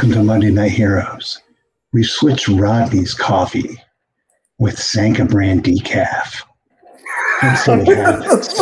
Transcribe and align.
Welcome 0.00 0.16
to 0.16 0.24
Monday 0.24 0.50
Night 0.50 0.70
Heroes. 0.70 1.42
We've 1.92 2.06
switched 2.06 2.48
Rodney's 2.48 3.12
coffee 3.12 3.78
with 4.58 4.78
Sanka 4.78 5.26
brand 5.26 5.62
decaf. 5.62 6.42
See 7.58 7.70
what 7.70 7.98
happens. 7.98 8.60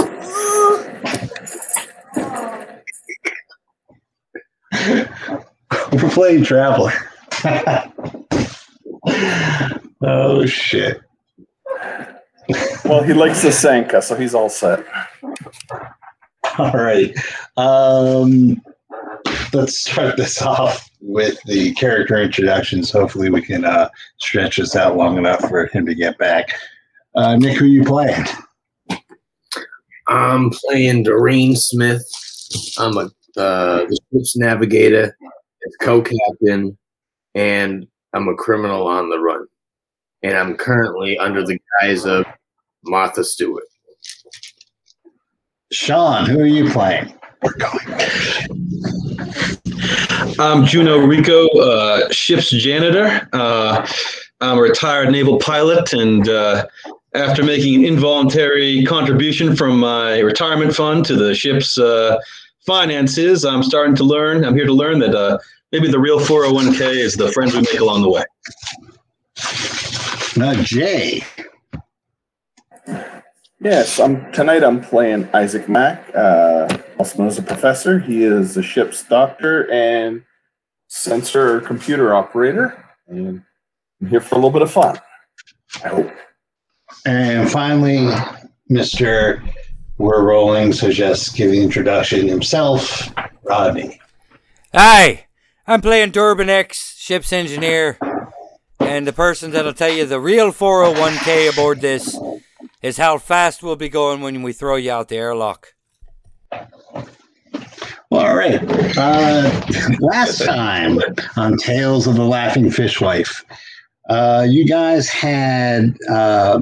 We're 5.92 6.10
playing 6.10 6.42
Traveller. 6.42 6.92
oh 10.02 10.44
shit. 10.44 11.00
Well, 12.84 13.04
he 13.04 13.12
likes 13.12 13.42
the 13.42 13.52
Sanka, 13.52 14.02
so 14.02 14.16
he's 14.16 14.34
all 14.34 14.48
set. 14.48 14.84
All 16.58 16.72
right. 16.72 17.16
Um, 17.56 18.60
let's 19.52 19.80
start 19.80 20.16
this 20.16 20.42
off 20.42 20.90
with 21.00 21.40
the 21.44 21.72
character 21.74 22.16
introductions. 22.16 22.90
Hopefully, 22.90 23.30
we 23.30 23.42
can 23.42 23.64
uh, 23.64 23.88
stretch 24.18 24.56
this 24.56 24.76
out 24.76 24.96
long 24.96 25.16
enough 25.18 25.40
for 25.48 25.66
him 25.66 25.86
to 25.86 25.94
get 25.94 26.18
back. 26.18 26.50
Uh, 27.14 27.36
Nick, 27.36 27.58
who 27.58 27.64
are 27.64 27.68
you 27.68 27.84
playing? 27.84 28.24
I'm 30.08 30.50
playing 30.50 31.02
Doreen 31.04 31.56
Smith. 31.56 32.02
I'm 32.78 32.96
a 32.96 33.10
uh, 33.36 33.84
the 33.86 33.98
ship's 34.12 34.36
navigator, 34.36 35.16
co-captain, 35.80 36.76
and 37.34 37.86
I'm 38.14 38.26
a 38.26 38.34
criminal 38.34 38.86
on 38.86 39.10
the 39.10 39.18
run. 39.18 39.46
And 40.22 40.36
I'm 40.36 40.56
currently 40.56 41.16
under 41.18 41.44
the 41.46 41.58
guise 41.80 42.04
of 42.04 42.26
Martha 42.84 43.22
Stewart. 43.22 43.62
Sean, 45.70 46.26
who 46.26 46.40
are 46.40 46.46
you 46.46 46.68
playing? 46.70 47.17
We're 47.42 47.54
going. 47.54 47.78
I'm 50.40 50.64
Juno 50.66 50.98
Rico, 50.98 51.48
uh, 51.58 52.10
ship's 52.10 52.50
janitor. 52.50 53.28
Uh, 53.32 53.86
I'm 54.40 54.58
a 54.58 54.60
retired 54.60 55.10
naval 55.10 55.38
pilot, 55.38 55.92
and 55.92 56.28
uh, 56.28 56.66
after 57.14 57.42
making 57.42 57.76
an 57.76 57.84
involuntary 57.84 58.84
contribution 58.84 59.56
from 59.56 59.78
my 59.78 60.18
retirement 60.20 60.74
fund 60.74 61.04
to 61.06 61.16
the 61.16 61.34
ship's 61.34 61.78
uh, 61.78 62.18
finances, 62.66 63.44
I'm 63.44 63.62
starting 63.62 63.94
to 63.96 64.04
learn. 64.04 64.44
I'm 64.44 64.54
here 64.54 64.66
to 64.66 64.72
learn 64.72 64.98
that 65.00 65.14
uh, 65.14 65.38
maybe 65.72 65.88
the 65.88 65.98
real 65.98 66.20
401k 66.20 66.96
is 66.96 67.14
the 67.14 67.30
friends 67.32 67.54
we 67.54 67.60
make 67.60 67.80
along 67.80 68.02
the 68.02 68.10
way. 68.10 68.24
Now, 70.36 70.54
Jay. 70.62 71.22
Yes, 73.60 73.98
I'm 73.98 74.30
tonight. 74.30 74.62
I'm 74.62 74.80
playing 74.80 75.28
Isaac 75.34 75.68
Mack, 75.68 76.14
uh, 76.14 76.68
also 76.96 77.18
known 77.18 77.26
as 77.26 77.38
a 77.38 77.42
professor. 77.42 77.98
He 77.98 78.22
is 78.22 78.54
the 78.54 78.62
ship's 78.62 79.02
doctor 79.02 79.68
and 79.72 80.22
sensor 80.86 81.60
computer 81.62 82.14
operator, 82.14 82.84
and 83.08 83.42
I'm 84.00 84.06
here 84.06 84.20
for 84.20 84.36
a 84.36 84.38
little 84.38 84.52
bit 84.52 84.62
of 84.62 84.70
fun. 84.70 85.00
I 85.82 85.88
hope. 85.88 86.12
And 87.04 87.50
finally, 87.50 88.08
Mr. 88.70 89.42
We're 89.98 90.22
rolling, 90.22 90.72
so 90.72 90.92
just 90.92 91.34
give 91.34 91.50
the 91.50 91.60
introduction 91.60 92.28
himself, 92.28 93.12
Rodney. 93.42 94.00
Hi, 94.72 95.26
I'm 95.66 95.80
playing 95.80 96.12
Durbin 96.12 96.48
X, 96.48 96.96
ship's 96.96 97.32
engineer, 97.32 97.98
and 98.78 99.04
the 99.04 99.12
person 99.12 99.50
that'll 99.50 99.72
tell 99.72 99.90
you 99.90 100.06
the 100.06 100.20
real 100.20 100.52
401k 100.52 101.52
aboard 101.52 101.80
this 101.80 102.16
is 102.82 102.96
how 102.96 103.18
fast 103.18 103.62
we'll 103.62 103.76
be 103.76 103.88
going 103.88 104.20
when 104.20 104.42
we 104.42 104.52
throw 104.52 104.76
you 104.76 104.90
out 104.90 105.08
the 105.08 105.16
airlock. 105.16 105.74
All 108.10 108.34
right. 108.34 108.60
Uh, 108.96 109.96
last 110.00 110.38
time 110.44 110.98
on 111.36 111.56
Tales 111.58 112.06
of 112.06 112.14
the 112.14 112.24
Laughing 112.24 112.66
Fishwife, 112.66 113.44
uh, 114.08 114.46
you 114.48 114.66
guys 114.66 115.08
had 115.08 115.96
uh, 116.08 116.60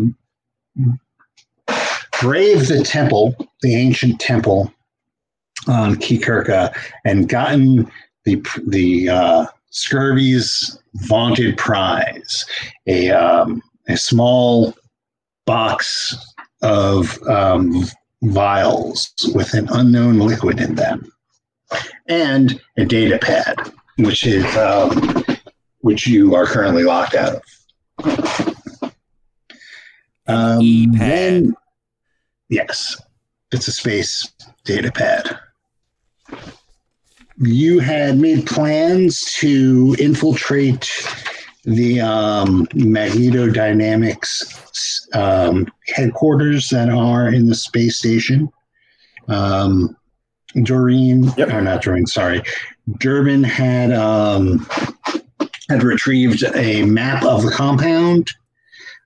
braved 2.21 2.69
the 2.69 2.83
temple, 2.85 3.37
the 3.63 3.75
ancient 3.77 4.21
temple 4.21 4.73
on 5.69 5.95
Kikirka, 5.97 6.75
and 7.05 7.29
gotten 7.29 7.91
the 8.25 8.45
the 8.67 9.09
uh, 9.09 9.47
Scurvy's 9.71 10.81
vaunted 10.95 11.57
prize, 11.57 12.45
a 12.89 13.11
um, 13.11 13.63
a 13.89 13.97
small 13.97 14.75
box 15.47 16.15
of 16.63 17.21
um, 17.29 17.85
vials 18.23 19.13
with 19.35 19.55
an 19.55 19.69
unknown 19.73 20.19
liquid 20.19 20.61
in 20.61 20.75
them, 20.75 21.11
and 22.09 22.61
a 22.77 22.85
data 22.85 23.19
pad, 23.19 23.57
which 23.99 24.27
is 24.27 24.45
um, 24.57 25.25
which 25.81 26.07
you 26.07 26.35
are 26.35 26.47
currently 26.47 26.85
locked 26.85 27.15
out 27.15 27.37
of. 27.37 28.93
Um, 30.29 30.61
E-pad. 30.61 30.99
then- 31.01 31.55
yes, 32.49 33.01
it's 33.53 33.69
a 33.69 33.73
space 33.73 34.29
data 34.65 34.91
pad. 34.91 35.39
You 37.39 37.79
had 37.81 38.19
made 38.19 38.47
plans 38.47 39.25
to 39.41 39.95
infiltrate 40.01 40.91
the 41.67 42.01
um, 42.01 42.67
magnetodynamics 42.69 45.15
um, 45.15 45.67
headquarters 45.89 46.71
that 46.71 46.89
are 46.89 47.29
in 47.29 47.47
the 47.47 47.55
space 47.55 47.99
station. 47.99 48.49
Um, 49.29 49.95
Doreen, 50.63 51.25
Yep. 51.37 51.53
or 51.53 51.61
not 51.61 51.83
Doreen, 51.83 52.07
sorry, 52.07 52.43
Durbin 52.99 53.45
had 53.45 53.93
um, 53.93 54.67
had 55.69 55.83
retrieved 55.83 56.45
a 56.55 56.85
map 56.85 57.25
of 57.25 57.43
the 57.43 57.51
compound. 57.51 58.29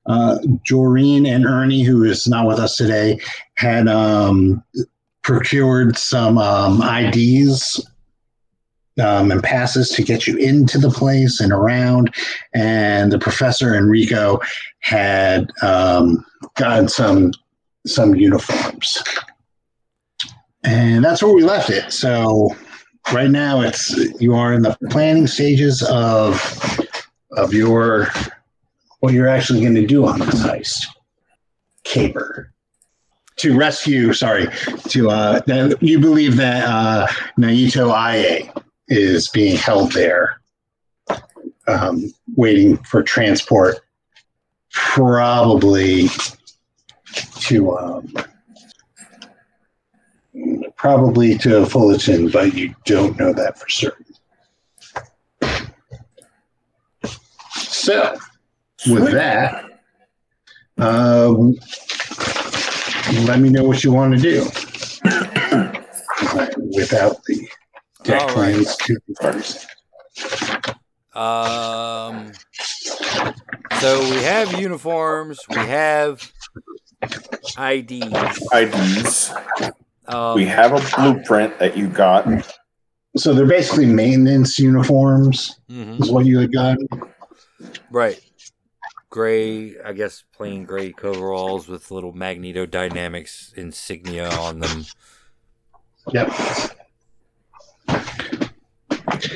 Uh, 0.07 0.39
Doreen 0.67 1.27
and 1.27 1.45
Ernie, 1.47 1.83
who 1.83 2.05
is 2.05 2.27
not 2.29 2.47
with 2.47 2.59
us 2.59 2.77
today, 2.77 3.19
had 3.57 3.89
um, 3.89 4.63
procured 5.23 5.97
some 5.97 6.37
um, 6.39 6.83
IDs 6.83 7.85
um, 8.99 9.31
and 9.31 9.43
passes 9.43 9.91
to 9.91 10.03
get 10.03 10.27
you 10.27 10.37
into 10.37 10.79
the 10.79 10.91
place 10.91 11.41
and 11.41 11.53
around. 11.53 12.15
And 12.55 13.13
the 13.13 13.19
professor 13.19 13.75
Enrico 13.75 14.41
had 14.81 15.51
um, 15.63 16.25
gotten 16.57 16.89
some 16.89 17.33
some 17.87 18.15
uniforms, 18.15 18.99
and 20.65 21.05
that's 21.05 21.23
where 21.23 21.33
we 21.33 21.43
left 21.43 21.71
it. 21.71 21.93
So 21.93 22.55
right 23.13 23.31
now, 23.31 23.61
it's 23.63 23.97
you 24.21 24.35
are 24.35 24.53
in 24.53 24.63
the 24.63 24.77
planning 24.91 25.27
stages 25.27 25.83
of 25.83 26.79
of 27.37 27.55
your 27.55 28.09
what 29.01 29.15
you're 29.15 29.29
actually 29.29 29.63
going 29.63 29.75
to 29.77 29.87
do 29.87 30.07
on 30.07 30.19
this 30.19 30.43
heist. 30.43 30.87
Caper 31.85 32.53
to 33.37 33.57
rescue. 33.57 34.13
Sorry, 34.13 34.47
to 34.89 35.09
uh, 35.09 35.41
you 35.81 35.99
believe 35.99 36.37
that 36.37 36.65
uh, 36.67 37.07
Naito 37.39 37.91
Aye 37.91 38.53
is 38.91 39.29
being 39.29 39.57
held 39.57 39.93
there, 39.93 40.41
um, 41.67 42.13
waiting 42.37 42.77
for 42.79 43.03
transport, 43.03 43.79
probably 44.73 46.09
to 47.37 47.79
um, 47.79 48.13
probably 50.77 51.37
to 51.39 51.65
Fullerton, 51.67 52.31
but 52.31 52.55
you 52.55 52.75
don't 52.85 53.19
know 53.19 53.33
that 53.33 53.59
for 53.59 53.69
certain. 53.69 54.07
So, 57.55 58.17
with 58.87 59.11
that, 59.13 59.65
um, 60.79 61.57
let 63.27 63.41
me 63.41 63.51
know 63.51 63.65
what 63.65 63.85
you 63.85 63.93
want 63.93 64.15
to 64.15 64.21
do 64.21 64.43
without 66.75 67.23
the 67.25 67.49
deck 68.11 68.23
All 68.23 68.29
right. 68.29 68.35
plans 68.55 68.77
to 68.77 68.97
first. 69.21 69.67
Um, 71.15 72.33
so 73.81 74.01
we 74.01 74.23
have 74.23 74.59
uniforms, 74.61 75.41
we 75.49 75.57
have 75.57 76.31
IDs. 77.59 78.49
IDs. 78.53 79.33
Um, 80.07 80.35
We 80.37 80.45
have 80.47 80.73
a 80.73 80.97
blueprint 80.97 81.59
that 81.59 81.77
you 81.77 81.89
got. 81.89 82.27
So 83.17 83.35
they're 83.35 83.47
basically 83.47 83.87
maintenance 83.87 84.59
uniforms, 84.59 85.59
mhm, 85.69 86.01
is 86.01 86.11
what 86.11 86.27
you 86.27 86.39
had 86.39 86.53
gotten. 86.53 86.87
right. 87.91 88.21
Gray, 89.11 89.75
I 89.85 89.93
guess 89.93 90.23
plain 90.33 90.65
gray 90.65 90.93
coveralls 90.93 91.67
with 91.67 91.91
little 91.91 92.13
magneto 92.13 92.65
dynamics 92.67 93.53
insignia 93.57 94.29
on 94.31 94.61
them. 94.61 94.85
Yep. 96.13 96.33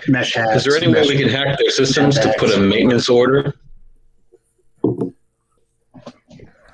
Mesh 0.08 0.34
hats. 0.34 0.56
Is 0.56 0.64
there 0.64 0.76
any 0.76 0.92
way 0.92 1.02
we 1.02 1.16
can 1.16 1.28
hack 1.28 1.58
their 1.58 1.70
systems 1.70 2.18
to 2.18 2.34
put 2.38 2.50
a 2.50 2.58
maintenance 2.58 3.08
order? 3.08 3.54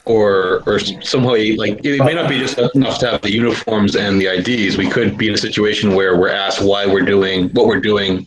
Or, 0.06 0.62
or 0.66 0.80
somehow, 0.80 1.34
like, 1.56 1.84
it 1.84 2.04
may 2.04 2.14
not 2.14 2.28
be 2.28 2.38
just 2.38 2.58
enough 2.74 2.98
to 3.00 3.10
have 3.10 3.22
the 3.22 3.30
uniforms 3.30 3.94
and 3.94 4.20
the 4.20 4.26
IDs. 4.26 4.76
We 4.76 4.88
could 4.88 5.16
be 5.16 5.28
in 5.28 5.34
a 5.34 5.38
situation 5.38 5.94
where 5.94 6.18
we're 6.18 6.30
asked 6.30 6.62
why 6.62 6.86
we're 6.86 7.04
doing 7.04 7.50
what 7.50 7.66
we're 7.66 7.80
doing 7.80 8.26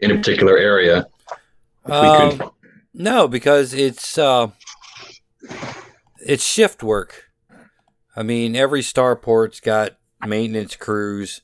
in 0.00 0.10
a 0.12 0.14
particular 0.14 0.56
area. 0.56 1.06
Um, 1.86 2.38
could, 2.38 2.50
no, 2.92 3.26
because 3.26 3.74
it's 3.74 4.16
uh, 4.16 4.48
it's 6.24 6.44
shift 6.44 6.82
work. 6.82 7.24
I 8.14 8.22
mean, 8.22 8.54
every 8.54 8.82
starport's 8.82 9.60
got 9.60 9.96
maintenance 10.24 10.76
crews 10.76 11.42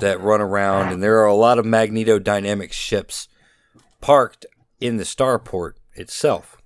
that 0.00 0.20
run 0.20 0.40
around, 0.40 0.92
and 0.92 1.02
there 1.02 1.18
are 1.18 1.26
a 1.26 1.34
lot 1.34 1.58
of 1.58 1.64
magnetodynamic 1.64 2.72
ships 2.72 3.28
parked 4.00 4.46
in 4.80 4.96
the 4.96 5.04
starport 5.04 5.72
itself. 5.94 6.56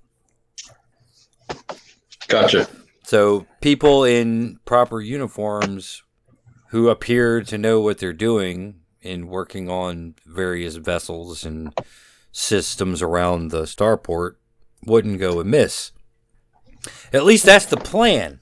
gotcha. 2.27 2.67
So 3.03 3.45
people 3.61 4.03
in 4.03 4.59
proper 4.65 5.01
uniforms 5.01 6.03
who 6.69 6.89
appear 6.89 7.41
to 7.41 7.57
know 7.57 7.79
what 7.81 7.97
they're 7.97 8.13
doing 8.13 8.79
in 9.01 9.27
working 9.27 9.69
on 9.69 10.15
various 10.25 10.75
vessels 10.77 11.43
and 11.43 11.73
systems 12.31 13.01
around 13.01 13.49
the 13.49 13.63
starport 13.63 14.35
wouldn't 14.85 15.19
go 15.19 15.39
amiss. 15.39 15.91
At 17.11 17.25
least 17.25 17.45
that's 17.45 17.65
the 17.65 17.77
plan. 17.77 18.39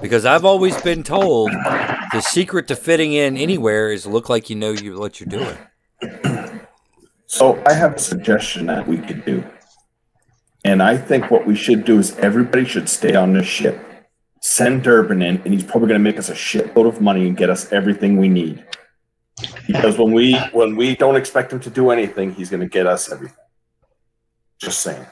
Because 0.00 0.24
I've 0.26 0.44
always 0.44 0.80
been 0.82 1.02
told 1.02 1.50
the 1.50 2.20
secret 2.20 2.68
to 2.68 2.76
fitting 2.76 3.12
in 3.12 3.36
anywhere 3.36 3.90
is 3.90 4.06
look 4.06 4.28
like 4.28 4.50
you 4.50 4.56
know 4.56 4.70
you 4.70 4.98
what 4.98 5.20
you're 5.20 5.28
doing. 5.28 5.56
So 7.26 7.62
I 7.66 7.72
have 7.72 7.94
a 7.94 7.98
suggestion 7.98 8.66
that 8.66 8.86
we 8.86 8.98
could 8.98 9.24
do. 9.24 9.44
And 10.64 10.82
I 10.82 10.96
think 10.96 11.30
what 11.30 11.46
we 11.46 11.54
should 11.54 11.84
do 11.84 11.98
is 11.98 12.16
everybody 12.18 12.64
should 12.64 12.88
stay 12.88 13.14
on 13.14 13.32
this 13.32 13.46
ship. 13.46 13.78
Send 14.40 14.82
Durbin 14.82 15.22
in, 15.22 15.40
and 15.42 15.52
he's 15.52 15.64
probably 15.64 15.88
going 15.88 16.00
to 16.00 16.04
make 16.04 16.18
us 16.18 16.28
a 16.28 16.34
shitload 16.34 16.86
of 16.86 17.00
money 17.00 17.26
and 17.26 17.36
get 17.36 17.50
us 17.50 17.72
everything 17.72 18.16
we 18.16 18.28
need. 18.28 18.64
Because 19.66 19.98
when 19.98 20.12
we 20.12 20.34
when 20.52 20.76
we 20.76 20.94
don't 20.94 21.16
expect 21.16 21.52
him 21.52 21.60
to 21.60 21.70
do 21.70 21.90
anything, 21.90 22.32
he's 22.32 22.50
going 22.50 22.60
to 22.60 22.68
get 22.68 22.86
us 22.86 23.10
everything. 23.10 23.36
Just 24.58 24.80
saying. 24.80 25.06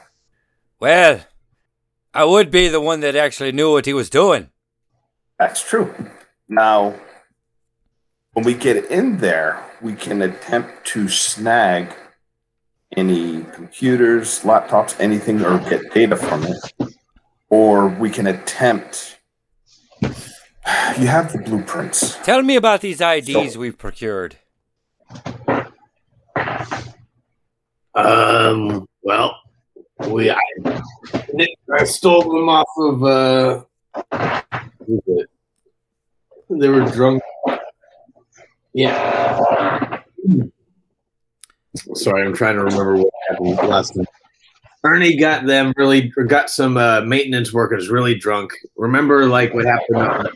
Well, 0.79 1.19
I 2.13 2.25
would 2.25 2.51
be 2.51 2.67
the 2.67 2.81
one 2.81 2.99
that 2.99 3.15
actually 3.15 3.51
knew 3.51 3.71
what 3.71 3.85
he 3.85 3.93
was 3.93 4.09
doing. 4.09 4.49
That's 5.39 5.67
true. 5.67 5.93
Now, 6.47 6.93
when 8.33 8.45
we 8.45 8.53
get 8.53 8.85
in 8.91 9.17
there, 9.17 9.63
we 9.81 9.95
can 9.95 10.21
attempt 10.21 10.85
to 10.87 11.09
snag 11.09 11.93
any 12.95 13.43
computers, 13.53 14.41
laptops, 14.41 14.99
anything, 14.99 15.43
or 15.43 15.57
get 15.69 15.91
data 15.93 16.15
from 16.15 16.43
it. 16.43 16.93
Or 17.49 17.87
we 17.87 18.09
can 18.09 18.27
attempt. 18.27 19.19
You 20.01 21.07
have 21.07 21.33
the 21.33 21.39
blueprints. 21.39 22.17
Tell 22.23 22.41
me 22.43 22.55
about 22.55 22.81
these 22.81 23.01
IDs 23.01 23.57
we've 23.57 23.77
procured. 23.77 24.37
Um. 27.95 28.87
Well, 29.03 29.35
we 30.07 30.31
I, 30.31 30.37
I 31.73 31.83
stole 31.83 32.21
them 32.21 32.49
off 32.49 32.69
of 32.77 33.03
uh. 33.03 33.63
They 36.49 36.69
were 36.69 36.85
drunk. 36.91 37.23
Yeah. 38.73 40.01
Sorry, 41.95 42.25
I'm 42.25 42.33
trying 42.33 42.55
to 42.55 42.63
remember 42.63 42.97
what 42.97 43.13
happened 43.29 43.55
last 43.67 43.95
night. 43.95 44.07
Ernie 44.83 45.15
got 45.15 45.45
them 45.45 45.73
really, 45.77 46.09
got 46.27 46.49
some 46.49 46.75
uh, 46.77 47.01
maintenance 47.01 47.53
workers 47.53 47.89
really 47.89 48.15
drunk. 48.15 48.51
Remember, 48.75 49.25
like 49.27 49.53
what 49.53 49.65
happened? 49.65 49.97
On, 49.97 50.27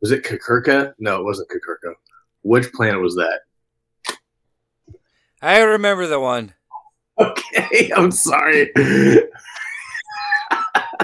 was 0.00 0.10
it 0.10 0.22
Kakurka? 0.22 0.92
No, 0.98 1.18
it 1.20 1.24
wasn't 1.24 1.48
Kakurka. 1.48 1.94
Which 2.42 2.72
planet 2.72 3.00
was 3.00 3.14
that? 3.14 3.40
I 5.40 5.60
remember 5.60 6.06
the 6.06 6.20
one. 6.20 6.54
Okay, 7.18 7.90
I'm 7.94 8.10
sorry. 8.10 8.72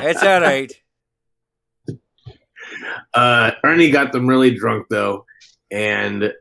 It's 0.01 0.23
all 0.23 0.41
right. 0.41 0.73
Uh, 3.15 3.51
Ernie 3.65 3.91
got 3.91 4.13
them 4.13 4.27
really 4.27 4.55
drunk 4.55 4.87
though, 4.89 5.27
and 5.71 6.33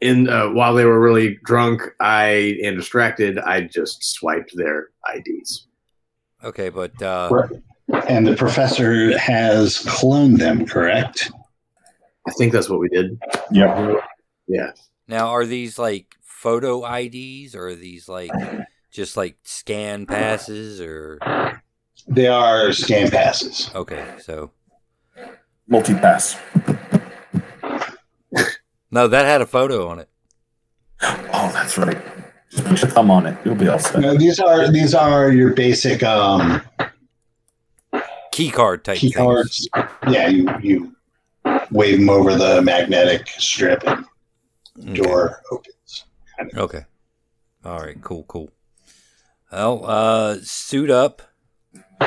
in 0.00 0.28
uh, 0.28 0.48
while 0.48 0.74
they 0.74 0.84
were 0.84 1.00
really 1.00 1.38
drunk, 1.44 1.82
I 2.00 2.58
and 2.62 2.76
distracted, 2.76 3.38
I 3.38 3.62
just 3.62 4.04
swiped 4.04 4.52
their 4.56 4.88
IDs. 5.14 5.66
Okay, 6.42 6.68
but 6.68 7.00
uh, 7.02 7.30
And 8.08 8.26
the 8.26 8.36
professor 8.36 9.16
has 9.18 9.78
cloned 9.78 10.38
them, 10.38 10.66
correct? 10.66 11.30
I 12.26 12.32
think 12.32 12.52
that's 12.52 12.68
what 12.68 12.80
we 12.80 12.88
did. 12.88 13.18
Yeah. 13.50 13.94
Yeah. 14.46 14.72
now 15.08 15.28
are 15.28 15.46
these 15.46 15.78
like 15.78 16.06
photo 16.44 16.84
IDs 16.84 17.54
or 17.54 17.68
are 17.68 17.74
these 17.74 18.06
like 18.06 18.30
just 18.90 19.16
like 19.16 19.36
scan 19.44 20.04
passes 20.04 20.78
or 20.78 21.18
They 22.06 22.26
are 22.28 22.70
scan 22.72 23.10
passes. 23.10 23.70
okay, 23.74 24.04
so 24.20 24.50
Multi 25.66 25.94
pass. 25.94 26.36
no, 28.90 29.08
that 29.08 29.24
had 29.24 29.40
a 29.40 29.46
photo 29.46 29.88
on 29.88 29.98
it. 30.00 30.10
Oh, 31.02 31.50
that's 31.54 31.78
right. 31.78 31.96
Just 32.50 32.64
put 32.66 32.82
your 32.82 32.90
thumb 32.90 33.10
on 33.10 33.24
it. 33.26 33.36
You'll 33.44 33.54
be 33.54 33.68
all 33.68 33.78
set. 33.78 34.00
No, 34.02 34.14
these 34.16 34.38
are 34.38 34.70
these 34.70 34.94
are 34.94 35.32
your 35.32 35.54
basic 35.54 36.02
um, 36.02 36.60
Key 38.32 38.50
card 38.50 38.84
type 38.84 38.98
key 38.98 39.10
things. 39.12 39.16
cards. 39.16 39.68
Yeah, 40.10 40.28
you 40.28 40.46
you 40.62 40.94
wave 41.70 41.98
them 42.00 42.10
over 42.10 42.36
the 42.36 42.60
magnetic 42.60 43.28
strip 43.28 43.82
and 43.86 44.04
Okay. 44.80 44.94
door 45.02 45.40
opens. 45.50 45.73
Okay. 46.56 46.84
All 47.64 47.78
right, 47.80 48.00
cool, 48.02 48.24
cool. 48.24 48.50
Well, 49.52 49.84
uh 49.86 50.36
suit 50.42 50.90
up. 50.90 51.22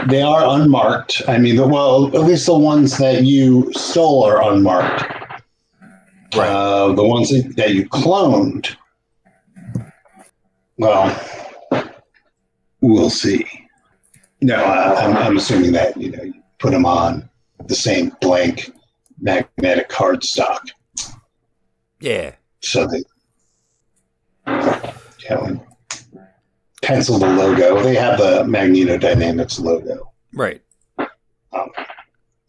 They 0.08 0.22
are 0.22 0.44
unmarked. 0.60 1.22
I 1.28 1.38
mean, 1.38 1.56
the, 1.56 1.68
well, 1.68 2.08
at 2.08 2.22
least 2.24 2.46
the 2.46 2.58
ones 2.58 2.98
that 2.98 3.24
you 3.24 3.72
stole 3.74 4.24
are 4.24 4.52
unmarked. 4.52 5.04
Right. 6.36 6.50
Uh, 6.50 6.94
the 6.94 7.04
ones 7.06 7.30
that, 7.30 7.56
that 7.56 7.72
you 7.74 7.88
cloned, 7.90 8.76
well, 10.78 11.20
we'll 12.82 13.10
see. 13.10 13.46
No, 14.42 14.56
uh, 14.56 14.96
I'm, 15.02 15.18
I'm 15.18 15.38
assuming 15.38 15.72
that 15.72 15.98
you 15.98 16.12
know 16.12 16.24
you 16.24 16.34
put 16.60 16.72
them 16.72 16.86
on 16.86 17.28
the 17.66 17.76
same 17.76 18.12
blank 18.22 18.72
magnetic 19.20 19.90
card 19.90 20.24
stock, 20.24 20.68
Yeah. 22.00 22.36
so 22.62 22.86
they, 22.86 23.04
you 24.48 25.30
know, 25.30 25.66
pencil 26.82 27.20
the 27.20 27.28
logo. 27.28 27.82
They 27.82 27.96
have 27.96 28.18
the 28.18 28.46
Magneto 28.46 28.98
Dynamics 28.98 29.60
logo. 29.60 30.12
Right. 30.34 30.62
Um, 30.98 31.70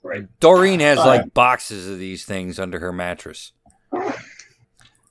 right. 0.03 0.27
Doreen 0.41 0.81
has 0.81 0.99
Uh, 0.99 1.07
like 1.07 1.35
boxes 1.35 1.89
of 1.89 1.99
these 1.99 2.25
things 2.25 2.59
under 2.59 2.79
her 2.79 2.93
mattress. 2.93 3.53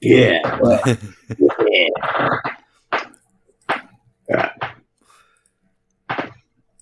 Yeah. 0.02 0.60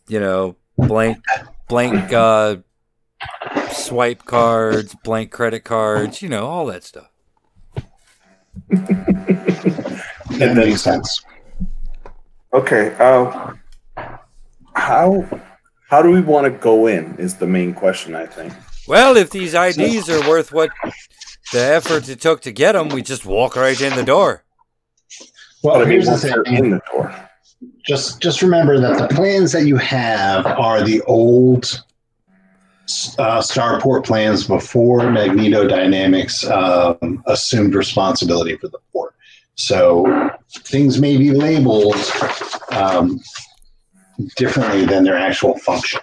you 0.08 0.20
know, 0.20 0.56
blank 0.78 1.24
blank 1.68 2.14
uh 2.14 2.58
swipe 3.72 4.26
cards, 4.26 4.96
blank 5.04 5.32
credit 5.32 5.64
cards, 5.64 6.22
you 6.22 6.30
know, 6.30 6.48
all 6.48 6.66
that 6.68 6.84
stuff. 6.84 7.10
That 10.40 10.56
makes 10.56 10.82
sense. 10.82 11.24
Okay. 12.54 12.96
Uh, 13.00 13.54
how 14.74 15.28
how 15.90 16.02
do 16.02 16.10
we 16.12 16.22
want 16.22 16.46
to 16.46 16.52
go 16.52 16.88
in? 16.88 17.16
Is 17.18 17.36
the 17.36 17.48
main 17.48 17.74
question. 17.74 18.16
I 18.16 18.26
think. 18.26 18.54
Well, 18.88 19.18
if 19.18 19.32
these 19.32 19.54
IDs 19.54 20.10
are 20.10 20.28
worth 20.30 20.52
what 20.52 20.70
the 21.52 21.60
effort 21.60 22.08
it 22.08 22.22
took 22.22 22.42
to 22.42 22.52
get 22.52 22.74
them, 22.74 22.90
we 22.90 23.02
just 23.02 23.26
walk 23.26 23.56
right 23.56 23.80
in 23.80 23.96
the 23.96 24.04
door. 24.04 24.44
Well, 25.64 25.76
But 25.76 25.82
I 25.82 25.90
mean, 25.90 26.02
here's 26.02 26.22
the 26.22 26.44
thing. 26.46 26.56
in 26.56 26.70
the 26.72 26.82
door. 26.92 27.14
just 27.86 28.22
just 28.22 28.42
remember 28.42 28.80
that 28.80 28.98
the 28.98 29.16
plans 29.16 29.52
that 29.54 29.66
you 29.66 29.78
have 29.78 30.46
are 30.46 30.84
the 30.84 31.02
old 31.04 31.84
uh, 33.18 33.40
starport 33.42 34.06
plans 34.06 34.46
before 34.46 35.00
Magnetodynamics 35.02 36.48
um, 36.52 37.24
assumed 37.26 37.74
responsibility 37.74 38.56
for 38.58 38.68
the 38.68 38.78
port. 38.94 39.15
So 39.56 40.32
things 40.50 41.00
may 41.00 41.18
be 41.18 41.32
labeled 41.32 41.96
um, 42.72 43.20
differently 44.36 44.86
than 44.86 45.04
their 45.04 45.18
actual 45.18 45.58
function. 45.60 46.02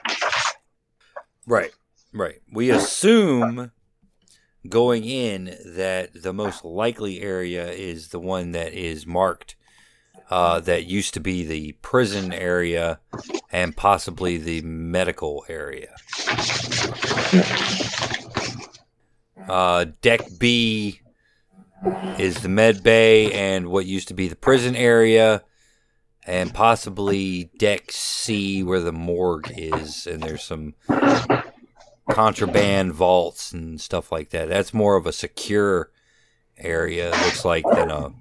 Right. 1.47 1.71
Right. 2.13 2.41
We 2.51 2.71
assume 2.71 3.73
going 4.69 5.05
in 5.05 5.57
that 5.65 6.11
the 6.23 6.33
most 6.33 6.65
likely 6.65 7.21
area 7.21 7.71
is 7.71 8.09
the 8.09 8.21
one 8.21 8.53
that 8.53 8.73
is 8.73 9.07
marked 9.07 9.57
uh, 10.31 10.61
that 10.61 10.87
used 10.87 11.15
to 11.15 11.21
be 11.21 11.45
the 11.45 11.73
prison 11.83 12.33
area 12.33 13.01
and 13.51 13.77
possibly 13.77 14.39
the 14.39 14.63
medical 14.63 15.45
area. 15.49 15.95
Uh, 19.49 19.87
deck 20.01 20.21
B 20.39 21.01
is 22.19 22.43
the 22.43 22.49
med 22.49 22.83
bay 22.83 23.33
and 23.33 23.69
what 23.69 23.87
used 23.87 24.09
to 24.09 24.15
be 24.15 24.29
the 24.29 24.37
prison 24.37 24.77
area, 24.77 25.43
and 26.27 26.55
possibly 26.55 27.51
deck 27.59 27.91
C 27.91 28.63
where 28.63 28.81
the 28.81 28.93
morgue 28.93 29.51
is, 29.57 30.07
and 30.07 30.23
there's 30.23 30.45
some 30.45 30.75
contraband 32.11 32.93
vaults 32.93 33.53
and 33.53 33.81
stuff 33.81 34.13
like 34.13 34.31
that. 34.31 34.49
That's 34.49 34.75
more 34.75 34.97
of 34.97 35.07
a 35.07 35.13
secure 35.13 35.91
area, 36.59 37.09
it 37.09 37.25
looks 37.25 37.45
like, 37.45 37.65
than 37.75 37.91
a 37.91 38.13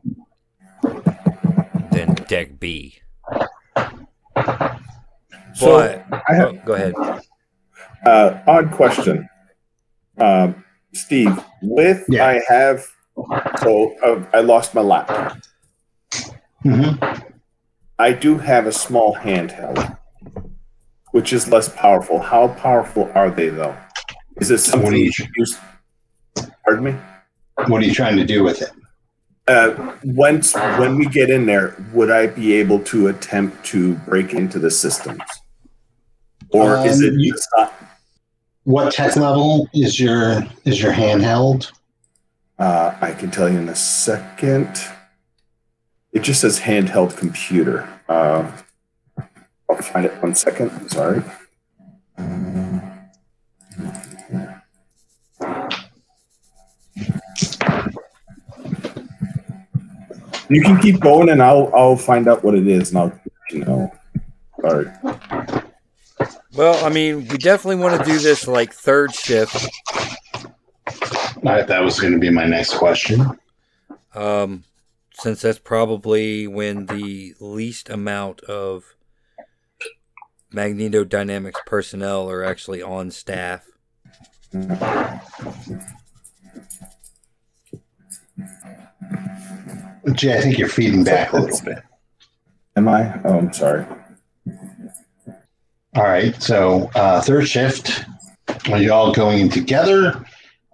than 1.91 2.13
deck 2.27 2.59
B. 2.59 3.01
So 5.53 5.77
But 5.77 6.05
I 6.11 6.33
have 6.33 6.47
oh, 6.47 6.61
go 6.65 6.73
ahead. 6.73 6.95
uh, 8.05 8.39
odd 8.47 8.71
question, 8.71 9.27
um, 10.17 10.63
Steve. 10.93 11.37
With 11.61 12.05
Yeah. 12.09 12.25
I 12.27 12.41
have 12.47 12.85
so 13.61 13.95
uh, 14.03 14.23
I 14.33 14.41
lost 14.41 14.73
my 14.75 14.81
laptop. 14.81 15.37
Mhm. 16.65 17.23
I 17.99 18.13
do 18.13 18.37
have 18.37 18.65
a 18.67 18.71
small 18.71 19.15
handheld, 19.15 19.97
which 21.11 21.33
is 21.33 21.47
less 21.47 21.69
powerful. 21.69 22.19
How 22.19 22.47
powerful 22.49 23.11
are 23.15 23.29
they, 23.29 23.49
though? 23.49 23.75
Is 24.37 24.51
it 24.51 24.59
something 24.59 24.93
you- 24.95 25.11
should 25.11 25.29
use? 25.35 25.57
Pardon 26.65 26.83
me. 26.85 26.95
What 27.67 27.81
are 27.81 27.85
you 27.85 27.93
trying 27.93 28.17
to 28.17 28.25
do 28.25 28.43
with 28.43 28.61
it? 28.61 28.71
Uh, 29.47 29.93
once 30.03 30.53
when 30.55 30.97
we 30.97 31.05
get 31.05 31.29
in 31.29 31.45
there, 31.45 31.75
would 31.93 32.09
I 32.11 32.27
be 32.27 32.53
able 32.53 32.79
to 32.85 33.07
attempt 33.07 33.65
to 33.67 33.95
break 34.07 34.33
into 34.33 34.59
the 34.59 34.71
systems, 34.71 35.21
or 36.51 36.77
is 36.85 36.99
Um, 36.99 37.05
it 37.07 37.13
you- 37.19 37.35
not? 37.57 37.73
What 38.63 38.93
tech 38.93 39.15
level 39.15 39.67
is 39.73 39.99
your 39.99 40.43
is 40.65 40.81
your 40.81 40.93
handheld? 40.93 41.71
Uh, 42.61 42.95
I 43.01 43.13
can 43.13 43.31
tell 43.31 43.49
you 43.49 43.57
in 43.57 43.67
a 43.69 43.75
second. 43.75 44.79
It 46.13 46.19
just 46.21 46.41
says 46.41 46.59
handheld 46.59 47.17
computer. 47.17 47.89
Uh, 48.07 48.51
I'll 49.67 49.77
find 49.77 50.05
it 50.05 50.21
one 50.21 50.35
second. 50.35 50.87
Sorry. 50.91 51.23
You 60.49 60.61
can 60.61 60.79
keep 60.79 60.99
going, 60.99 61.29
and 61.29 61.41
I'll 61.41 61.71
I'll 61.73 61.97
find 61.97 62.27
out 62.27 62.43
what 62.43 62.53
it 62.53 62.67
is, 62.67 62.89
and 62.89 62.99
I'll 62.99 63.19
you 63.49 63.65
know. 63.65 63.91
Sorry. 64.61 64.85
Well, 66.53 66.85
I 66.85 66.89
mean, 66.89 67.27
we 67.27 67.39
definitely 67.39 67.77
want 67.77 67.99
to 67.99 68.07
do 68.07 68.19
this 68.19 68.47
like 68.47 68.71
third 68.71 69.15
shift. 69.15 69.67
That 71.43 71.67
that 71.67 71.83
was 71.83 71.99
going 71.99 72.13
to 72.13 72.19
be 72.19 72.29
my 72.29 72.45
next 72.45 72.75
question. 72.75 73.25
Um, 74.13 74.63
since 75.13 75.41
that's 75.41 75.59
probably 75.59 76.47
when 76.47 76.85
the 76.85 77.35
least 77.39 77.89
amount 77.89 78.41
of 78.41 78.95
magnetodynamics 80.53 81.65
personnel 81.65 82.29
are 82.29 82.43
actually 82.43 82.81
on 82.81 83.09
staff. 83.11 83.65
Jay, 90.13 90.37
I 90.37 90.41
think 90.41 90.57
you're 90.57 90.67
feeding 90.67 91.03
back 91.03 91.33
a 91.33 91.37
little 91.37 91.63
bit. 91.63 91.83
Am 92.75 92.87
I? 92.87 93.19
Oh, 93.23 93.37
I'm 93.37 93.53
sorry. 93.53 93.85
All 95.95 96.03
right. 96.03 96.41
So 96.41 96.89
uh, 96.95 97.21
third 97.21 97.47
shift. 97.47 98.05
Are 98.69 98.77
you 98.77 98.91
all 98.91 99.13
going 99.13 99.39
in 99.39 99.49
together? 99.49 100.25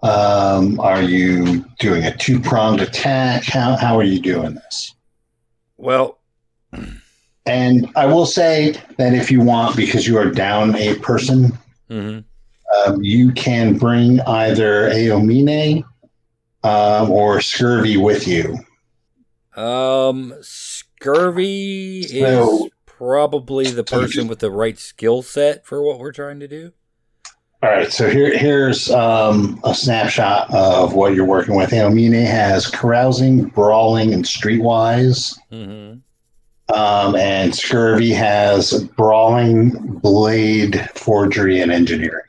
Um, 0.02 0.78
are 0.80 1.02
you 1.02 1.64
doing 1.80 2.04
a 2.04 2.16
two 2.16 2.38
pronged 2.40 2.80
attack? 2.80 3.44
How 3.44 3.76
how 3.76 3.98
are 3.98 4.04
you 4.04 4.20
doing 4.20 4.54
this? 4.54 4.94
Well, 5.76 6.18
And 7.46 7.90
I 7.96 8.06
will 8.06 8.26
say 8.26 8.76
that 8.98 9.14
if 9.14 9.30
you 9.30 9.40
want, 9.40 9.74
because 9.76 10.06
you 10.06 10.18
are 10.18 10.30
down 10.30 10.74
a 10.76 10.96
person, 10.96 11.56
mhm. 11.88 12.22
um, 12.86 13.02
you 13.02 13.32
can 13.32 13.78
bring 13.78 14.20
either 14.20 14.90
Aomine 14.90 15.82
um, 16.62 17.10
or 17.10 17.40
Scurvy 17.40 17.96
with 17.96 18.28
you. 18.28 18.58
um, 19.56 20.34
scurvy 20.42 22.00
is 22.00 22.68
probably 22.84 23.70
the 23.70 23.84
person 23.84 24.28
with 24.28 24.40
the 24.40 24.50
right 24.50 24.78
skill 24.78 25.22
set 25.22 25.64
for 25.64 25.82
what 25.82 25.98
we're 25.98 26.12
trying 26.12 26.40
to 26.40 26.48
do. 26.48 26.72
All 27.60 27.70
right, 27.70 27.90
so 27.90 28.08
here 28.08 28.36
here's 28.38 28.88
um, 28.90 29.60
a 29.64 29.74
snapshot 29.74 30.52
of 30.54 30.94
what 30.94 31.14
you're 31.14 31.24
working 31.24 31.56
with. 31.56 31.70
Aomine 31.70 32.24
has 32.24 32.68
carousing, 32.68 33.46
brawling, 33.46 34.14
and 34.14 34.24
streetwise. 34.24 35.36
hmm 35.50 35.98
Um, 36.72 37.16
and 37.16 37.52
Scurvy 37.52 38.10
has 38.12 38.84
brawling, 38.96 39.70
blade, 39.70 40.88
forgery, 40.94 41.60
and 41.60 41.72
engineering. 41.72 42.26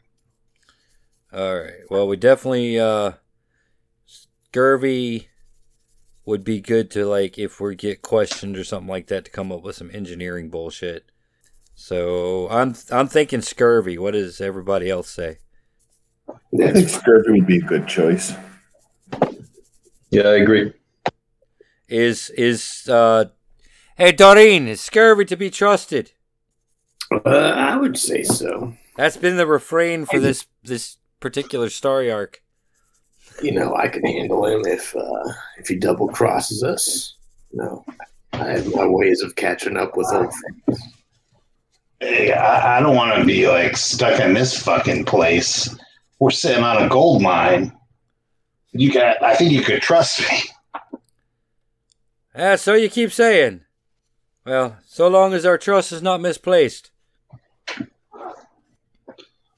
All 1.32 1.60
right. 1.60 1.82
Well, 1.92 2.08
we 2.08 2.18
definitely 2.18 2.80
uh 2.80 3.12
scurvy 4.08 5.28
would 6.26 6.44
be 6.44 6.60
good 6.60 6.90
to 6.92 7.06
like 7.06 7.38
if 7.38 7.60
we 7.60 7.76
get 7.76 8.02
questioned 8.02 8.58
or 8.58 8.64
something 8.64 8.90
like 8.90 9.08
that 9.08 9.26
to 9.26 9.32
come 9.32 9.52
up 9.52 9.62
with 9.62 9.76
some 9.76 9.92
engineering 9.94 10.50
bullshit. 10.50 11.06
So 11.80 12.50
I'm 12.50 12.76
I'm 12.92 13.08
thinking 13.08 13.40
scurvy. 13.40 13.98
What 13.98 14.12
does 14.12 14.42
everybody 14.42 14.90
else 14.90 15.10
say? 15.10 15.40
I 16.28 16.74
think 16.74 16.90
scurvy 16.90 17.32
would 17.32 17.48
be 17.48 17.60
a 17.60 17.62
good 17.62 17.88
choice. 17.88 18.34
Yeah, 20.12 20.24
I 20.24 20.36
agree. 20.36 20.74
Is 21.88 22.32
is 22.32 22.90
uh 22.90 23.30
Hey 23.96 24.12
Doreen, 24.12 24.68
is 24.68 24.82
scurvy 24.82 25.24
to 25.24 25.38
be 25.38 25.50
trusted? 25.50 26.12
Uh, 27.12 27.54
I 27.56 27.78
would 27.78 27.98
say 27.98 28.24
so. 28.24 28.74
That's 28.98 29.16
been 29.16 29.38
the 29.38 29.48
refrain 29.48 30.06
for 30.06 30.20
this 30.20 30.48
this 30.62 30.98
particular 31.22 31.70
story 31.70 32.12
arc. 32.12 32.44
You 33.42 33.54
know, 33.54 33.74
I 33.74 33.88
can 33.88 34.06
handle 34.06 34.46
him 34.46 34.64
if 34.66 34.94
uh, 34.98 35.32
if 35.58 35.70
he 35.70 35.78
double 35.78 36.10
crosses 36.10 36.62
us. 36.62 37.16
No, 37.54 37.86
I 38.34 38.50
have 38.50 38.76
my 38.76 38.86
ways 38.86 39.22
of 39.22 39.38
catching 39.38 39.78
up 39.78 39.96
with 39.96 40.08
old 40.12 40.34
things. 40.68 40.99
I, 42.02 42.78
I 42.78 42.80
don't 42.82 42.96
want 42.96 43.18
to 43.18 43.26
be 43.26 43.48
like 43.48 43.76
stuck 43.76 44.20
in 44.20 44.34
this 44.34 44.62
fucking 44.62 45.06
place. 45.06 45.76
We're 46.20 46.32
sitting 46.32 46.64
on 46.64 46.84
a 46.84 46.90
gold 46.90 47.22
mine. 47.22 47.72
You 48.72 48.92
got. 48.92 49.22
I 49.24 49.36
think 49.36 49.52
you 49.52 49.62
could 49.62 49.82
trust 49.82 50.20
me. 50.22 50.40
Ah, 52.36 52.56
so 52.56 52.74
you 52.74 52.90
keep 52.90 53.12
saying. 53.12 53.62
Well, 54.46 54.78
so 54.86 55.08
long 55.08 55.34
as 55.34 55.46
our 55.46 55.58
trust 55.58 55.92
is 55.92 56.02
not 56.02 56.22
misplaced. 56.22 56.92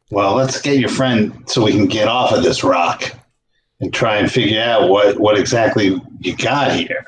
Well, 0.10 0.36
let's 0.36 0.62
get 0.62 0.78
your 0.78 0.90
friend 0.90 1.44
so 1.48 1.64
we 1.64 1.72
can 1.72 1.86
get 1.86 2.08
off 2.08 2.34
of 2.34 2.44
this 2.44 2.64
rock 2.64 3.04
and 3.80 3.94
try 3.94 4.18
and 4.18 4.32
figure 4.32 4.62
out 4.62 4.90
what 4.90 5.20
what 5.20 5.38
exactly 5.38 6.02
you 6.20 6.36
got 6.36 6.72
here. 6.72 7.06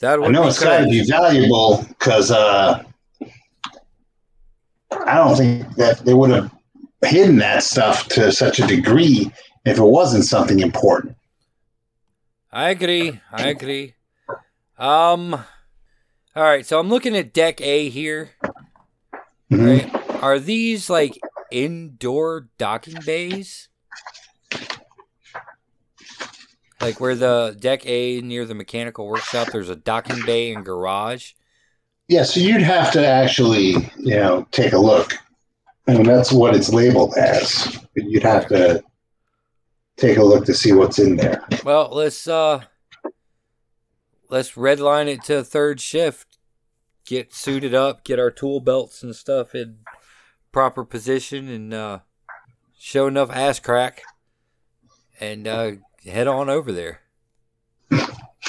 That 0.00 0.20
I 0.20 0.28
know 0.28 0.42
be 0.42 0.48
it's 0.48 0.62
got 0.62 0.78
to 0.78 0.86
be 0.86 1.04
valuable 1.08 1.84
because 1.88 2.30
uh, 2.30 2.82
I 5.06 5.16
don't 5.16 5.36
think 5.36 5.74
that 5.76 6.04
they 6.04 6.14
would 6.14 6.30
have 6.30 6.50
hidden 7.02 7.36
that 7.36 7.62
stuff 7.62 8.08
to 8.08 8.32
such 8.32 8.60
a 8.60 8.66
degree 8.66 9.30
if 9.64 9.78
it 9.78 9.82
wasn't 9.82 10.24
something 10.24 10.60
important. 10.60 11.16
I 12.52 12.70
agree. 12.70 13.20
I 13.32 13.48
agree. 13.48 13.94
Um. 14.78 15.34
All 16.36 16.42
right. 16.42 16.66
So 16.66 16.78
I'm 16.78 16.88
looking 16.88 17.16
at 17.16 17.32
deck 17.32 17.60
A 17.60 17.88
here. 17.88 18.30
Mhm. 19.50 19.92
Right. 19.92 20.22
Are 20.22 20.38
these 20.38 20.88
like 20.88 21.18
indoor 21.50 22.48
docking 22.58 22.98
bays? 23.04 23.68
Like 26.80 27.00
where 27.00 27.14
the 27.14 27.56
deck 27.58 27.86
A 27.86 28.20
near 28.20 28.44
the 28.44 28.54
mechanical 28.54 29.06
workshop, 29.06 29.48
there's 29.52 29.70
a 29.70 29.76
docking 29.76 30.24
bay 30.26 30.52
and 30.52 30.64
garage. 30.64 31.32
Yeah, 32.08 32.24
so 32.24 32.40
you'd 32.40 32.62
have 32.62 32.92
to 32.92 33.06
actually, 33.06 33.90
you 33.96 34.16
know, 34.16 34.46
take 34.50 34.72
a 34.72 34.78
look. 34.78 35.14
I 35.86 35.94
mean, 35.94 36.04
that's 36.04 36.32
what 36.32 36.54
it's 36.54 36.70
labeled 36.72 37.14
as. 37.16 37.78
But 37.94 38.04
you'd 38.04 38.22
have 38.22 38.46
to 38.48 38.82
take 39.96 40.18
a 40.18 40.24
look 40.24 40.44
to 40.46 40.54
see 40.54 40.72
what's 40.72 40.98
in 40.98 41.16
there. 41.16 41.46
Well, 41.64 41.88
let's 41.92 42.26
uh 42.26 42.62
let's 44.28 44.52
redline 44.52 45.06
it 45.06 45.22
to 45.24 45.44
third 45.44 45.80
shift. 45.80 46.38
Get 47.06 47.34
suited 47.34 47.74
up, 47.74 48.04
get 48.04 48.18
our 48.18 48.30
tool 48.30 48.60
belts 48.60 49.02
and 49.02 49.14
stuff 49.14 49.54
in 49.54 49.78
proper 50.52 50.84
position 50.84 51.48
and 51.48 51.72
uh 51.72 51.98
show 52.78 53.06
enough 53.06 53.30
ass 53.30 53.60
crack 53.60 54.02
and 55.20 55.46
uh 55.46 55.72
head 56.04 56.26
on 56.26 56.50
over 56.50 56.72
there. 56.72 57.00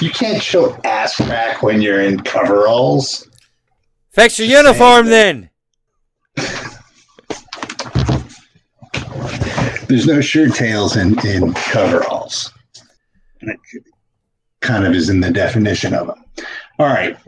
You 0.00 0.10
can't 0.10 0.42
show 0.42 0.78
ass 0.84 1.16
crack 1.16 1.62
when 1.62 1.80
you're 1.80 2.02
in 2.02 2.20
coveralls. 2.20 3.28
Fix 4.16 4.38
your 4.38 4.48
uniform 4.48 5.08
then. 5.08 5.50
There's 9.88 10.06
no 10.06 10.22
shirt 10.22 10.54
tails 10.54 10.96
in, 10.96 11.18
in 11.26 11.52
coveralls. 11.52 12.50
It 13.42 13.58
kind 14.60 14.86
of 14.86 14.94
is 14.94 15.10
in 15.10 15.20
the 15.20 15.30
definition 15.30 15.92
of 15.92 16.06
them. 16.06 16.24
All 16.78 16.86
right. 16.86 17.18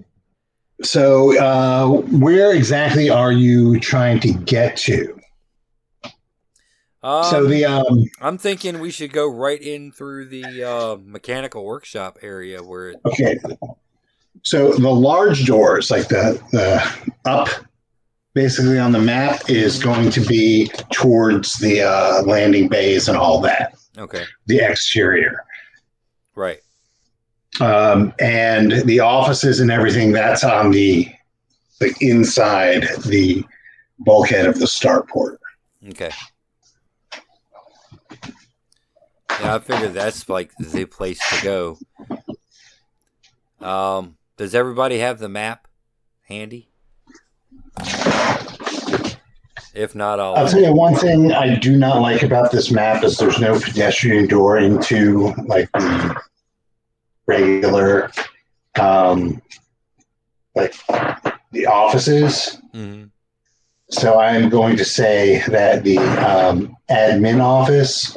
So, 0.81 1.39
uh, 1.39 1.89
where 2.17 2.55
exactly 2.55 3.11
are 3.11 3.33
you 3.33 3.79
trying 3.81 4.19
to 4.21 4.33
get 4.33 4.79
to? 4.79 5.21
Um, 7.03 7.25
so 7.25 7.45
the 7.45 7.67
um, 7.67 8.05
I'm 8.23 8.39
thinking 8.39 8.81
we 8.81 8.93
should 8.93 9.13
go 9.13 9.31
right 9.31 9.61
in 9.61 9.93
through 9.93 10.29
the 10.29 10.65
uh, 10.65 10.97
mechanical 11.05 11.67
workshop 11.67 12.17
area 12.23 12.63
where 12.63 12.93
it, 12.93 13.01
okay. 13.05 13.37
So 14.45 14.73
the 14.73 14.91
large 14.91 15.45
doors, 15.47 15.91
like 15.91 16.09
the 16.09 16.41
the 16.53 16.83
up, 17.31 17.49
basically 18.35 18.79
on 18.79 18.93
the 18.93 18.99
map, 19.01 19.49
is 19.51 19.83
going 19.83 20.11
to 20.11 20.21
be 20.21 20.71
towards 20.93 21.57
the 21.59 21.83
uh, 21.83 22.23
landing 22.23 22.69
bays 22.69 23.09
and 23.09 23.17
all 23.19 23.41
that. 23.43 23.75
okay, 23.99 24.25
The 24.47 24.59
exterior. 24.61 25.45
right. 26.35 26.61
um, 27.61 28.13
and 28.21 28.73
the 28.87 29.01
offices 29.01 29.59
and 29.61 29.71
everything 29.71 30.13
that's 30.13 30.45
on 30.45 30.71
the 30.71 31.09
like 31.81 32.01
inside 32.01 32.83
the 33.07 33.45
bulkhead 34.01 34.47
of 34.47 34.59
the 34.61 34.67
starport. 34.67 35.39
Okay. 35.89 36.11
Yeah, 39.41 39.55
I 39.57 39.59
figured 39.61 39.95
that's 39.95 40.29
like 40.29 40.53
the 40.59 40.85
place 40.85 41.21
to 41.31 41.45
go. 41.45 41.79
Um, 43.67 44.17
does 44.39 44.55
everybody 44.55 44.99
have 44.99 45.19
the 45.19 45.29
map 45.29 45.69
handy? 46.29 46.71
If 49.75 49.95
not, 49.95 50.19
I'll 50.19 50.35
I'll. 50.35 50.49
tell 50.49 50.63
you 50.63 50.73
one 50.73 50.95
thing 50.95 51.33
I 51.33 51.57
do 51.57 51.77
not 51.77 52.01
like 52.01 52.23
about 52.23 52.51
this 52.51 52.71
map 52.71 53.05
is 53.05 53.19
there's 53.19 53.39
no 53.39 53.61
pedestrian 53.61 54.27
door 54.27 54.59
into 54.59 55.33
like 55.47 55.71
the 55.73 56.21
regular 57.27 58.11
um, 58.81 59.43
like 60.55 60.75
the 61.53 61.67
offices. 61.67 62.59
Mhm. 62.75 63.11
So 63.91 64.19
I'm 64.19 64.49
going 64.49 64.77
to 64.77 64.85
say 64.85 65.43
that 65.49 65.83
the 65.85 65.99
um, 65.99 66.77
admin 66.91 67.41
office 67.43 68.17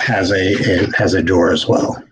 has 0.00 0.32
a 0.32 0.90
has 0.96 1.14
a 1.14 1.22
door 1.22 1.52
as 1.52 1.66
well. 1.66 2.02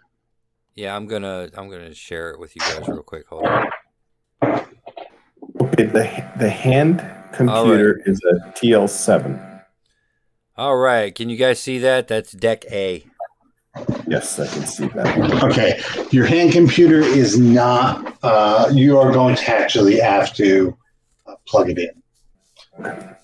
Yeah, 0.79 0.95
I'm 0.95 1.07
gonna 1.09 1.49
I'm 1.57 1.69
gonna 1.69 1.93
share 1.93 2.31
it 2.31 2.39
with 2.39 2.55
you 2.55 2.61
guys 2.61 2.87
real 2.87 3.03
quick. 3.03 3.27
Hold 3.27 3.47
on. 3.47 3.67
Okay, 4.45 5.87
the 5.87 6.25
the 6.39 6.49
hand 6.49 7.05
computer 7.33 8.01
is 8.07 8.21
a 8.31 8.51
TL7. 8.51 9.65
All 10.57 10.77
right, 10.77 11.13
can 11.13 11.31
you 11.31 11.37
guys 11.37 11.59
see 11.59 11.81
that? 11.81 12.07
That's 12.07 12.31
deck 12.31 12.65
A. 12.71 13.05
Yes, 14.07 14.39
I 14.39 14.47
can 14.47 14.67
see 14.67 14.87
that. 14.87 15.43
Okay, 15.43 15.81
your 16.13 16.27
hand 16.27 16.53
computer 16.53 17.01
is 17.01 17.41
not. 17.41 18.17
Uh, 18.23 18.71
you 18.73 19.01
are 19.01 19.11
going 19.11 19.35
to 19.35 19.51
actually 19.51 19.99
have 19.99 20.33
to 20.35 20.79
uh, 21.27 21.35
plug 21.45 21.71
it 21.71 21.79
in 22.79 23.17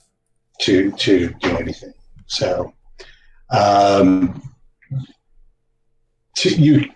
to 0.62 0.90
to 0.90 1.28
do 1.28 1.56
anything. 1.56 1.92
So, 2.26 2.74
um, 3.52 4.42
to, 6.38 6.48
you 6.48 6.90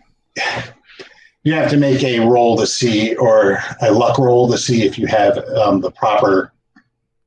you 1.44 1.52
have 1.52 1.70
to 1.70 1.76
make 1.76 2.02
a 2.02 2.20
roll 2.20 2.56
to 2.58 2.66
see, 2.66 3.14
or 3.16 3.58
a 3.80 3.90
luck 3.90 4.18
roll 4.18 4.50
to 4.50 4.58
see 4.58 4.84
if 4.84 4.98
you 4.98 5.06
have 5.06 5.38
um, 5.56 5.80
the 5.80 5.90
proper 5.90 6.52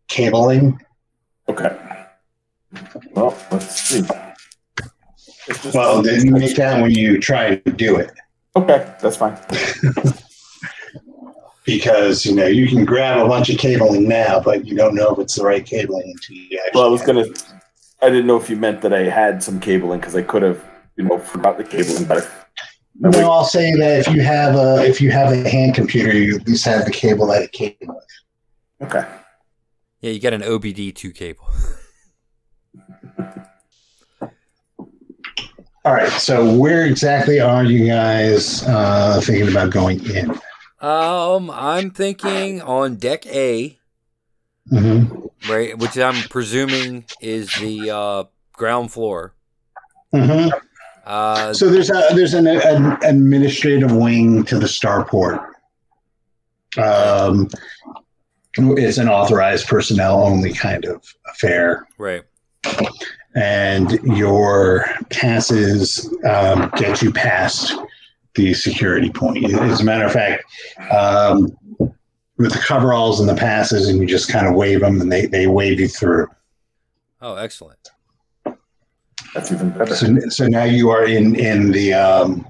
cabling. 0.08 0.80
Okay. 1.47 1.76
Well, 3.13 3.38
let's 3.52 3.82
see. 3.82 4.04
Well, 5.74 6.02
then 6.02 6.26
you 6.26 6.32
make 6.32 6.56
that 6.56 6.82
when 6.82 6.91
you 6.91 7.19
try 7.19 7.56
to 7.56 7.71
do 7.71 7.97
it. 7.97 8.12
okay, 8.56 8.93
that's 9.02 9.17
fine. 9.17 9.38
because 11.65 12.26
you 12.26 12.36
know 12.36 12.45
you 12.45 12.67
can 12.67 12.86
grab 12.86 13.24
a 13.24 13.28
bunch 13.28 13.50
of 13.50 13.58
cabling 13.58 14.08
now, 14.08 14.39
but 14.39 14.65
you 14.65 14.76
don't 14.76 14.95
know 14.95 15.13
if 15.13 15.19
it's 15.19 15.36
the 15.36 15.43
right 15.43 15.65
cabling 15.65 16.04
until 16.06 16.36
you 16.36 16.60
actually. 16.65 16.80
Well, 16.80 16.88
I 16.88 16.91
was 16.91 17.02
gonna. 17.02 17.26
I 18.02 18.10
didn't 18.10 18.28
know 18.28 18.38
if 18.38 18.50
you 18.50 18.56
meant 18.56 18.82
that 18.82 18.93
I 18.93 19.04
had 19.04 19.43
some 19.43 19.60
cabling 19.60 20.00
because 20.00 20.15
I 20.15 20.24
could 20.24 20.41
have, 20.41 20.63
you 20.95 21.04
know, 21.04 21.19
forgot 21.19 21.58
the 21.58 21.63
cabling. 21.63 22.06
But 22.06 22.30
No, 22.99 23.32
I'll 23.32 23.45
say 23.45 23.73
that 23.75 23.99
if 23.99 24.08
you 24.13 24.21
have 24.21 24.56
a 24.56 24.86
if 24.86 25.01
you 25.01 25.12
have 25.12 25.32
a 25.32 25.49
hand 25.49 25.75
computer, 25.75 26.15
you 26.15 26.36
at 26.36 26.47
least 26.47 26.65
have 26.65 26.86
the 26.86 26.91
cable 26.91 27.27
that 27.27 27.41
it 27.41 27.51
came 27.51 27.75
with. 27.82 28.06
okay. 28.84 29.08
Yeah, 30.01 30.12
you 30.12 30.19
got 30.19 30.34
an 30.34 30.41
OBD2 30.41 31.13
cable. 31.13 31.45
All 35.84 35.93
right, 35.93 36.12
so 36.12 36.56
where 36.58 36.86
exactly 36.86 37.39
are 37.39 37.63
you 37.63 37.88
guys 37.88 38.63
uh, 38.67 39.19
thinking 39.23 39.49
about 39.49 39.71
going 39.71 40.04
in? 40.06 40.30
Um, 40.80 41.49
I'm 41.51 41.89
thinking 41.91 42.62
on 42.62 42.95
deck 42.97 43.25
A, 43.27 43.77
Mm-hmm. 44.71 45.51
right, 45.51 45.75
which 45.77 45.97
I'm 45.97 46.21
presuming 46.30 47.06
is 47.19 47.49
the 47.60 47.89
uh, 47.89 48.23
ground 48.54 48.91
floor. 48.91 49.34
Mm-hmm. 50.13 50.49
Uh, 51.05 51.53
So 51.53 51.69
there's 51.69 51.89
a 51.89 52.09
there's 52.13 52.33
an, 52.33 52.47
an 52.47 52.97
administrative 53.03 53.91
wing 53.91 54.43
to 54.45 54.59
the 54.59 54.67
starport. 54.67 55.45
Um, 56.77 57.49
it's 58.57 58.97
an 58.97 59.09
authorized 59.09 59.67
personnel 59.67 60.21
only 60.23 60.53
kind 60.53 60.85
of 60.85 61.03
affair. 61.29 61.87
right. 61.97 62.23
and 63.35 63.91
your 64.03 64.85
passes 65.09 66.05
um, 66.29 66.69
get 66.75 67.01
you 67.01 67.11
past 67.11 67.73
the 68.35 68.53
security 68.53 69.09
point. 69.09 69.45
As 69.53 69.81
a 69.81 69.83
matter 69.85 70.05
of 70.05 70.11
fact, 70.11 70.43
um, 70.91 71.55
with 72.37 72.51
the 72.53 72.63
coveralls 72.65 73.19
and 73.19 73.27
the 73.29 73.35
passes, 73.35 73.87
and 73.87 73.99
you 73.99 74.07
just 74.07 74.29
kind 74.31 74.47
of 74.47 74.55
wave 74.55 74.81
them, 74.81 74.99
and 74.99 75.11
they, 75.11 75.25
they 75.27 75.47
wave 75.47 75.79
you 75.79 75.87
through. 75.87 76.27
Oh, 77.21 77.35
excellent. 77.35 77.90
That's 79.33 79.51
even 79.51 79.69
better. 79.71 79.95
So, 79.95 80.19
so 80.29 80.47
now 80.47 80.63
you 80.63 80.89
are 80.89 81.05
in 81.05 81.35
in 81.35 81.71
the 81.71 81.93
um, 81.93 82.45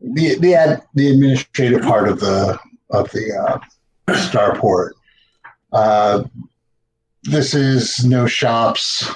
the 0.00 0.38
the 0.38 0.54
ad, 0.54 0.82
the 0.94 1.10
administrative 1.10 1.82
part 1.82 2.08
of 2.08 2.20
the 2.20 2.58
of 2.90 3.10
the 3.12 3.32
uh, 3.36 4.12
starport. 4.14 4.90
Uh, 5.72 6.24
this 7.22 7.54
is 7.54 8.04
no 8.04 8.26
shops 8.26 9.08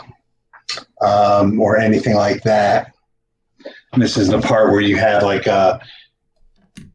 um, 1.00 1.60
or 1.60 1.78
anything 1.78 2.14
like 2.14 2.42
that. 2.42 2.94
This 3.96 4.16
is 4.16 4.28
the 4.28 4.40
part 4.40 4.70
where 4.70 4.80
you 4.80 4.96
have 4.96 5.22
like 5.22 5.46
uh, 5.46 5.78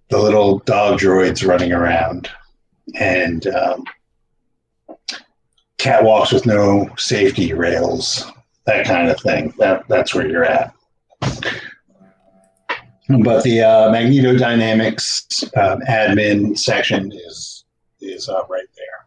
the 0.09 0.17
little 0.17 0.59
dog 0.59 0.99
droids 0.99 1.47
running 1.47 1.71
around 1.71 2.29
and 2.95 3.45
um, 3.47 3.83
catwalks 5.77 6.31
with 6.31 6.45
no 6.45 6.89
safety 6.97 7.53
rails 7.53 8.31
that 8.67 8.86
kind 8.86 9.10
of 9.10 9.19
thing. 9.19 9.53
That 9.58 9.88
that's 9.88 10.13
where 10.13 10.27
you're 10.27 10.45
at. 10.45 10.73
But 13.10 13.41
the 13.43 13.62
uh, 13.62 13.89
magnetodynamics 13.89 15.45
um, 15.58 15.80
admin 15.89 16.58
section 16.60 17.12
is 17.12 17.65
is 18.01 18.30
uh, 18.30 18.43
right 18.49 18.67
there. 18.75 19.06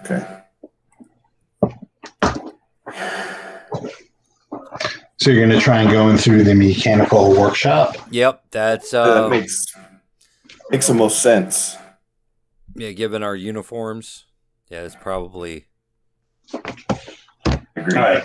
Okay. 0.00 0.38
So 5.18 5.30
you're 5.30 5.46
going 5.46 5.56
to 5.56 5.60
try 5.60 5.82
and 5.82 5.90
go 5.90 6.08
in 6.08 6.16
through 6.16 6.42
the 6.44 6.54
mechanical 6.54 7.30
workshop. 7.30 7.96
Yep, 8.10 8.44
that's 8.50 8.90
that 8.92 9.24
uh, 9.24 9.28
makes 9.28 9.64
makes 10.70 10.86
the 10.86 10.94
most 10.94 11.22
sense. 11.22 11.76
yeah. 12.74 12.92
Given 12.92 13.22
our 13.22 13.36
uniforms, 13.36 14.24
yeah, 14.68 14.80
it's 14.82 14.96
probably 14.96 15.66
Agreed. 17.76 17.96
All 17.96 18.02
right. 18.02 18.24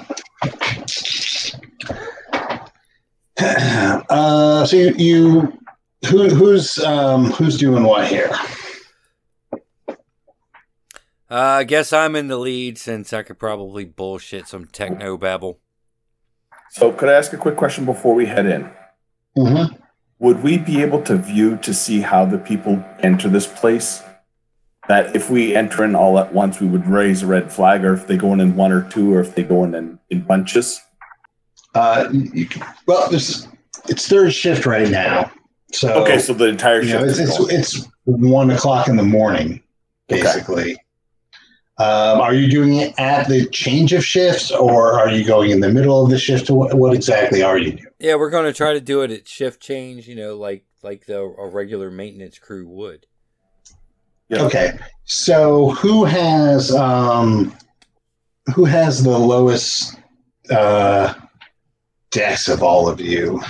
Uh, 4.09 4.65
so 4.65 4.75
you, 4.75 4.93
you 4.97 5.59
who, 6.07 6.29
who's 6.29 6.79
um, 6.79 7.31
who's 7.31 7.57
doing 7.57 7.83
what 7.83 8.07
here? 8.07 8.31
Uh, 11.29 11.59
I 11.59 11.63
guess 11.65 11.91
I'm 11.91 12.15
in 12.15 12.27
the 12.29 12.37
lead 12.37 12.77
since 12.77 13.11
I 13.11 13.21
could 13.21 13.37
probably 13.37 13.83
bullshit 13.83 14.47
some 14.47 14.65
techno 14.65 15.17
babble. 15.17 15.59
So, 16.69 16.91
could 16.93 17.09
I 17.09 17.13
ask 17.13 17.33
a 17.33 17.37
quick 17.37 17.57
question 17.57 17.85
before 17.85 18.15
we 18.15 18.25
head 18.25 18.45
in? 18.45 18.69
Mm-hmm. 19.37 19.75
Would 20.19 20.41
we 20.41 20.57
be 20.57 20.81
able 20.81 21.01
to 21.03 21.17
view 21.17 21.57
to 21.57 21.73
see 21.73 22.01
how 22.01 22.25
the 22.25 22.37
people 22.37 22.83
enter 22.99 23.29
this 23.29 23.45
place? 23.45 24.01
That 24.87 25.15
if 25.15 25.29
we 25.29 25.53
enter 25.55 25.83
in 25.83 25.95
all 25.95 26.17
at 26.17 26.33
once, 26.33 26.61
we 26.61 26.67
would 26.67 26.87
raise 26.87 27.21
a 27.23 27.27
red 27.27 27.51
flag, 27.51 27.83
or 27.83 27.93
if 27.93 28.07
they 28.07 28.15
go 28.15 28.31
in 28.33 28.39
in 28.39 28.55
one 28.55 28.71
or 28.71 28.87
two, 28.89 29.13
or 29.13 29.19
if 29.19 29.35
they 29.35 29.43
go 29.43 29.63
in 29.65 29.75
in, 29.75 29.99
in 30.09 30.21
bunches. 30.21 30.79
Uh, 31.75 32.07
you, 32.11 32.45
can- 32.45 32.65
well, 32.85 33.09
this 33.09 33.47
it's 33.89 34.07
third 34.07 34.33
shift 34.33 34.65
right 34.65 34.89
now, 34.89 35.29
so 35.73 36.01
Okay, 36.03 36.19
so 36.19 36.33
the 36.33 36.45
entire 36.47 36.83
shift 36.83 37.01
know, 37.01 37.07
it's, 37.07 37.19
it's 37.19 37.53
it's 37.77 37.87
one 38.05 38.49
o'clock 38.51 38.87
in 38.87 38.95
the 38.95 39.03
morning, 39.03 39.61
Okay. 40.09 40.21
basically. 40.23 40.77
Um, 41.79 42.21
are 42.21 42.33
you 42.33 42.49
doing 42.49 42.75
it 42.77 42.95
at 42.97 43.27
the 43.27 43.45
change 43.49 43.93
of 43.93 44.03
shifts, 44.03 44.49
or 44.51 44.93
are 44.99 45.09
you 45.09 45.23
going 45.23 45.51
in 45.51 45.59
the 45.59 45.69
middle 45.69 46.03
of 46.03 46.09
the 46.09 46.17
shift? 46.17 46.49
What, 46.49 46.73
what 46.73 46.95
exactly 46.95 47.43
are 47.43 47.57
you 47.59 47.73
doing? 47.73 47.85
Yeah, 47.99 48.15
we're 48.15 48.31
going 48.31 48.45
to 48.45 48.53
try 48.53 48.73
to 48.73 48.81
do 48.81 49.01
it 49.03 49.11
at 49.11 49.27
shift 49.27 49.61
change. 49.61 50.07
You 50.07 50.15
know, 50.15 50.35
like 50.37 50.63
like 50.81 51.05
the 51.05 51.19
a 51.19 51.47
regular 51.47 51.91
maintenance 51.91 52.39
crew 52.39 52.67
would. 52.67 53.05
Yeah. 54.29 54.43
Okay, 54.43 54.77
so 55.05 55.69
who 55.71 56.03
has 56.03 56.75
um, 56.75 57.55
who 58.53 58.65
has 58.65 59.03
the 59.03 59.17
lowest 59.17 59.97
uh, 60.49 61.13
dex 62.11 62.47
of 62.47 62.61
all 62.61 62.89
of 62.89 62.99
you? 62.99 63.41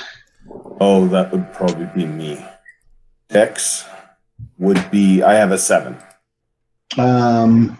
Oh, 0.79 1.07
that 1.07 1.31
would 1.31 1.51
probably 1.53 1.89
be 1.95 2.05
me. 2.05 2.45
Dex 3.29 3.85
would 4.59 4.89
be. 4.91 5.23
I 5.23 5.33
have 5.33 5.51
a 5.51 5.57
seven. 5.57 5.97
Um, 6.97 7.77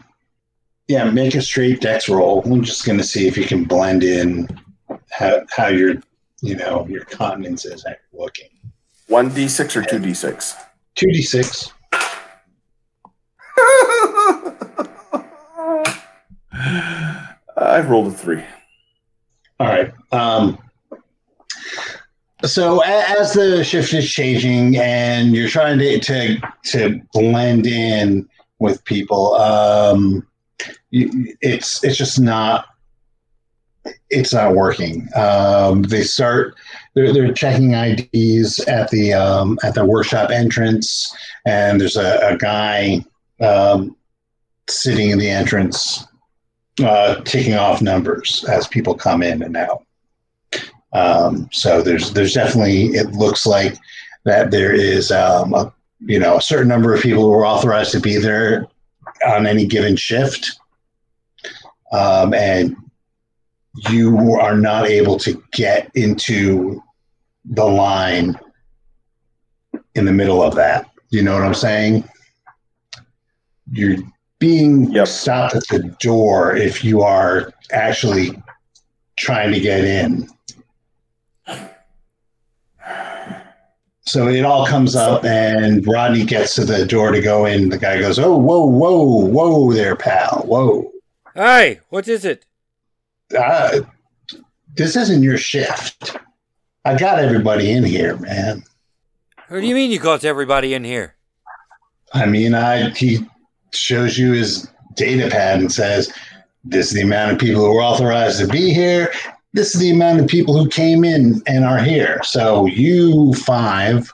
yeah, 0.88 1.10
make 1.10 1.36
a 1.36 1.42
straight 1.42 1.82
dex 1.82 2.10
roll. 2.10 2.42
I'm 2.46 2.64
just 2.64 2.86
going 2.86 2.98
to 2.98 3.04
see 3.04 3.28
if 3.28 3.38
you 3.38 3.46
can 3.46 3.66
blend 3.66 4.04
in 4.04 4.48
how, 5.12 5.42
how 5.56 5.68
your, 5.68 5.96
you 6.42 6.56
know, 6.56 6.88
your 6.88 7.04
continence 7.06 7.66
is 7.66 7.86
looking. 8.14 8.50
One 9.08 9.30
d 9.30 9.48
six 9.48 9.76
or 9.76 9.84
two 9.84 10.00
d 10.00 10.14
six. 10.14 10.56
2d6. 10.98 11.74
I 16.58 17.84
rolled 17.86 18.08
a 18.08 18.12
three. 18.12 18.44
All 19.60 19.68
right. 19.68 19.94
Um, 20.12 20.58
so 22.46 22.82
as 22.84 23.34
the 23.34 23.64
shift 23.64 23.94
is 23.94 24.10
changing 24.10 24.78
and 24.78 25.36
you're 25.36 25.50
trying 25.50 25.80
to 25.80 26.00
to, 26.00 26.38
to 26.66 27.02
blend 27.14 27.66
in 27.66 28.28
with 28.60 28.84
people, 28.86 29.36
um, 29.36 30.26
it's 30.92 31.84
it's 31.84 31.98
just 31.98 32.20
not 32.20 32.66
it's 34.10 34.34
not 34.34 34.56
working. 34.56 35.08
Um, 35.16 35.84
they 35.84 36.04
start 36.04 36.56
they're, 36.94 37.14
they're 37.14 37.34
checking 37.34 37.74
IDs 37.74 38.60
at 38.62 38.90
the 38.92 39.14
um, 39.14 39.58
at 39.64 39.74
the 39.74 39.86
workshop 39.86 40.30
entrance, 40.30 41.16
and 41.46 41.82
there's 41.82 41.98
a, 41.98 42.20
a 42.34 42.38
guy 42.38 43.04
um, 43.42 43.96
sitting 44.70 45.10
in 45.10 45.18
the 45.20 45.30
entrance 45.30 46.06
uh, 46.84 47.22
ticking 47.22 47.56
off 47.56 47.82
numbers 47.82 48.46
as 48.48 48.68
people 48.68 48.94
come 48.94 49.24
in 49.24 49.42
and 49.42 49.58
out. 49.58 49.84
Um, 50.94 51.50
so 51.52 51.82
there's 51.82 52.14
there's 52.14 52.34
definitely 52.34 52.88
it 52.88 53.12
looks 53.12 53.46
like 53.46 53.78
that 54.26 54.52
there 54.52 54.74
is 54.74 55.12
um, 55.12 55.54
a, 55.54 55.74
you 56.00 56.20
know 56.20 56.38
a 56.38 56.42
certain 56.42 56.68
number 56.68 56.94
of 56.94 57.02
people 57.02 57.24
who 57.24 57.34
are 57.34 57.46
authorized 57.46 57.92
to 57.92 58.00
be 58.00 58.18
there 58.18 58.68
on 59.26 59.46
any 59.46 59.66
given 59.66 59.96
shift, 59.96 60.60
um, 61.92 62.34
and 62.34 62.76
you 63.90 64.38
are 64.40 64.58
not 64.58 64.88
able 64.88 65.18
to 65.18 65.42
get 65.52 65.92
into 65.96 66.82
the 67.46 67.66
line 67.66 68.38
in 69.96 70.06
the 70.06 70.12
middle 70.12 70.42
of 70.42 70.56
that. 70.56 70.90
You 71.10 71.22
know 71.22 71.34
what 71.34 71.44
I'm 71.44 71.54
saying? 71.54 72.08
You're 73.72 73.98
being 74.40 74.92
Yep. 74.92 75.08
stopped 75.08 75.56
at 75.56 75.68
the 75.68 75.80
door 76.00 76.56
if 76.56 76.84
you 76.84 77.02
are 77.02 77.52
actually 77.72 78.42
trying 79.18 79.52
to 79.52 79.60
get 79.60 79.84
in. 79.84 80.30
So 84.02 84.30
it 84.30 84.46
all 84.46 84.66
comes 84.66 84.96
up, 84.96 85.26
and 85.26 85.86
Rodney 85.86 86.24
gets 86.24 86.56
to 86.56 86.64
the 86.64 86.86
door 86.86 87.12
to 87.12 87.20
go 87.20 87.46
in. 87.46 87.68
The 87.68 87.78
guy 87.78 88.00
goes, 88.00 88.18
"Oh, 88.18 88.38
whoa, 88.38 88.66
whoa, 88.66 89.26
whoa, 89.26 89.74
there, 89.74 89.98
pal, 89.98 90.44
whoa! 90.46 90.90
Hey, 91.36 91.82
what 91.90 92.08
is 92.08 92.24
it? 92.24 92.46
Uh, 93.38 93.82
this 94.76 94.96
isn't 94.96 95.24
your 95.24 95.38
shift. 95.38 96.16
I 96.86 96.96
got 96.98 97.20
everybody 97.20 97.70
in 97.72 97.84
here, 97.84 98.16
man. 98.16 98.64
What 99.50 99.60
do 99.60 99.68
you 99.68 99.76
mean 99.76 99.92
you 99.92 100.00
got 100.00 100.24
everybody 100.24 100.74
in 100.74 100.86
here? 100.86 101.16
I 102.14 102.26
mean, 102.28 102.54
I 102.54 102.92
he 102.92 103.26
shows 103.74 104.18
you 104.18 104.34
his 104.34 104.70
data 104.96 105.30
pad 105.30 105.60
and 105.60 105.72
says, 105.72 106.12
"This 106.64 106.88
is 106.88 106.94
the 106.94 107.02
amount 107.02 107.34
of 107.34 107.40
people 107.40 107.64
who 107.64 107.78
are 107.78 107.84
authorized 107.84 108.40
to 108.40 108.48
be 108.48 108.74
here. 108.74 109.12
This 109.54 109.74
is 109.74 109.82
the 109.82 109.92
amount 109.92 110.20
of 110.20 110.28
people 110.28 110.58
who 110.58 110.70
came 110.70 111.04
in 111.04 111.42
and 111.48 111.66
are 111.66 111.80
here. 111.80 112.20
So 112.24 112.66
you 112.66 113.34
five, 113.34 114.14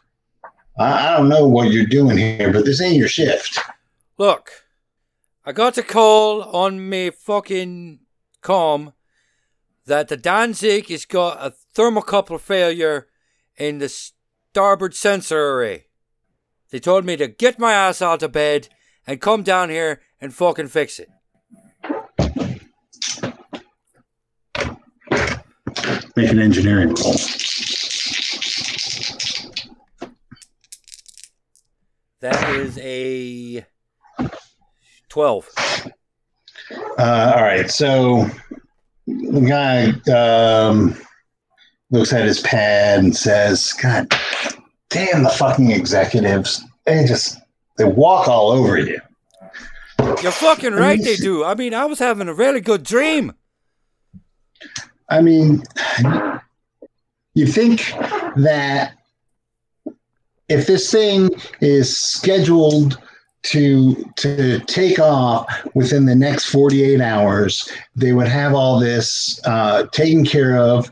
I, 0.77 1.07
I 1.07 1.17
don't 1.17 1.29
know 1.29 1.47
what 1.47 1.71
you're 1.71 1.85
doing 1.85 2.17
here, 2.17 2.51
but 2.51 2.65
this 2.65 2.81
ain't 2.81 2.97
your 2.97 3.07
shift." 3.07 3.59
Look, 4.17 4.51
I 5.45 5.51
got 5.51 5.77
a 5.77 5.83
call 5.83 6.43
on 6.43 6.87
me 6.87 7.09
fucking 7.09 7.99
com 8.41 8.93
that 9.85 10.07
the 10.07 10.17
Danzig 10.17 10.87
has 10.87 11.05
got 11.05 11.37
a 11.45 11.53
thermocouple 11.75 12.39
failure 12.39 13.07
in 13.57 13.79
the 13.79 13.89
starboard 13.89 14.95
sensor 14.95 15.53
array. 15.53 15.87
They 16.69 16.79
told 16.79 17.05
me 17.05 17.17
to 17.17 17.27
get 17.27 17.59
my 17.59 17.73
ass 17.73 18.01
out 18.01 18.23
of 18.23 18.31
bed 18.31 18.69
and 19.05 19.19
come 19.21 19.43
down 19.43 19.69
here 19.69 20.01
and 20.21 20.33
fucking 20.33 20.67
fix 20.67 20.99
it. 20.99 21.09
Make 26.15 26.29
an 26.29 26.39
engineering 26.39 26.89
roll. 26.89 27.15
That 32.21 32.49
is 32.55 32.77
a 32.77 33.65
12. 35.09 35.49
Uh, 36.97 37.33
all 37.35 37.41
right, 37.43 37.69
so 37.69 38.29
the 39.07 39.41
guy 39.41 39.89
um, 40.11 40.95
looks 41.91 42.13
at 42.13 42.25
his 42.25 42.39
pad 42.39 42.99
and 42.99 43.15
says, 43.15 43.73
"God 43.73 44.07
damn 44.89 45.23
the 45.23 45.29
fucking 45.29 45.71
executives! 45.71 46.63
They 46.85 47.03
just 47.05 47.39
they 47.77 47.85
walk 47.85 48.27
all 48.27 48.51
over 48.51 48.77
you." 48.77 48.99
You're 50.21 50.31
fucking 50.31 50.73
right, 50.73 51.01
they 51.01 51.15
do. 51.15 51.43
I 51.43 51.55
mean, 51.55 51.73
I 51.73 51.85
was 51.85 51.99
having 51.99 52.27
a 52.27 52.33
really 52.33 52.61
good 52.61 52.83
dream. 52.83 53.33
I 55.09 55.21
mean, 55.21 55.63
you 57.33 57.47
think 57.47 57.93
that 58.35 58.93
if 60.49 60.67
this 60.67 60.91
thing 60.91 61.29
is 61.61 61.95
scheduled 61.97 62.97
to 63.43 63.95
to 64.15 64.59
take 64.61 64.99
off 64.99 65.45
within 65.73 66.05
the 66.05 66.15
next 66.15 66.45
48 66.45 67.01
hours, 67.01 67.69
they 67.95 68.13
would 68.13 68.27
have 68.27 68.53
all 68.53 68.79
this 68.79 69.39
uh, 69.45 69.83
taken 69.91 70.25
care 70.25 70.57
of 70.57 70.91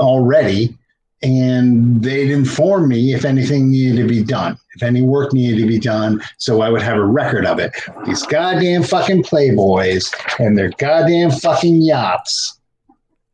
already, 0.00 0.76
and 1.24 2.02
they'd 2.02 2.30
inform 2.30 2.88
me 2.88 3.14
if 3.14 3.24
anything 3.24 3.70
needed 3.70 3.96
to 3.96 4.06
be 4.06 4.22
done, 4.22 4.58
if 4.74 4.82
any 4.82 5.00
work 5.00 5.32
needed 5.32 5.60
to 5.60 5.66
be 5.66 5.78
done, 5.78 6.22
so 6.36 6.60
I 6.60 6.68
would 6.68 6.82
have 6.82 6.98
a 6.98 7.04
record 7.04 7.46
of 7.46 7.58
it. 7.58 7.72
These 8.04 8.22
goddamn 8.24 8.82
fucking 8.82 9.22
playboys 9.22 10.14
and 10.38 10.56
their 10.56 10.70
goddamn 10.70 11.30
fucking 11.30 11.80
yachts. 11.82 12.60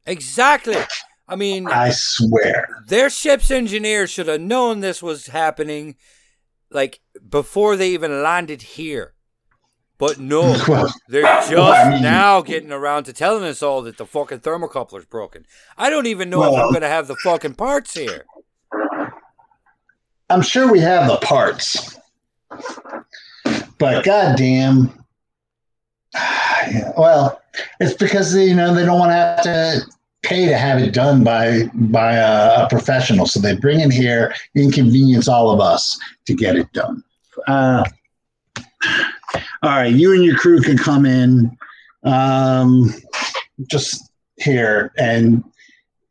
Exactly. 0.07 0.77
I 1.29 1.37
mean, 1.37 1.69
I 1.69 1.91
swear. 1.93 2.69
their 2.87 3.11
ship's 3.11 3.51
engineers 3.51 4.11
should 4.11 4.29
have 4.29 4.41
known 4.41 4.81
this 4.81 5.03
was 5.03 5.29
happening 5.29 5.97
like 6.71 7.01
before 7.29 7.77
they 7.77 7.91
even 7.91 8.23
landed 8.23 8.63
here. 8.63 9.15
But 10.01 10.19
no, 10.19 10.57
Well, 10.69 10.93
they're 11.09 11.23
just 11.23 11.53
I 11.53 11.91
mean- 11.91 12.03
now 12.03 12.41
getting 12.41 12.73
around 12.73 13.05
to 13.05 13.13
telling 13.13 13.45
us 13.45 13.63
all 13.63 13.83
that 13.83 13.99
the 13.99 14.07
fucking 14.07 14.41
thermocoupler's 14.41 15.05
broken. 15.05 15.45
I 15.77 15.91
don't 15.91 16.07
even 16.07 16.31
know 16.31 16.43
if 16.43 16.59
I'm 16.59 16.71
going 16.71 16.81
to 16.81 16.89
have 16.89 17.07
the 17.07 17.17
fucking 17.17 17.55
parts 17.55 17.95
here. 17.95 18.25
I'm 20.31 20.43
sure 20.43 20.73
we 20.73 20.79
have 20.81 21.07
the 21.09 21.17
parts, 21.19 21.99
but 23.79 24.05
goddamn, 24.05 25.05
yeah, 26.15 26.93
well, 26.99 27.43
it's 27.81 27.95
because 27.95 28.35
you 28.35 28.55
know 28.55 28.73
they 28.73 28.85
don't 28.85 28.99
want 28.99 29.11
to 29.11 29.15
have 29.17 29.43
to 29.43 29.81
pay 30.23 30.47
to 30.47 30.57
have 30.57 30.79
it 30.79 30.95
done 30.95 31.25
by 31.25 31.65
by 31.75 32.13
a, 32.13 32.65
a 32.65 32.69
professional, 32.71 33.27
so 33.27 33.41
they 33.41 33.57
bring 33.57 33.81
it 33.81 33.93
here, 33.93 34.33
inconvenience 34.55 35.27
all 35.27 35.51
of 35.51 35.61
us 35.61 35.99
to 36.27 36.35
get 36.35 36.55
it 36.55 36.73
done. 36.73 37.03
Uh, 37.49 37.83
all 38.85 39.71
right, 39.71 39.93
you 39.93 40.13
and 40.13 40.25
your 40.25 40.37
crew 40.37 40.61
can 40.61 40.77
come 40.77 41.07
in. 41.07 41.57
Um, 42.03 42.95
just 43.67 44.11
here, 44.37 44.93
and 44.97 45.45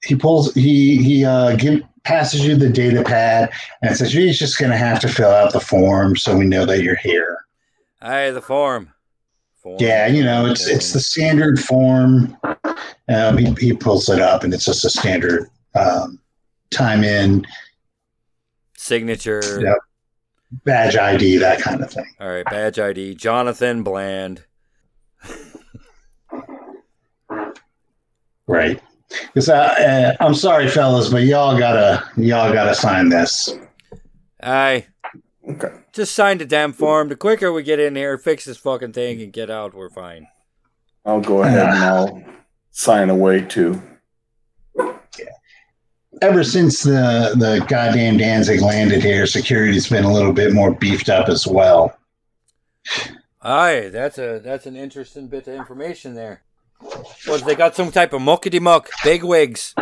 he 0.04 0.16
pulls. 0.16 0.54
He 0.54 1.02
he 1.02 1.26
uh, 1.26 1.56
give 1.56 1.82
passes 2.04 2.46
you 2.46 2.56
the 2.56 2.70
data 2.70 3.04
pad 3.04 3.52
and 3.82 3.96
says 3.96 4.16
you're 4.16 4.32
just 4.34 4.58
going 4.58 4.72
to 4.72 4.78
have 4.78 5.00
to 5.00 5.08
fill 5.08 5.30
out 5.30 5.54
the 5.54 5.60
form 5.60 6.16
so 6.16 6.36
we 6.36 6.46
know 6.46 6.66
that 6.66 6.82
you're 6.82 6.96
here. 6.96 7.46
Aye, 8.02 8.32
the 8.32 8.42
form. 8.42 8.94
form. 9.62 9.78
Yeah, 9.80 10.08
you 10.08 10.24
know, 10.24 10.46
it's 10.46 10.68
it's 10.68 10.94
the 10.94 11.00
standard 11.00 11.60
form. 11.60 12.36
Um, 13.10 13.38
he, 13.38 13.54
he 13.60 13.74
pulls 13.74 14.08
it 14.10 14.20
up 14.20 14.44
and 14.44 14.54
it's 14.54 14.66
just 14.66 14.86
a 14.86 14.90
standard 14.90 15.50
um, 15.76 16.20
time 16.72 17.04
in, 17.04 17.46
signature. 18.78 19.62
Yep 19.62 19.78
badge 20.52 20.96
ID, 20.96 21.38
that 21.38 21.62
kind 21.62 21.82
of 21.82 21.92
thing. 21.92 22.06
All 22.20 22.30
right, 22.30 22.46
badge 22.46 22.80
ID, 22.80 23.16
Jonathan 23.16 23.84
Bland. 23.84 24.46
right. 28.48 28.82
Because 29.10 29.50
uh, 29.50 30.16
I'm 30.20 30.36
sorry, 30.36 30.68
fellas, 30.68 31.10
but 31.10 31.24
y'all 31.24 31.58
gotta 31.58 32.08
y'all 32.16 32.54
gotta 32.54 32.76
sign 32.76 33.10
this. 33.10 33.56
Aye. 34.44 34.88
Okay. 35.50 35.70
Just 35.94 36.14
sign 36.14 36.38
the 36.38 36.46
damn 36.46 36.74
form. 36.74 37.10
The 37.10 37.16
quicker 37.16 37.52
we 37.52 37.64
get 37.64 37.80
in 37.80 37.96
here, 37.96 38.18
fix 38.20 38.46
this 38.46 38.58
fucking 38.58 38.94
thing, 38.94 39.22
and 39.22 39.34
get 39.34 39.50
out, 39.50 39.74
we're 39.74 39.90
fine. 39.90 40.28
I'll 41.06 41.22
go 41.22 41.42
ahead 41.42 41.70
and 41.70 41.78
ah. 41.78 41.96
I'll 41.96 42.24
sign 42.70 43.10
away 43.10 43.42
too. 43.42 43.82
Ever 46.22 46.44
since 46.44 46.84
the 46.84 47.34
the 47.38 47.66
goddamn 47.68 48.18
Danzig 48.18 48.62
landed 48.62 49.02
here, 49.02 49.26
security's 49.26 49.88
been 49.90 50.04
a 50.04 50.12
little 50.12 50.34
bit 50.34 50.54
more 50.54 50.74
beefed 50.74 51.10
up 51.10 51.30
as 51.30 51.48
well. 51.48 51.98
Aye, 53.42 53.90
that's 53.92 54.18
a 54.18 54.40
that's 54.44 54.66
an 54.66 54.76
interesting 54.76 55.28
bit 55.28 55.48
of 55.48 55.56
information 55.56 56.16
there. 56.16 56.44
Was 57.28 57.44
they 57.44 57.56
got 57.56 57.76
some 57.76 57.92
type 57.92 58.14
of 58.14 58.22
muckety 58.22 58.60
muck, 58.60 58.90
big 59.04 59.24
wigs? 59.24 59.76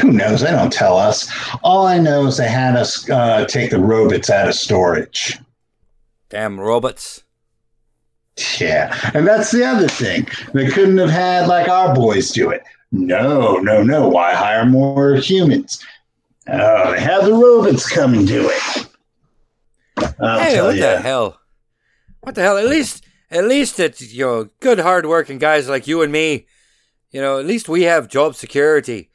Who 0.00 0.12
knows? 0.12 0.40
They 0.40 0.50
don't 0.50 0.72
tell 0.72 0.96
us. 0.96 1.30
All 1.62 1.86
I 1.86 1.98
know 1.98 2.26
is 2.26 2.38
they 2.38 2.48
had 2.48 2.76
us 2.76 3.08
uh, 3.08 3.44
take 3.46 3.70
the 3.70 3.78
robots 3.78 4.30
out 4.30 4.48
of 4.48 4.54
storage. 4.54 5.38
Damn 6.28 6.58
robots. 6.58 7.22
Yeah, 8.58 8.98
and 9.12 9.26
that's 9.26 9.50
the 9.50 9.64
other 9.64 9.88
thing. 9.88 10.26
They 10.54 10.68
couldn't 10.68 10.98
have 10.98 11.10
had 11.10 11.48
like 11.48 11.68
our 11.68 11.94
boys 11.94 12.30
do 12.30 12.50
it. 12.50 12.62
No, 12.92 13.56
no, 13.56 13.82
no. 13.82 14.08
Why 14.08 14.34
hire 14.34 14.66
more 14.66 15.16
humans? 15.16 15.82
Oh, 16.48 16.92
they 16.92 17.00
have 17.00 17.24
the 17.24 17.32
robots 17.32 17.88
come 17.88 18.14
and 18.14 18.26
do 18.28 18.48
it. 18.50 18.86
I'll 20.20 20.38
hey, 20.40 20.54
tell 20.54 20.66
what 20.66 20.74
you. 20.76 20.82
the 20.82 21.00
hell? 21.00 21.40
What 22.20 22.34
the 22.34 22.42
hell? 22.42 22.58
At 22.58 22.66
least, 22.68 23.04
at 23.30 23.44
least 23.44 23.80
it's 23.80 24.12
you 24.12 24.24
know 24.26 24.48
good, 24.60 24.78
hard-working 24.78 25.38
guys 25.38 25.68
like 25.68 25.86
you 25.86 26.02
and 26.02 26.12
me. 26.12 26.46
You 27.10 27.20
know, 27.20 27.38
at 27.38 27.46
least 27.46 27.68
we 27.68 27.82
have 27.82 28.08
job 28.08 28.34
security. 28.34 29.10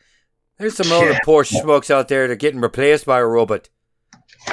There's 0.58 0.76
some 0.76 0.92
other 0.92 1.12
Yeah. 1.12 1.20
poor 1.24 1.44
schmucks 1.44 1.92
out 1.92 2.08
there 2.08 2.28
that 2.28 2.34
are 2.34 2.36
getting 2.36 2.62
replaced 2.62 3.06
by 3.06 3.20
a 3.20 3.26
robot. 3.26 3.70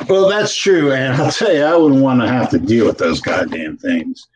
Well, 0.08 0.28
that's 0.28 0.54
true, 0.54 0.92
and 0.92 1.14
I'll 1.14 1.30
tell 1.30 1.54
you, 1.54 1.62
I 1.62 1.76
wouldn't 1.76 2.02
want 2.02 2.20
to 2.20 2.28
have 2.28 2.50
to 2.50 2.58
deal 2.58 2.86
with 2.86 2.98
those 2.98 3.20
goddamn 3.20 3.76
things. 3.78 4.26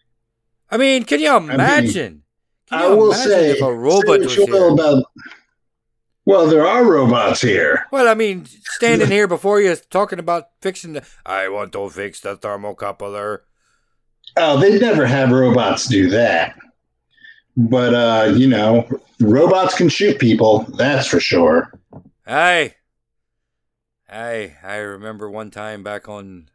I 0.71 0.77
mean, 0.77 1.05
can 1.05 1.21
you 1.21 1.35
imagine? 1.37 2.23
Can 2.69 2.79
I 2.79 2.89
will 2.89 3.15
say, 3.15 3.51
if 3.51 3.63
a 3.63 3.73
robot 3.73 4.21
was 4.21 4.35
here? 4.35 4.69
about. 4.69 5.05
Well, 6.25 6.47
there 6.47 6.67
are 6.67 6.85
robots 6.85 7.41
here. 7.41 7.87
Well, 7.91 8.07
I 8.07 8.13
mean, 8.13 8.45
standing 8.45 9.09
here 9.09 9.27
before 9.27 9.63
you 9.63 9.75
talking 9.77 10.19
about 10.19 10.49
fixing 10.61 10.93
the. 10.93 11.07
I 11.25 11.49
want 11.49 11.73
to 11.73 11.89
fix 11.89 12.21
the 12.21 12.37
thermocouple. 12.37 13.41
Oh, 14.37 14.61
they'd 14.61 14.81
never 14.81 15.07
have 15.07 15.31
robots 15.31 15.87
do 15.87 16.11
that. 16.11 16.55
But 17.57 17.95
uh, 17.95 18.35
you 18.37 18.47
know, 18.47 18.87
robots 19.21 19.77
can 19.77 19.89
shoot 19.89 20.19
people. 20.19 20.67
That's 20.77 21.07
for 21.07 21.21
sure. 21.21 21.73
Hey. 22.27 22.75
Aye, 24.11 24.57
I 24.63 24.77
remember 24.77 25.31
one 25.31 25.51
time 25.51 25.83
back 25.83 26.09
on. 26.09 26.49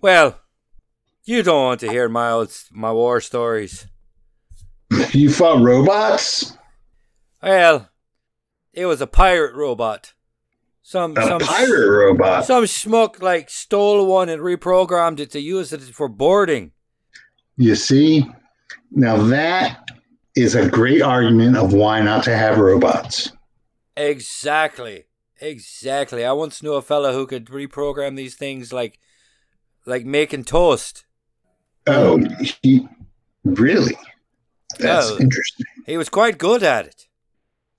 Well, 0.00 0.40
you 1.24 1.42
don't 1.42 1.64
want 1.64 1.80
to 1.80 1.90
hear 1.90 2.08
my 2.08 2.30
old, 2.30 2.54
my 2.70 2.92
war 2.92 3.20
stories. 3.20 3.86
You 5.12 5.30
fought 5.30 5.62
robots? 5.62 6.56
Well, 7.42 7.88
it 8.72 8.86
was 8.86 9.00
a 9.00 9.06
pirate 9.06 9.54
robot. 9.54 10.14
Some 10.82 11.16
A 11.16 11.22
some 11.22 11.40
pirate 11.40 11.88
robot? 11.90 12.44
some 12.44 12.64
schmuck 12.64 13.22
like 13.22 13.48
stole 13.48 14.06
one 14.06 14.28
and 14.28 14.42
reprogrammed 14.42 15.20
it 15.20 15.30
to 15.32 15.40
use 15.40 15.72
it 15.72 15.80
for 15.80 16.08
boarding. 16.08 16.72
You 17.56 17.74
see, 17.74 18.26
now 18.90 19.16
that 19.28 19.88
is 20.36 20.54
a 20.54 20.68
great 20.68 21.00
argument 21.00 21.56
of 21.56 21.72
why 21.72 22.00
not 22.02 22.24
to 22.24 22.36
have 22.36 22.58
robots. 22.58 23.32
Exactly. 23.96 25.04
Exactly. 25.40 26.24
I 26.24 26.32
once 26.32 26.62
knew 26.62 26.74
a 26.74 26.82
fella 26.82 27.12
who 27.12 27.26
could 27.26 27.46
reprogram 27.46 28.16
these 28.16 28.34
things 28.34 28.72
like 28.72 28.98
like 29.86 30.04
making 30.04 30.44
toast. 30.44 31.04
Oh, 31.86 32.22
he 32.62 32.86
really? 33.44 33.96
That's 34.78 35.10
Oh. 35.10 35.18
interesting. 35.20 35.66
He 35.86 35.96
was 35.96 36.08
quite 36.08 36.38
good 36.38 36.62
at 36.62 36.86
it. 36.86 37.06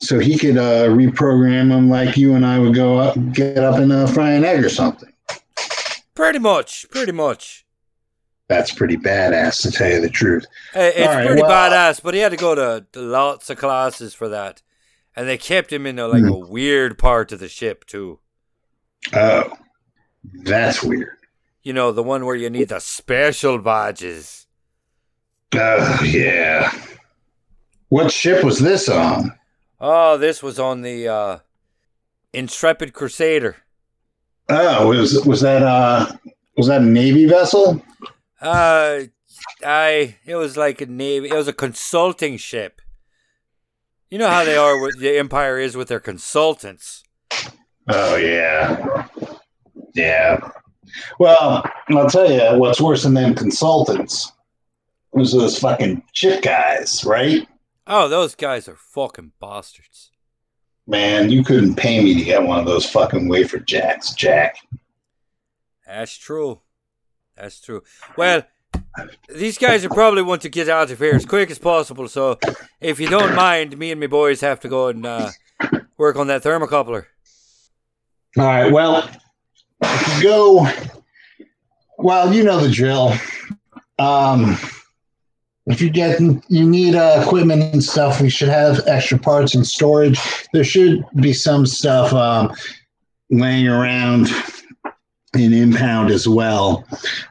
So 0.02 0.20
he 0.20 0.38
could 0.38 0.58
uh, 0.58 0.88
reprogram 0.90 1.70
them 1.70 1.90
like 1.90 2.18
you 2.18 2.36
and 2.36 2.46
I 2.46 2.60
would 2.60 2.76
go 2.76 2.98
up, 2.98 3.16
get 3.34 3.58
up 3.60 3.76
and 3.80 3.92
uh, 3.92 4.08
fry 4.08 4.32
an 4.32 4.44
egg 4.46 4.64
or 4.64 4.70
something. 4.70 5.12
Pretty 6.14 6.40
much. 6.40 6.86
Pretty 6.92 7.12
much. 7.12 7.66
That's 8.48 8.72
pretty 8.72 8.96
badass, 8.98 9.62
to 9.64 9.72
tell 9.72 9.90
you 9.90 10.02
the 10.02 10.10
truth. 10.10 10.46
Uh, 10.76 10.80
It's 10.80 11.08
right, 11.08 11.26
pretty 11.26 11.42
well- 11.42 11.52
badass, 11.72 12.02
but 12.04 12.14
he 12.14 12.20
had 12.20 12.30
to 12.32 12.38
go 12.38 12.54
to, 12.56 12.86
to 12.94 13.00
lots 13.00 13.50
of 13.50 13.58
classes 13.58 14.14
for 14.14 14.30
that. 14.30 14.62
And 15.16 15.28
they 15.28 15.38
kept 15.38 15.72
him 15.74 15.86
in 15.88 15.98
a, 15.98 16.08
like 16.08 16.22
Hmm. 16.24 16.28
a 16.30 16.38
weird 16.38 16.98
part 16.98 17.32
of 17.32 17.40
the 17.40 17.48
ship 17.50 17.86
too. 17.86 18.20
Oh, 19.14 19.50
that's 20.44 20.84
weird. 20.84 21.18
You 21.64 21.74
know, 21.74 21.92
the 21.92 22.04
one 22.04 22.26
where 22.26 22.36
you 22.36 22.50
need 22.50 22.70
the 22.70 22.80
special 22.80 23.58
badges. 23.60 24.45
Oh, 25.58 26.04
yeah. 26.04 26.72
What 27.90 28.12
ship 28.12 28.44
was 28.44 28.60
this 28.60 28.90
on? 28.90 29.32
Oh, 29.80 30.18
this 30.18 30.42
was 30.42 30.60
on 30.60 30.82
the 30.82 31.08
uh, 31.08 31.40
Intrepid 32.34 32.94
Crusader. 32.94 33.58
Oh, 34.50 34.90
was 34.90 35.26
was 35.26 35.42
that 35.42 35.64
uh 35.64 36.12
was 36.56 36.68
that 36.68 36.82
a 36.82 36.86
navy 36.86 37.26
vessel? 37.26 37.82
Uh, 38.42 39.02
I 39.64 40.16
it 40.26 40.36
was 40.36 40.58
like 40.58 40.82
a 40.82 40.86
navy. 40.86 41.30
It 41.30 41.34
was 41.34 41.48
a 41.48 41.54
consulting 41.54 42.38
ship. 42.38 42.82
You 44.10 44.20
know 44.20 44.30
how 44.30 44.44
they 44.44 44.56
are. 44.56 44.80
With, 44.80 45.00
the 45.00 45.18
Empire 45.18 45.58
is 45.58 45.76
with 45.76 45.88
their 45.88 46.00
consultants. 46.00 47.04
Oh 47.90 48.16
yeah, 48.16 49.08
yeah. 49.94 50.50
Well, 51.20 51.64
I'll 51.90 52.10
tell 52.10 52.32
you 52.32 52.60
what's 52.60 52.80
worse 52.80 53.04
than 53.04 53.16
them 53.16 53.34
consultants 53.34 54.32
was 55.16 55.32
those 55.32 55.58
fucking 55.58 56.04
ship 56.14 56.42
guys, 56.42 57.04
right? 57.06 57.48
Oh, 57.88 58.08
those 58.08 58.36
guys 58.36 58.68
are 58.68 58.76
fucking 58.76 59.32
bastards. 59.40 60.12
Man, 60.88 61.32
you 61.32 61.44
couldn't 61.44 61.76
pay 61.76 62.04
me 62.04 62.14
to 62.14 62.24
get 62.24 62.44
one 62.44 62.60
of 62.60 62.66
those 62.66 62.88
fucking 62.90 63.28
wafer 63.28 63.60
jacks, 63.60 64.14
Jack. 64.14 64.58
That's 65.88 66.16
true. 66.16 66.62
That's 67.36 67.60
true. 67.60 67.84
Well, 68.18 68.44
these 69.34 69.58
guys 69.58 69.84
are 69.86 69.90
probably 69.90 70.22
want 70.22 70.42
to 70.44 70.50
get 70.50 70.70
out 70.70 70.92
of 70.92 71.00
here 71.00 71.16
as 71.16 71.26
quick 71.26 71.50
as 71.50 71.60
possible. 71.60 72.08
So, 72.08 72.38
if 72.80 73.00
you 73.00 73.08
don't 73.08 73.36
mind, 73.36 73.78
me 73.78 73.92
and 73.92 74.00
my 74.00 74.08
boys 74.08 74.42
have 74.42 74.60
to 74.62 74.68
go 74.68 74.88
and 74.88 75.06
uh, 75.06 75.32
work 75.98 76.18
on 76.18 76.28
that 76.28 76.44
thermocoupler. 76.44 77.06
All 78.38 78.46
right. 78.46 78.72
Well, 78.72 79.10
go. 80.22 80.68
Well, 81.98 82.34
you 82.34 82.44
know 82.44 82.60
the 82.60 82.70
drill. 82.70 83.14
Um, 83.98 84.58
if 85.68 85.82
you 85.82 85.90
get 85.90 86.20
you 86.20 86.70
need 86.70 86.96
uh, 86.96 87.22
equipment 87.24 87.62
and 87.74 87.84
stuff, 87.84 88.22
we 88.22 88.30
should 88.30 88.50
have 88.50 88.82
extra 88.88 89.18
parts 89.18 89.56
and 89.56 89.66
storage. 89.66 90.20
There 90.54 90.64
should 90.64 91.04
be 91.16 91.34
some 91.34 91.66
stuff 91.66 92.14
um, 92.14 92.54
laying 93.30 93.68
around 93.68 94.30
in 95.34 95.54
impound 95.54 96.12
as 96.12 96.28
well. 96.28 96.86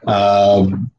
Um, 0.07 0.91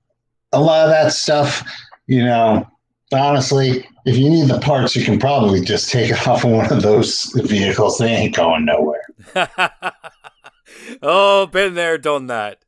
a 0.53 0.61
lot 0.61 0.85
of 0.85 0.91
that 0.91 1.13
stuff, 1.13 1.63
you 2.07 2.25
know, 2.25 2.67
honestly, 3.13 3.87
if 4.07 4.17
you 4.17 4.31
need 4.31 4.49
the 4.49 4.61
parts, 4.61 4.97
you 4.97 5.05
can 5.05 5.19
probably 5.19 5.61
just 5.61 5.91
take 5.91 6.11
it 6.11 6.27
off 6.29 6.45
of 6.45 6.51
one 6.51 6.73
of 6.73 6.83
those 6.83 7.31
vehicles. 7.35 7.99
They 7.99 8.09
ain't 8.09 8.37
going 8.37 8.65
nowhere. 8.65 9.03
oh, 11.03 11.47
been 11.47 11.75
there, 11.75 11.99
done 11.99 12.29
that. 12.29 12.61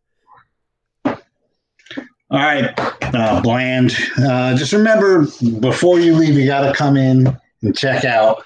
All 2.31 2.39
right, 2.39 2.73
uh, 3.15 3.41
Bland. 3.41 3.97
Uh, 4.19 4.55
just 4.55 4.73
remember, 4.73 5.27
before 5.61 5.99
you 5.99 6.15
leave, 6.15 6.35
you 6.35 6.47
got 6.47 6.61
to 6.61 6.75
come 6.75 6.97
in 6.97 7.35
and 7.63 7.77
check 7.77 8.05
out. 8.05 8.43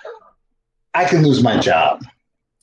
I 0.95 1.05
can 1.05 1.25
lose 1.25 1.42
my 1.42 1.59
job. 1.59 2.05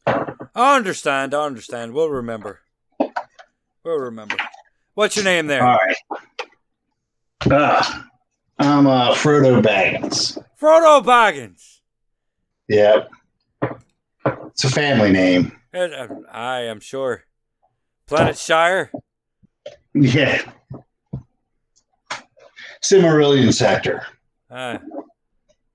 I 0.07 0.77
understand. 0.77 1.33
I 1.33 1.45
understand. 1.45 1.93
We'll 1.93 2.09
remember. 2.09 2.61
We'll 2.99 3.99
remember. 3.99 4.37
What's 4.93 5.15
your 5.15 5.25
name 5.25 5.47
there? 5.47 5.65
All 5.65 5.77
right. 5.77 5.97
Uh, 7.51 8.01
I'm 8.57 8.87
uh, 8.87 9.13
Frodo 9.13 9.61
Baggins. 9.61 10.41
Frodo 10.59 11.03
Baggins. 11.03 11.79
Yep. 12.69 13.09
It's 14.47 14.63
a 14.63 14.69
family 14.69 15.11
name. 15.11 15.57
Uh, 15.73 16.07
I 16.31 16.61
am 16.61 16.79
sure. 16.79 17.23
Planet 18.07 18.37
Shire. 18.37 18.91
Yeah. 19.93 20.41
Cimmerillion 22.81 23.53
sector. 23.53 24.05
Uh, 24.49 24.77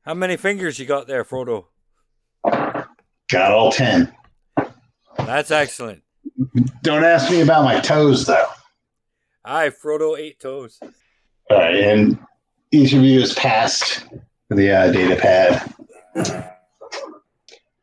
how 0.03 0.15
many 0.15 0.37
fingers 0.37 0.79
you 0.79 0.87
got 0.87 1.07
there, 1.07 1.25
Frodo? 1.25 1.67
Got 2.45 3.53
all 3.53 3.73
10. 3.73 4.13
That's 5.19 5.51
excellent. 5.51 6.03
Don't 6.83 7.05
ask 7.05 7.31
me 7.31 7.41
about 7.41 7.65
my 7.65 7.81
toes, 7.81 8.27
though. 8.27 8.47
Aye, 9.45 9.71
Frodo 9.71 10.19
eight 10.19 10.41
toes. 10.41 10.79
All 11.51 11.59
right, 11.59 11.77
and 11.77 12.19
each 12.73 12.93
of 12.93 13.03
you 13.03 13.21
has 13.21 13.35
passed 13.35 14.07
the 14.51 14.71
uh, 14.71 14.91
data 14.93 15.17
pad. 15.17 15.75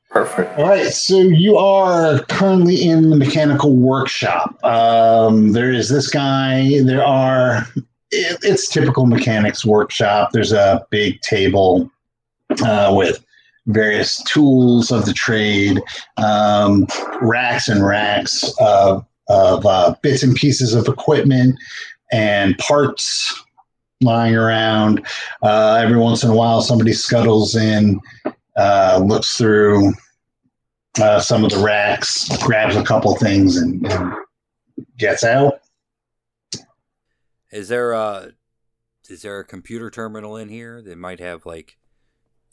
Perfect. 0.10 0.60
All 0.60 0.68
right, 0.68 0.88
so 0.88 1.20
you 1.20 1.58
are 1.58 2.20
currently 2.26 2.88
in 2.88 3.10
the 3.10 3.16
mechanical 3.16 3.76
workshop. 3.76 4.62
Um, 4.64 5.54
there 5.54 5.72
is 5.72 5.90
this 5.90 6.10
guy. 6.10 6.82
There 6.84 7.06
are. 7.06 7.66
It, 8.12 8.40
it's 8.44 8.68
typical 8.68 9.06
mechanics 9.06 9.66
workshop. 9.66 10.32
There's 10.34 10.52
a 10.52 10.86
big 10.90 11.22
table 11.22 11.90
uh, 12.64 12.94
with 12.96 13.24
various 13.68 14.22
tools 14.24 14.92
of 14.92 15.06
the 15.06 15.14
trade, 15.14 15.82
um, 16.18 16.88
racks 17.22 17.68
and 17.68 17.86
racks 17.86 18.54
of, 18.60 19.06
of 19.30 19.66
uh, 19.66 19.96
bits 20.02 20.24
and 20.24 20.36
pieces 20.36 20.74
of 20.74 20.88
equipment 20.88 21.56
and 22.12 22.58
parts 22.58 23.44
lying 24.02 24.36
around. 24.36 25.06
Uh, 25.42 25.80
every 25.82 25.98
once 25.98 26.24
in 26.24 26.30
a 26.30 26.36
while, 26.36 26.62
somebody 26.62 26.92
scuttles 26.92 27.56
in, 27.56 28.00
uh, 28.58 29.02
looks 29.04 29.38
through 29.38 29.94
uh, 31.00 31.20
some 31.20 31.46
of 31.46 31.52
the 31.52 31.60
racks, 31.60 32.28
grabs 32.40 32.76
a 32.76 32.84
couple 32.84 33.16
things, 33.16 33.56
and, 33.56 33.86
and 33.88 34.14
gets 34.98 35.24
out. 35.24 35.61
Is 37.52 37.68
there 37.68 37.92
a 37.92 38.32
is 39.10 39.24
there 39.24 39.40
a 39.40 39.46
computer 39.46 39.90
terminal 39.90 40.38
in 40.38 40.50
here 40.50 40.82
that 40.82 40.98
might 40.98 41.20
have 41.20 41.46
like 41.46 41.78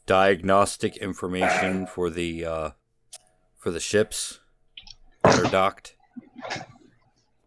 diagnostic 0.07 0.97
information 0.97 1.87
for 1.87 2.11
the 2.11 2.45
uh, 2.45 2.71
for 3.57 3.71
the 3.71 3.81
ships 3.81 4.41
that 5.23 5.39
are 5.39 5.51
docked? 5.51 5.95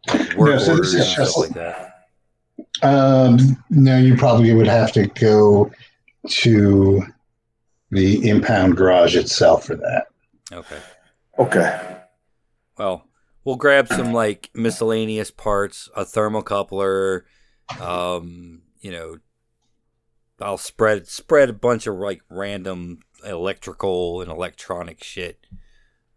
Like 0.08 0.36
work 0.36 0.50
No, 0.50 0.58
so 0.58 0.72
orders 0.72 0.94
this 0.94 0.94
is 0.94 0.96
and 0.96 1.06
stuff 1.06 1.26
just- 1.28 1.38
like 1.38 1.50
that. 1.52 1.88
Um, 2.84 3.38
no, 3.70 3.98
you 3.98 4.16
probably 4.16 4.54
would 4.54 4.68
have 4.68 4.92
to 4.94 5.08
go 5.08 5.72
to 6.28 7.04
the 7.92 8.28
impound 8.30 8.78
garage 8.78 9.16
itself 9.16 9.66
for 9.66 9.76
that. 9.76 10.08
Okay. 10.52 10.78
Okay. 11.38 11.98
Well, 12.78 13.08
we'll 13.44 13.56
grab 13.58 13.88
some 13.88 14.14
like 14.14 14.50
miscellaneous 14.56 15.32
parts, 15.32 15.90
a 15.96 16.06
thermocoupler, 16.06 17.22
um, 17.80 18.62
you 18.80 18.92
know, 18.92 19.18
I'll 20.40 20.58
spread 20.58 21.08
spread 21.08 21.50
a 21.50 21.54
bunch 21.54 21.88
of 21.88 21.96
like 21.96 22.22
random 22.30 23.00
electrical 23.26 24.22
and 24.22 24.32
electronic 24.32 25.04
shit 25.04 25.46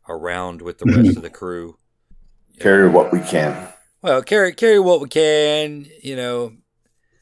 around 0.09 0.62
with 0.62 0.79
the 0.79 0.87
rest 0.87 1.17
of 1.17 1.23
the 1.23 1.31
crew. 1.31 1.79
Carry 2.61 2.88
what 2.88 3.12
we 3.12 3.21
can 3.21 3.69
Well, 4.01 4.23
carry 4.23 4.53
carry 4.55 4.79
what 4.79 5.01
we 5.01 5.09
can, 5.09 5.87
you 6.03 6.14
know. 6.14 6.53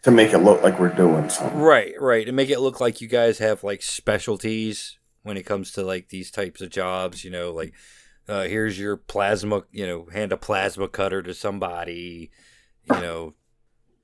to 0.03 0.11
make 0.11 0.33
it 0.35 0.39
look 0.39 0.63
like 0.63 0.79
we're 0.79 0.91
doing 0.91 1.29
something. 1.31 1.59
Right, 1.59 1.95
right, 1.99 2.27
to 2.27 2.33
make 2.33 2.51
it 2.51 2.61
look 2.61 2.81
like 2.81 3.01
you 3.01 3.09
guys 3.09 3.39
have 3.39 3.65
like 3.65 3.81
specialties 3.83 4.99
when 5.23 5.37
it 5.39 5.45
comes 5.47 5.73
to 5.73 5.85
like 5.85 6.11
these 6.11 6.31
types 6.31 6.61
of 6.61 6.69
jobs. 6.71 7.25
You 7.25 7.31
know, 7.31 7.51
like 7.53 7.73
uh, 8.29 8.43
here's 8.43 8.79
your 8.79 8.97
plasma, 8.99 9.63
you 9.73 9.87
know, 9.87 10.07
hand 10.13 10.33
a 10.33 10.37
plasma 10.37 10.87
cutter 10.87 11.23
to 11.23 11.33
somebody. 11.35 12.31
You 12.93 13.01
know, 13.01 13.35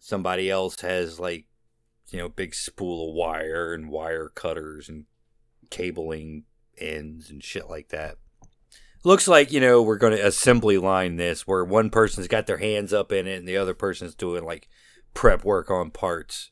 somebody 0.09 0.51
else 0.51 0.81
has 0.81 1.21
like 1.21 1.45
you 2.09 2.19
know 2.19 2.29
big 2.31 2.55
spool 2.55 3.11
of 3.11 3.15
wire 3.15 3.75
and 3.75 3.91
wire 3.91 4.31
cutters 4.31 4.89
and 4.89 5.05
cabling 5.71 6.45
ends 6.79 7.29
and 7.29 7.45
shit 7.45 7.69
like 7.69 7.89
that. 7.89 8.17
Looks 9.05 9.29
like 9.29 9.53
you 9.53 9.61
know 9.61 9.83
we're 9.83 9.99
going 9.99 10.17
to 10.17 10.27
assembly 10.27 10.79
line 10.79 11.17
this 11.17 11.47
where 11.47 11.65
one 11.65 11.91
person's 11.91 12.27
got 12.27 12.47
their 12.47 12.57
hands 12.57 12.93
up 12.93 13.13
in 13.13 13.27
it 13.27 13.39
and 13.39 13.47
the 13.47 13.59
other 13.59 13.75
person's 13.75 14.15
doing 14.15 14.45
like 14.45 14.69
prep 15.13 15.45
work 15.45 15.71
on 15.71 15.91
parts 15.91 16.51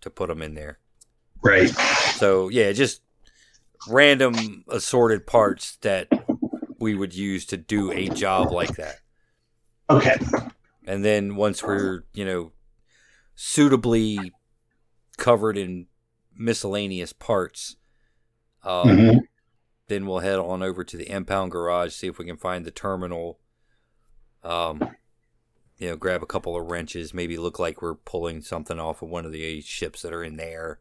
to 0.00 0.10
put 0.10 0.28
them 0.28 0.42
in 0.42 0.54
there. 0.54 0.80
Right. 1.40 1.70
So 2.16 2.48
yeah, 2.48 2.72
just 2.72 3.00
random 3.88 4.64
assorted 4.68 5.26
parts 5.26 5.76
that 5.82 6.08
we 6.80 6.94
would 6.94 7.14
use 7.14 7.46
to 7.46 7.56
do 7.56 7.92
a 7.92 8.08
job 8.08 8.50
like 8.50 8.76
that. 8.76 8.96
Okay. 9.88 10.16
And 10.86 11.04
then 11.04 11.36
once 11.36 11.62
we're, 11.62 12.04
you 12.12 12.24
know, 12.24 12.52
suitably 13.34 14.32
covered 15.16 15.56
in 15.56 15.86
miscellaneous 16.36 17.12
parts, 17.12 17.76
um, 18.62 18.88
Mhm. 18.88 19.20
then 19.88 20.06
we'll 20.06 20.18
head 20.20 20.38
on 20.38 20.62
over 20.62 20.84
to 20.84 20.96
the 20.96 21.08
impound 21.10 21.52
garage, 21.52 21.94
see 21.94 22.06
if 22.06 22.18
we 22.18 22.24
can 22.26 22.36
find 22.36 22.64
the 22.64 22.70
terminal. 22.70 23.38
Um, 24.42 24.96
you 25.78 25.88
know, 25.88 25.96
grab 25.96 26.22
a 26.22 26.26
couple 26.26 26.56
of 26.56 26.70
wrenches, 26.70 27.14
maybe 27.14 27.36
look 27.36 27.58
like 27.58 27.82
we're 27.82 27.94
pulling 27.94 28.42
something 28.42 28.78
off 28.78 29.02
of 29.02 29.08
one 29.08 29.24
of 29.24 29.32
the 29.32 29.60
ships 29.62 30.02
that 30.02 30.12
are 30.12 30.22
in 30.22 30.36
there. 30.36 30.80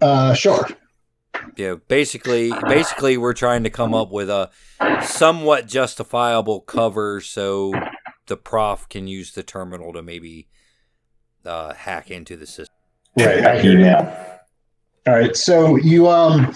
Uh, 0.00 0.34
sure. 0.34 0.66
You 1.56 1.66
know, 1.66 1.76
basically, 1.88 2.52
basically, 2.68 3.16
we're 3.16 3.32
trying 3.32 3.64
to 3.64 3.70
come 3.70 3.94
up 3.94 4.10
with 4.10 4.28
a 4.30 4.50
somewhat 5.02 5.66
justifiable 5.66 6.60
cover 6.60 7.20
so 7.20 7.72
the 8.26 8.36
prof 8.36 8.88
can 8.88 9.06
use 9.06 9.32
the 9.32 9.42
terminal 9.42 9.92
to 9.92 10.02
maybe 10.02 10.48
uh, 11.44 11.74
hack 11.74 12.10
into 12.10 12.36
the 12.36 12.46
system. 12.46 12.74
Right. 13.18 13.44
I 13.44 13.60
hear 13.60 13.78
you. 13.78 13.96
All 15.06 15.14
right. 15.14 15.36
So 15.36 15.76
you 15.76 16.08
um 16.08 16.52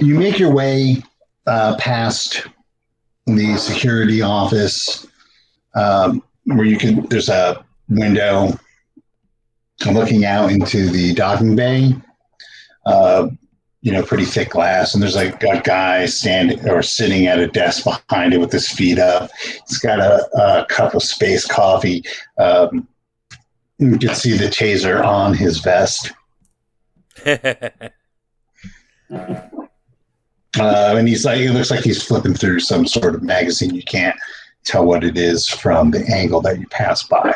you 0.00 0.18
make 0.18 0.38
your 0.38 0.52
way 0.52 1.02
uh, 1.46 1.76
past 1.78 2.46
the 3.26 3.56
security 3.56 4.22
office 4.22 5.06
um, 5.74 6.22
where 6.44 6.64
you 6.64 6.78
can. 6.78 7.06
There's 7.06 7.28
a 7.28 7.64
window 7.88 8.58
looking 9.86 10.24
out 10.24 10.50
into 10.50 10.88
the 10.88 11.14
docking 11.14 11.54
bay. 11.54 11.94
Uh, 12.88 13.28
you 13.80 13.92
know, 13.92 14.02
pretty 14.02 14.24
thick 14.24 14.50
glass, 14.50 14.92
and 14.92 15.02
there's 15.02 15.14
like 15.14 15.40
a 15.44 15.60
guy 15.60 16.04
standing 16.06 16.68
or 16.68 16.82
sitting 16.82 17.26
at 17.26 17.38
a 17.38 17.46
desk 17.46 17.84
behind 17.84 18.34
it 18.34 18.38
with 18.38 18.50
his 18.50 18.68
feet 18.68 18.98
up. 18.98 19.30
He's 19.68 19.78
got 19.78 20.00
a, 20.00 20.28
a 20.36 20.66
cup 20.68 20.94
of 20.94 21.02
space 21.02 21.46
coffee. 21.46 22.02
Um, 22.38 22.88
you 23.78 23.96
can 23.96 24.14
see 24.14 24.36
the 24.36 24.46
taser 24.46 25.04
on 25.04 25.34
his 25.34 25.60
vest. 25.60 26.12
Uh, 30.58 30.94
and 30.96 31.06
he's 31.06 31.24
like, 31.24 31.38
it 31.38 31.52
looks 31.52 31.70
like 31.70 31.84
he's 31.84 32.02
flipping 32.02 32.34
through 32.34 32.58
some 32.58 32.86
sort 32.86 33.14
of 33.14 33.22
magazine. 33.22 33.74
You 33.74 33.82
can't 33.82 34.16
tell 34.64 34.84
what 34.84 35.04
it 35.04 35.16
is 35.16 35.46
from 35.46 35.90
the 35.90 36.04
angle 36.08 36.40
that 36.40 36.58
you 36.58 36.66
pass 36.68 37.02
by. 37.02 37.34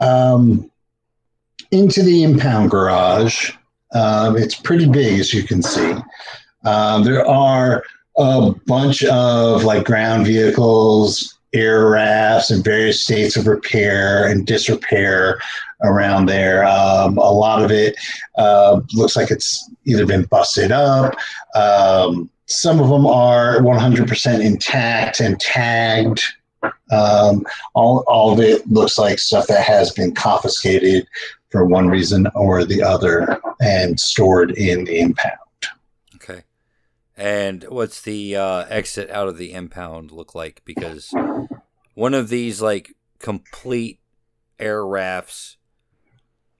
Um, 0.00 0.70
into 1.70 2.02
the 2.02 2.22
impound 2.22 2.70
garage. 2.70 3.52
Um, 3.94 4.36
it's 4.36 4.54
pretty 4.54 4.88
big, 4.88 5.20
as 5.20 5.32
you 5.34 5.42
can 5.42 5.62
see. 5.62 5.94
Um, 6.64 7.04
there 7.04 7.26
are 7.26 7.84
a 8.16 8.52
bunch 8.66 9.04
of 9.04 9.64
like 9.64 9.84
ground 9.84 10.26
vehicles, 10.26 11.38
air 11.52 11.90
rafts 11.90 12.50
in 12.50 12.62
various 12.62 13.04
states 13.04 13.36
of 13.36 13.46
repair 13.46 14.26
and 14.26 14.46
disrepair 14.46 15.40
around 15.82 16.26
there. 16.26 16.64
Um, 16.64 17.18
a 17.18 17.30
lot 17.30 17.62
of 17.62 17.70
it 17.70 17.96
uh, 18.36 18.80
looks 18.94 19.16
like 19.16 19.30
it's 19.30 19.68
either 19.84 20.06
been 20.06 20.24
busted 20.24 20.72
up. 20.72 21.14
Um, 21.54 22.30
some 22.46 22.80
of 22.80 22.88
them 22.88 23.06
are 23.06 23.58
100% 23.58 24.44
intact 24.44 25.20
and 25.20 25.38
tagged. 25.40 26.22
Um, 26.92 27.44
all, 27.74 28.04
all 28.06 28.32
of 28.32 28.40
it 28.40 28.70
looks 28.70 28.98
like 28.98 29.18
stuff 29.18 29.46
that 29.48 29.64
has 29.64 29.92
been 29.92 30.14
confiscated 30.14 31.06
for 31.50 31.64
one 31.64 31.88
reason 31.88 32.26
or 32.34 32.64
the 32.64 32.82
other 32.82 33.40
and 33.60 33.98
stored 33.98 34.52
in 34.52 34.84
the 34.84 35.00
impound. 35.00 35.38
okay. 36.16 36.42
And 37.16 37.64
what's 37.68 38.00
the 38.00 38.36
uh, 38.36 38.64
exit 38.68 39.10
out 39.10 39.28
of 39.28 39.38
the 39.38 39.52
impound 39.52 40.10
look 40.10 40.34
like? 40.34 40.62
Because 40.64 41.12
one 41.94 42.14
of 42.14 42.28
these 42.28 42.62
like 42.62 42.94
complete 43.18 44.00
air 44.58 44.84
rafts 44.84 45.56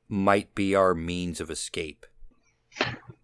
might 0.08 0.54
be 0.54 0.74
our 0.74 0.94
means 0.94 1.40
of 1.40 1.50
escape. 1.50 2.06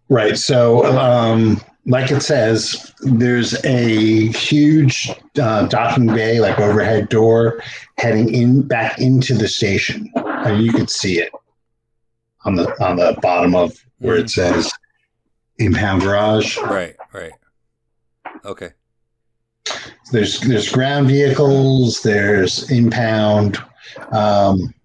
Right. 0.09 0.37
So, 0.37 0.85
um, 0.97 1.61
like 1.89 2.11
it 2.11 2.21
says, 2.21 2.93
there's 3.01 3.65
a 3.65 4.27
huge 4.27 5.11
uh, 5.41 5.65
docking 5.65 6.05
bay, 6.05 6.39
like 6.39 6.59
overhead 6.59 7.09
door, 7.09 7.63
heading 7.97 8.31
in 8.31 8.61
back 8.61 8.99
into 8.99 9.33
the 9.33 9.47
station. 9.47 10.09
And 10.15 10.63
you 10.63 10.71
could 10.71 10.91
see 10.91 11.19
it 11.19 11.31
on 12.45 12.55
the 12.55 12.71
on 12.83 12.97
the 12.97 13.17
bottom 13.23 13.55
of 13.55 13.75
where 13.97 14.17
it 14.17 14.29
says 14.29 14.71
impound 15.57 16.03
garage. 16.03 16.59
Right, 16.59 16.95
right. 17.11 17.31
Okay. 18.45 18.69
There's 20.11 20.39
there's 20.41 20.71
ground 20.71 21.07
vehicles. 21.07 22.03
There's 22.03 22.69
impound. 22.69 23.57
Um, 24.11 24.75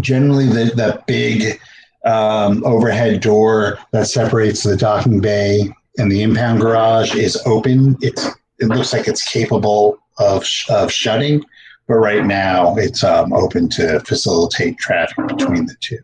generally, 0.00 0.46
the 0.48 0.72
that 0.76 1.06
big 1.06 1.58
um, 2.04 2.62
overhead 2.66 3.22
door 3.22 3.78
that 3.92 4.06
separates 4.06 4.62
the 4.62 4.76
docking 4.76 5.20
bay 5.22 5.72
and 6.00 6.10
the 6.10 6.22
impound 6.22 6.60
garage 6.60 7.14
is 7.14 7.36
open. 7.46 7.96
It's 8.00 8.26
it 8.58 8.66
looks 8.68 8.92
like 8.92 9.06
it's 9.06 9.22
capable 9.22 9.98
of 10.18 10.44
sh- 10.44 10.68
of 10.70 10.90
shutting, 10.90 11.44
but 11.86 11.96
right 11.96 12.24
now 12.24 12.76
it's 12.76 13.04
um, 13.04 13.32
open 13.32 13.68
to 13.70 14.00
facilitate 14.00 14.78
traffic 14.78 15.26
between 15.28 15.66
the 15.66 15.76
two 15.80 15.98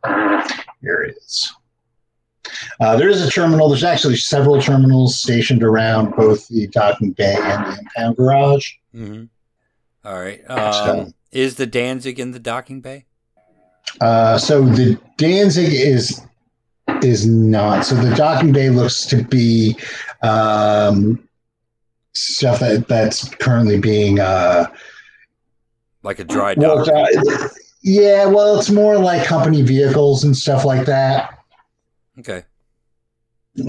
areas. 0.85 1.53
Uh, 2.81 2.97
there 2.97 3.09
is 3.09 3.27
a 3.27 3.31
terminal. 3.31 3.69
There's 3.69 3.85
actually 3.85 4.17
several 4.17 4.61
terminals 4.61 5.19
stationed 5.19 5.63
around 5.63 6.15
both 6.15 6.47
the 6.49 6.67
docking 6.69 7.13
bay 7.13 7.37
and 7.39 7.67
the 7.67 7.79
impound 7.79 8.17
garage. 8.17 8.73
Mm-hmm. 8.95 9.25
All 10.05 10.21
right. 10.21 10.49
Um, 10.49 11.15
is 11.33 11.57
the 11.57 11.67
Danzig 11.67 12.21
in 12.21 12.31
the 12.31 12.39
docking 12.39 12.81
bay? 12.81 13.07
Uh, 14.01 14.39
so 14.39 14.63
the 14.63 14.99
Danzig 15.17 15.73
is 15.73 16.21
is 17.07 17.27
not. 17.27 17.85
So 17.87 17.95
the 17.95 18.15
docking 18.15 18.53
bay 18.53 18.69
looks 18.71 19.07
to 19.07 19.23
be 19.25 19.77
um, 20.23 21.27
stuff 22.13 22.61
that 22.61 22.89
that's 22.89 23.29
currently 23.37 23.79
being 23.81 24.21
uh, 24.21 24.67
Like 26.03 26.19
a 26.19 26.25
dry 26.25 26.55
well, 26.57 26.85
dock. 26.85 26.95
uh, 26.95 27.49
yeah. 27.83 28.27
Well, 28.27 28.59
it's 28.59 28.71
more 28.71 28.99
like 28.99 29.25
company 29.27 29.63
vehicles 29.63 30.25
and 30.25 30.37
stuff 30.37 30.65
like 30.65 30.87
that. 30.87 31.39
Okay. 32.19 32.43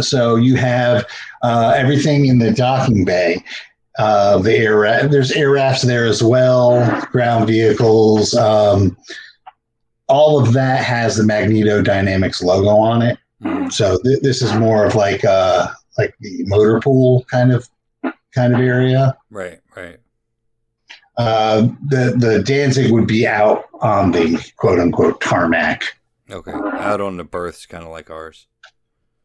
So 0.02 0.36
you 0.36 0.56
have 0.58 1.06
uh, 1.44 1.74
everything 1.76 2.26
in 2.26 2.40
the 2.40 2.52
docking 2.52 3.06
bay. 3.06 3.44
Uh, 3.98 4.38
the 4.38 4.54
air 4.56 4.78
ra- 4.80 5.08
there's 5.08 5.32
air 5.32 5.52
rafts 5.52 5.82
there 5.82 6.06
as 6.06 6.22
well, 6.22 7.02
ground 7.12 7.48
vehicles. 7.48 8.36
Um, 8.36 8.96
all 10.08 10.40
of 10.40 10.54
that 10.54 10.84
has 10.84 11.16
the 11.18 11.24
Magneto 11.24 11.82
Dynamics 11.82 12.42
logo 12.44 12.70
on 12.70 13.02
it. 13.02 13.18
Mhm. 13.44 13.72
So 13.72 13.98
th- 14.04 14.22
this 14.22 14.42
is 14.42 14.54
more 14.56 14.86
of 14.86 14.96
like 14.96 15.24
uh 15.24 15.68
like 15.98 16.16
the 16.20 16.44
motor 16.46 16.80
pool 16.80 17.24
kind 17.30 17.52
of 17.52 17.68
kind 18.34 18.54
of 18.54 18.60
area. 18.62 19.18
Right. 19.30 19.60
Right. 19.76 19.98
Uh, 21.18 21.70
the 21.90 22.14
the 22.18 22.44
Danzig 22.44 22.92
would 22.92 23.08
be 23.08 23.26
out 23.28 23.66
on 23.82 24.12
the 24.12 24.40
quote 24.58 24.80
unquote 24.80 25.20
tarmac. 25.22 25.84
Okay. 26.30 26.52
Out 26.52 27.02
on 27.02 27.18
the 27.18 27.24
berths, 27.24 27.66
kind 27.66 27.84
of 27.84 27.90
like 27.90 28.10
ours. 28.10 28.48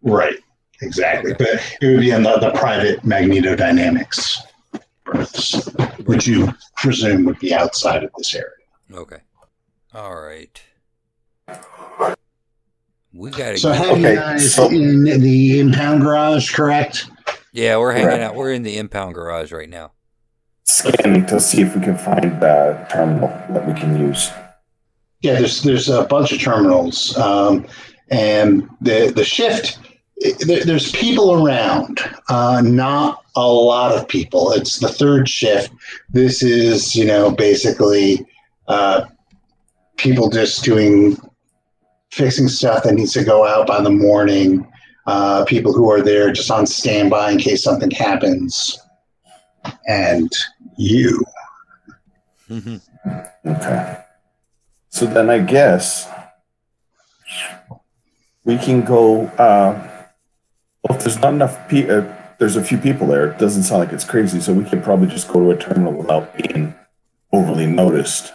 Right. 0.02 0.36
Exactly. 0.80 1.32
Okay. 1.32 1.44
But 1.44 1.76
it 1.82 1.90
would 1.92 2.00
be 2.00 2.10
in 2.10 2.22
the, 2.22 2.36
the 2.38 2.50
private 2.52 3.04
Magneto 3.04 3.54
Dynamics 3.54 4.38
berths, 5.04 5.66
which 6.06 6.26
you 6.26 6.48
presume 6.76 7.24
would 7.26 7.38
be 7.38 7.52
outside 7.54 8.02
of 8.04 8.10
this 8.16 8.34
area. 8.34 8.48
Okay. 8.92 9.18
All 9.94 10.14
right. 10.20 10.60
We 13.14 13.30
gotta. 13.30 13.58
So 13.58 13.68
go. 13.68 13.74
have 13.74 13.98
you 13.98 14.06
Okay, 14.06 14.14
guys 14.14 14.54
so- 14.54 14.70
in 14.70 15.04
the 15.04 15.60
impound 15.60 16.02
garage, 16.02 16.52
correct? 16.52 17.06
yeah, 17.52 17.76
we're 17.76 17.92
hanging 17.92 18.06
Correct. 18.08 18.22
out. 18.22 18.34
We're 18.36 18.52
in 18.52 18.62
the 18.62 18.78
impound 18.78 19.14
garage 19.14 19.52
right 19.52 19.68
now. 19.68 19.92
Scanning 20.64 21.26
to 21.26 21.40
see 21.40 21.60
if 21.62 21.74
we 21.76 21.82
can 21.82 21.98
find 21.98 22.40
the 22.40 22.86
terminal 22.90 23.28
that 23.50 23.66
we 23.66 23.74
can 23.78 23.98
use. 23.98 24.30
Yeah, 25.20 25.34
there's 25.34 25.62
there's 25.62 25.88
a 25.88 26.04
bunch 26.04 26.32
of 26.32 26.40
terminals, 26.40 27.16
um, 27.18 27.66
and 28.10 28.68
the 28.80 29.12
the 29.14 29.24
shift. 29.24 29.78
There, 30.46 30.62
there's 30.64 30.92
people 30.92 31.32
around, 31.44 31.98
uh, 32.28 32.62
not 32.64 33.24
a 33.34 33.44
lot 33.46 33.90
of 33.92 34.06
people. 34.06 34.52
It's 34.52 34.78
the 34.78 34.86
third 34.88 35.28
shift. 35.28 35.70
This 36.10 36.42
is 36.44 36.94
you 36.96 37.04
know 37.04 37.30
basically 37.32 38.24
uh, 38.68 39.04
people 39.96 40.30
just 40.30 40.62
doing 40.64 41.16
fixing 42.12 42.46
stuff 42.46 42.84
that 42.84 42.94
needs 42.94 43.12
to 43.14 43.24
go 43.24 43.46
out 43.46 43.66
by 43.66 43.80
the 43.80 43.90
morning. 43.90 44.66
Uh, 45.06 45.44
people 45.46 45.72
who 45.72 45.90
are 45.90 46.00
there 46.00 46.30
just 46.30 46.50
on 46.50 46.64
standby 46.64 47.32
in 47.32 47.38
case 47.38 47.64
something 47.64 47.90
happens, 47.90 48.78
and 49.88 50.30
you. 50.76 51.24
Mhm. 52.48 52.80
Okay. 53.44 53.98
So 54.90 55.06
then 55.06 55.28
I 55.28 55.38
guess 55.40 56.08
we 58.44 58.58
can 58.58 58.82
go. 58.82 59.26
Uh, 59.38 59.88
well, 60.82 60.98
if 60.98 61.04
there's 61.04 61.18
not 61.20 61.32
enough 61.32 61.68
people, 61.68 61.98
uh, 61.98 62.04
there's 62.38 62.56
a 62.56 62.62
few 62.62 62.78
people 62.78 63.06
there. 63.08 63.30
It 63.30 63.38
doesn't 63.38 63.64
sound 63.64 63.80
like 63.80 63.92
it's 63.92 64.04
crazy, 64.04 64.40
so 64.40 64.52
we 64.52 64.64
could 64.64 64.84
probably 64.84 65.08
just 65.08 65.26
go 65.28 65.40
to 65.40 65.50
a 65.50 65.56
terminal 65.56 65.92
without 65.92 66.36
being 66.36 66.74
overly 67.32 67.66
noticed. 67.66 68.32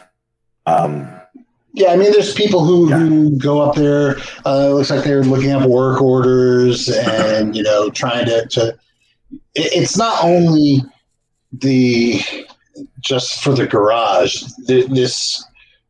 Um, 0.65 1.07
Yeah, 1.77 1.91
I 1.91 1.95
mean, 1.95 2.11
there's 2.11 2.33
people 2.33 2.65
who, 2.65 2.89
Yeah. 2.89 2.97
who 2.97 3.37
go 3.37 3.61
up 3.61 3.75
there. 3.75 4.17
Uh, 4.47 4.69
it 4.69 4.73
looks 4.73 4.89
like 4.89 5.03
they're 5.03 5.23
looking 5.23 5.51
up 5.51 5.69
work 5.69 6.01
orders 6.01 6.89
and 6.89 7.55
you 7.55 7.61
know 7.61 7.91
trying 7.91 8.25
to. 8.25 8.47
to 8.47 8.69
it, 9.53 9.71
it's 9.75 9.95
not 9.95 10.23
only 10.23 10.81
the 11.53 12.19
just 12.99 13.43
for 13.43 13.53
the 13.53 13.67
garage. 13.67 14.43
Th- 14.67 14.87
This 14.87 15.43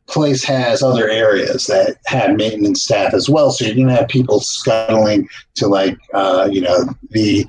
place 0.08 0.44
has 0.44 0.84
other 0.84 1.10
areas 1.10 1.68
that 1.68 1.96
have 2.06 2.36
maintenance 2.36 2.82
staff 2.84 3.14
as 3.14 3.30
well. 3.30 3.52
So 3.52 3.64
you're 3.66 3.76
going 3.76 3.88
to 3.88 3.96
have 3.96 4.08
people 4.10 4.42
scuttling 4.42 5.28
to 5.56 5.68
like 5.68 5.98
uh, 6.14 6.50
you 6.52 6.60
know 6.60 6.80
the 7.12 7.46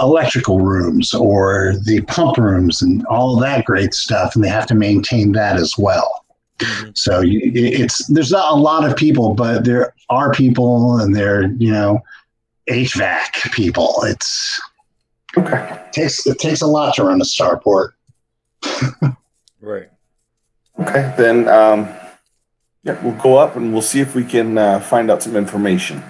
electrical 0.00 0.60
rooms 0.60 1.12
or 1.12 1.74
the 1.84 2.00
pump 2.08 2.38
rooms 2.38 2.80
and 2.80 3.04
all 3.06 3.36
that 3.40 3.66
great 3.66 3.92
stuff, 3.92 4.34
and 4.34 4.42
they 4.42 4.48
have 4.48 4.66
to 4.68 4.74
maintain 4.74 5.32
that 5.32 5.56
as 5.56 5.76
well. 5.76 6.21
Mhm. 6.62 6.96
So 6.96 7.20
you, 7.20 7.40
it's 7.54 8.06
there's 8.06 8.30
not 8.30 8.52
a 8.52 8.56
lot 8.56 8.88
of 8.88 8.96
people, 8.96 9.34
but 9.34 9.64
there 9.64 9.94
are 10.08 10.32
people, 10.32 10.98
and 10.98 11.14
they're 11.14 11.50
you 11.52 11.72
know 11.72 12.00
HVAC 12.68 13.52
people. 13.52 13.96
It's 14.04 14.60
okay. 15.36 15.80
it 15.86 15.92
takes 15.92 16.26
it 16.26 16.38
takes 16.38 16.60
a 16.60 16.66
lot 16.66 16.94
to 16.94 17.04
run 17.04 17.20
a 17.20 17.24
starport. 17.24 17.90
Right. 19.62 19.88
Okay. 20.80 21.14
Then, 21.16 21.48
um, 21.48 21.88
yeah, 22.82 23.00
we'll 23.00 23.14
go 23.22 23.36
up 23.36 23.54
and 23.54 23.72
we'll 23.72 23.80
see 23.80 24.00
if 24.00 24.14
we 24.14 24.24
can 24.24 24.58
uh, 24.58 24.80
find 24.80 25.08
out 25.08 25.22
some 25.22 25.36
information. 25.36 26.02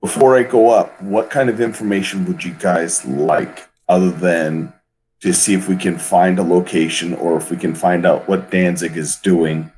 Before 0.00 0.38
I 0.38 0.42
go 0.42 0.70
up, 0.70 1.00
what 1.02 1.28
kind 1.28 1.50
of 1.50 1.60
information 1.60 2.24
would 2.24 2.42
you 2.42 2.54
guys 2.54 3.04
like 3.04 3.68
other 3.90 4.10
than 4.10 4.72
to 5.20 5.32
see 5.32 5.54
if 5.54 5.68
we 5.68 5.76
can 5.76 5.98
find 5.98 6.38
a 6.38 6.42
location 6.42 7.14
or 7.14 7.36
if 7.36 7.50
we 7.50 7.56
can 7.56 7.74
find 7.74 8.06
out 8.06 8.28
what 8.28 8.50
Danzig 8.50 8.96
is 8.96 9.16
doing? 9.16 9.70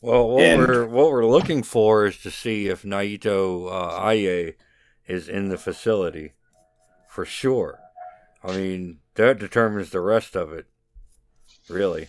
Well, 0.00 0.30
what 0.30 0.42
And- 0.42 0.60
we're 0.66 0.86
what 0.86 1.10
we're 1.12 1.26
looking 1.26 1.62
for 1.62 2.06
is 2.06 2.18
to 2.22 2.30
see 2.30 2.66
if 2.68 2.82
Naito 2.82 3.70
uh, 3.70 3.96
Aye 4.02 4.54
is 5.06 5.28
in 5.28 5.48
the 5.48 5.58
facility, 5.58 6.32
for 7.08 7.24
sure. 7.24 7.78
I 8.42 8.56
mean, 8.56 8.98
that 9.14 9.38
determines 9.38 9.90
the 9.90 10.00
rest 10.00 10.34
of 10.34 10.52
it, 10.52 10.66
really. 11.68 12.08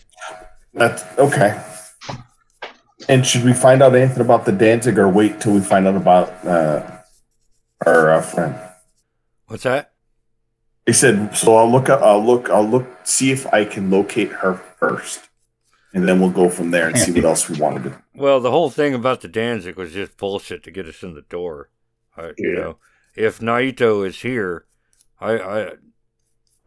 That's 0.74 1.04
okay. 1.20 1.62
And 3.08 3.26
should 3.28 3.44
we 3.44 3.54
find 3.54 3.84
out 3.84 3.94
anything 3.96 4.22
about 4.22 4.46
the 4.46 4.52
Danzig 4.52 4.98
or 4.98 5.08
wait 5.10 5.40
till 5.40 5.54
we 5.54 5.60
find 5.60 5.86
out 5.88 5.96
about 5.96 6.30
uh, 6.46 6.82
our 7.86 8.12
uh, 8.14 8.22
friend? 8.22 8.56
What's 9.48 9.64
that? 9.64 9.93
He 10.86 10.94
said, 10.94 11.36
"So 11.36 11.56
I'll 11.56 11.72
look. 11.72 11.90
up 11.90 12.02
I'll 12.02 12.24
look. 12.24 12.50
I'll 12.50 12.68
look. 12.68 12.88
See 13.04 13.32
if 13.32 13.52
I 13.54 13.66
can 13.66 13.90
locate 13.90 14.32
her 14.32 14.56
first, 14.56 15.30
and 15.94 16.08
then 16.08 16.20
we'll 16.20 16.30
go 16.30 16.50
from 16.50 16.72
there 16.72 16.88
and 16.88 16.98
see 16.98 17.12
what 17.12 17.26
else 17.26 17.50
we 17.50 17.60
want 17.60 17.84
to 17.84 17.90
do." 17.90 17.96
Well, 18.16 18.40
the 18.40 18.52
whole 18.52 18.70
thing 18.70 18.94
about 18.94 19.22
the 19.22 19.28
Danzig 19.28 19.76
was 19.78 19.94
just 19.94 20.18
bullshit 20.18 20.64
to 20.64 20.72
get 20.72 20.88
us 20.88 21.02
in 21.04 21.14
the 21.14 21.22
door. 21.22 21.70
I, 22.18 22.32
You 22.38 22.54
know, 22.54 22.78
if 23.16 23.40
Naito 23.40 24.06
is 24.06 24.22
here, 24.22 24.66
I, 25.20 25.38
I 25.38 25.62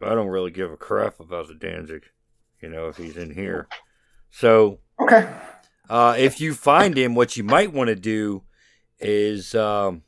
I 0.01 0.15
don't 0.15 0.27
really 0.27 0.51
give 0.51 0.71
a 0.71 0.77
crap 0.77 1.19
about 1.19 1.47
the 1.47 1.55
Danzig. 1.55 2.03
You 2.61 2.69
know, 2.69 2.87
if 2.87 2.97
he's 2.97 3.17
in 3.17 3.33
here. 3.33 3.67
So 4.31 4.79
Okay. 4.99 5.29
Uh, 5.89 6.15
if 6.17 6.41
you 6.41 6.53
find 6.53 6.97
him, 6.97 7.15
what 7.15 7.37
you 7.37 7.43
might 7.43 7.71
want 7.71 7.87
to 7.87 7.95
do 7.95 8.43
is 8.99 9.55
um, 9.55 10.01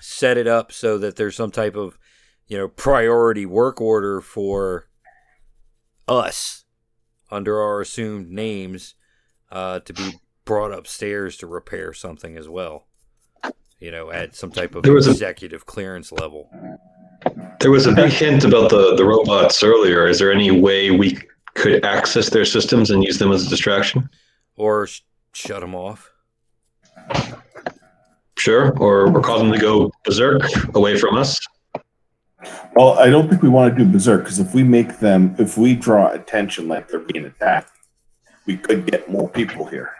set 0.00 0.38
it 0.38 0.46
up 0.46 0.72
so 0.72 0.96
that 0.98 1.16
there's 1.16 1.36
some 1.36 1.50
type 1.50 1.76
of, 1.76 1.98
you 2.48 2.56
know, 2.58 2.68
priority 2.68 3.46
work 3.46 3.80
order 3.80 4.20
for 4.20 4.88
us 6.06 6.64
under 7.30 7.60
our 7.60 7.80
assumed 7.80 8.30
names 8.30 8.94
uh, 9.52 9.80
to 9.80 9.92
be 9.92 10.12
brought 10.44 10.72
upstairs 10.72 11.36
to 11.36 11.46
repair 11.46 11.92
something 11.92 12.36
as 12.36 12.48
well. 12.48 12.86
You 13.78 13.90
know, 13.92 14.10
at 14.10 14.34
some 14.34 14.50
type 14.50 14.74
of 14.74 14.82
There 14.82 14.94
was 14.94 15.06
a- 15.06 15.10
executive 15.12 15.66
clearance 15.66 16.10
level. 16.10 16.50
There 17.60 17.70
was 17.70 17.86
a 17.86 17.92
big 17.92 18.10
hint 18.12 18.44
about 18.44 18.70
the, 18.70 18.94
the 18.96 19.04
robots 19.04 19.62
earlier. 19.62 20.06
Is 20.06 20.18
there 20.18 20.32
any 20.32 20.50
way 20.50 20.90
we 20.90 21.18
could 21.54 21.84
access 21.84 22.30
their 22.30 22.44
systems 22.44 22.90
and 22.90 23.02
use 23.04 23.18
them 23.18 23.30
as 23.32 23.46
a 23.46 23.48
distraction? 23.48 24.08
Or 24.56 24.86
sh- 24.86 25.02
shut 25.32 25.60
them 25.60 25.74
off. 25.74 26.10
Sure. 28.38 28.70
Or, 28.78 29.14
or 29.14 29.20
cause 29.20 29.40
them 29.42 29.52
to 29.52 29.58
go 29.58 29.90
berserk 30.04 30.42
away 30.74 30.96
from 30.96 31.16
us? 31.16 31.38
Well, 32.74 32.98
I 32.98 33.10
don't 33.10 33.28
think 33.28 33.42
we 33.42 33.48
want 33.48 33.76
to 33.76 33.84
do 33.84 33.90
berserk 33.90 34.22
because 34.22 34.38
if 34.38 34.54
we 34.54 34.62
make 34.62 34.98
them, 35.00 35.34
if 35.38 35.58
we 35.58 35.74
draw 35.74 36.12
attention 36.12 36.68
like 36.68 36.88
they're 36.88 37.00
being 37.00 37.24
attacked, 37.24 37.72
we 38.46 38.56
could 38.56 38.86
get 38.86 39.10
more 39.10 39.28
people 39.28 39.66
here. 39.66 39.92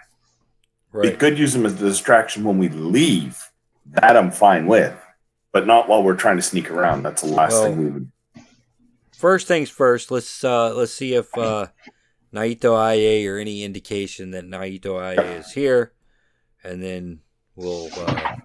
We 0.92 1.10
could 1.12 1.38
use 1.38 1.52
them 1.52 1.66
as 1.66 1.74
a 1.74 1.84
distraction 1.84 2.44
when 2.44 2.58
we 2.58 2.68
leave. 2.68 3.50
That 3.86 4.16
I'm 4.16 4.30
fine 4.30 4.66
with, 4.66 4.96
but 5.52 5.66
not 5.66 5.88
while 5.88 6.02
we're 6.02 6.16
trying 6.16 6.36
to 6.36 6.42
sneak 6.42 6.70
around. 6.70 7.02
That's 7.02 7.22
the 7.22 7.28
last 7.28 7.52
Well, 7.52 7.64
thing 7.64 7.78
we 7.78 7.90
would. 7.90 8.12
First 9.12 9.48
things 9.48 9.70
first, 9.70 10.10
let's 10.10 10.44
uh, 10.44 10.74
let's 10.74 10.92
see 10.92 11.14
if 11.14 11.36
uh, 11.36 11.68
Naito 12.34 12.76
Aye 12.76 13.26
or 13.26 13.38
any 13.38 13.64
indication 13.64 14.30
that 14.32 14.44
Naito 14.44 15.00
Aye 15.00 15.22
is 15.38 15.52
here, 15.52 15.92
and 16.62 16.82
then 16.82 17.20
we'll 17.56 17.88
uh, 17.96 18.36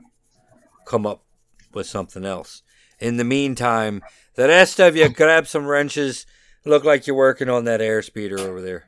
come 0.85 1.05
up 1.05 1.23
with 1.73 1.87
something 1.87 2.25
else. 2.25 2.63
In 3.03 3.17
the 3.17 3.25
meantime, 3.25 4.01
the 4.35 4.47
rest 4.47 4.79
of 4.79 4.95
you 4.95 5.09
grab 5.09 5.45
some 5.45 5.65
wrenches. 5.65 6.25
Look 6.63 6.85
like 6.85 7.05
you're 7.05 7.17
working 7.17 7.49
on 7.49 7.65
that 7.65 7.81
airspeeder 7.81 8.39
over 8.39 8.61
there. 8.61 8.85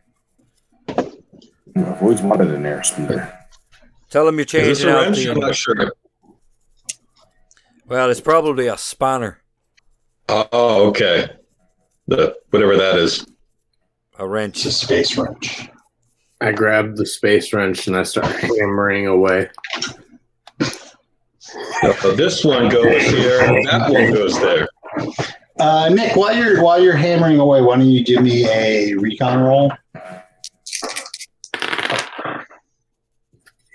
I've 0.88 2.02
always 2.02 2.22
wanted 2.22 2.52
an 2.52 2.66
air 2.66 2.82
speeder. 2.82 3.38
Tell 4.10 4.26
them 4.26 4.38
you're 4.38 4.46
changing 4.46 4.88
out 4.88 5.02
wrench? 5.04 5.18
the. 5.18 5.32
I'm 5.32 5.40
not 5.40 5.54
sure. 5.58 5.92
Well, 7.88 8.10
it's 8.10 8.22
probably 8.22 8.68
a 8.68 8.78
spanner, 8.78 9.42
uh, 10.30 10.46
Oh, 10.54 10.88
okay. 10.88 11.32
The 12.08 12.38
whatever 12.52 12.78
that 12.78 12.98
is. 12.98 13.28
a 14.18 14.26
wrench. 14.26 14.66
It's 14.66 14.82
a 14.82 14.86
space 14.86 15.18
wrench. 15.18 15.68
I 16.40 16.54
grab 16.54 16.96
the 16.96 17.06
space 17.06 17.52
wrench 17.52 17.88
and 17.88 17.98
I 17.98 18.04
start 18.04 18.28
hammering 18.28 19.08
away. 19.08 19.50
So 22.02 22.12
this 22.12 22.44
one 22.44 22.70
goes 22.70 23.04
here. 23.04 23.40
That 23.66 23.90
one 23.90 24.14
goes 24.14 24.40
there. 24.40 24.68
Uh, 25.60 25.90
Nick, 25.90 26.16
while 26.16 26.36
you're 26.36 26.62
while 26.62 26.82
you're 26.82 26.96
hammering 26.96 27.40
away, 27.40 27.62
why 27.62 27.78
don't 27.78 27.88
you 27.88 28.04
give 28.04 28.22
me 28.22 28.46
a 28.48 28.94
recon 28.96 29.40
roll? 29.40 29.72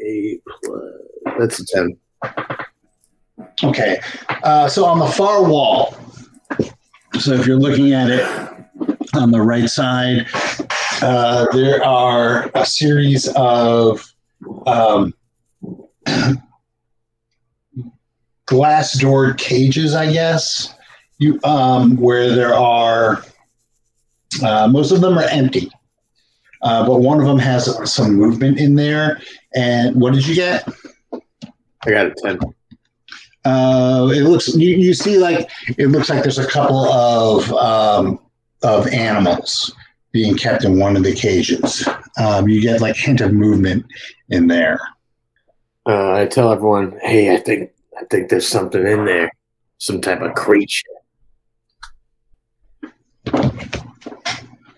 Eight 0.05 0.43
plus. 0.63 0.83
That's 1.39 1.61
a 1.61 1.67
ten. 1.67 1.97
Okay. 3.65 4.01
Uh, 4.43 4.69
so 4.69 4.85
on 4.85 4.99
the 4.99 5.07
far 5.07 5.43
wall, 5.43 5.97
so 7.19 7.33
if 7.33 7.47
you're 7.47 7.59
looking 7.59 7.93
at 7.93 8.11
it 8.11 8.25
on 9.15 9.31
the 9.31 9.41
right 9.41 9.69
side, 9.69 10.27
uh, 11.03 11.47
there 11.53 11.83
are 11.85 12.51
a 12.55 12.65
series 12.65 13.29
of 13.37 14.07
um, 14.67 15.15
glass 18.51 18.99
doored 18.99 19.39
cages, 19.39 19.95
I 19.95 20.13
guess, 20.13 20.75
you 21.19 21.39
um, 21.45 21.97
where 21.97 22.35
there 22.35 22.53
are 22.53 23.25
uh, 24.43 24.69
most 24.69 24.91
of 24.91 25.01
them 25.01 25.17
are 25.17 25.29
empty. 25.31 25.71
Uh, 26.63 26.87
but 26.87 27.01
one 27.01 27.21
of 27.21 27.27
them 27.27 27.39
has 27.39 27.91
some 27.91 28.17
movement 28.17 28.59
in 28.59 28.75
there. 28.75 29.21
And 29.55 29.99
what 29.99 30.13
did 30.13 30.27
you 30.27 30.35
get? 30.35 30.69
I 31.13 31.91
got 31.91 32.07
a 32.07 32.15
ten. 32.15 32.39
Uh, 33.45 34.11
it 34.13 34.23
looks 34.23 34.55
you, 34.55 34.77
you 34.77 34.93
see 34.93 35.17
like 35.17 35.49
it 35.79 35.87
looks 35.87 36.11
like 36.11 36.23
there's 36.23 36.39
a 36.39 36.47
couple 36.47 36.85
of 36.93 37.51
um, 37.53 38.19
of 38.63 38.87
animals 38.89 39.75
being 40.13 40.37
kept 40.37 40.65
in 40.65 40.79
one 40.79 40.97
of 40.97 41.05
the 41.05 41.15
cages. 41.15 41.89
Um, 42.19 42.49
you 42.49 42.61
get 42.61 42.83
like 42.83 42.97
hint 42.97 43.21
of 43.21 43.33
movement 43.33 43.87
in 44.29 44.49
there. 44.49 44.79
Uh, 45.89 46.13
I 46.13 46.27
tell 46.27 46.53
everyone, 46.53 46.99
"Hey, 47.03 47.33
I 47.33 47.39
think 47.39 47.71
I 48.01 48.05
think 48.11 48.31
there's 48.31 48.49
something 48.49 48.87
in 48.87 49.05
there, 49.05 49.31
some 49.79 50.01
type 50.01 50.23
of 50.23 50.35
creature." 50.35 50.87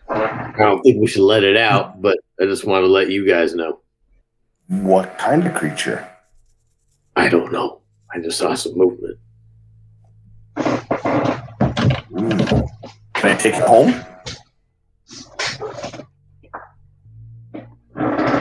I 0.09 0.55
don't 0.59 0.83
think 0.83 1.01
we 1.01 1.07
should 1.07 1.23
let 1.23 1.45
it 1.45 1.57
out, 1.57 2.03
but 2.03 2.19
I 2.41 2.45
just 2.45 2.65
want 2.65 2.83
to 2.83 2.89
let 2.89 3.11
you 3.11 3.27
guys 3.27 3.55
know. 3.55 3.81
What 4.69 5.17
kind 5.19 5.47
of 5.47 5.55
creature? 5.55 6.09
I 7.17 7.29
don't 7.29 7.53
know. 7.53 7.81
I 8.15 8.21
just 8.21 8.39
saw 8.39 8.55
some 8.55 8.77
movement. 8.77 9.19
Ooh. 12.19 12.67
Can 13.15 13.31
I 13.31 13.37
take 13.37 13.55
it 13.55 13.63
home? 13.63 13.95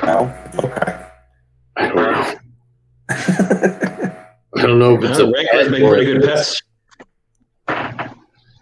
No. 0.04 0.34
Okay. 0.56 1.06
I 1.78 1.88
don't 1.88 1.96
know. 1.96 2.20
I 4.72 4.74
don't 4.74 4.80
know 4.80 4.95
if 4.95 5.03
it's 5.03 5.19
a 5.19 5.26
Wranglers 5.26 5.63
pet 5.63 5.72
make 5.72 5.84
pretty 5.84 6.05
good 6.05 6.24
pets. 6.24 6.61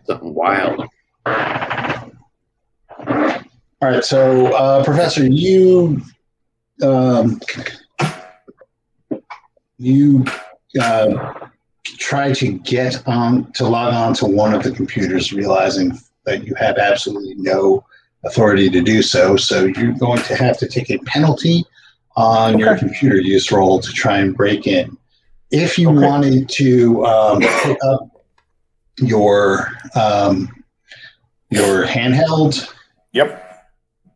something 0.08 0.34
wild. 0.34 0.88
All 3.80 3.90
right, 3.92 4.04
so 4.04 4.48
uh, 4.56 4.84
Professor, 4.84 5.28
you 5.28 6.02
um, 6.82 7.40
you 9.78 10.26
uh, 10.82 11.48
try 11.86 12.34
to 12.34 12.54
get 12.54 13.08
on 13.08 13.52
to 13.52 13.68
log 13.68 13.94
on 13.94 14.16
to 14.16 14.26
one 14.26 14.56
of 14.56 14.64
the 14.64 14.72
computers, 14.72 15.32
realizing 15.32 15.96
that 16.26 16.44
you 16.44 16.56
have 16.56 16.80
absolutely 16.80 17.36
no 17.36 17.86
authority 18.26 18.68
to 18.72 18.82
do 18.82 19.04
so. 19.04 19.38
So 19.38 19.66
you're 19.66 19.94
going 19.94 20.24
to 20.24 20.36
have 20.36 20.58
to 20.58 20.68
take 20.68 20.90
a 20.90 20.98
penalty 21.06 21.66
on 22.16 22.58
your 22.58 22.76
computer 22.80 23.18
use 23.18 23.52
roll 23.52 23.80
to 23.80 23.92
try 23.92 24.18
and 24.18 24.36
break 24.36 24.66
in. 24.66 24.98
If 25.52 25.78
you 25.80 25.90
Okay. 25.90 26.06
wanted 26.06 26.48
to 26.50 27.06
um, 27.06 27.40
pick 27.42 27.78
up 27.84 28.02
your 28.98 29.68
um, 29.96 30.50
your 31.50 31.86
handheld 31.86 32.72
Yep. 33.14 33.66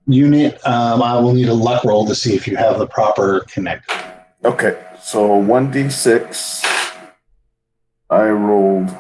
unit, 0.06 0.60
um, 0.68 1.02
I 1.02 1.18
will 1.20 1.34
need 1.34 1.50
a 1.50 1.54
luck 1.54 1.84
roll 1.84 2.06
to 2.06 2.14
see 2.14 2.36
if 2.36 2.48
you 2.48 2.56
have 2.58 2.78
the 2.78 2.86
proper 2.88 3.42
connector. 3.42 4.14
Okay. 4.46 4.78
So 5.02 5.30
1d6. 5.42 6.64
I 8.10 8.28
rolled 8.30 8.96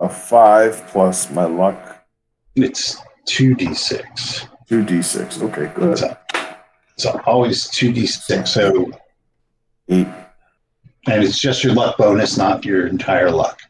a 0.00 0.08
5 0.08 0.86
plus 0.88 1.30
my 1.30 1.44
luck. 1.44 2.04
It's 2.54 2.98
two 3.24 3.54
d 3.54 3.72
six. 3.72 4.46
2d6. 4.70 5.42
Okay, 5.42 5.72
good. 5.74 5.96
So, 5.98 6.16
so 6.98 7.20
always 7.24 7.68
two 7.70 7.92
d 7.92 8.06
six. 8.06 8.50
So 8.50 8.90
8. 9.88 10.06
And 11.06 11.22
it's 11.22 11.38
just 11.38 11.64
your 11.64 11.74
luck 11.74 11.96
bonus, 11.96 12.36
not 12.36 12.64
your 12.64 12.86
entire 12.86 13.30
luck. 13.30 13.60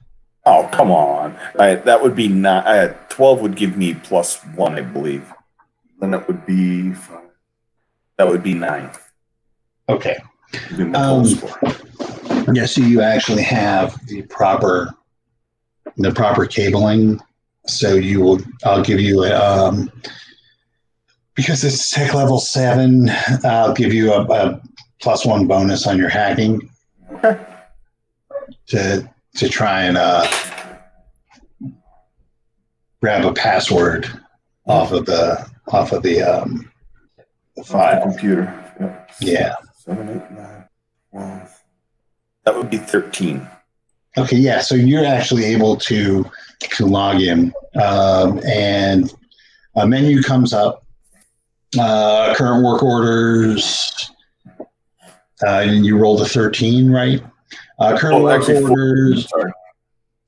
Oh, 0.46 0.68
come 0.72 0.90
on. 0.90 1.36
I, 1.58 1.74
that 1.74 2.02
would 2.02 2.16
be 2.16 2.28
not. 2.28 2.66
Uh, 2.66 2.94
12 3.10 3.42
would 3.42 3.56
give 3.56 3.76
me 3.76 3.94
plus 3.94 4.42
1, 4.56 4.78
I 4.78 4.80
believe. 4.80 5.30
Then 6.00 6.12
that 6.12 6.26
would 6.26 6.46
be. 6.46 6.92
five. 6.92 7.20
That 8.16 8.28
would 8.28 8.42
be 8.42 8.54
9. 8.54 8.90
Okay. 9.88 10.16
Be 10.76 10.84
Um. 10.94 11.26
Yeah. 12.54 12.64
So 12.64 12.80
you 12.80 13.02
actually 13.02 13.42
have 13.42 14.04
the 14.06 14.22
proper 14.22 14.94
the 15.96 16.12
proper 16.12 16.46
cabling. 16.46 17.20
So 17.66 17.94
you 17.94 18.20
will. 18.20 18.40
I'll 18.64 18.82
give 18.82 19.00
you 19.00 19.24
a. 19.24 19.34
Um, 19.34 19.92
because 21.34 21.62
it's 21.62 21.90
tech 21.90 22.14
level 22.14 22.40
seven, 22.40 23.10
I'll 23.44 23.74
give 23.74 23.92
you 23.92 24.12
a, 24.12 24.22
a 24.22 24.60
plus 25.00 25.24
one 25.24 25.46
bonus 25.46 25.86
on 25.86 25.98
your 25.98 26.08
hacking. 26.08 26.68
To 28.68 29.08
to 29.36 29.48
try 29.48 29.82
and 29.82 29.98
uh, 29.98 30.26
grab 33.02 33.24
a 33.24 33.32
password 33.32 34.08
off 34.66 34.92
of 34.92 35.06
the 35.06 35.46
off 35.68 35.92
of 35.92 36.02
the 36.02 36.22
um, 36.22 36.70
the 37.56 37.62
Off 37.62 38.04
the 38.04 38.10
computer. 38.10 38.74
Yep. 38.80 39.10
Yeah. 39.20 39.54
7, 39.74 40.08
8, 40.08 40.30
9, 40.30 40.64
12. 41.12 41.62
That 42.44 42.56
would 42.56 42.70
be 42.70 42.78
13. 42.78 43.46
Okay. 44.16 44.36
Yeah. 44.36 44.60
So 44.60 44.74
you're 44.74 45.04
actually 45.04 45.44
able 45.44 45.76
to 45.76 46.24
to 46.60 46.86
log 46.86 47.20
in, 47.20 47.52
um, 47.82 48.40
and 48.46 49.12
a 49.76 49.86
menu 49.86 50.22
comes 50.22 50.52
up. 50.52 50.84
Uh, 51.78 52.34
current 52.34 52.64
work 52.64 52.82
orders. 52.82 54.10
Uh, 55.46 55.60
and 55.60 55.86
you 55.86 55.96
rolled 55.96 56.20
a 56.20 56.24
thirteen, 56.26 56.90
right? 56.90 57.22
Uh, 57.78 57.96
current 57.96 58.16
Oh, 58.16 58.28
actually, 58.28 58.60
14, 58.60 58.70
orders. 58.70 59.28
Sorry. 59.28 59.52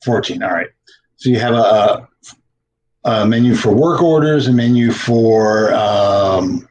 14 0.05 0.43
all 0.43 0.51
right 0.51 0.69
so 1.17 1.29
you 1.29 1.39
have 1.39 1.53
a, 1.53 2.09
a 3.05 3.27
menu 3.27 3.55
for 3.55 3.75
work 3.75 4.03
orders 4.03 4.49
a 4.49 4.53
menu 4.53 4.93
for 4.93 5.75
um, 5.75 6.67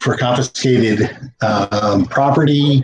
for 0.00 0.16
confiscated 0.16 1.16
um, 1.42 2.04
property 2.06 2.82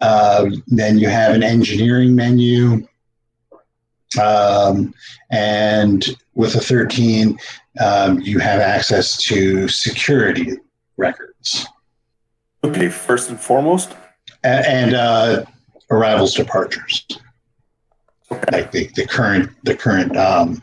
uh, 0.00 0.48
then 0.68 0.98
you 0.98 1.08
have 1.08 1.34
an 1.34 1.42
engineering 1.42 2.14
menu 2.14 2.86
um, 4.22 4.94
and 5.32 6.16
with 6.34 6.54
a 6.54 6.60
13 6.60 7.36
um, 7.80 8.20
you 8.20 8.38
have 8.38 8.60
access 8.60 9.16
to 9.22 9.66
security 9.68 10.52
records 10.96 11.66
Okay, 12.62 12.90
first 12.90 13.30
and 13.30 13.40
foremost, 13.40 13.94
A- 14.44 14.68
and 14.70 14.94
uh, 14.94 15.44
arrivals 15.90 16.34
departures 16.34 17.06
like 18.52 18.70
the, 18.72 18.88
the 18.94 19.06
current 19.06 19.50
the 19.64 19.74
current 19.74 20.16
um, 20.16 20.62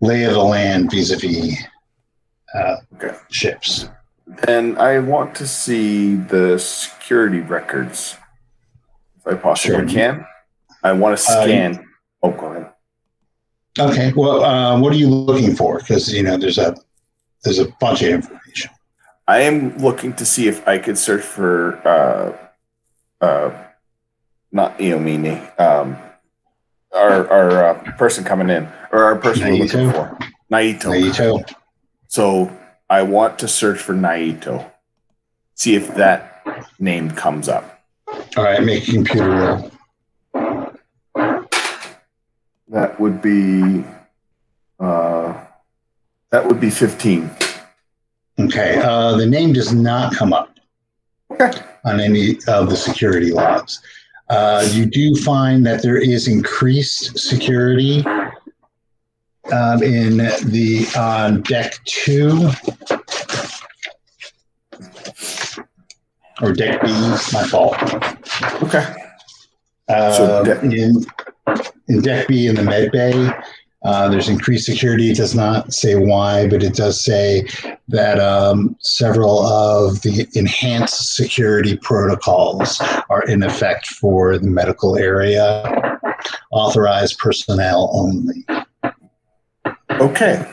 lay 0.00 0.24
of 0.24 0.32
the 0.32 0.42
land 0.42 0.90
vis-a-vis 0.90 1.56
uh, 2.54 2.76
Okay. 2.96 3.16
ships. 3.30 3.88
then 4.46 4.76
I 4.78 4.98
want 4.98 5.34
to 5.36 5.46
see 5.46 6.14
the 6.16 6.58
security 6.58 7.40
records. 7.40 8.16
If 9.18 9.26
I 9.26 9.34
possibly 9.36 9.76
Sure. 9.78 9.86
can. 9.88 10.26
I 10.82 10.92
want 10.92 11.16
to 11.16 11.22
Uh, 11.32 11.42
scan. 11.44 11.86
oh, 12.22 12.30
go 12.32 12.46
ahead. 12.46 12.68
Okay, 13.78 14.12
well, 14.14 14.44
uh, 14.44 14.78
what 14.80 14.92
are 14.92 14.96
you 14.96 15.08
looking 15.08 15.54
for? 15.56 15.78
Because 15.78 16.12
you 16.12 16.22
know 16.22 16.36
there's 16.36 16.58
a 16.58 16.74
there's 17.44 17.58
a 17.60 17.68
bunch 17.80 18.02
of 18.02 18.08
information. 18.10 18.70
I 19.28 19.38
am 19.42 19.78
looking 19.78 20.12
to 20.14 20.26
see 20.26 20.46
if 20.48 20.66
I 20.68 20.78
could 20.78 20.98
search 20.98 21.22
for 21.22 21.80
uh 23.22 23.50
not 24.50 24.78
Eomini, 24.78 25.38
um 25.58 25.96
our 26.92 27.28
our 27.30 27.64
uh, 27.64 27.92
person 27.96 28.24
coming 28.24 28.50
in 28.50 28.68
or 28.90 29.04
our 29.04 29.16
person 29.16 29.48
we're 29.48 29.64
looking 29.64 29.90
for. 29.90 30.18
Naito. 30.50 30.90
Naito. 30.92 31.54
So 32.08 32.54
I 32.90 33.02
want 33.02 33.38
to 33.38 33.48
search 33.48 33.78
for 33.78 33.94
Naito. 33.94 34.70
See 35.54 35.74
if 35.74 35.94
that 35.94 36.44
name 36.78 37.10
comes 37.12 37.48
up. 37.48 37.82
All 38.36 38.44
right, 38.44 38.62
make 38.62 38.86
a 38.88 38.92
computer 38.92 39.30
roll. 39.30 39.70
That 42.68 42.98
would 43.00 43.22
be 43.22 43.84
uh 44.80 45.34
that 46.30 46.46
would 46.46 46.60
be 46.60 46.70
15. 46.70 47.30
Okay, 48.40 48.80
uh, 48.82 49.16
the 49.16 49.26
name 49.26 49.52
does 49.52 49.74
not 49.74 50.14
come 50.14 50.32
up 50.32 50.52
Okay. 51.30 51.50
On 51.84 52.00
any 52.00 52.38
of 52.48 52.70
the 52.70 52.76
security 52.76 53.32
logs. 53.32 53.80
Uh, 54.30 54.66
you 54.72 54.86
do 54.86 55.14
find 55.16 55.64
that 55.66 55.82
there 55.82 55.96
is 55.98 56.28
increased 56.28 57.18
security 57.18 58.04
um, 59.52 59.82
in 59.82 60.16
the 60.16 60.86
on 60.96 61.42
deck 61.42 61.74
two 61.84 62.48
or 66.40 66.52
deck 66.52 66.80
B. 66.82 66.88
My 67.32 67.44
fault. 67.50 67.76
Okay. 68.62 68.94
Uh, 69.88 70.12
So 70.12 70.44
deck- 70.44 70.62
in 70.62 71.04
in 71.88 72.00
deck 72.00 72.28
B 72.28 72.46
in 72.46 72.54
the 72.54 72.62
med 72.62 72.90
bay, 72.92 73.12
uh, 73.84 74.08
there's 74.08 74.28
increased 74.28 74.66
security. 74.66 75.10
It 75.10 75.16
does 75.16 75.34
not 75.34 75.72
say 75.72 75.94
why, 75.94 76.48
but 76.48 76.62
it 76.62 76.74
does 76.74 77.04
say 77.04 77.46
that 77.88 78.20
um, 78.20 78.76
several 78.80 79.44
of 79.44 80.02
the 80.02 80.26
enhanced 80.34 81.14
security 81.14 81.76
protocols 81.76 82.80
are 83.10 83.22
in 83.24 83.42
effect 83.42 83.86
for 83.86 84.38
the 84.38 84.48
medical 84.48 84.96
area. 84.96 85.98
Authorized 86.52 87.18
personnel 87.18 87.90
only. 87.92 88.46
Okay. 89.90 90.48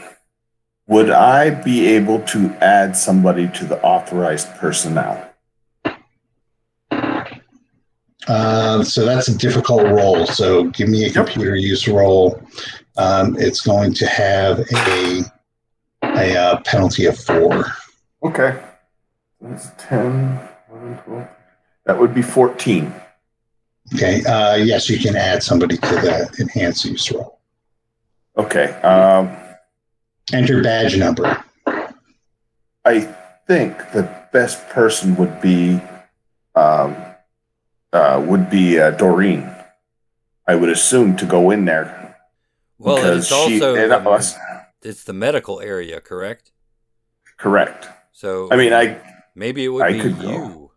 Would 0.88 1.12
I 1.12 1.52
be 1.52 1.88
able 1.88 2.22
to 2.22 2.50
add 2.62 2.98
somebody 2.98 3.48
to 3.50 3.66
the 3.66 3.80
authorized 3.84 4.48
personnel? 4.56 5.30
Uh, 8.28 8.84
so 8.84 9.06
that's 9.06 9.28
a 9.28 9.38
difficult 9.38 9.84
role. 9.84 10.26
So 10.26 10.66
give 10.66 10.90
me 10.90 11.06
a 11.06 11.12
computer 11.12 11.56
use 11.56 11.88
roll. 11.88 12.42
Um, 13.00 13.38
it's 13.40 13.62
going 13.62 13.94
to 13.94 14.06
have 14.08 14.60
a 14.60 15.24
a 16.04 16.36
uh, 16.36 16.62
penalty 16.62 17.06
of 17.06 17.18
four. 17.18 17.66
Okay. 18.22 18.62
That's 19.40 19.70
10, 19.78 20.38
11, 20.70 20.98
12. 21.06 21.28
That 21.86 21.98
would 21.98 22.14
be 22.14 22.22
14. 22.22 22.94
Okay. 23.96 24.22
Uh, 24.26 24.56
yes, 24.56 24.90
you 24.90 25.00
can 25.00 25.16
add 25.16 25.42
somebody 25.42 25.78
to 25.78 25.96
the 25.96 26.36
enhanced 26.40 26.84
use 26.84 27.10
roll. 27.10 27.40
Okay. 28.38 28.68
Um, 28.82 29.34
Enter 30.34 30.62
badge 30.62 30.98
number. 30.98 31.42
I 32.84 33.00
think 33.48 33.78
the 33.94 34.14
best 34.34 34.68
person 34.70 35.16
would 35.16 35.40
be 35.40 35.80
um, 36.54 36.98
uh, 37.94 38.22
would 38.28 38.50
be 38.50 38.78
uh, 38.78 38.92
Doreen. 38.92 39.50
I 40.46 40.56
would 40.56 40.70
assume 40.70 41.16
to 41.16 41.26
go 41.26 41.50
in 41.50 41.64
there 41.64 41.99
Well, 42.80 43.18
it's 43.18 43.32
also 43.32 43.76
she 43.76 43.82
and 43.82 43.94
it's 44.82 45.04
the 45.04 45.14
medical 45.14 45.60
area, 45.60 46.00
correct? 46.00 46.52
Correct. 47.38 47.88
So 48.14 48.48
I 48.52 48.56
mean, 48.56 48.74
I 48.74 49.00
maybe 49.36 49.66
it 49.66 49.68
would 49.70 49.84
I 49.84 49.94
be 49.94 50.00
could 50.00 50.20
go. 50.20 50.30
you, 50.32 50.72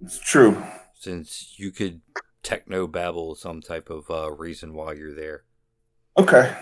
it's 0.00 0.18
true. 0.18 0.62
since 0.94 1.54
you 1.58 1.72
could 1.72 2.00
techno 2.42 2.86
babble 2.86 3.34
some 3.34 3.60
type 3.60 3.90
of 3.90 4.10
uh, 4.10 4.30
reason 4.30 4.74
why 4.74 4.92
you're 4.92 5.14
there. 5.14 5.42
Okay. 6.16 6.56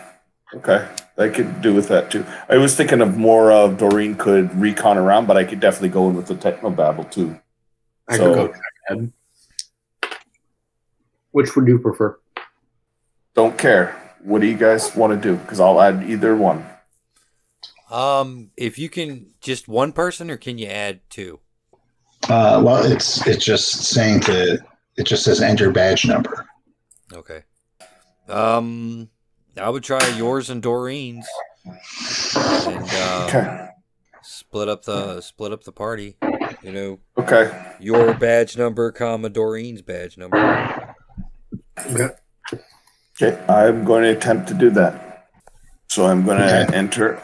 Okay. 0.54 0.88
I 1.18 1.28
could 1.28 1.60
do 1.60 1.74
with 1.74 1.88
that 1.88 2.10
too. 2.10 2.24
I 2.48 2.56
was 2.56 2.74
thinking 2.74 3.02
of 3.02 3.16
more 3.18 3.52
of 3.52 3.76
Doreen 3.76 4.14
could 4.14 4.54
recon 4.58 4.96
around, 4.96 5.26
but 5.26 5.36
I 5.36 5.44
could 5.44 5.60
definitely 5.60 5.90
go 5.90 6.08
in 6.08 6.16
with 6.16 6.26
the 6.26 6.34
techno 6.34 6.70
babble 6.70 7.04
too. 7.04 7.38
I 8.08 8.16
So- 8.16 8.34
could 8.34 8.52
go 8.52 8.58
ahead. 8.88 9.12
Which 11.32 11.54
would 11.54 11.68
you 11.68 11.78
prefer? 11.78 12.18
Don't 13.34 13.58
care. 13.58 13.94
What 14.22 14.40
do 14.40 14.46
you 14.46 14.56
guys 14.56 14.94
want 14.96 15.12
to 15.20 15.28
do? 15.28 15.36
Because 15.36 15.60
I'll 15.60 15.80
add 15.80 16.08
either 16.08 16.34
one. 16.36 16.64
Um, 17.90 18.50
if 18.56 18.78
you 18.78 18.88
can, 18.88 19.32
just 19.40 19.68
one 19.68 19.92
person, 19.92 20.30
or 20.30 20.36
can 20.36 20.58
you 20.58 20.66
add 20.66 21.00
two? 21.08 21.40
Uh, 22.28 22.60
well, 22.64 22.84
it's 22.84 23.26
it's 23.26 23.44
just 23.44 23.84
saying 23.84 24.20
to 24.20 24.58
it 24.96 25.04
just 25.04 25.24
says 25.24 25.40
enter 25.40 25.70
badge 25.70 26.04
number. 26.06 26.46
Okay. 27.12 27.44
Um, 28.28 29.08
I 29.56 29.70
would 29.70 29.84
try 29.84 30.06
yours 30.16 30.50
and 30.50 30.62
Doreen's, 30.62 31.26
and 31.64 32.82
uh, 32.92 33.24
Okay. 33.28 33.68
split 34.22 34.68
up 34.68 34.84
the 34.84 35.20
split 35.22 35.52
up 35.52 35.64
the 35.64 35.72
party. 35.72 36.16
You 36.62 36.72
know, 36.72 36.98
Okay. 37.16 37.50
your 37.80 38.12
badge 38.14 38.58
number, 38.58 38.90
comma 38.92 39.30
Doreen's 39.30 39.80
badge 39.80 40.18
number. 40.18 40.76
Okay. 41.86 42.08
I'm 43.20 43.84
going 43.84 44.02
to 44.04 44.10
attempt 44.10 44.48
to 44.48 44.54
do 44.54 44.70
that. 44.70 45.26
So 45.88 46.06
I'm 46.06 46.24
going 46.24 46.38
to 46.38 46.62
Okay. 46.64 46.76
enter 46.76 47.20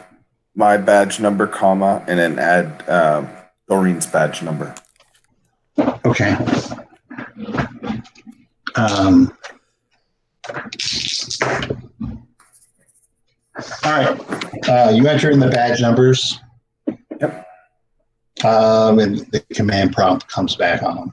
my 0.55 0.77
badge 0.77 1.21
number, 1.21 1.47
comma, 1.47 2.03
and 2.09 2.19
then 2.19 2.39
add 2.39 2.89
um, 2.89 3.29
Doreen's 3.69 4.07
badge 4.07 4.43
number. 4.43 4.75
Okay. 6.05 6.37
Um, 8.77 9.33
all 13.85 13.93
right. 13.93 14.21
Uh, 14.69 14.91
you 14.95 15.07
enter 15.07 15.31
in 15.31 15.39
the 15.39 15.49
badge 15.49 15.81
numbers. 15.81 16.39
Yep. 17.21 17.47
Um, 18.45 18.99
and 18.99 19.19
the 19.33 19.41
command 19.55 19.93
prompt 19.93 20.27
comes 20.29 20.57
back 20.57 20.83
on. 20.83 21.13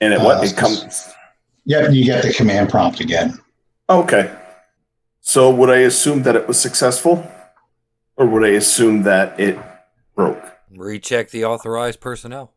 And 0.00 0.12
it 0.12 0.20
Uh, 0.20 0.24
what? 0.24 0.44
It 0.44 0.56
comes. 0.56 1.08
Yep, 1.64 1.92
you 1.92 2.04
get 2.04 2.22
the 2.22 2.32
command 2.32 2.68
prompt 2.70 3.00
again. 3.00 3.38
Okay. 3.88 4.34
So 5.20 5.50
would 5.50 5.70
I 5.70 5.78
assume 5.78 6.22
that 6.22 6.36
it 6.36 6.48
was 6.48 6.60
successful, 6.60 7.26
or 8.16 8.26
would 8.26 8.44
I 8.44 8.50
assume 8.50 9.02
that 9.02 9.38
it 9.38 9.58
broke? 10.14 10.42
Recheck 10.70 11.30
the 11.30 11.44
authorized 11.44 12.00
personnel. 12.00 12.54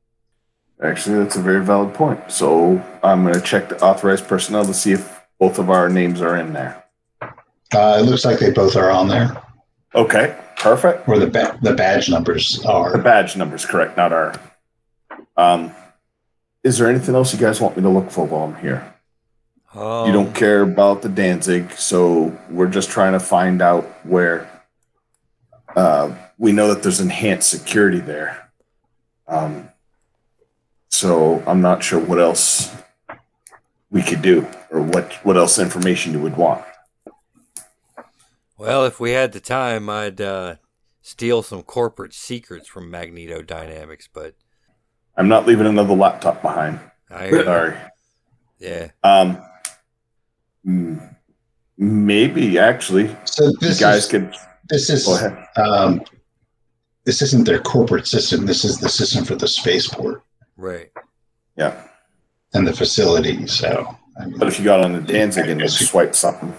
Actually, 0.81 1.19
that's 1.23 1.35
a 1.35 1.41
very 1.41 1.63
valid 1.63 1.93
point. 1.93 2.19
So 2.31 2.83
I'm 3.03 3.23
going 3.23 3.35
to 3.35 3.41
check 3.41 3.69
the 3.69 3.79
authorized 3.83 4.27
personnel 4.27 4.65
to 4.65 4.73
see 4.73 4.93
if 4.93 5.21
both 5.39 5.59
of 5.59 5.69
our 5.69 5.89
names 5.89 6.21
are 6.21 6.35
in 6.37 6.53
there. 6.53 6.83
Uh, 7.73 7.97
it 7.99 8.03
looks 8.03 8.25
like 8.25 8.39
they 8.39 8.51
both 8.51 8.75
are 8.75 8.89
on 8.91 9.07
there, 9.07 9.41
Okay, 9.93 10.37
perfect. 10.57 11.07
Where 11.07 11.19
the 11.19 11.27
ba- 11.27 11.57
the 11.61 11.73
badge 11.73 12.09
numbers 12.09 12.63
are. 12.65 12.91
The 12.91 13.03
badge 13.03 13.35
number's 13.35 13.65
correct, 13.65 13.97
not 13.97 14.13
our. 14.13 14.33
Um, 15.37 15.73
is 16.63 16.77
there 16.77 16.87
anything 16.89 17.13
else 17.15 17.33
you 17.33 17.39
guys 17.39 17.59
want 17.59 17.75
me 17.75 17.83
to 17.83 17.89
look 17.89 18.09
for 18.09 18.25
while 18.25 18.43
I'm 18.43 18.55
here? 18.61 18.90
Um, 19.73 20.07
you 20.07 20.13
don't 20.13 20.33
care 20.35 20.61
about 20.61 21.01
the 21.01 21.09
Danzig, 21.09 21.71
so 21.71 22.37
we're 22.49 22.69
just 22.69 22.89
trying 22.89 23.13
to 23.13 23.19
find 23.19 23.61
out 23.61 23.85
where. 24.05 24.49
Uh, 25.75 26.13
we 26.37 26.51
know 26.51 26.73
that 26.73 26.81
there's 26.81 26.99
enhanced 26.99 27.49
security 27.49 27.99
there. 27.99 28.51
Um, 29.27 29.69
so 30.89 31.41
I'm 31.47 31.61
not 31.61 31.83
sure 31.83 31.99
what 31.99 32.19
else 32.19 32.75
we 33.91 34.01
could 34.01 34.21
do, 34.21 34.47
or 34.71 34.81
what 34.81 35.13
what 35.23 35.37
else 35.37 35.59
information 35.59 36.13
you 36.13 36.19
would 36.19 36.35
want. 36.35 36.65
Well, 38.57 38.85
if 38.85 38.99
we 38.99 39.11
had 39.11 39.31
the 39.31 39.39
time, 39.39 39.89
I'd 39.89 40.19
uh, 40.19 40.55
steal 41.01 41.43
some 41.43 41.63
corporate 41.63 42.13
secrets 42.13 42.67
from 42.67 42.91
Magneto 42.91 43.41
Dynamics, 43.41 44.09
but 44.11 44.35
I'm 45.15 45.27
not 45.27 45.45
leaving 45.45 45.67
another 45.67 45.93
laptop 45.95 46.41
behind. 46.41 46.79
I 47.09 47.27
hear 47.27 47.43
Sorry. 47.45 47.77
yeah. 48.59 48.87
Um, 49.03 49.41
mm, 50.65 51.15
maybe 51.77 52.57
actually, 52.59 53.15
So 53.25 53.47
you 53.61 53.75
guys 53.79 54.05
is 54.05 54.07
could 54.07 54.33
this 54.69 54.89
is 54.89 55.05
go 55.05 55.15
ahead. 55.15 55.47
um, 55.57 56.01
this 57.05 57.21
isn't 57.21 57.45
their 57.45 57.59
corporate 57.59 58.07
system. 58.07 58.45
This 58.45 58.63
is 58.63 58.79
the 58.79 58.89
system 58.89 59.25
for 59.25 59.35
the 59.35 59.47
spaceport 59.47 60.23
Right. 60.57 60.91
Yeah, 61.57 61.81
and 62.53 62.67
the 62.67 62.73
facility. 62.73 63.47
So, 63.47 63.87
I 64.19 64.25
mean, 64.27 64.37
but 64.37 64.47
if 64.47 64.59
you 64.59 64.65
got 64.65 64.81
on 64.81 64.93
the 64.93 65.01
Danzig 65.01 65.49
and 65.49 65.59
just 65.59 65.83
swipe 65.87 66.13
something, 66.15 66.53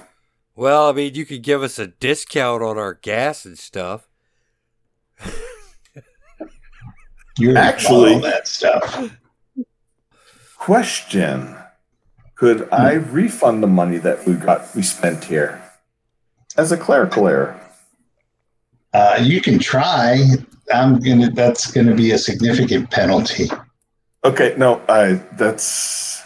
Well, 0.56 0.88
I 0.88 0.92
mean, 0.92 1.14
you 1.14 1.24
could 1.24 1.42
give 1.42 1.62
us 1.62 1.78
a 1.78 1.86
discount 1.86 2.62
on 2.62 2.76
our 2.78 2.94
gas 2.94 3.44
and 3.44 3.56
stuff. 3.58 4.08
you're 7.38 7.56
Actually- 7.56 8.14
all 8.14 8.20
that 8.20 8.46
stuff. 8.48 9.10
question: 10.58 11.56
Could 12.42 12.68
I 12.72 12.94
refund 12.94 13.62
the 13.62 13.68
money 13.68 13.98
that 13.98 14.26
we 14.26 14.32
got 14.34 14.74
we 14.74 14.82
spent 14.82 15.22
here 15.22 15.62
as 16.56 16.72
a 16.72 16.76
clerical 16.76 17.28
error? 17.28 17.54
Uh, 18.92 19.20
you 19.22 19.40
can 19.40 19.60
try. 19.60 20.18
I'm 20.74 20.98
gonna. 20.98 21.30
That's 21.30 21.70
gonna 21.70 21.94
be 21.94 22.10
a 22.10 22.18
significant 22.18 22.90
penalty. 22.90 23.44
Okay, 24.24 24.56
no, 24.58 24.82
I 24.88 25.20
that's 25.38 26.24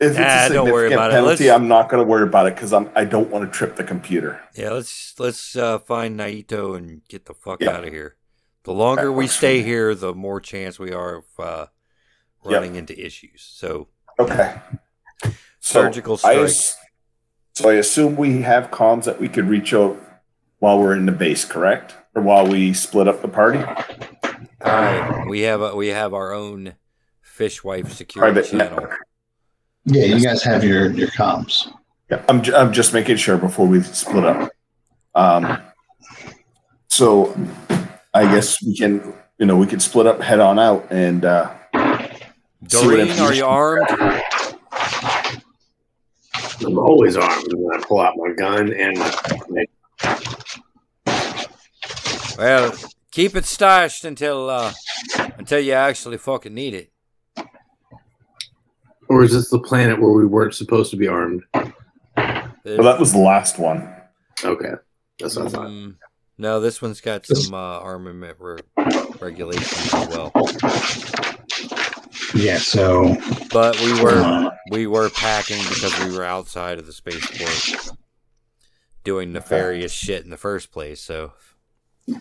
If 0.00 0.12
it's 0.12 0.18
Ah, 0.18 0.46
a 0.46 0.48
don't 0.54 0.72
worry 0.72 0.88
significant 0.88 0.92
about 0.94 1.10
penalty, 1.10 1.44
Let's- 1.44 1.54
I'm 1.60 1.68
not 1.68 1.90
going 1.90 2.02
to 2.02 2.08
worry 2.08 2.22
about 2.26 2.46
it 2.46 2.54
because 2.54 2.72
I'm 2.72 2.88
I 2.96 3.04
don't 3.04 3.28
want 3.28 3.44
to 3.44 3.50
trip 3.54 3.76
the 3.76 3.84
computer. 3.84 4.40
Yeah, 4.54 4.70
let's 4.70 5.12
let's 5.18 5.54
uh, 5.56 5.78
find 5.80 6.18
Naito 6.18 6.74
and 6.74 7.02
get 7.06 7.26
the 7.26 7.34
fuck 7.34 7.60
Yeah. 7.60 7.72
out 7.72 7.84
of 7.84 7.92
here. 7.92 8.16
The 8.64 8.72
longer 8.72 9.04
That 9.08 9.12
we 9.12 9.26
stay 9.26 9.60
here, 9.60 9.94
the 9.94 10.14
more 10.14 10.40
chance 10.40 10.78
we 10.78 10.90
are 10.92 11.16
of 11.16 11.24
uh, 11.38 11.66
Yep. 12.44 12.52
running 12.52 12.76
into 12.76 12.98
issues. 12.98 13.42
So 13.42 13.88
Okay. 14.18 14.54
Surgical 15.60 16.14
I 16.14 16.16
strike. 16.16 16.36
ass- 16.38 16.76
so 17.54 17.68
I 17.68 17.74
assume 17.74 18.16
we 18.16 18.42
have 18.42 18.70
comms 18.70 19.04
that 19.04 19.20
we 19.20 19.28
could 19.28 19.46
reach 19.46 19.74
out 19.74 20.00
while 20.58 20.78
we're 20.78 20.94
in 20.94 21.04
the 21.06 21.12
base, 21.12 21.44
correct? 21.44 21.94
Or 22.14 22.22
while 22.22 22.46
we 22.46 22.72
split 22.72 23.08
up 23.08 23.20
the 23.22 23.28
party. 23.28 23.58
all 23.58 24.72
right, 24.72 25.26
we 25.28 25.40
have 25.42 25.60
a, 25.60 25.74
we 25.76 25.88
have 25.88 26.14
our 26.14 26.32
own 26.32 26.74
fishwife 27.22 27.90
security 27.92 28.32
Private 28.32 28.50
channel. 28.50 28.70
network. 28.80 28.98
Yeah, 29.84 30.04
you 30.04 30.20
guys 30.20 30.42
have 30.42 30.64
your 30.64 30.90
your 30.92 31.08
comms. 31.08 31.70
Yeah, 32.10 32.22
I'm, 32.28 32.42
ju- 32.42 32.54
I'm 32.54 32.72
just 32.72 32.92
making 32.92 33.16
sure 33.16 33.36
before 33.38 33.66
we 33.66 33.82
split 33.82 34.24
up. 34.24 34.50
Um, 35.14 35.60
so 36.88 37.34
I 38.14 38.24
guess 38.34 38.62
we 38.62 38.76
can, 38.76 39.12
you 39.38 39.46
know, 39.46 39.56
we 39.56 39.66
could 39.66 39.80
split 39.82 40.06
up, 40.06 40.20
head 40.20 40.40
on 40.40 40.58
out, 40.58 40.86
and 40.90 41.24
uh, 41.24 41.46
See 41.46 41.52
what 41.52 41.59
Doreen, 42.66 43.18
are 43.20 43.32
you 43.32 43.46
armed? 43.46 43.86
I'm 46.62 46.78
always 46.78 47.16
armed 47.16 47.52
when 47.54 47.80
I 47.80 47.82
pull 47.82 48.00
out 48.00 48.14
my 48.16 48.32
gun 48.34 48.72
and 48.72 48.98
my 49.48 49.64
Well, 52.38 52.74
keep 53.10 53.34
it 53.34 53.46
stashed 53.46 54.04
until 54.04 54.50
uh, 54.50 54.72
until 55.38 55.60
you 55.60 55.72
actually 55.72 56.18
fucking 56.18 56.52
need 56.52 56.74
it. 56.74 56.92
Or 59.08 59.24
is 59.24 59.32
this 59.32 59.50
the 59.50 59.58
planet 59.58 60.00
where 60.00 60.12
we 60.12 60.26
weren't 60.26 60.54
supposed 60.54 60.90
to 60.90 60.96
be 60.96 61.08
armed? 61.08 61.42
well, 61.54 61.72
that 62.64 63.00
was 63.00 63.12
the 63.12 63.18
last 63.18 63.58
one. 63.58 63.92
Okay. 64.44 64.72
That's 65.18 65.36
what 65.36 65.46
I 65.46 65.50
thought. 65.50 65.68
Mm, 65.68 65.96
no, 66.38 66.60
this 66.60 66.80
one's 66.80 67.00
got 67.00 67.26
some 67.26 67.54
uh, 67.54 67.80
armament 67.80 68.36
re- 68.38 68.60
regulations 69.18 69.92
as 69.94 70.08
well. 70.08 70.30
Yeah, 72.34 72.58
so 72.58 73.16
But 73.52 73.78
we 73.80 74.02
were 74.02 74.18
uh, 74.18 74.50
we 74.70 74.86
were 74.86 75.10
packing 75.10 75.62
because 75.68 75.98
we 76.04 76.16
were 76.16 76.24
outside 76.24 76.78
of 76.78 76.86
the 76.86 76.92
spaceport 76.92 77.96
doing 79.04 79.32
nefarious 79.32 79.92
shit 79.92 80.24
in 80.24 80.30
the 80.30 80.36
first 80.36 80.70
place. 80.72 81.00
So 81.00 81.32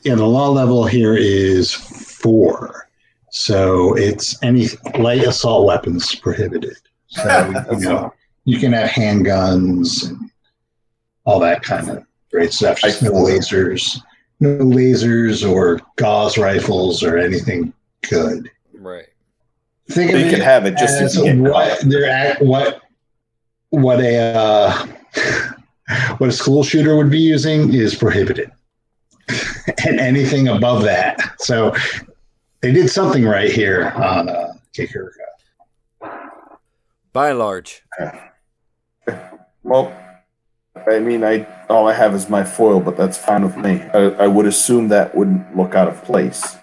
yeah, 0.03 0.15
the 0.15 0.25
law 0.25 0.49
level 0.49 0.85
here 0.85 1.15
is 1.15 1.73
four. 1.73 2.89
So 3.31 3.95
it's 3.95 4.41
any 4.43 4.67
light 4.97 5.23
assault 5.23 5.67
weapons 5.67 6.15
prohibited. 6.15 6.77
So 7.07 7.53
you 7.71 7.79
know 7.79 8.13
you 8.45 8.59
can 8.59 8.73
have 8.73 8.89
handguns 8.89 10.09
and 10.09 10.31
all 11.25 11.39
that 11.39 11.61
kind 11.61 11.89
of 11.89 12.03
great 12.31 12.53
stuff. 12.53 12.79
Just 12.81 13.03
no 13.03 13.11
lasers, 13.11 13.99
no 14.39 14.57
lasers 14.57 15.47
or 15.47 15.79
gauss 15.97 16.37
rifles 16.37 17.03
or 17.03 17.17
anything 17.17 17.73
good. 18.09 18.49
right. 18.73 19.07
Think 19.89 20.11
They 20.11 20.29
can 20.29 20.41
have 20.41 20.65
it 20.65 20.77
just 20.77 21.01
as 21.01 21.17
if 21.17 21.37
what 21.37 21.79
they're 21.81 22.07
at, 22.07 22.41
what 22.41 22.81
what 23.71 23.99
a 23.99 24.17
uh, 24.17 24.87
what 26.17 26.29
a 26.29 26.31
school 26.31 26.63
shooter 26.63 26.95
would 26.95 27.09
be 27.09 27.19
using 27.19 27.73
is 27.73 27.95
prohibited, 27.95 28.51
and 29.87 29.99
anything 29.99 30.47
above 30.47 30.83
that. 30.83 31.17
So 31.39 31.75
they 32.61 32.71
did 32.71 32.89
something 32.89 33.25
right 33.25 33.51
here 33.51 33.89
on 33.95 34.29
uh, 34.29 34.53
Kicker. 34.73 35.11
By 37.11 37.31
and 37.31 37.39
large, 37.39 37.83
Well, 39.63 39.91
I 40.87 40.99
mean, 40.99 41.23
I 41.23 41.47
all 41.67 41.87
I 41.87 41.93
have 41.93 42.13
is 42.13 42.29
my 42.29 42.43
foil, 42.43 42.79
but 42.79 42.95
that's 42.95 43.17
fine 43.17 43.43
with 43.43 43.57
me. 43.57 43.81
I, 43.93 44.23
I 44.23 44.27
would 44.27 44.45
assume 44.45 44.89
that 44.89 45.15
wouldn't 45.15 45.57
look 45.57 45.75
out 45.75 45.87
of 45.87 46.03
place. 46.03 46.57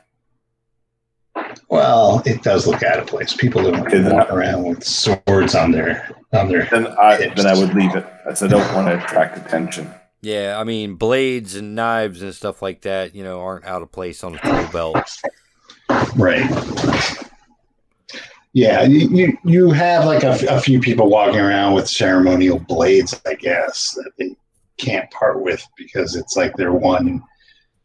Well, 1.68 2.22
it 2.24 2.42
does 2.42 2.66
look 2.66 2.82
out 2.84 2.98
of 3.00 3.06
place. 3.06 3.34
People 3.34 3.62
don't 3.62 3.80
Okay, 3.86 3.98
then- 3.98 4.14
walk 4.14 4.30
around 4.30 4.64
with 4.64 4.84
swords 4.84 5.54
on 5.54 5.72
their 5.72 6.14
on 6.32 6.48
their. 6.48 6.66
Then 6.70 6.86
I 6.86 7.16
then 7.34 7.46
I 7.46 7.54
would 7.58 7.74
leave 7.74 7.94
it, 7.96 8.06
as 8.28 8.42
I 8.42 8.46
don't 8.46 8.72
want 8.74 8.86
to 8.88 9.02
attract 9.02 9.36
attention. 9.38 9.92
yeah. 10.22 10.56
I 10.58 10.64
mean, 10.64 10.94
blades 10.94 11.56
and 11.56 11.74
knives 11.74 12.22
and 12.22 12.34
stuff 12.34 12.62
like 12.62 12.82
that, 12.82 13.14
you 13.14 13.24
know, 13.24 13.40
aren't 13.40 13.64
out 13.64 13.82
of 13.82 13.90
place 13.92 14.22
on 14.24 14.34
a 14.36 14.38
tool 14.38 14.68
belt. 14.72 15.10
Right. 16.16 16.46
Yeah, 18.52 18.82
you, 18.84 19.08
you, 19.10 19.38
you 19.44 19.70
have 19.70 20.06
like 20.06 20.22
a, 20.22 20.38
a 20.48 20.60
few 20.60 20.80
people 20.80 21.10
walking 21.10 21.40
around 21.40 21.74
with 21.74 21.86
ceremonial 21.88 22.58
blades, 22.58 23.20
I 23.26 23.34
guess, 23.34 23.90
that 23.96 24.12
they 24.18 24.34
can't 24.78 25.10
part 25.10 25.42
with 25.42 25.62
because 25.76 26.16
it's 26.16 26.36
like 26.36 26.56
their 26.56 26.72
one 26.72 27.22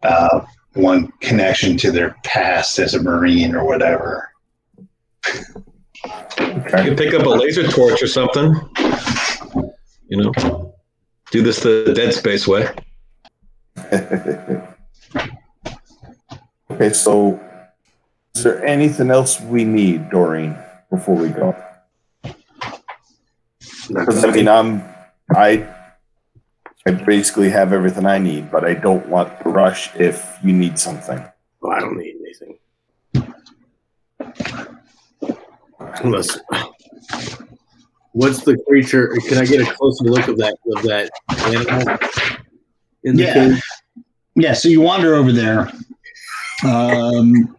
uh, 0.03 0.45
one 0.73 1.11
connection 1.19 1.77
to 1.77 1.91
their 1.91 2.15
past 2.23 2.79
as 2.79 2.93
a 2.93 3.01
Marine 3.01 3.55
or 3.55 3.65
whatever. 3.65 4.31
You 5.27 5.43
Okay. 6.39 6.83
can 6.85 6.95
pick 6.95 7.13
up 7.13 7.25
a 7.25 7.29
laser 7.29 7.67
torch 7.67 8.01
or 8.01 8.07
something. 8.07 8.55
You 10.07 10.17
know, 10.17 10.73
do 11.31 11.41
this 11.41 11.59
the 11.61 11.93
Dead 11.95 12.13
Space 12.13 12.47
way. 12.47 12.67
okay, 16.71 16.93
so 16.93 17.39
is 18.35 18.43
there 18.43 18.63
anything 18.65 19.11
else 19.11 19.39
we 19.41 19.63
need, 19.63 20.09
Doreen, 20.09 20.57
before 20.89 21.15
we 21.15 21.29
go? 21.29 21.55
Because 23.87 24.25
I 24.25 24.31
mean, 24.31 24.47
I'm 24.47 24.83
I 25.35 25.67
I 26.85 26.91
basically 26.91 27.49
have 27.49 27.73
everything 27.73 28.05
I 28.05 28.17
need, 28.17 28.51
but 28.51 28.65
I 28.65 28.73
don't 28.73 29.07
want 29.07 29.39
to 29.43 29.49
rush 29.49 29.95
if 29.95 30.37
you 30.43 30.51
need 30.51 30.79
something. 30.79 31.23
Oh, 31.63 31.69
I 31.69 31.79
don't 31.79 31.97
need 31.97 32.15
anything. 32.19 32.57
Unless, 36.03 36.39
what's 38.13 38.43
the 38.43 38.57
creature? 38.67 39.15
Can 39.27 39.37
I 39.37 39.45
get 39.45 39.61
a 39.61 39.71
closer 39.73 40.05
look 40.05 40.27
of 40.27 40.37
that 40.37 40.55
of 40.75 40.83
that 40.83 41.11
animal 41.45 41.97
in 43.03 43.15
the 43.15 43.23
Yeah. 43.23 43.33
cave? 43.33 43.61
Yeah, 44.35 44.53
so 44.53 44.69
you 44.69 44.81
wander 44.81 45.13
over 45.13 45.31
there. 45.31 45.71
Um, 46.65 47.55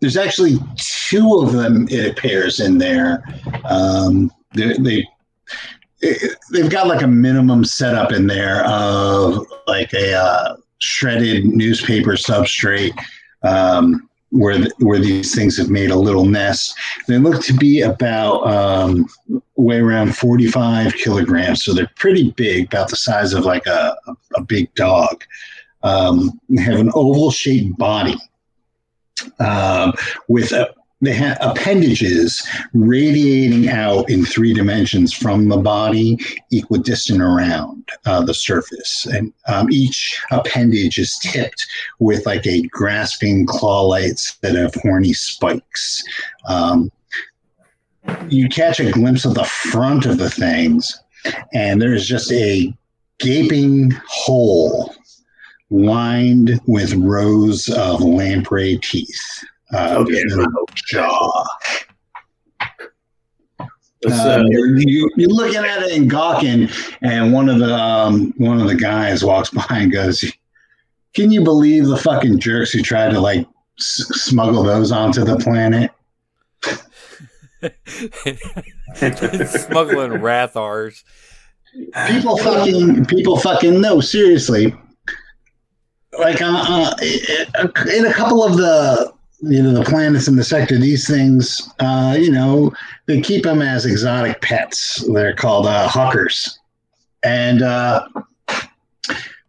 there's 0.00 0.16
actually 0.16 0.58
two 0.76 1.38
of 1.40 1.52
them, 1.52 1.86
it 1.90 2.10
appears, 2.12 2.60
in 2.60 2.78
there. 2.78 3.22
Um, 3.64 4.30
they, 4.54 4.72
they 4.78 5.06
they've 6.50 6.70
got 6.70 6.86
like 6.86 7.02
a 7.02 7.06
minimum 7.06 7.64
setup 7.64 8.12
in 8.12 8.26
there 8.26 8.64
of 8.64 9.46
like 9.66 9.92
a 9.92 10.14
uh, 10.14 10.56
shredded 10.78 11.44
newspaper 11.44 12.12
substrate 12.12 12.98
um, 13.42 14.08
where 14.30 14.64
where 14.78 14.98
these 14.98 15.34
things 15.34 15.56
have 15.56 15.70
made 15.70 15.90
a 15.90 15.96
little 15.96 16.24
nest. 16.24 16.74
They 17.06 17.18
look 17.18 17.42
to 17.44 17.52
be 17.52 17.82
about 17.82 18.46
um, 18.46 19.06
weigh 19.56 19.80
around 19.80 20.16
45 20.16 20.94
kilograms, 20.94 21.64
so 21.64 21.74
they're 21.74 21.90
pretty 21.96 22.30
big, 22.32 22.66
about 22.66 22.88
the 22.88 22.96
size 22.96 23.32
of 23.32 23.44
like 23.44 23.66
a, 23.66 23.96
a, 24.06 24.14
a 24.36 24.42
big 24.42 24.72
dog. 24.74 25.24
Um, 25.82 26.38
have 26.58 26.78
an 26.78 26.90
oval 26.94 27.30
shaped 27.30 27.78
body 27.78 28.16
um, 29.38 29.94
with 30.28 30.52
a, 30.52 30.74
they 31.00 31.14
have 31.14 31.38
appendages 31.40 32.46
radiating 32.74 33.68
out 33.68 34.10
in 34.10 34.24
three 34.24 34.52
dimensions 34.52 35.12
from 35.12 35.48
the 35.48 35.56
body, 35.56 36.18
equidistant 36.52 37.22
around 37.22 37.88
uh, 38.04 38.22
the 38.22 38.34
surface. 38.34 39.06
And 39.06 39.32
um, 39.48 39.70
each 39.70 40.20
appendage 40.30 40.98
is 40.98 41.18
tipped 41.22 41.66
with 41.98 42.26
like 42.26 42.46
a 42.46 42.62
grasping 42.68 43.46
claw 43.46 43.86
like 43.86 44.18
set 44.18 44.56
of 44.56 44.74
horny 44.74 45.14
spikes. 45.14 46.02
Um, 46.46 46.92
you 48.28 48.48
catch 48.48 48.80
a 48.80 48.90
glimpse 48.90 49.24
of 49.24 49.34
the 49.34 49.44
front 49.44 50.06
of 50.06 50.18
the 50.18 50.30
things, 50.30 51.02
and 51.54 51.80
there's 51.80 52.06
just 52.06 52.32
a 52.32 52.74
gaping 53.18 53.92
hole 54.08 54.94
lined 55.70 56.60
with 56.66 56.94
rows 56.94 57.68
of 57.68 58.00
lamprey 58.00 58.78
teeth. 58.78 59.44
Uh, 59.72 59.96
Okay. 59.98 60.20
in 60.20 60.28
the 60.28 60.66
jaw. 60.88 61.44
Uh, 64.10 64.42
you, 64.48 65.10
you're 65.16 65.28
looking 65.28 65.56
at 65.62 65.82
it 65.82 65.92
and 65.92 66.08
gawking, 66.08 66.68
and 67.02 67.32
one 67.34 67.50
of 67.50 67.58
the 67.58 67.74
um, 67.74 68.32
one 68.38 68.58
of 68.58 68.66
the 68.66 68.74
guys 68.74 69.22
walks 69.22 69.50
by 69.52 69.64
and 69.70 69.92
goes, 69.92 70.24
"Can 71.14 71.30
you 71.30 71.42
believe 71.44 71.86
the 71.86 71.98
fucking 71.98 72.38
jerks 72.40 72.70
who 72.70 72.80
tried 72.82 73.10
to 73.10 73.20
like 73.20 73.46
s- 73.78 74.06
smuggle 74.12 74.62
those 74.62 74.90
onto 74.90 75.22
the 75.22 75.36
planet?" 75.36 75.90
Smuggling 78.94 80.12
Rathtars. 80.20 81.04
People 82.08 82.36
fucking 82.38 83.04
people 83.04 83.38
fucking 83.38 83.80
no 83.80 84.00
seriously. 84.00 84.74
Like 86.18 86.40
uh, 86.42 86.64
uh, 86.66 86.94
in 87.94 88.06
a 88.06 88.12
couple 88.12 88.42
of 88.42 88.56
the 88.56 89.12
you 89.42 89.62
know 89.62 89.72
the 89.72 89.84
planets 89.84 90.28
in 90.28 90.36
the 90.36 90.44
sector. 90.44 90.78
These 90.78 91.06
things, 91.06 91.70
uh, 91.78 92.16
you 92.18 92.30
know, 92.30 92.72
they 93.06 93.20
keep 93.20 93.44
them 93.44 93.62
as 93.62 93.86
exotic 93.86 94.40
pets. 94.40 95.04
They're 95.12 95.34
called 95.34 95.66
uh, 95.66 95.88
huckers, 95.88 96.58
and 97.22 97.62
uh, 97.62 98.06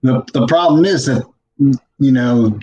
the 0.01 0.23
the 0.33 0.45
problem 0.47 0.85
is 0.85 1.05
that 1.05 1.25
you 1.99 2.11
know 2.11 2.57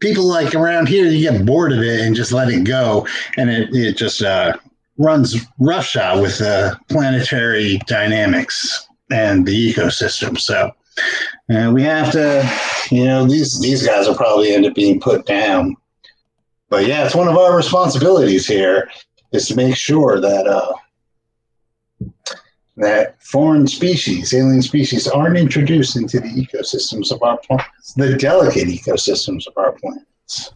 people 0.00 0.26
like 0.26 0.54
around 0.54 0.88
here 0.88 1.06
you 1.06 1.30
get 1.30 1.46
bored 1.46 1.72
of 1.72 1.80
it 1.80 2.00
and 2.00 2.16
just 2.16 2.32
let 2.32 2.48
it 2.48 2.64
go, 2.64 3.06
and 3.36 3.50
it 3.50 3.68
it 3.72 3.96
just 3.96 4.22
uh, 4.22 4.56
runs 4.98 5.36
roughshod 5.58 6.20
with 6.20 6.38
the 6.38 6.78
planetary 6.88 7.78
dynamics 7.86 8.86
and 9.10 9.46
the 9.46 9.72
ecosystem. 9.72 10.38
So. 10.38 10.72
Uh, 11.50 11.72
we 11.74 11.82
have 11.82 12.12
to, 12.12 12.48
you 12.92 13.04
know, 13.04 13.26
these 13.26 13.60
these 13.60 13.84
guys 13.84 14.06
will 14.06 14.14
probably 14.14 14.54
end 14.54 14.64
up 14.64 14.76
being 14.76 15.00
put 15.00 15.26
down. 15.26 15.76
But 16.74 16.88
yeah, 16.88 17.04
it's 17.04 17.14
one 17.14 17.28
of 17.28 17.36
our 17.36 17.56
responsibilities 17.56 18.48
here 18.48 18.90
is 19.30 19.46
to 19.46 19.54
make 19.54 19.76
sure 19.76 20.20
that 20.20 20.44
uh, 20.48 20.72
that 22.78 23.22
foreign 23.22 23.68
species, 23.68 24.34
alien 24.34 24.60
species, 24.60 25.06
aren't 25.06 25.36
introduced 25.36 25.96
into 25.96 26.18
the 26.18 26.26
ecosystems 26.26 27.12
of 27.12 27.22
our 27.22 27.38
planets, 27.46 27.94
the 27.94 28.16
delicate 28.16 28.66
ecosystems 28.66 29.46
of 29.46 29.52
our 29.56 29.70
planets. 29.70 30.52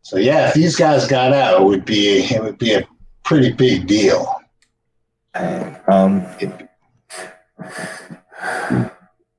So 0.00 0.16
yeah, 0.16 0.48
if 0.48 0.54
these 0.54 0.76
guys 0.76 1.06
got 1.06 1.34
out, 1.34 1.60
it 1.60 1.64
would 1.66 1.84
be 1.84 2.20
it 2.20 2.42
would 2.42 2.56
be 2.56 2.72
a 2.72 2.88
pretty 3.22 3.52
big 3.52 3.86
deal. 3.86 4.34
Um, 5.34 6.22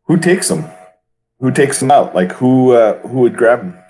who 0.03 0.20
takes 0.20 0.49
them? 0.49 0.66
Who 1.39 1.49
takes 1.49 1.80
them 1.80 1.89
out? 1.89 2.14
Like 2.14 2.34
who? 2.34 2.74
Uh, 2.74 2.99
who 2.99 3.22
would 3.22 3.36
grab 3.36 3.62
them? 3.62 3.84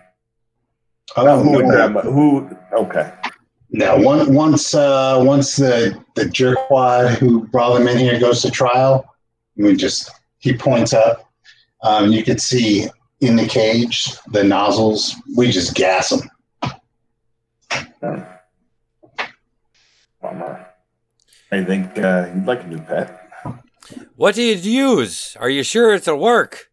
Oh, 1.18 1.42
who 1.44 1.52
would 1.54 1.66
no. 1.66 1.72
grab 1.72 1.98
'em? 1.98 2.12
Who? 2.12 2.50
Okay. 2.74 3.12
Now, 3.72 3.98
one, 4.00 4.34
once 4.34 4.74
uh, 4.74 5.20
once 5.26 5.56
the 5.58 5.98
the 6.16 6.24
jerkwad 6.26 7.16
who 7.18 7.46
brought 7.48 7.82
him 7.82 7.88
in 7.88 7.98
here 7.98 8.20
goes 8.20 8.42
to 8.44 8.52
trial, 8.52 9.04
we 9.58 9.76
just 9.76 10.12
he 10.40 10.54
points 10.56 10.94
up. 10.94 11.30
Um, 11.84 12.12
you 12.12 12.24
could 12.24 12.40
see 12.42 12.88
in 13.22 13.36
the 13.36 13.48
cage 13.48 14.10
the 14.32 14.44
nozzles. 14.44 15.16
We 15.36 15.52
just 15.52 15.76
gas 15.76 16.10
them. 16.10 16.30
Bummer. 20.22 20.68
I 21.52 21.64
think 21.64 21.98
uh, 21.98 22.30
you'd 22.34 22.46
like 22.46 22.64
a 22.64 22.68
new 22.68 22.80
pet. 22.80 23.24
What 24.16 24.36
do 24.36 24.44
you 24.44 24.56
use? 24.56 25.36
Are 25.40 25.50
you 25.50 25.64
sure 25.64 25.94
it'll 25.94 26.18
work? 26.20 26.70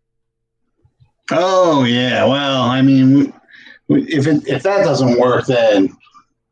Oh 1.30 1.84
yeah. 1.84 2.24
Well, 2.26 2.62
I 2.62 2.82
mean, 2.82 3.14
we- 3.14 3.24
we- 3.26 3.32
if 3.88 4.26
it, 4.26 4.46
if 4.46 4.62
that 4.62 4.84
doesn't 4.84 5.18
work, 5.18 5.46
then 5.46 5.96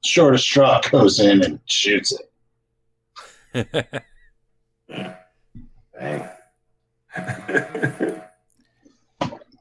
short 0.04 0.34
of 0.34 0.40
straw 0.40 0.80
goes 0.80 1.20
in 1.20 1.42
and 1.42 1.60
shoots 1.66 2.18
it. 3.54 4.02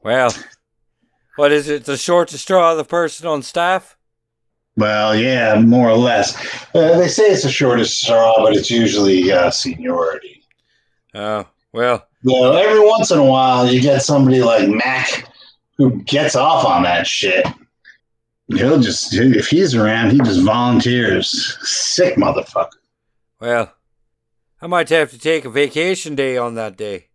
Well, 0.04 0.34
what 1.36 1.52
is 1.52 1.68
it? 1.68 1.84
The 1.84 1.96
shortest 1.96 2.42
straw 2.42 2.72
of 2.72 2.76
the 2.76 2.84
person 2.84 3.26
on 3.26 3.42
staff? 3.42 3.96
Well, 4.76 5.14
yeah, 5.14 5.60
more 5.60 5.90
or 5.90 5.96
less. 5.96 6.34
Uh, 6.74 6.98
they 6.98 7.08
say 7.08 7.24
it's 7.24 7.42
the 7.44 7.50
shortest 7.50 8.00
straw, 8.00 8.42
but 8.42 8.56
it's 8.56 8.70
usually 8.70 9.30
uh, 9.30 9.50
seniority. 9.50 10.42
Oh, 11.14 11.46
well, 11.72 12.06
Well, 12.24 12.56
every 12.56 12.84
once 12.84 13.10
in 13.10 13.18
a 13.18 13.24
while, 13.24 13.70
you 13.70 13.80
get 13.80 14.02
somebody 14.02 14.42
like 14.42 14.68
Mac 14.68 15.28
who 15.78 16.02
gets 16.02 16.34
off 16.36 16.64
on 16.64 16.82
that 16.82 17.06
shit. 17.06 17.46
He'll 18.56 18.80
just, 18.80 19.14
if 19.14 19.48
he's 19.48 19.74
around, 19.74 20.10
he 20.10 20.18
just 20.18 20.42
volunteers. 20.42 21.58
Sick 21.62 22.16
motherfucker. 22.16 22.70
well, 23.40 23.72
I 24.60 24.66
might 24.66 24.88
have 24.90 25.10
to 25.10 25.18
take 25.18 25.44
a 25.44 25.50
vacation 25.50 26.14
day 26.14 26.36
on 26.36 26.54
that 26.54 26.76
day. 26.76 27.06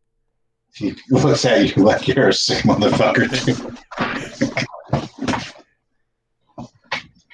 He 0.73 0.95
looks 1.09 1.45
at 1.45 1.75
you 1.75 1.83
like 1.83 2.07
you're 2.07 2.29
a 2.29 2.33
sick 2.33 2.63
motherfucker, 2.63 3.27
too. 3.45 3.73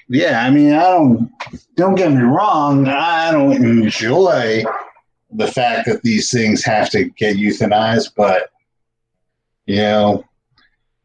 yeah, 0.08 0.46
I 0.46 0.50
mean, 0.50 0.74
I 0.74 0.84
don't, 0.84 1.32
don't 1.76 1.96
get 1.96 2.12
me 2.12 2.22
wrong. 2.22 2.88
I 2.88 3.32
don't 3.32 3.54
enjoy 3.54 4.64
the 5.32 5.48
fact 5.48 5.88
that 5.88 6.04
these 6.04 6.32
things 6.32 6.64
have 6.64 6.90
to 6.92 7.06
get 7.06 7.38
euthanized, 7.38 8.14
but, 8.16 8.52
you 9.66 9.78
know, 9.78 10.24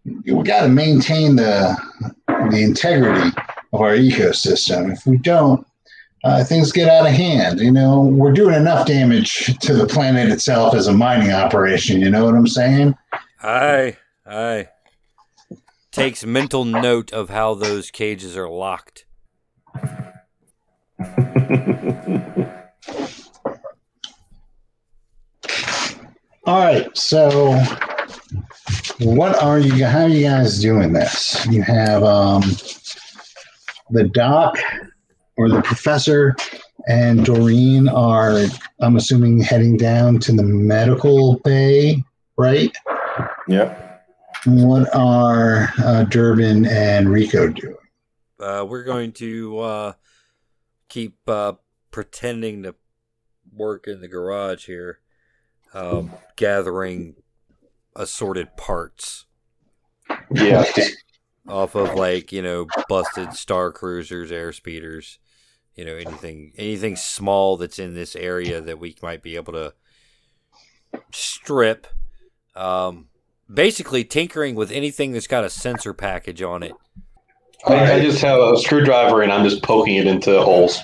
we 0.04 0.42
got 0.42 0.62
to 0.62 0.68
maintain 0.68 1.36
the 1.36 1.76
the 2.50 2.62
integrity 2.62 3.30
of 3.72 3.80
our 3.80 3.96
ecosystem. 3.96 4.92
If 4.92 5.06
we 5.06 5.18
don't, 5.18 5.66
uh, 6.24 6.44
things 6.44 6.72
get 6.72 6.88
out 6.88 7.06
of 7.06 7.12
hand. 7.12 7.60
You 7.60 7.70
know, 7.70 8.02
we're 8.02 8.32
doing 8.32 8.54
enough 8.54 8.86
damage 8.86 9.58
to 9.58 9.74
the 9.74 9.86
planet 9.86 10.30
itself 10.30 10.74
as 10.74 10.86
a 10.86 10.92
mining 10.92 11.32
operation. 11.32 12.00
You 12.00 12.10
know 12.10 12.24
what 12.24 12.34
I'm 12.34 12.46
saying? 12.46 12.94
Aye, 13.42 13.96
aye. 14.26 14.68
Takes 15.92 16.24
mental 16.24 16.64
note 16.64 17.12
of 17.12 17.30
how 17.30 17.54
those 17.54 17.90
cages 17.90 18.36
are 18.36 18.48
locked. 18.48 19.04
All 26.46 26.64
right. 26.64 26.96
So, 26.96 27.52
what 29.00 29.40
are 29.42 29.58
you? 29.58 29.84
How 29.84 30.02
are 30.02 30.08
you 30.08 30.24
guys 30.24 30.60
doing 30.60 30.92
this? 30.92 31.46
You 31.46 31.62
have 31.62 32.02
um, 32.02 32.42
the 33.90 34.08
doc 34.12 34.58
or 35.36 35.48
the 35.48 35.62
professor 35.62 36.34
and 36.88 37.24
Doreen 37.24 37.88
are, 37.88 38.44
I'm 38.80 38.96
assuming, 38.96 39.40
heading 39.40 39.76
down 39.76 40.18
to 40.20 40.32
the 40.32 40.42
medical 40.42 41.38
bay, 41.40 42.02
right? 42.36 42.74
Yep. 43.46 44.04
What 44.46 44.94
are 44.94 45.68
uh, 45.84 46.04
Durbin 46.04 46.66
and 46.66 47.10
Rico 47.10 47.48
doing? 47.48 47.76
Uh, 48.40 48.64
we're 48.68 48.84
going 48.84 49.12
to 49.12 49.58
uh, 49.58 49.92
keep 50.88 51.18
uh, 51.28 51.54
pretending 51.90 52.62
to 52.62 52.74
work 53.52 53.86
in 53.86 54.00
the 54.00 54.08
garage 54.08 54.66
here, 54.66 55.00
um, 55.74 56.12
gathering 56.36 57.16
assorted 57.98 58.56
parts 58.56 59.26
Yeah. 60.30 60.64
off 61.46 61.74
of 61.74 61.94
like 61.94 62.32
you 62.32 62.40
know 62.40 62.66
busted 62.88 63.34
star 63.34 63.70
cruisers, 63.72 64.32
air 64.32 64.52
speeders, 64.52 65.18
you 65.74 65.84
know 65.84 65.94
anything 65.94 66.52
anything 66.56 66.96
small 66.96 67.56
that's 67.58 67.78
in 67.78 67.94
this 67.94 68.16
area 68.16 68.60
that 68.62 68.78
we 68.78 68.96
might 69.02 69.22
be 69.22 69.36
able 69.36 69.52
to 69.52 69.74
strip. 71.12 71.86
Um, 72.54 73.08
basically, 73.52 74.04
tinkering 74.04 74.54
with 74.54 74.70
anything 74.70 75.12
that's 75.12 75.26
got 75.26 75.44
a 75.44 75.50
sensor 75.50 75.92
package 75.92 76.42
on 76.42 76.62
it. 76.62 76.72
I, 77.66 77.94
I 77.94 78.00
just 78.00 78.20
have 78.22 78.40
a 78.40 78.56
screwdriver 78.56 79.22
and 79.22 79.32
I'm 79.32 79.44
just 79.44 79.62
poking 79.62 79.96
it 79.96 80.06
into 80.06 80.40
holes 80.42 80.80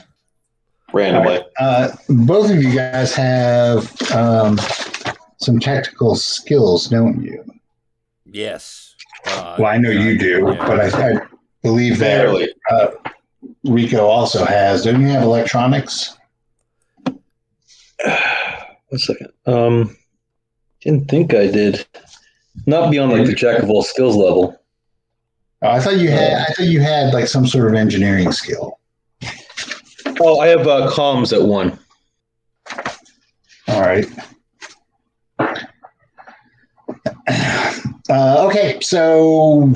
randomly. 0.92 1.40
Uh, 1.58 1.90
both 2.08 2.50
of 2.50 2.62
you 2.62 2.74
guys 2.74 3.14
have 3.14 3.90
um, 4.12 4.58
some 5.38 5.58
tactical 5.60 6.14
skills, 6.16 6.88
don't 6.88 7.22
you? 7.22 7.44
Yes. 8.26 8.94
Uh, 9.26 9.56
Well, 9.58 9.72
I 9.72 9.78
know 9.78 9.90
you 9.90 10.18
do, 10.18 10.52
yeah. 10.54 10.66
but 10.66 10.80
I, 10.94 11.12
I 11.14 11.20
believe 11.62 11.98
that 11.98 12.54
uh, 12.70 12.90
Rico 13.64 14.04
also 14.06 14.44
has. 14.44 14.84
Don't 14.84 15.00
you 15.00 15.08
have 15.08 15.22
electronics? 15.22 16.16
One 18.04 18.98
second. 18.98 19.28
Um, 19.46 19.96
didn't 20.82 21.08
think 21.08 21.34
I 21.34 21.46
did. 21.48 21.86
Not 22.66 22.90
beyond 22.90 23.12
like 23.12 23.26
the 23.26 23.34
jack 23.34 23.62
of 23.62 23.70
all 23.70 23.82
skills 23.82 24.14
level. 24.16 24.60
Oh, 25.62 25.68
I 25.70 25.80
thought 25.80 25.96
you 25.96 26.10
had. 26.10 26.32
I 26.34 26.44
thought 26.52 26.66
you 26.66 26.80
had 26.80 27.12
like 27.14 27.26
some 27.26 27.46
sort 27.46 27.66
of 27.68 27.74
engineering 27.74 28.30
skill. 28.32 28.78
Oh, 30.20 30.38
I 30.38 30.48
have 30.48 30.66
uh, 30.66 30.90
comms 30.92 31.32
at 31.32 31.42
one. 31.42 31.78
All 33.68 33.80
right. 33.80 34.06
Uh, 37.26 38.46
okay, 38.46 38.78
so 38.80 39.72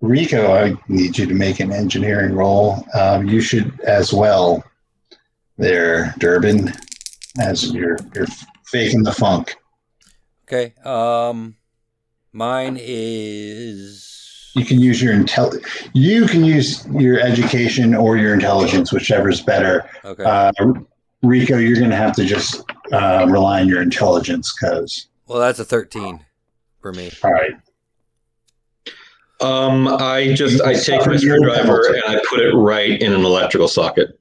Rico, 0.00 0.52
I 0.52 0.74
need 0.88 1.16
you 1.16 1.26
to 1.26 1.34
make 1.34 1.60
an 1.60 1.72
engineering 1.72 2.34
roll. 2.34 2.84
Um, 2.94 3.26
you 3.26 3.40
should 3.40 3.78
as 3.80 4.12
well. 4.12 4.62
There, 5.58 6.14
Durbin, 6.18 6.74
as 7.40 7.72
you're 7.72 7.96
you're 8.14 8.26
faking 8.66 9.02
the 9.04 9.12
funk. 9.12 9.56
Okay. 10.46 10.74
Um, 10.84 11.56
mine 12.32 12.76
is 12.78 14.52
You 14.54 14.66
can 14.66 14.78
use 14.78 15.02
your 15.02 15.14
intel. 15.14 15.58
You 15.94 16.26
can 16.26 16.44
use 16.44 16.86
your 16.88 17.18
education 17.20 17.94
or 17.94 18.18
your 18.18 18.34
intelligence, 18.34 18.92
whichever's 18.92 19.40
better. 19.40 19.88
okay. 20.04 20.24
Uh, 20.24 20.52
Rico, 21.22 21.58
you're 21.58 21.76
going 21.76 21.90
to 21.90 21.96
have 21.96 22.14
to 22.16 22.24
just 22.24 22.62
uh, 22.92 23.26
rely 23.28 23.60
on 23.60 23.68
your 23.68 23.82
intelligence 23.82 24.54
because 24.54 25.08
well, 25.26 25.40
that's 25.40 25.58
a 25.58 25.64
thirteen 25.64 26.24
for 26.80 26.92
me. 26.92 27.10
All 27.24 27.32
right. 27.32 27.52
Um, 29.40 29.88
I 29.88 30.32
just 30.34 30.62
I 30.62 30.74
take 30.74 31.06
my 31.06 31.16
screwdriver 31.16 31.94
and 31.94 32.02
I 32.06 32.20
put 32.28 32.40
it 32.40 32.54
right 32.54 33.00
in 33.00 33.12
an 33.12 33.24
electrical 33.24 33.68
socket. 33.68 34.18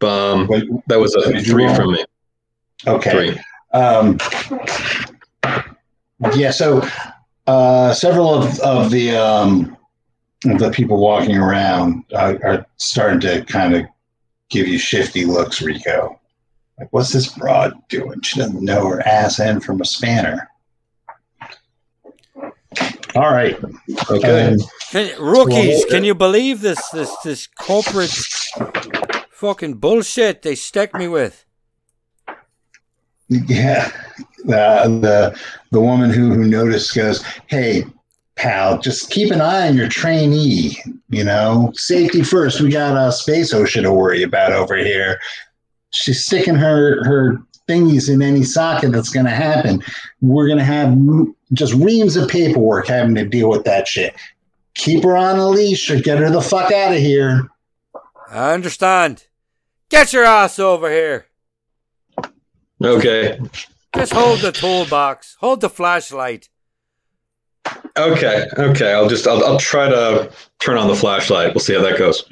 Um, 0.00 0.46
Wait, 0.48 0.68
that 0.86 0.98
was 0.98 1.14
a 1.14 1.32
Did 1.32 1.46
three 1.46 1.72
from 1.74 1.92
me. 1.92 2.04
okay. 2.86 3.10
Three. 3.10 3.40
Um, 3.72 4.18
yeah, 6.34 6.50
so 6.50 6.86
uh, 7.46 7.92
several 7.94 8.34
of, 8.34 8.58
of 8.60 8.90
the 8.90 9.16
um, 9.16 9.76
the 10.42 10.70
people 10.70 10.98
walking 10.98 11.36
around 11.36 12.04
uh, 12.12 12.34
are 12.42 12.66
starting 12.76 13.20
to 13.20 13.44
kind 13.44 13.74
of 13.74 13.86
give 14.52 14.68
you 14.68 14.78
shifty 14.78 15.24
looks, 15.24 15.62
Rico. 15.62 16.20
Like, 16.78 16.92
what's 16.92 17.12
this 17.12 17.28
broad 17.28 17.74
doing? 17.88 18.20
She 18.22 18.38
doesn't 18.38 18.62
know 18.62 18.86
her 18.86 19.06
ass 19.06 19.40
end 19.40 19.64
from 19.64 19.80
a 19.80 19.84
spanner. 19.84 20.48
All 23.14 23.30
right. 23.30 23.58
Okay. 24.10 24.52
Um, 24.52 24.58
Can, 24.90 25.20
rookies, 25.20 25.84
can 25.86 26.02
you 26.04 26.14
believe 26.14 26.62
this 26.62 26.88
this 26.90 27.14
this 27.22 27.46
corporate 27.46 28.10
fucking 29.30 29.74
bullshit 29.74 30.42
they 30.42 30.54
stuck 30.54 30.94
me 30.94 31.08
with? 31.08 31.44
Yeah, 33.48 33.90
uh, 34.46 34.88
the 34.88 35.40
the 35.70 35.80
woman 35.80 36.10
who 36.10 36.34
who 36.34 36.44
noticed 36.44 36.94
goes, 36.94 37.22
"Hey, 37.46 37.84
pal, 38.36 38.78
just 38.78 39.10
keep 39.10 39.30
an 39.30 39.40
eye 39.40 39.68
on 39.68 39.76
your 39.76 39.88
trainee. 39.88 40.76
You 41.08 41.24
know, 41.24 41.72
safety 41.74 42.22
first. 42.22 42.60
We 42.60 42.70
got 42.70 42.96
a 42.96 43.12
space 43.12 43.52
ocean 43.52 43.84
to 43.84 43.92
worry 43.92 44.22
about 44.22 44.52
over 44.52 44.76
here. 44.76 45.20
She's 45.90 46.24
sticking 46.24 46.54
her 46.54 47.04
her 47.04 47.42
thingies 47.68 48.12
in 48.12 48.22
any 48.22 48.42
socket 48.42 48.92
that's 48.92 49.10
going 49.10 49.26
to 49.26 49.32
happen. 49.32 49.82
We're 50.20 50.46
going 50.46 50.58
to 50.58 50.64
have 50.64 50.96
just 51.52 51.74
reams 51.74 52.16
of 52.16 52.28
paperwork 52.28 52.88
having 52.88 53.14
to 53.14 53.26
deal 53.26 53.48
with 53.50 53.64
that 53.64 53.86
shit. 53.86 54.14
Keep 54.74 55.04
her 55.04 55.16
on 55.16 55.38
a 55.38 55.48
leash 55.48 55.90
or 55.90 56.00
get 56.00 56.18
her 56.18 56.30
the 56.30 56.40
fuck 56.40 56.72
out 56.72 56.92
of 56.92 56.98
here." 56.98 57.48
I 58.30 58.54
understand. 58.54 59.26
Get 59.90 60.14
your 60.14 60.24
ass 60.24 60.58
over 60.58 60.90
here. 60.90 61.26
Okay. 62.82 63.38
Just 63.94 64.14
hold 64.14 64.40
the 64.40 64.52
toolbox. 64.52 65.36
Hold 65.40 65.60
the 65.60 65.68
flashlight. 65.68 66.48
Okay. 67.96 68.46
Okay. 68.58 68.92
I'll 68.92 69.08
just 69.08 69.26
I'll, 69.26 69.44
I'll 69.44 69.58
try 69.58 69.88
to 69.88 70.30
turn 70.58 70.78
on 70.78 70.88
the 70.88 70.96
flashlight. 70.96 71.54
We'll 71.54 71.60
see 71.60 71.74
how 71.74 71.82
that 71.82 71.98
goes. 71.98 72.24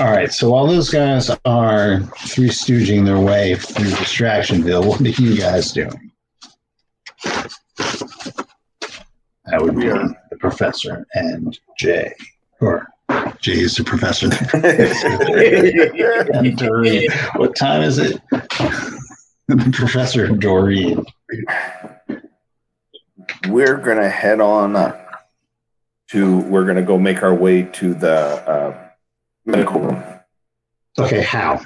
All 0.00 0.10
right. 0.10 0.32
So 0.32 0.50
while 0.50 0.66
those 0.66 0.90
guys 0.90 1.30
are 1.44 2.00
three 2.18 2.48
stooging 2.48 3.04
their 3.04 3.18
way 3.18 3.56
through 3.56 3.90
Distractionville, 3.90 4.86
what 4.86 5.00
are 5.00 5.22
you 5.22 5.36
guys 5.36 5.72
doing? 5.72 6.10
That 9.46 9.60
would 9.60 9.76
be 9.76 9.88
the 9.88 10.36
professor 10.38 11.06
and 11.14 11.58
Jay. 11.78 12.14
Or 12.60 12.88
Jay 13.40 13.60
is 13.60 13.76
the 13.76 13.84
professor. 13.84 14.26
and 16.34 16.56
Doreen. 16.56 17.08
What 17.36 17.54
time 17.54 17.82
is 17.82 17.98
it? 17.98 18.20
the 18.30 19.70
professor 19.72 20.24
and 20.24 20.40
Doreen. 20.40 21.04
We're 23.48 23.76
gonna 23.76 24.08
head 24.08 24.40
on 24.40 24.76
up 24.76 25.24
to. 26.10 26.38
We're 26.40 26.64
gonna 26.64 26.82
go 26.82 26.98
make 26.98 27.22
our 27.22 27.34
way 27.34 27.62
to 27.62 27.94
the 27.94 28.14
uh, 28.48 28.88
medical 29.44 29.80
room. 29.80 30.02
Okay, 30.98 31.22
how? 31.22 31.60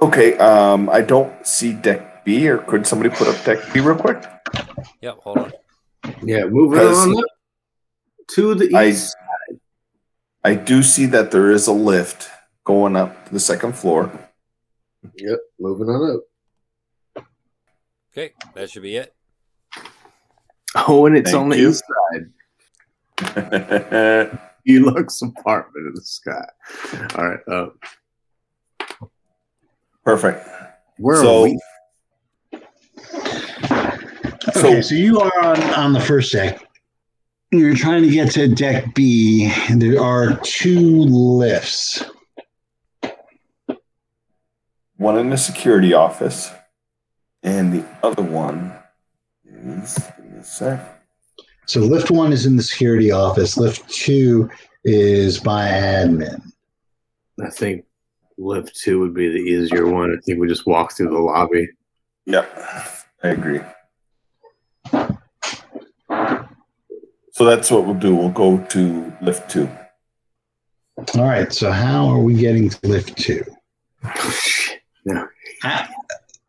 Okay. 0.00 0.36
Um, 0.38 0.88
I 0.90 1.00
don't 1.02 1.46
see 1.46 1.72
deck 1.72 2.24
B, 2.24 2.48
or 2.48 2.58
could 2.58 2.86
somebody 2.86 3.10
put 3.10 3.28
up 3.28 3.44
deck 3.44 3.58
B 3.72 3.80
real 3.80 3.96
quick? 3.96 4.22
Yep, 5.00 5.18
hold 5.18 5.38
on. 5.38 5.52
Yeah, 6.22 6.44
moving 6.46 6.80
on 6.80 7.18
up 7.18 7.24
to 8.34 8.54
the 8.54 8.74
I- 8.74 8.88
east. 8.88 9.16
I 10.42 10.54
do 10.54 10.82
see 10.82 11.04
that 11.06 11.32
there 11.32 11.50
is 11.50 11.66
a 11.66 11.72
lift 11.72 12.30
going 12.64 12.96
up 12.96 13.26
to 13.26 13.32
the 13.32 13.40
second 13.40 13.76
floor. 13.76 14.10
Yep, 15.16 15.38
moving 15.58 15.88
on 15.88 16.16
up. 17.16 17.24
Okay, 18.12 18.32
that 18.54 18.70
should 18.70 18.82
be 18.82 18.96
it. 18.96 19.14
Oh, 20.88 21.06
and 21.06 21.16
it's 21.16 21.30
Thank 21.32 21.42
on 21.42 21.48
the 21.48 21.58
you. 21.58 21.70
east 21.70 21.82
side. 22.12 22.30
Deluxe 24.64 25.20
apartment 25.22 25.86
in 25.88 25.94
the 25.94 26.02
sky. 26.02 26.44
All 27.16 27.28
right. 27.28 27.40
Uh, 27.48 27.70
Perfect. 30.04 30.46
where 30.98 31.16
So- 31.16 31.40
are 31.40 31.42
we? 31.44 31.58
Okay, 34.56 34.80
so 34.82 34.94
you 34.94 35.20
are 35.20 35.44
on, 35.44 35.62
on 35.74 35.92
the 35.92 36.00
first 36.00 36.32
deck. 36.32 36.62
You're 37.50 37.74
trying 37.76 38.02
to 38.02 38.10
get 38.10 38.30
to 38.32 38.48
deck 38.48 38.94
B. 38.94 39.50
and 39.68 39.80
There 39.82 40.00
are 40.00 40.38
two 40.42 40.78
lifts. 40.80 42.04
One 44.96 45.18
in 45.18 45.30
the 45.30 45.36
security 45.38 45.92
office, 45.94 46.50
and 47.42 47.72
the 47.72 47.84
other 48.02 48.22
one 48.22 48.72
is. 49.46 49.98
Give 50.58 50.78
me. 50.78 50.84
So 51.66 51.80
lift 51.80 52.10
one 52.10 52.32
is 52.32 52.46
in 52.46 52.56
the 52.56 52.62
security 52.62 53.10
office. 53.10 53.56
Lift 53.56 53.88
two 53.88 54.50
is 54.84 55.38
by 55.38 55.66
admin. 55.68 56.42
I 57.44 57.50
think 57.50 57.84
lift 58.38 58.76
two 58.76 58.98
would 59.00 59.14
be 59.14 59.28
the 59.28 59.38
easier 59.38 59.86
one. 59.86 60.10
I 60.10 60.20
think 60.22 60.40
we 60.40 60.48
just 60.48 60.66
walk 60.66 60.96
through 60.96 61.10
the 61.10 61.18
lobby. 61.18 61.68
Yep, 62.26 62.66
I 63.22 63.28
agree. 63.28 63.60
So 67.32 67.44
that's 67.44 67.70
what 67.70 67.86
we'll 67.86 67.94
do. 67.94 68.14
We'll 68.14 68.30
go 68.30 68.58
to 68.58 69.12
lift 69.22 69.48
two. 69.50 69.68
All 71.14 71.24
right. 71.24 71.52
So 71.52 71.70
how 71.70 72.08
are 72.08 72.18
we 72.18 72.34
getting 72.34 72.68
to 72.68 72.86
lift 72.86 73.16
two? 73.16 73.44
Yeah. 75.06 75.24
I, 75.62 75.88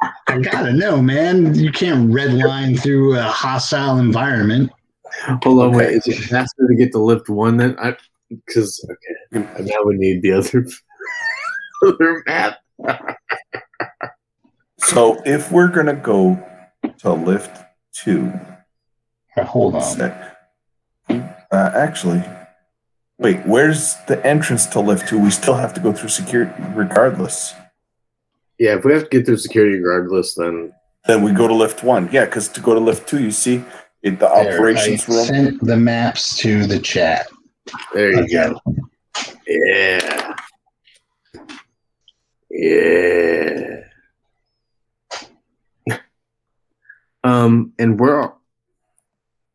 I 0.02 0.40
gotta 0.40 0.74
know, 0.74 1.02
man. 1.02 1.54
You 1.54 1.72
can't 1.72 2.10
redline 2.10 2.80
through 2.82 3.18
a 3.18 3.24
hostile 3.24 3.98
environment. 4.00 4.72
Hold 5.44 5.62
on, 5.62 5.72
wait. 5.74 5.86
Okay. 5.88 5.96
Is 5.96 6.08
it 6.08 6.24
faster 6.24 6.68
to 6.68 6.76
get 6.76 6.92
to 6.94 7.00
lift 7.00 7.30
one 7.30 7.58
then? 7.58 7.78
I 7.80 7.96
because 8.30 8.84
okay, 8.90 9.46
now 9.60 9.84
we 9.86 9.96
need 9.98 10.22
the 10.22 10.32
other 10.34 10.66
other 11.86 12.24
map. 12.26 12.60
So 14.78 15.22
if 15.26 15.52
we're 15.52 15.68
gonna 15.68 15.96
go 15.96 16.42
to 17.00 17.14
lift 17.14 17.62
two, 17.94 18.32
All 18.32 18.40
right, 19.38 19.46
hold 19.46 19.76
on. 19.76 19.82
sec. 19.82 20.38
Uh, 21.10 21.72
actually, 21.76 22.24
wait. 23.20 23.46
Where's 23.46 23.96
the 24.08 24.26
entrance 24.26 24.66
to 24.68 24.80
lift 24.80 25.10
two? 25.10 25.20
We 25.20 25.30
still 25.30 25.56
have 25.56 25.74
to 25.76 25.82
go 25.82 25.92
through 25.94 26.10
security, 26.10 26.54
regardless. 26.74 27.54
Yeah, 28.62 28.76
if 28.78 28.86
we 28.86 28.94
have 28.94 29.04
to 29.06 29.10
get 29.10 29.26
through 29.26 29.38
security 29.38 29.78
regardless, 29.78 30.36
then 30.36 30.72
Then 31.08 31.24
we 31.24 31.32
go 31.32 31.48
to 31.48 31.54
lift 31.56 31.84
one. 31.84 32.08
Yeah, 32.12 32.26
because 32.26 32.48
to 32.50 32.62
go 32.62 32.76
to 32.76 32.80
lift 32.80 33.10
two, 33.10 33.20
you 33.20 33.32
see, 33.32 33.64
it, 34.04 34.20
the 34.20 34.28
There, 34.28 34.54
operations 34.54 35.10
I 35.10 35.14
room. 35.16 35.26
sent 35.26 35.66
the 35.66 35.78
maps 35.78 36.38
to 36.38 36.68
the 36.68 36.78
chat. 36.78 37.26
there 37.94 38.12
you 38.12 38.20
Okay. 38.20 38.54
go. 38.54 38.62
Yeah. 39.48 40.36
Yeah. 42.52 43.80
um, 47.24 47.74
and 47.80 48.00
where 48.00 48.34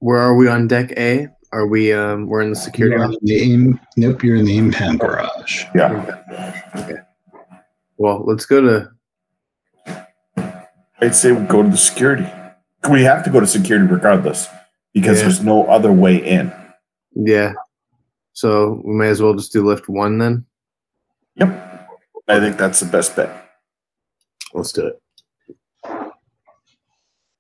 where 0.01 0.19
are 0.19 0.35
we 0.37 0.49
on 0.49 0.67
deck 0.67 0.93
A? 0.99 1.29
Are 1.53 1.67
we 1.69 1.93
um 1.93 2.27
we're 2.27 2.43
in 2.43 2.51
the 2.51 2.57
security 2.57 2.97
You're 2.97 3.05
office? 3.05 3.19
in 3.23 3.27
the 3.27 3.55
im- 3.55 3.81
nope, 3.97 4.25
you're 4.25 4.37
in 4.37 4.45
the 4.47 4.57
impound 4.59 4.99
garage. 5.01 5.65
Yeah, 5.77 6.17
Okay. 6.75 6.97
Well, 7.99 8.25
let's 8.27 8.45
go 8.47 8.61
to 8.61 8.91
I'd 11.01 11.15
say 11.15 11.33
we 11.33 11.45
go 11.47 11.63
to 11.63 11.69
the 11.69 11.77
security. 11.77 12.27
We 12.91 13.03
have 13.03 13.25
to 13.25 13.31
go 13.31 13.41
to 13.41 13.47
security 13.47 13.87
regardless 13.87 14.49
because 14.95 15.19
Yeah. 15.19 15.25
there's 15.25 15.43
no 15.45 15.67
other 15.67 15.93
way 15.93 16.17
in. 16.17 16.53
yeah. 17.15 17.53
So 18.33 18.83
we 18.85 18.93
may 18.95 19.09
as 19.09 19.23
well 19.23 19.33
just 19.35 19.53
do 19.53 19.65
lift 19.67 19.89
one 19.89 20.19
then. 20.19 20.45
Yep, 21.37 21.89
I 22.29 22.39
think 22.39 22.59
that's 22.59 22.81
the 22.81 22.87
best 22.87 23.17
bet. 23.17 23.31
Let's 24.53 24.73
do 24.73 24.87
it. 24.89 25.01
All 25.85 26.13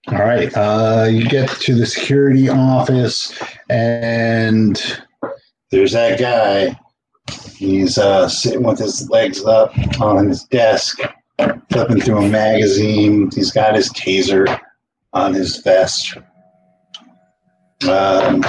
right. 0.09 0.51
Uh, 0.57 1.07
you 1.11 1.29
get 1.29 1.49
to 1.51 1.75
the 1.75 1.85
security 1.85 2.49
office, 2.49 3.37
and 3.69 4.81
there's 5.71 5.93
that 5.93 6.19
guy. 6.19 6.79
He's 7.55 7.99
uh, 7.99 8.29
sitting 8.29 8.63
with 8.63 8.79
his 8.79 9.11
legs 9.11 9.45
up 9.45 9.73
on 10.01 10.29
his 10.29 10.45
desk, 10.45 11.01
flipping 11.71 12.01
through 12.01 12.19
a 12.19 12.29
magazine. 12.29 13.31
He's 13.35 13.51
got 13.51 13.75
his 13.75 13.91
taser 13.91 14.61
on 15.13 15.35
his 15.35 15.59
vest. 15.59 16.17
Um, 17.89 18.43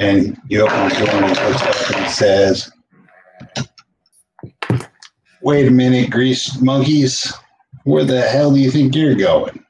and 0.00 0.38
you 0.48 0.62
open 0.62 0.88
the 0.88 0.94
door 0.94 1.08
and 1.08 1.36
he 1.36 1.44
looks 1.44 1.62
up 1.62 1.96
and 1.96 2.10
says, 2.10 2.72
Wait 5.42 5.66
a 5.66 5.70
minute, 5.70 6.10
grease 6.10 6.60
monkeys. 6.60 7.32
Where 7.84 8.04
the 8.04 8.20
hell 8.22 8.52
do 8.52 8.60
you 8.60 8.70
think 8.70 8.94
you're 8.94 9.14
going? 9.14 9.64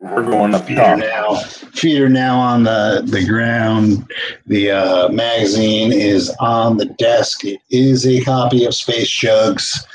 We're 0.00 0.24
going 0.24 0.54
up 0.54 0.66
Feet 0.66 0.76
top. 0.76 0.98
now 0.98 1.36
feet 1.82 2.00
are 2.00 2.08
now 2.08 2.38
on 2.38 2.64
the 2.64 3.02
the 3.06 3.24
ground. 3.26 4.06
The 4.46 4.70
uh, 4.70 5.08
magazine 5.08 5.92
is 5.92 6.30
on 6.38 6.76
the 6.76 6.86
desk. 6.86 7.44
It 7.44 7.60
is 7.70 8.06
a 8.06 8.20
copy 8.22 8.64
of 8.64 8.74
Space 8.74 9.10
Jugs. 9.10 9.86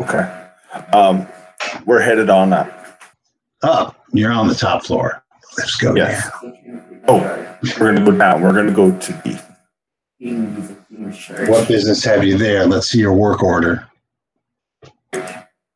Okay. 0.00 0.48
Um, 0.92 1.26
we're 1.84 2.00
headed 2.00 2.30
on 2.30 2.52
up. 2.52 2.76
Up, 3.62 3.96
you're 4.12 4.32
on 4.32 4.48
the 4.48 4.54
top 4.54 4.84
floor. 4.84 5.22
Let's 5.58 5.76
go. 5.76 5.94
Yes. 5.94 6.30
down. 6.42 7.02
Oh, 7.08 7.56
we're 7.78 7.92
gonna 7.92 8.04
go 8.04 8.16
down. 8.16 8.40
We're 8.40 8.52
gonna 8.52 8.72
go 8.72 8.96
to 8.96 9.12
D. 9.24 9.38
What 11.48 11.68
business 11.68 12.04
have 12.04 12.24
you 12.24 12.38
there? 12.38 12.66
Let's 12.66 12.88
see 12.88 12.98
your 12.98 13.14
work 13.14 13.42
order. 13.42 13.88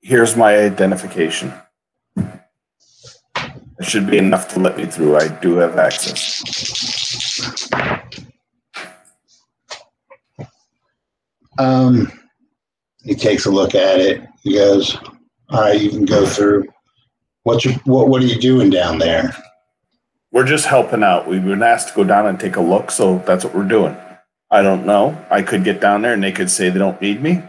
Here's 0.00 0.36
my 0.36 0.56
identification. 0.56 1.52
It 2.16 3.82
should 3.82 4.08
be 4.08 4.18
enough 4.18 4.48
to 4.54 4.60
let 4.60 4.76
me 4.76 4.86
through. 4.86 5.16
I 5.16 5.28
do 5.28 5.56
have 5.56 5.78
access. 5.78 6.42
Um, 11.58 12.12
he 13.04 13.14
takes 13.14 13.46
a 13.46 13.50
look 13.50 13.74
at 13.74 14.00
it. 14.00 14.22
He 14.42 14.54
goes, 14.54 14.96
"All 15.50 15.60
right, 15.60 15.80
you 15.80 15.90
can 15.90 16.04
go 16.04 16.26
through. 16.26 16.66
What 17.44 17.64
you 17.64 17.72
what 17.84 18.08
What 18.08 18.22
are 18.22 18.26
you 18.26 18.40
doing 18.40 18.70
down 18.70 18.98
there?" 18.98 19.34
We're 20.32 20.46
just 20.46 20.66
helping 20.66 21.04
out. 21.04 21.28
We've 21.28 21.44
been 21.44 21.62
asked 21.62 21.88
to 21.88 21.94
go 21.94 22.02
down 22.02 22.26
and 22.26 22.40
take 22.40 22.56
a 22.56 22.60
look, 22.60 22.90
so 22.90 23.22
that's 23.24 23.44
what 23.44 23.54
we're 23.54 23.68
doing. 23.68 23.96
I 24.50 24.62
don't 24.62 24.84
know. 24.84 25.16
I 25.30 25.42
could 25.42 25.62
get 25.62 25.80
down 25.80 26.02
there 26.02 26.12
and 26.12 26.24
they 26.24 26.32
could 26.32 26.50
say 26.50 26.70
they 26.70 26.78
don't 26.78 27.00
need 27.00 27.22
me, 27.22 27.40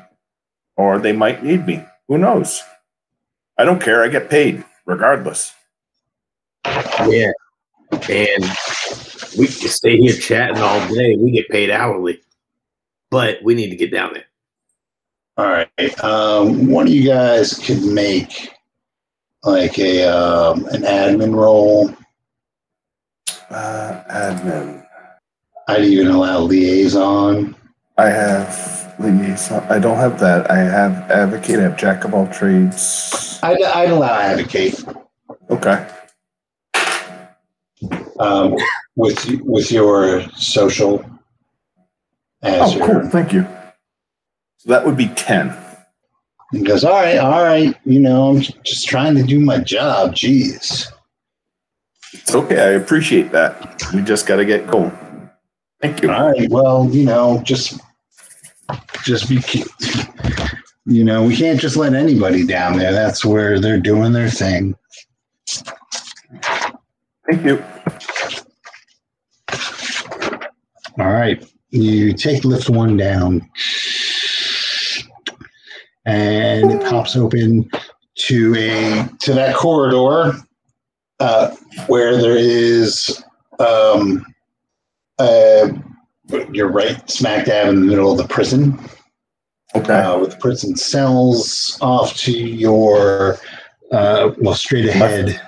or 0.78 1.00
they 1.00 1.12
might 1.12 1.44
need 1.44 1.66
me. 1.66 1.84
Who 2.08 2.20
knows? 2.20 2.62
I 3.58 3.64
don't 3.64 3.82
care. 3.82 4.04
I 4.04 4.08
get 4.10 4.30
paid 4.30 4.64
regardless. 4.86 5.54
Yeah. 6.66 7.32
And 7.92 8.44
we 9.38 9.48
can 9.48 9.70
stay 9.70 9.98
here 9.98 10.14
chatting 10.14 10.62
all 10.62 10.88
day. 10.94 11.16
We 11.16 11.32
get 11.32 11.50
paid 11.50 11.72
hourly. 11.72 12.22
But 13.10 13.42
we 13.44 13.56
need 13.56 13.70
to 13.70 13.76
get 13.76 13.92
down 13.92 14.14
there. 14.14 14.26
All 15.38 15.46
right. 15.48 15.70
Um, 16.04 16.68
one 16.68 16.88
of 16.88 16.94
you 16.94 17.06
guys 17.08 17.54
could 17.56 17.84
make 17.84 18.52
like 19.44 19.78
a 19.80 20.04
um, 20.08 20.66
an 20.68 20.82
admin 20.84 21.36
role. 21.36 21.90
Uh, 23.50 24.02
admin. 24.10 24.86
I'd 25.68 25.84
even 25.84 26.08
allow 26.08 26.40
liaison. 26.40 27.56
I 27.98 28.08
have 28.08 28.94
liaison. 29.00 29.64
I 29.70 29.80
don't 29.80 29.98
have 29.98 30.20
that. 30.20 30.50
I 30.50 30.58
have 30.58 31.12
advocate. 31.12 31.60
I 31.60 31.64
have 31.64 31.78
jack 31.78 32.06
of 32.06 32.14
all 32.14 32.28
trades. 32.28 33.40
I'd, 33.44 33.62
I'd 33.62 33.90
allow 33.90 34.18
advocate 34.20 34.84
Okay. 35.50 35.88
um, 38.20 38.56
with 38.96 39.26
with 39.44 39.72
your 39.72 40.22
social. 40.32 41.04
As 42.42 42.74
Oh, 42.74 42.78
your, 42.78 42.88
cool. 43.02 43.10
Thank 43.10 43.34
you. 43.34 43.48
So 44.66 44.72
that 44.72 44.86
would 44.86 44.98
be 44.98 45.08
10. 45.10 45.56
He 46.52 46.62
goes, 46.64 46.84
all 46.84 46.94
right, 46.94 47.18
all 47.18 47.44
right. 47.44 47.76
You 47.86 48.00
know, 48.00 48.30
I'm 48.30 48.42
just 48.64 48.88
trying 48.88 49.16
to 49.16 49.24
do 49.24 49.40
my 49.40 49.60
job. 49.60 50.14
Jeez. 50.16 50.92
It's 52.14 52.34
okay. 52.34 52.60
I 52.60 52.70
appreciate 52.70 53.32
that. 53.32 53.84
We 53.94 54.02
just 54.02 54.26
got 54.26 54.38
to 54.38 54.46
get 54.46 54.68
going. 54.68 54.92
Thank 55.82 56.02
you. 56.02 56.12
All 56.12 56.32
right. 56.32 56.50
Well, 56.50 56.90
you 56.90 57.04
know, 57.04 57.42
just 57.44 57.80
just 59.04 59.30
be. 59.30 59.42
You 60.88 61.04
know, 61.04 61.24
we 61.24 61.36
can't 61.36 61.60
just 61.60 61.78
let 61.78 61.94
anybody 61.94 62.46
down 62.46 62.78
there. 62.78 62.92
That's 62.92 63.26
where 63.26 63.60
they're 63.60 63.80
doing 63.80 64.14
their 64.14 64.30
thing. 64.30 64.76
Thank 67.30 67.44
you. 67.44 67.64
All 71.00 71.12
right. 71.12 71.44
You 71.72 72.14
take 72.14 72.46
lift 72.46 72.70
one 72.70 72.98
down, 72.98 73.50
and 76.06 76.72
it 76.72 76.82
pops 76.84 77.16
open 77.16 77.70
to 78.16 78.56
a 78.58 79.10
to 79.20 79.34
that 79.34 79.56
corridor 79.56 80.34
uh, 81.20 81.56
where 81.88 82.18
there 82.18 82.38
is 82.38 83.24
um, 83.60 84.26
uh, 85.20 85.70
you're 86.52 86.72
right 86.72 87.10
smack 87.10 87.46
dab 87.46 87.68
in 87.70 87.76
the 87.82 87.86
middle 87.86 88.12
of 88.12 88.18
the 88.18 88.28
prison 88.28 88.78
Okay. 89.76 89.94
uh, 89.94 90.18
with 90.18 90.32
the 90.32 90.38
prison 90.38 90.76
cells 90.78 91.78
off 91.82 92.16
to 92.18 92.32
your 92.32 93.38
uh, 93.92 94.32
well 94.38 94.54
straight 94.56 94.86
ahead. 94.86 95.42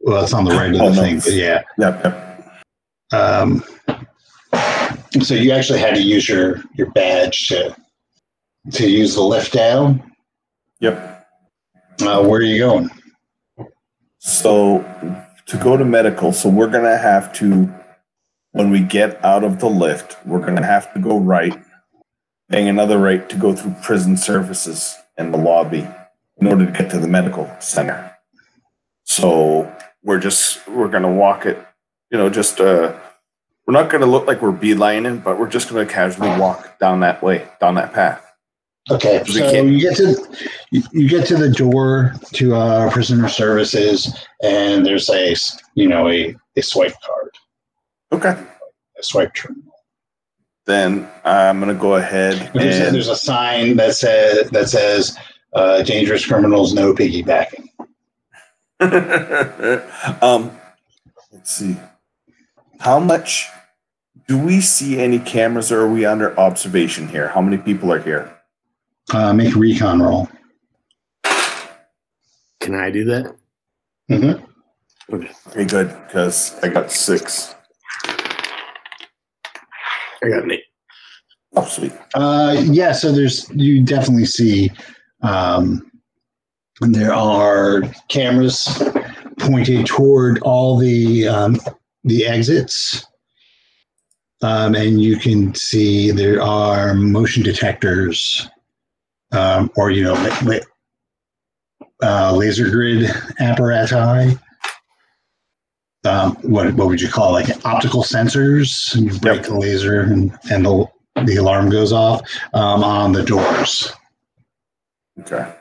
Well, 0.00 0.24
it's 0.24 0.32
on 0.32 0.44
the 0.44 0.52
right 0.52 0.74
of 0.74 0.80
Oh, 0.80 0.90
the 0.90 0.96
no. 0.96 1.02
thing, 1.02 1.18
but 1.20 1.32
yeah. 1.34 1.62
Yep. 1.78 2.04
Yep. 2.04 2.52
Um, 3.12 3.62
so 5.20 5.34
you 5.34 5.52
actually 5.52 5.78
had 5.78 5.94
to 5.94 6.02
use 6.02 6.26
your 6.28 6.62
your 6.74 6.90
badge 6.92 7.48
to 7.48 7.76
to 8.70 8.88
use 8.88 9.14
the 9.14 9.22
lift 9.22 9.52
down. 9.52 10.12
Yep. 10.80 11.26
Uh, 12.00 12.24
where 12.24 12.40
are 12.40 12.42
you 12.42 12.58
going? 12.58 12.90
So 14.18 14.84
to 15.46 15.56
go 15.58 15.76
to 15.76 15.84
medical, 15.84 16.32
so 16.32 16.48
we're 16.48 16.70
going 16.70 16.84
to 16.84 16.96
have 16.96 17.32
to, 17.34 17.72
when 18.52 18.70
we 18.70 18.80
get 18.80 19.22
out 19.24 19.44
of 19.44 19.60
the 19.60 19.68
lift, 19.68 20.16
we're 20.24 20.40
going 20.40 20.56
to 20.56 20.64
have 20.64 20.92
to 20.94 21.00
go 21.00 21.18
right, 21.18 21.60
bang 22.48 22.68
another 22.68 22.98
right 22.98 23.28
to 23.28 23.36
go 23.36 23.54
through 23.54 23.74
prison 23.82 24.16
services 24.16 24.96
and 25.16 25.34
the 25.34 25.38
lobby 25.38 25.86
in 26.38 26.46
order 26.46 26.66
to 26.66 26.72
get 26.72 26.90
to 26.90 26.98
the 26.98 27.08
medical 27.08 27.50
center. 27.60 28.16
So 29.04 29.74
we're 30.02 30.20
just, 30.20 30.66
we're 30.68 30.88
going 30.88 31.02
to 31.02 31.08
walk 31.08 31.46
it, 31.46 31.58
you 32.10 32.18
know, 32.18 32.30
just, 32.30 32.60
uh, 32.60 32.98
we're 33.66 33.74
not 33.74 33.90
going 33.90 34.00
to 34.00 34.06
look 34.06 34.26
like 34.26 34.42
we're 34.42 34.52
beelining, 34.52 35.22
but 35.22 35.38
we're 35.38 35.48
just 35.48 35.68
going 35.68 35.86
to 35.86 35.92
casually 35.92 36.30
walk 36.38 36.78
down 36.78 37.00
that 37.00 37.22
way, 37.22 37.48
down 37.60 37.74
that 37.76 37.92
path. 37.92 38.31
Okay, 38.90 39.22
so 39.24 39.62
you 39.62 39.80
get 39.80 39.96
to 39.96 40.36
you, 40.72 41.08
get 41.08 41.26
to 41.28 41.36
the 41.36 41.50
door 41.50 42.14
to 42.32 42.54
uh, 42.54 42.90
prisoner 42.90 43.28
services, 43.28 44.12
and 44.42 44.84
there's 44.84 45.08
a 45.08 45.36
you 45.74 45.88
know 45.88 46.08
a, 46.08 46.34
a 46.56 46.62
swipe 46.62 46.94
card, 47.04 47.30
Okay. 48.12 48.42
a 48.98 49.02
swipe 49.02 49.34
terminal. 49.34 49.72
Then 50.66 51.08
I'm 51.24 51.60
going 51.60 51.74
to 51.74 51.80
go 51.80 51.94
ahead 51.94 52.50
There's 52.54 52.78
a, 52.78 52.86
and 52.86 52.94
there's 52.94 53.08
a 53.08 53.16
sign 53.16 53.76
that 53.76 53.94
says 53.94 54.50
that 54.50 54.68
says 54.68 55.16
uh, 55.52 55.82
dangerous 55.82 56.26
criminals 56.26 56.74
no 56.74 56.92
piggybacking. 56.92 57.68
um, 60.22 60.50
let's 61.30 61.52
see. 61.52 61.76
How 62.80 62.98
much 62.98 63.48
do 64.26 64.36
we 64.36 64.60
see 64.60 64.98
any 64.98 65.20
cameras 65.20 65.70
or 65.70 65.82
are 65.82 65.90
we 65.90 66.04
under 66.04 66.38
observation 66.38 67.08
here? 67.08 67.28
How 67.28 67.40
many 67.40 67.58
people 67.58 67.92
are 67.92 68.00
here? 68.00 68.36
Uh, 69.10 69.32
make 69.32 69.54
a 69.54 69.58
recon 69.58 70.00
roll. 70.00 70.28
Can 72.60 72.74
I 72.74 72.90
do 72.90 73.04
that? 73.06 73.34
Mhm. 74.10 74.46
Okay, 75.12 75.64
good, 75.64 75.88
because 76.06 76.54
I 76.62 76.68
got 76.68 76.90
six. 76.90 77.54
I 80.24 80.28
got 80.28 80.44
an 80.44 80.52
eight. 80.52 80.64
Oh, 81.54 81.64
sweet. 81.66 81.92
Uh, 82.14 82.56
yeah, 82.64 82.92
so 82.92 83.12
there's 83.12 83.50
you 83.50 83.82
definitely 83.84 84.24
see 84.24 84.70
um, 85.22 85.90
there 86.80 87.12
are 87.12 87.82
cameras 88.08 88.82
pointed 89.40 89.84
toward 89.86 90.38
all 90.42 90.78
the 90.78 91.26
um, 91.28 91.58
the 92.04 92.24
exits, 92.26 93.04
um, 94.42 94.74
and 94.74 95.02
you 95.02 95.16
can 95.18 95.54
see 95.54 96.10
there 96.10 96.40
are 96.40 96.94
motion 96.94 97.42
detectors, 97.42 98.48
um, 99.32 99.70
or 99.76 99.90
you 99.90 100.04
know, 100.04 100.14
la- 100.14 100.38
la- 100.44 100.58
uh, 102.02 102.32
laser 102.36 102.68
grid 102.70 103.10
apparatus. 103.40 104.36
Um, 106.04 106.34
what 106.42 106.72
what 106.74 106.88
would 106.88 107.00
you 107.00 107.08
call 107.08 107.30
like 107.32 107.48
optical 107.64 108.02
sensors? 108.02 108.94
You 109.00 109.16
break 109.20 109.42
Yep. 109.42 109.46
the 109.46 109.54
laser 109.58 110.00
and, 110.00 110.36
and 110.50 110.66
the 110.66 110.86
the 111.24 111.36
alarm 111.36 111.70
goes 111.70 111.92
off 111.92 112.22
um, 112.54 112.82
on 112.82 113.12
the 113.12 113.22
doors, 113.22 113.92
Okay. 115.20 115.54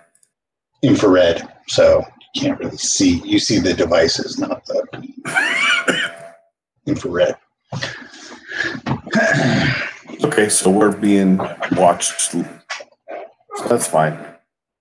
infrared. 0.81 1.47
So 1.67 2.03
you 2.33 2.41
can't 2.41 2.59
really 2.59 2.77
see. 2.77 3.21
You 3.23 3.37
see 3.37 3.59
the 3.59 3.73
devices, 3.73 4.39
not 4.39 4.65
the 4.65 4.83
infrared. 6.87 7.35
Okay, 10.23 10.49
so 10.49 10.69
we're 10.71 10.95
being 10.95 11.37
watched. 11.73 12.35
So 13.61 13.67
that's 13.67 13.87
fine. 13.87 14.17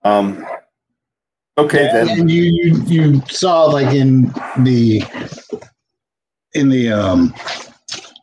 Um. 0.05 0.47
Okay 1.59 1.89
then. 1.93 2.09
and 2.09 2.31
you, 2.31 2.45
you 2.45 2.83
you 2.85 3.23
saw 3.29 3.65
like 3.65 3.95
in 3.95 4.33
the 4.59 5.03
in 6.55 6.71
the 6.71 6.91
um, 6.91 7.35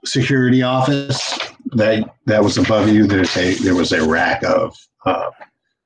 security 0.05 0.63
office 0.63 1.38
that 1.73 2.03
that 2.25 2.43
was 2.43 2.57
above 2.57 2.89
you. 2.89 3.05
There's 3.05 3.35
a 3.38 3.53
there 3.55 3.75
was 3.75 3.91
a 3.91 4.07
rack 4.07 4.43
of 4.43 4.75
uh, 5.05 5.29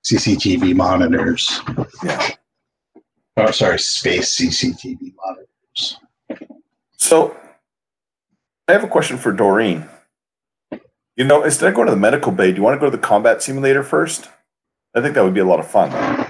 CCTV 0.06 0.76
monitors. 0.76 1.60
Yeah. 2.03 2.30
Oh, 3.38 3.52
sorry, 3.52 3.80
space 3.80 4.38
CCTV 4.39 5.14
monitors. 5.15 5.98
So, 6.98 7.35
I 8.68 8.73
have 8.73 8.84
a 8.84 8.88
question 8.88 9.18
for 9.18 9.31
Doreen. 9.31 9.88
You 11.15 11.26
know, 11.26 11.43
instead 11.43 11.68
of 11.69 11.76
going 11.76 11.88
to 11.88 11.93
the 11.93 11.99
medical 11.99 12.31
bay, 12.31 12.52
do 12.52 12.57
you 12.57 12.64
want 12.64 12.76
to 12.76 12.80
go 12.80 12.89
to 12.89 12.95
the 12.95 13.02
combat 13.02 13.41
simulator 13.41 13.84
first? 13.84 14.30
I 14.93 15.01
think 15.01 15.15
that 15.15 15.23
would 15.23 15.34
be 15.34 15.39
a 15.39 15.45
lot 15.45 15.59
of 15.59 15.69
fun. 15.69 16.27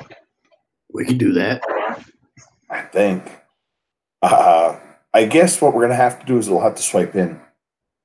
We 0.93 1.05
could 1.05 1.17
do 1.17 1.33
that. 1.33 1.61
I 2.69 2.81
think. 2.83 3.39
Uh, 4.21 4.79
I 5.13 5.25
guess 5.25 5.61
what 5.61 5.73
we're 5.73 5.81
gonna 5.81 5.95
have 5.95 6.19
to 6.19 6.25
do 6.25 6.38
is 6.38 6.49
we'll 6.49 6.61
have 6.61 6.75
to 6.75 6.81
swipe 6.81 7.15
in. 7.15 7.39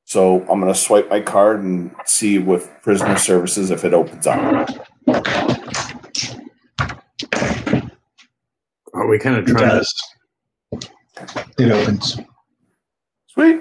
So 0.04 0.40
I'm 0.48 0.60
gonna 0.60 0.74
swipe 0.74 1.10
my 1.10 1.20
card 1.20 1.62
and 1.62 1.94
see 2.04 2.38
with 2.38 2.70
prisoner 2.82 3.18
services 3.18 3.70
if 3.70 3.84
it 3.84 3.92
opens 3.92 4.26
up. 4.26 4.70
Are 8.94 9.06
we 9.06 9.18
kind 9.18 9.36
of 9.36 9.46
It 9.46 9.52
trying 9.52 9.82
to? 9.82 10.90
It 11.58 11.70
opens. 11.70 12.18
Sweet. 13.28 13.60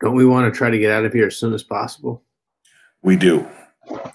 Don't 0.00 0.14
we 0.14 0.24
want 0.24 0.52
to 0.52 0.56
try 0.56 0.70
to 0.70 0.78
get 0.78 0.90
out 0.90 1.04
of 1.04 1.12
here 1.12 1.26
as 1.26 1.36
soon 1.36 1.52
as 1.52 1.62
possible? 1.62 2.22
We 3.02 3.16
do. 3.16 3.46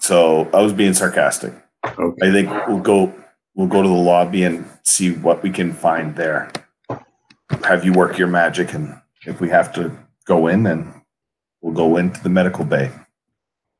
So 0.00 0.48
I 0.52 0.60
was 0.60 0.72
being 0.72 0.94
sarcastic. 0.94 1.52
Okay. 1.98 2.28
I 2.28 2.32
think 2.32 2.50
we'll 2.66 2.80
go 2.80 3.14
we'll 3.54 3.68
go 3.68 3.82
to 3.82 3.88
the 3.88 3.94
lobby 3.94 4.44
and 4.44 4.68
see 4.82 5.12
what 5.12 5.42
we 5.42 5.50
can 5.50 5.72
find 5.72 6.16
there. 6.16 6.50
Have 7.64 7.84
you 7.84 7.92
work 7.92 8.18
your 8.18 8.28
magic 8.28 8.74
and 8.74 9.00
if 9.26 9.40
we 9.40 9.48
have 9.50 9.72
to 9.74 9.96
go 10.26 10.46
in 10.46 10.62
then 10.62 11.02
we'll 11.60 11.74
go 11.74 11.96
into 11.96 12.22
the 12.22 12.28
medical 12.28 12.64
bay. 12.64 12.90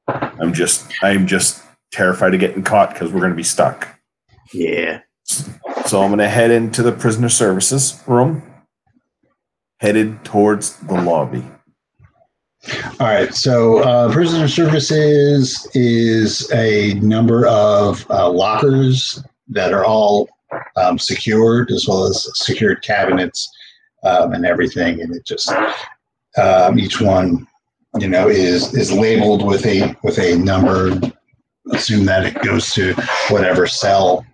I'm 0.07 0.53
just 0.53 0.93
I'm 1.03 1.27
just 1.27 1.63
terrified 1.93 2.35
of 2.35 2.41
getting 2.41 2.63
caught 2.63 2.93
because 2.93 3.13
we're 3.13 3.21
gonna 3.21 3.35
be 3.35 3.43
stuck. 3.43 3.89
Yeah. 4.53 5.01
So 5.25 6.03
I'm 6.03 6.11
gonna 6.11 6.29
head 6.29 6.51
into 6.51 6.83
the 6.83 6.93
prisoner 6.93 7.29
services 7.29 8.03
room, 8.07 8.43
headed 9.81 10.25
towards 10.25 10.77
the 10.79 10.95
lobby. 10.95 11.45
All 13.01 13.07
right. 13.07 13.35
So, 13.35 13.79
uh, 13.79 14.13
prisoner 14.13 14.49
services 14.49 15.69
is 15.75 16.51
a 16.53 16.95
number 16.95 17.47
of 17.47 18.09
uh, 18.11 18.31
lockers 18.31 19.23
that 19.49 19.73
are 19.73 19.85
all 19.85 20.29
um, 20.77 20.99
secured, 20.99 21.71
as 21.71 21.87
well 21.87 22.05
as 22.05 22.29
secured 22.35 22.83
cabinets 22.83 23.51
um, 24.05 24.33
and 24.33 24.47
everything. 24.47 25.01
And 25.01 25.15
it 25.15 25.27
just 25.27 25.53
um, 26.41 26.79
each 26.79 27.01
one, 27.01 27.47
you 27.99 28.09
know, 28.09 28.29
is 28.29 28.75
is 28.75 28.93
labeled 28.93 29.45
with 29.47 29.67
a 29.67 29.95
with 30.03 30.19
a 30.19 30.37
number. 30.37 30.99
Assume 31.73 32.05
that 32.07 32.27
it 32.27 32.43
goes 32.43 32.73
to 32.75 32.95
whatever 33.31 33.67
cell. 33.67 34.25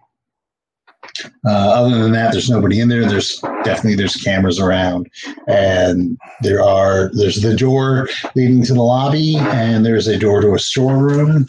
Uh, 1.44 1.70
other 1.70 1.98
than 1.98 2.12
that, 2.12 2.32
there's 2.32 2.50
nobody 2.50 2.80
in 2.80 2.88
there. 2.88 3.06
There's 3.08 3.38
definitely 3.64 3.96
there's 3.96 4.16
cameras 4.16 4.58
around, 4.58 5.10
and 5.46 6.18
there 6.42 6.62
are 6.62 7.10
there's 7.14 7.40
the 7.42 7.56
door 7.56 8.08
leading 8.34 8.62
to 8.64 8.74
the 8.74 8.82
lobby, 8.82 9.36
and 9.36 9.84
there's 9.84 10.06
a 10.06 10.18
door 10.18 10.40
to 10.40 10.54
a 10.54 10.58
storeroom. 10.58 11.46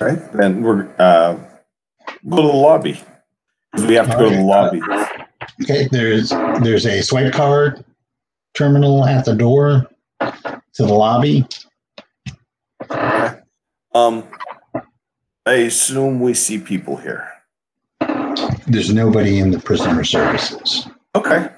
Right? 0.00 0.20
Then 0.32 0.62
we're 0.62 0.88
uh 0.98 1.36
go 2.28 2.36
to 2.36 2.42
the 2.42 2.48
lobby. 2.48 3.00
We 3.86 3.94
have 3.94 4.10
to 4.10 4.16
go 4.16 4.28
to 4.30 4.36
the 4.36 4.42
lobby. 4.42 4.80
Okay, 5.62 5.88
there's 5.90 6.30
there's 6.62 6.86
a 6.86 7.02
swipe 7.02 7.32
card 7.32 7.84
terminal 8.54 9.04
at 9.04 9.24
the 9.24 9.34
door 9.34 9.86
to 10.20 10.62
the 10.82 10.94
lobby. 10.94 11.46
Um 13.94 14.24
I 15.46 15.52
assume 15.52 16.20
we 16.20 16.34
see 16.34 16.58
people 16.58 16.96
here. 16.96 17.26
There's 18.68 18.92
nobody 18.92 19.38
in 19.38 19.50
the 19.50 19.58
prisoner 19.58 20.04
services. 20.04 20.86
Okay. 21.14 21.48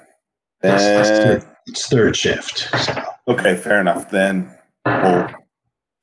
It's, 0.63 0.83
it's 0.83 1.09
Then, 1.09 1.39
third, 1.41 1.49
it's 1.67 1.87
third 1.87 2.15
shift. 2.15 2.57
so. 2.85 3.03
okay, 3.27 3.55
fair 3.55 3.79
enough. 3.81 4.09
Then 4.09 4.49
we'll 4.85 5.27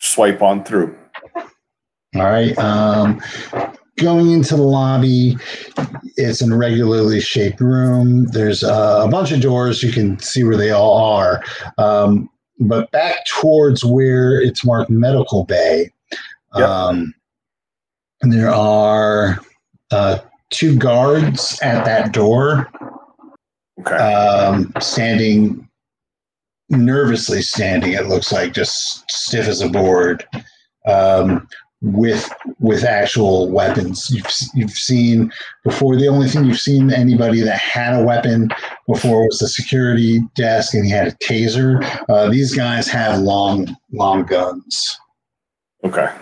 swipe 0.00 0.42
on 0.42 0.64
through. 0.64 0.96
All 1.36 2.22
right. 2.24 2.56
Um, 2.58 3.20
going 3.98 4.30
into 4.30 4.56
the 4.56 4.62
lobby, 4.62 5.36
it's 6.16 6.40
an 6.40 6.52
irregularly 6.52 7.20
shaped 7.20 7.60
room. 7.60 8.24
There's 8.26 8.62
uh, 8.64 9.02
a 9.06 9.08
bunch 9.10 9.32
of 9.32 9.40
doors. 9.40 9.82
You 9.82 9.92
can 9.92 10.18
see 10.18 10.44
where 10.44 10.56
they 10.56 10.70
all 10.70 10.98
are. 10.98 11.42
Um, 11.78 12.28
but 12.60 12.90
back 12.90 13.24
towards 13.26 13.84
where 13.84 14.40
it's 14.40 14.64
marked 14.64 14.90
medical 14.90 15.44
bay, 15.44 15.92
Yep. 16.56 16.68
um, 16.68 17.14
there 18.22 18.50
are 18.50 19.38
uh, 19.90 20.18
two 20.50 20.76
guards 20.76 21.58
at 21.62 21.84
that 21.84 22.12
door, 22.12 22.70
Okay. 23.80 23.96
um, 23.96 24.72
standing 24.80 25.68
nervously 26.70 27.40
standing. 27.42 27.92
It 27.92 28.06
looks 28.08 28.32
like 28.32 28.52
just 28.52 29.04
stiff 29.10 29.46
as 29.46 29.60
a 29.60 29.68
board. 29.68 30.26
Um, 30.86 31.46
with 31.80 32.28
with 32.58 32.82
actual 32.84 33.48
weapons. 33.50 34.10
You've 34.10 34.26
you've 34.54 34.70
seen 34.76 35.32
before. 35.64 35.96
The 35.96 36.08
only 36.08 36.28
thing 36.28 36.44
you've 36.44 36.58
seen 36.58 36.92
anybody 36.92 37.40
that 37.42 37.58
had 37.58 37.94
a 37.94 38.04
weapon 38.04 38.50
before 38.88 39.26
was 39.26 39.38
the 39.38 39.48
security 39.48 40.20
desk, 40.34 40.74
and 40.74 40.84
he 40.84 40.90
had 40.90 41.06
a 41.08 41.12
taser. 41.12 41.84
Uh, 42.08 42.28
these 42.30 42.54
guys 42.54 42.88
have 42.88 43.20
long 43.20 43.76
long 43.92 44.24
guns. 44.24 44.98
Okay. 45.84 46.12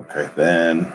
Okay, 0.00 0.30
then. 0.36 0.92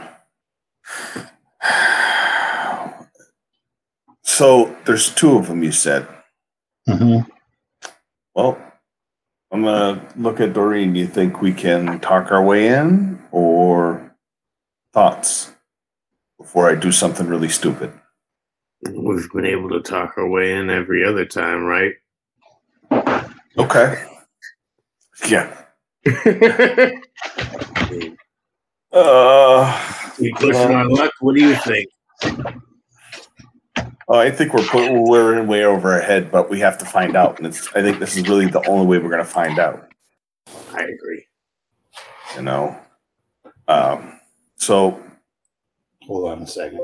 So 4.29 4.77
there's 4.85 5.13
two 5.13 5.37
of 5.37 5.47
them, 5.47 5.63
you 5.63 5.71
said. 5.71 6.07
hmm 6.85 7.21
Well, 8.35 8.61
I'm 9.51 9.63
gonna 9.63 10.07
look 10.15 10.39
at 10.39 10.53
Doreen. 10.53 10.93
Do 10.93 10.99
you 10.99 11.07
think 11.07 11.41
we 11.41 11.51
can 11.51 11.99
talk 11.99 12.31
our 12.31 12.43
way 12.43 12.67
in, 12.67 13.19
or 13.31 14.15
thoughts 14.93 15.51
before 16.37 16.69
I 16.69 16.75
do 16.75 16.91
something 16.91 17.25
really 17.27 17.49
stupid? 17.49 17.91
We've 18.83 19.31
been 19.31 19.47
able 19.47 19.69
to 19.71 19.81
talk 19.81 20.13
our 20.15 20.29
way 20.29 20.53
in 20.53 20.69
every 20.69 21.03
other 21.03 21.25
time, 21.25 21.63
right? 21.65 21.95
Okay. 23.57 24.05
Yeah. 25.27 25.51
we 26.05 26.13
Uh, 28.91 29.95
pushing 30.35 30.71
our 30.71 30.87
luck. 30.87 31.11
What 31.19 31.35
do 31.35 31.41
you 31.41 31.55
think? 31.55 31.89
Oh, 34.11 34.17
I 34.17 34.31
think 34.31 34.53
we're 34.55 34.65
put, 34.65 34.91
we're 34.91 35.39
in 35.39 35.45
way 35.47 35.63
over 35.63 35.93
our 35.93 36.01
head, 36.01 36.31
but 36.31 36.49
we 36.49 36.59
have 36.61 36.79
to 36.79 36.85
find 36.85 37.15
out. 37.15 37.37
And 37.37 37.45
it's, 37.45 37.67
I 37.75 37.83
think 37.83 37.99
this 37.99 38.17
is 38.17 38.27
really 38.27 38.47
the 38.47 38.67
only 38.67 38.87
way 38.87 38.97
we're 38.97 39.11
going 39.11 39.23
to 39.23 39.23
find 39.23 39.59
out. 39.59 39.87
I 40.73 40.81
agree. 40.81 41.25
You 42.35 42.41
know. 42.41 42.77
Um. 43.67 44.19
So 44.55 44.99
Hold 46.07 46.31
on 46.31 46.41
a 46.41 46.47
second. 46.47 46.79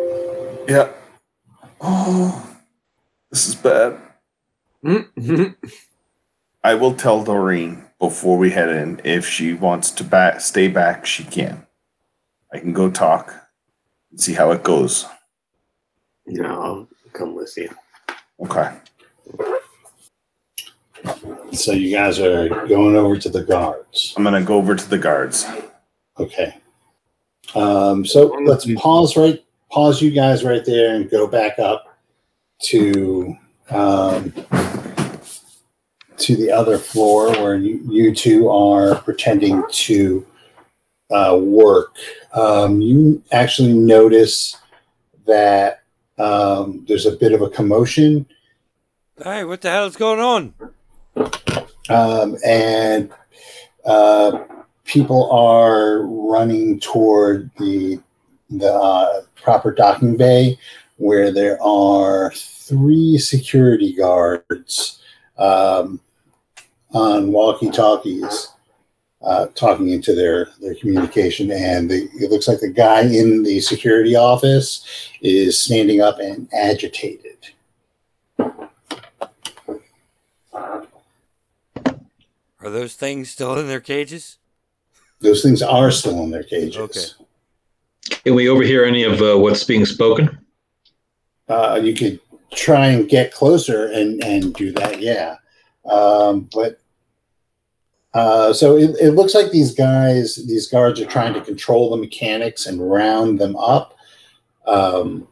yeah. 0.69 0.91
Oh, 1.81 2.57
this 3.31 3.47
is 3.47 3.55
bad. 3.55 3.97
I 6.63 6.75
will 6.75 6.93
tell 6.95 7.23
Doreen 7.23 7.85
before 7.99 8.37
we 8.37 8.51
head 8.51 8.69
in. 8.69 9.01
If 9.03 9.27
she 9.27 9.53
wants 9.53 9.89
to 9.91 10.03
back, 10.03 10.41
stay 10.41 10.67
back, 10.67 11.07
she 11.07 11.23
can. 11.23 11.65
I 12.53 12.59
can 12.59 12.71
go 12.71 12.91
talk 12.91 13.33
and 14.11 14.21
see 14.21 14.33
how 14.33 14.51
it 14.51 14.61
goes. 14.63 15.05
no, 16.27 16.61
I'll 16.61 16.87
come 17.17 17.35
with 17.35 17.55
you. 17.57 17.69
Okay. 18.39 18.75
So 21.51 21.71
you 21.71 21.95
guys 21.95 22.19
are 22.19 22.49
going 22.67 22.95
over 22.95 23.17
to 23.17 23.29
the 23.29 23.43
guards. 23.43 24.13
I'm 24.17 24.23
gonna 24.23 24.43
go 24.43 24.55
over 24.55 24.75
to 24.75 24.89
the 24.89 24.97
guards. 24.97 25.45
Okay. 26.19 26.55
Um, 27.53 28.05
so 28.05 28.27
let's 28.45 28.71
pause 28.75 29.15
right, 29.15 29.43
pause 29.71 30.01
you 30.01 30.11
guys 30.11 30.43
right 30.43 30.65
there 30.65 30.95
and 30.95 31.09
go 31.09 31.27
back 31.27 31.59
up 31.59 31.97
to 32.63 33.35
um, 33.69 34.33
to 36.17 36.35
the 36.35 36.51
other 36.51 36.77
floor 36.77 37.31
where 37.31 37.55
you, 37.55 37.81
you 37.89 38.13
two 38.13 38.49
are 38.49 38.95
pretending 38.95 39.63
to 39.69 40.25
uh, 41.11 41.37
work. 41.39 41.95
Um, 42.33 42.81
you 42.81 43.23
actually 43.31 43.73
notice 43.73 44.57
that 45.25 45.83
um, 46.17 46.85
there's 46.87 47.05
a 47.05 47.15
bit 47.17 47.33
of 47.33 47.41
a 47.41 47.49
commotion 47.49 48.25
Hey, 49.23 49.45
what 49.45 49.61
the 49.61 49.69
hell's 49.69 49.95
going 49.95 50.19
on? 50.19 50.53
um, 51.89 52.35
and 52.45 53.09
uh, 53.85 54.39
people 54.83 55.31
are 55.31 56.01
running 56.05 56.79
toward 56.79 57.49
the 57.57 58.01
the 58.49 58.71
uh, 58.71 59.21
proper 59.35 59.71
docking 59.73 60.17
bay, 60.17 60.57
where 60.97 61.31
there 61.31 61.61
are 61.63 62.31
three 62.33 63.17
security 63.17 63.93
guards 63.93 65.01
um, 65.37 66.01
on 66.91 67.31
walkie 67.31 67.71
talkies, 67.71 68.49
uh, 69.25 69.47
talking 69.55 69.89
into 69.89 70.13
their 70.13 70.49
their 70.61 70.75
communication, 70.75 71.51
and 71.51 71.89
the, 71.89 72.07
it 72.19 72.29
looks 72.29 72.47
like 72.47 72.59
the 72.59 72.69
guy 72.69 73.01
in 73.01 73.43
the 73.43 73.59
security 73.59 74.15
office 74.15 74.85
is 75.21 75.59
standing 75.59 75.99
up 75.99 76.19
and 76.19 76.47
agitated. 76.53 77.37
Are 82.65 82.71
those 82.71 82.95
things 82.95 83.29
still 83.29 83.57
in 83.59 83.67
their 83.67 83.79
cages? 83.79 84.37
Those 85.19 85.41
things 85.43 85.61
are 85.61 85.91
still 85.91 86.23
in 86.23 86.31
their 86.31 86.43
cages. 86.43 86.77
Okay. 86.77 87.05
Can 88.23 88.35
we 88.35 88.49
overhear 88.49 88.85
any 88.85 89.03
of 89.03 89.21
uh, 89.21 89.37
what's 89.37 89.63
being 89.63 89.85
spoken? 89.85 90.37
Uh, 91.47 91.79
you 91.83 91.93
could 91.95 92.19
try 92.53 92.87
and 92.87 93.09
get 93.09 93.33
closer 93.33 93.91
and 93.91 94.23
and 94.23 94.53
do 94.53 94.71
that, 94.73 95.01
yeah. 95.01 95.37
Um, 95.85 96.49
but 96.53 96.79
uh, 98.15 98.53
so 98.53 98.77
it, 98.77 98.95
it 99.01 99.11
looks 99.11 99.35
like 99.35 99.51
these 99.51 99.75
guys, 99.75 100.37
these 100.47 100.67
guards, 100.67 101.01
are 101.01 101.05
trying 101.05 101.33
to 101.33 101.41
control 101.41 101.89
the 101.89 101.97
mechanics 101.97 102.65
and 102.65 102.89
round 102.89 103.39
them 103.39 103.57
up, 103.57 103.97
um, 104.65 105.27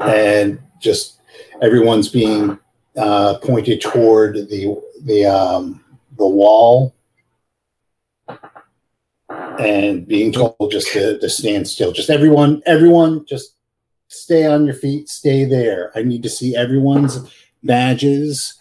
and 0.00 0.60
just 0.80 1.20
everyone's 1.62 2.08
being 2.08 2.58
uh, 2.96 3.38
pointed 3.38 3.80
toward 3.80 4.34
the 4.48 4.76
the 5.04 5.24
um, 5.24 5.84
the 6.18 6.26
wall 6.26 6.92
and 9.28 10.06
being 10.08 10.32
told 10.32 10.68
just 10.72 10.92
to, 10.94 11.16
to 11.20 11.28
stand 11.28 11.68
still. 11.68 11.92
Just 11.92 12.10
everyone, 12.10 12.60
everyone, 12.66 13.24
just 13.24 13.54
stay 14.08 14.46
on 14.46 14.64
your 14.64 14.74
feet, 14.74 15.08
stay 15.08 15.44
there. 15.44 15.92
I 15.94 16.02
need 16.02 16.24
to 16.24 16.28
see 16.28 16.56
everyone's 16.56 17.18
badges. 17.62 18.54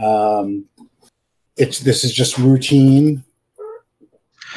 Um, 0.00 0.66
it's 1.56 1.80
this 1.80 2.04
is 2.04 2.12
just 2.12 2.38
routine. 2.38 3.24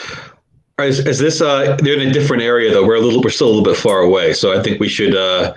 All 0.02 0.86
right, 0.86 0.90
is, 0.90 1.00
is 1.00 1.20
this 1.20 1.42
uh 1.42 1.78
they're 1.82 2.00
in 2.00 2.10
a 2.10 2.14
different 2.14 2.44
area 2.44 2.72
though? 2.72 2.86
We're 2.86 2.96
a 2.96 3.02
little 3.02 3.22
we're 3.22 3.30
still 3.30 3.48
a 3.48 3.54
little 3.54 3.64
bit 3.64 3.78
far 3.78 4.00
away, 4.00 4.34
so 4.34 4.58
I 4.58 4.64
think 4.64 4.80
we 4.80 4.88
should 4.90 5.16
uh 5.16 5.56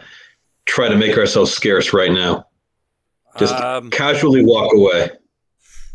try 0.64 0.88
to 0.88 0.96
make 0.96 1.16
ourselves 1.16 1.52
scarce 1.52 1.92
right 1.92 2.12
now. 2.12 2.46
Just 3.38 3.54
Um, 3.54 3.90
casually 3.90 4.44
walk 4.44 4.72
away. 4.74 5.10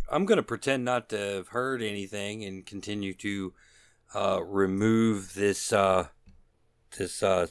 I'm 0.09 0.25
going 0.25 0.37
to 0.37 0.43
pretend 0.43 0.85
not 0.85 1.09
to 1.09 1.17
have 1.17 1.49
heard 1.49 1.81
anything 1.81 2.43
and 2.45 2.65
continue 2.65 3.13
to 3.15 3.53
uh, 4.15 4.41
remove 4.41 5.33
this 5.33 5.73
uh, 5.73 6.07
this 6.97 7.21
uh, 7.21 7.47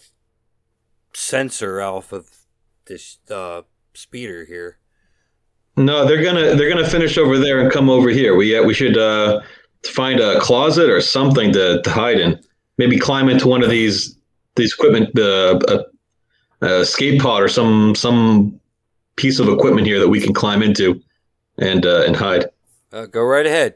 sensor 1.14 1.80
off 1.82 2.12
of 2.12 2.28
this 2.86 3.18
uh, 3.30 3.62
speeder 3.94 4.44
here. 4.46 4.78
No, 5.76 6.06
they're 6.06 6.22
gonna 6.22 6.54
they're 6.54 6.70
gonna 6.70 6.88
finish 6.88 7.18
over 7.18 7.38
there 7.38 7.60
and 7.60 7.70
come 7.70 7.90
over 7.90 8.08
here. 8.08 8.34
We 8.34 8.56
uh, 8.56 8.62
we 8.62 8.72
should 8.72 8.96
uh 8.96 9.40
find 9.84 10.20
a 10.20 10.40
closet 10.40 10.90
or 10.90 11.00
something 11.00 11.52
to, 11.52 11.80
to 11.82 11.90
hide 11.90 12.18
in. 12.18 12.40
Maybe 12.78 12.98
climb 12.98 13.28
into 13.28 13.46
one 13.48 13.62
of 13.62 13.70
these 13.70 14.16
these 14.56 14.72
equipment 14.72 15.18
uh, 15.18 15.58
a, 15.68 16.66
a 16.66 16.80
escape 16.80 17.20
pod 17.20 17.42
or 17.42 17.48
some 17.48 17.94
some 17.94 18.58
piece 19.16 19.38
of 19.38 19.48
equipment 19.48 19.86
here 19.86 19.98
that 19.98 20.08
we 20.08 20.20
can 20.20 20.32
climb 20.32 20.62
into 20.62 21.02
and 21.58 21.84
uh, 21.84 22.04
and 22.06 22.16
hide. 22.16 22.46
Uh, 22.92 23.06
go 23.06 23.22
right 23.22 23.46
ahead. 23.46 23.74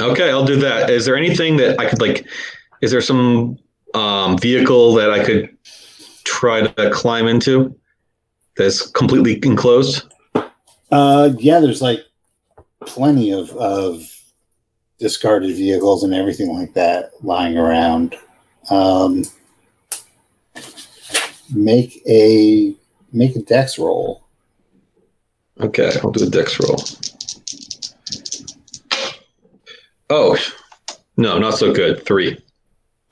Okay, 0.00 0.30
I'll 0.30 0.44
do 0.44 0.56
that. 0.56 0.90
Is 0.90 1.06
there 1.06 1.16
anything 1.16 1.56
that 1.56 1.80
I 1.80 1.88
could 1.88 2.00
like? 2.00 2.26
Is 2.82 2.90
there 2.90 3.00
some 3.00 3.58
um, 3.94 4.38
vehicle 4.38 4.94
that 4.94 5.10
I 5.10 5.24
could 5.24 5.56
try 6.24 6.66
to 6.66 6.90
climb 6.90 7.26
into 7.26 7.74
that's 8.56 8.86
completely 8.86 9.40
enclosed? 9.42 10.04
Uh, 10.90 11.30
yeah, 11.38 11.60
there's 11.60 11.82
like 11.82 12.00
plenty 12.86 13.32
of 13.32 13.50
of 13.52 14.02
discarded 14.98 15.54
vehicles 15.54 16.02
and 16.04 16.14
everything 16.14 16.52
like 16.52 16.74
that 16.74 17.12
lying 17.22 17.56
around. 17.56 18.16
Um, 18.70 19.24
make 21.54 22.02
a 22.06 22.74
make 23.12 23.36
a 23.36 23.40
dex 23.40 23.78
roll. 23.78 24.24
Okay, 25.60 25.92
I'll 26.02 26.10
do 26.10 26.26
a 26.26 26.30
dex 26.30 26.58
roll. 26.60 26.80
Oh, 30.10 30.38
no, 31.16 31.38
not 31.38 31.54
so 31.58 31.72
good. 31.72 32.04
Three. 32.04 32.42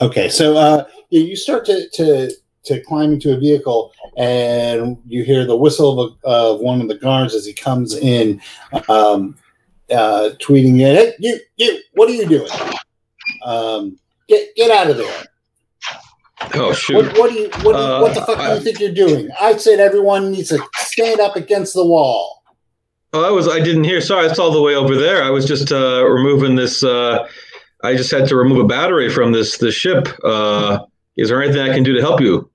Okay, 0.01 0.29
so 0.29 0.57
uh, 0.57 0.85
you 1.11 1.21
you 1.23 1.37
start 1.37 1.67
to, 1.67 1.89
to 1.91 2.31
to 2.67 2.81
climb 2.83 3.13
into 3.13 3.33
a 3.35 3.39
vehicle, 3.39 3.93
and 4.17 4.97
you 5.07 5.25
hear 5.25 5.45
the 5.45 5.57
whistle 5.57 6.01
of, 6.01 6.13
a, 6.25 6.27
of 6.29 6.61
one 6.61 6.81
of 6.81 6.89
the 6.89 6.95
guards 6.97 7.35
as 7.35 7.45
he 7.47 7.53
comes 7.53 7.95
in, 7.95 8.41
um, 8.89 9.37
uh, 9.91 10.31
tweeting, 10.41 10.79
"Hey, 10.79 11.15
you, 11.19 11.39
you, 11.57 11.79
what 11.95 12.09
are 12.09 12.13
you 12.15 12.27
doing? 12.29 12.51
Um, 13.45 13.99
get 14.29 14.55
get 14.57 14.71
out 14.71 14.91
of 14.91 14.97
there! 14.99 15.25
Oh 16.55 16.69
What, 16.69 16.77
shoot! 16.77 17.19
what 17.19 17.31
do 17.31 17.35
you 17.37 17.49
what, 17.63 17.73
do 17.77 17.83
you- 17.83 18.03
what 18.03 18.15
the 18.15 18.21
Uh, 18.23 18.27
fuck 18.27 18.39
do 18.39 18.55
you 18.55 18.61
think 18.61 18.81
you're 18.81 18.93
doing? 18.93 19.31
I 19.41 19.57
said 19.57 19.81
everyone 19.81 20.31
needs 20.33 20.51
to 20.51 20.59
stand 20.77 21.21
up 21.21 21.37
against 21.37 21.75
the 21.75 21.85
wall. 21.87 22.43
Oh, 23.13 23.25
I 23.25 23.31
was. 23.31 23.49
I 23.49 23.61
didn't 23.61 23.85
hear. 23.85 24.01
Sorry, 24.01 24.27
it's 24.27 24.39
all 24.39 24.51
the 24.53 24.61
way 24.61 24.75
over 24.75 24.95
there. 24.97 25.23
I 25.23 25.31
was 25.31 25.47
just 25.47 25.73
uh, 25.73 26.05
removing 26.07 26.57
this. 26.57 26.83
Uh, 26.85 27.27
I 27.83 27.95
just 27.95 28.11
had 28.11 28.29
to 28.29 28.37
remove 28.37 28.59
a 28.59 28.67
battery 28.67 29.09
from 29.09 29.33
this 29.33 29.59
this 29.59 29.75
ship. 29.75 30.09
Uh, 30.25 30.81
is 31.17 31.29
there 31.31 31.43
anything 31.43 31.63
I 31.63 31.73
can 31.73 31.83
do 31.83 31.95
to 31.95 32.01
help 32.01 32.21
you? 32.21 32.51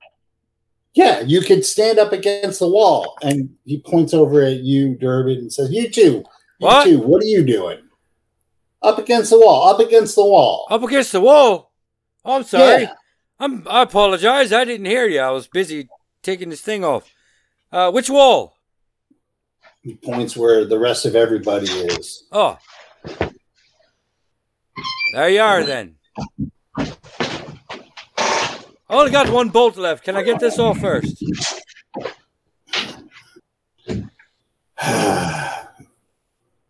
Yeah, 0.93 1.21
you 1.21 1.41
could 1.41 1.63
stand 1.65 1.99
up 1.99 2.11
against 2.11 2.59
the 2.59 2.67
wall, 2.67 3.15
and 3.21 3.55
he 3.65 3.81
points 3.81 4.13
over 4.13 4.41
at 4.41 4.57
you, 4.59 4.95
Durbin, 4.95 5.37
and 5.37 5.53
says, 5.53 5.71
"You 5.71 5.89
too, 5.89 6.23
you 6.59 6.67
What? 6.67 6.83
too. 6.83 6.99
What 6.99 7.23
are 7.23 7.27
you 7.27 7.45
doing? 7.45 7.79
Up 8.81 8.97
against 8.97 9.29
the 9.29 9.39
wall. 9.39 9.67
Up 9.69 9.79
against 9.79 10.15
the 10.15 10.25
wall." 10.25 10.67
Up 10.69 10.83
against 10.83 11.11
the 11.13 11.21
wall. 11.21 11.71
Oh, 12.25 12.35
I'm 12.35 12.43
sorry. 12.43 12.83
Yeah. 12.83 12.93
I'm. 13.39 13.65
I 13.69 13.83
apologize. 13.83 14.51
I 14.51 14.65
didn't 14.65 14.85
hear 14.85 15.07
you. 15.07 15.19
I 15.21 15.31
was 15.31 15.47
busy 15.47 15.87
taking 16.23 16.49
this 16.49 16.61
thing 16.61 16.83
off. 16.83 17.09
Uh, 17.71 17.89
which 17.91 18.09
wall? 18.09 18.57
He 19.81 19.95
points 19.95 20.35
where 20.35 20.65
the 20.65 20.77
rest 20.77 21.05
of 21.05 21.15
everybody 21.15 21.67
is. 21.71 22.25
Oh, 22.31 22.57
there 25.13 25.29
you 25.29 25.41
are 25.41 25.63
then. 25.63 25.95
I 28.91 28.95
only 28.95 29.11
got 29.11 29.29
one 29.29 29.47
bolt 29.47 29.77
left. 29.77 30.03
Can 30.03 30.17
I 30.17 30.21
get 30.21 30.41
this 30.41 30.59
off 30.59 30.81
first? 30.81 31.17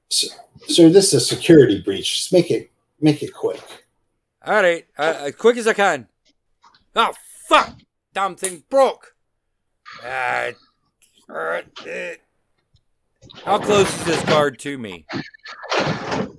so, 0.07 0.27
so 0.67 0.89
this 0.89 1.07
is 1.07 1.13
a 1.15 1.19
security 1.19 1.81
breach. 1.81 2.17
Just 2.17 2.31
make 2.31 2.51
it 2.51 2.69
make 2.99 3.23
it 3.23 3.33
quick. 3.33 3.87
All 4.45 4.61
right, 4.61 4.85
uh, 4.99 5.15
as 5.21 5.35
quick 5.35 5.57
as 5.57 5.65
I 5.65 5.73
can. 5.73 6.07
Oh 6.95 7.11
fuck! 7.47 7.73
Damn 8.13 8.35
thing 8.35 8.65
broke. 8.69 9.15
Uh, 10.05 10.51
uh, 11.27 11.61
how 13.43 13.57
close 13.57 13.91
is 13.97 14.05
this 14.05 14.23
guard 14.25 14.59
to 14.59 14.77
me? 14.77 15.07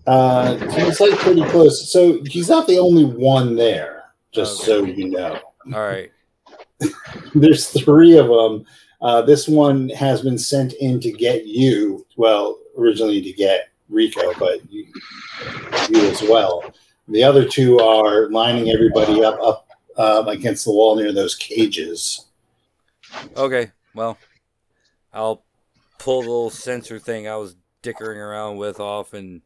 Uh, 0.07 0.59
he's 0.77 1.01
like 1.01 1.19
pretty 1.19 1.43
close. 1.47 1.91
So 1.91 2.23
he's 2.23 2.49
not 2.49 2.69
the 2.69 2.79
only 2.79 3.05
one 3.05 3.57
there. 3.57 4.05
Just 4.31 4.63
so 4.63 4.85
you 4.85 5.11
know. 5.11 5.41
All 5.73 5.81
right. 5.81 6.11
There's 7.35 7.69
three 7.69 8.17
of 8.17 8.29
them. 8.29 8.67
Uh, 9.01 9.23
this 9.23 9.49
one 9.49 9.89
has 9.91 10.23
been 10.23 10.39
sent 10.39 10.75
in 10.75 11.01
to 11.01 11.13
get 11.13 11.47
you. 11.47 12.07
Well, 12.17 12.59
originally 12.79 13.21
to 13.21 13.33
get 13.33 13.71
Rico, 13.89 14.33
but 14.39 14.61
you, 14.71 14.87
you 15.91 16.09
as 16.09 16.23
well. 16.23 16.73
The 17.09 17.25
other 17.25 17.47
two 17.47 17.79
are 17.81 18.31
lining 18.31 18.71
everybody 18.71 19.25
up 19.25 19.41
up 19.41 19.69
um, 19.97 20.29
against 20.29 20.65
the 20.65 20.73
wall 20.73 20.97
near 20.97 21.13
those 21.13 21.35
cages. 21.35 22.27
Okay. 23.37 23.71
Well, 23.95 24.19
I'll 25.13 25.45
pull 25.99 26.23
the 26.23 26.29
little 26.29 26.51
sensor 26.51 26.99
thing 26.99 27.29
I 27.29 27.37
was 27.37 27.57
dickering 27.83 28.19
around 28.19 28.57
with 28.57 28.81
off 28.81 29.13
and 29.13 29.43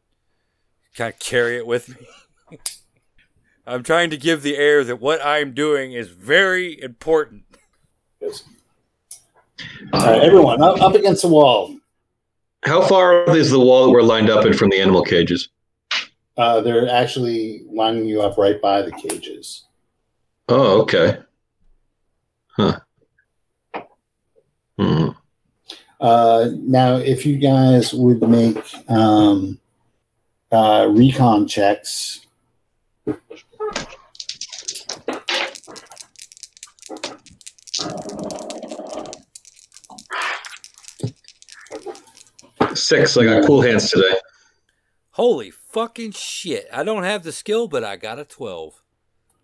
kind 0.95 1.13
of 1.13 1.19
carry 1.19 1.57
it 1.57 1.67
with 1.67 1.89
me. 1.89 2.57
I'm 3.67 3.83
trying 3.83 4.09
to 4.11 4.17
give 4.17 4.43
the 4.43 4.55
air 4.55 4.85
that 4.85 5.01
what 5.01 5.23
I'm 5.23 5.53
doing 5.53 5.91
is 5.91 6.07
very 6.07 6.81
important. 6.81 7.43
Yes. 8.21 8.43
All 9.91 10.05
right, 10.05 10.21
everyone 10.21 10.63
up, 10.63 10.81
up 10.81 10.95
against 10.95 11.21
the 11.21 11.27
wall. 11.27 11.75
How 12.63 12.81
far 12.81 13.35
is 13.35 13.51
the 13.51 13.59
wall 13.59 13.85
that 13.85 13.91
we're 13.91 14.03
lined 14.03 14.29
up 14.29 14.45
in 14.45 14.53
from 14.53 14.69
the 14.69 14.79
animal 14.79 15.03
cages? 15.03 15.49
Uh, 16.37 16.61
they're 16.61 16.89
actually 16.89 17.65
lining 17.69 18.05
you 18.05 18.21
up 18.21 18.37
right 18.37 18.61
by 18.61 18.81
the 18.81 18.91
cages. 18.91 19.65
Oh, 20.47 20.81
okay. 20.83 21.17
Huh. 22.47 22.79
Hmm. 24.79 25.09
Uh, 25.99 26.49
now, 26.53 26.95
if 26.95 27.25
you 27.25 27.37
guys 27.37 27.93
would 27.93 28.21
make 28.21 28.63
um, 28.89 29.59
uh, 30.51 30.87
recon 30.89 31.47
checks, 31.47 32.21
Six. 42.87 43.17
I 43.17 43.25
got 43.25 43.45
cool 43.45 43.61
hands 43.61 43.91
today. 43.91 44.15
Holy 45.11 45.51
fucking 45.51 46.13
shit. 46.13 46.69
I 46.71 46.85
don't 46.85 47.03
have 47.03 47.23
the 47.23 47.33
skill, 47.33 47.67
but 47.67 47.83
I 47.83 47.97
got 47.97 48.17
a 48.17 48.23
12. 48.23 48.81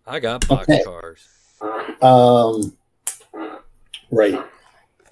I 0.06 0.18
got 0.18 0.40
boxcars. 0.40 0.62
Okay. 0.62 0.82
cars. 0.82 1.28
Um, 2.00 2.74
right. 4.10 4.42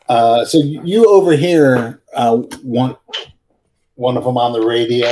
Uh, 0.08 0.46
so 0.46 0.56
you 0.56 1.04
overhear 1.10 2.00
uh, 2.14 2.38
one 2.62 2.96
one 3.96 4.16
of 4.16 4.24
them 4.24 4.38
on 4.38 4.54
the 4.54 4.66
radio, 4.66 5.08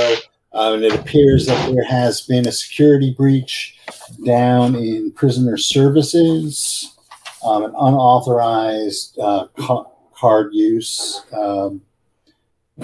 uh, 0.55 0.73
and 0.73 0.83
it 0.83 0.95
appears 0.95 1.45
that 1.45 1.71
there 1.71 1.85
has 1.85 2.23
been 2.23 2.49
a 2.49 2.53
security 2.53 3.13
breach 3.13 3.79
down 4.25 4.75
in 4.75 5.13
prisoner 5.13 5.59
services, 5.59 6.97
um, 7.45 7.65
an 7.65 7.73
unauthorized 7.73 9.19
uh, 9.19 9.47
ca- 9.59 9.85
card 10.15 10.55
use. 10.55 11.23
Um, 11.35 11.83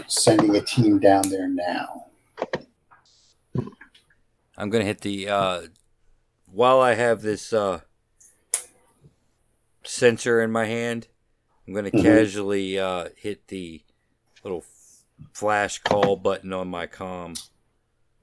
sending 0.07 0.55
a 0.57 0.61
team 0.61 0.99
down 0.99 1.29
there 1.29 1.49
now. 1.49 2.07
I'm 4.57 4.71
going 4.71 4.81
to 4.83 4.87
hit 4.87 5.01
the. 5.03 5.29
Uh, 5.29 5.63
while 6.51 6.81
I 6.81 6.95
have 6.95 7.23
this 7.23 7.53
uh, 7.53 7.81
sensor 9.85 10.41
in 10.41 10.51
my 10.51 10.65
hand, 10.67 11.09
I'm 11.67 11.75
going 11.75 11.85
to 11.85 11.91
Mhm. 11.91 12.03
casually 12.03 12.79
uh, 12.79 13.09
hit 13.17 13.49
the 13.49 13.83
little 14.43 14.65
flash 15.33 15.79
call 15.81 16.17
button 16.17 16.53
on 16.53 16.69
my 16.69 16.87
comm. 16.87 17.39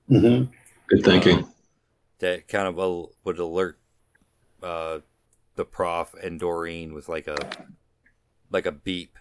Mm-hmm. 0.09 0.51
Good 0.87 1.03
thinking. 1.03 1.47
that 2.19 2.47
kind 2.47 2.67
of 2.67 2.77
al- 2.79 3.11
would 3.25 3.37
alert 3.37 3.77
uh, 4.61 4.99
the 5.55 5.65
prof 5.65 6.13
and 6.23 6.39
Doreen 6.39 6.93
with 6.93 7.09
like 7.09 7.27
a 7.27 7.35
like 8.49 8.65
a 8.65 8.71
beep. 8.71 9.17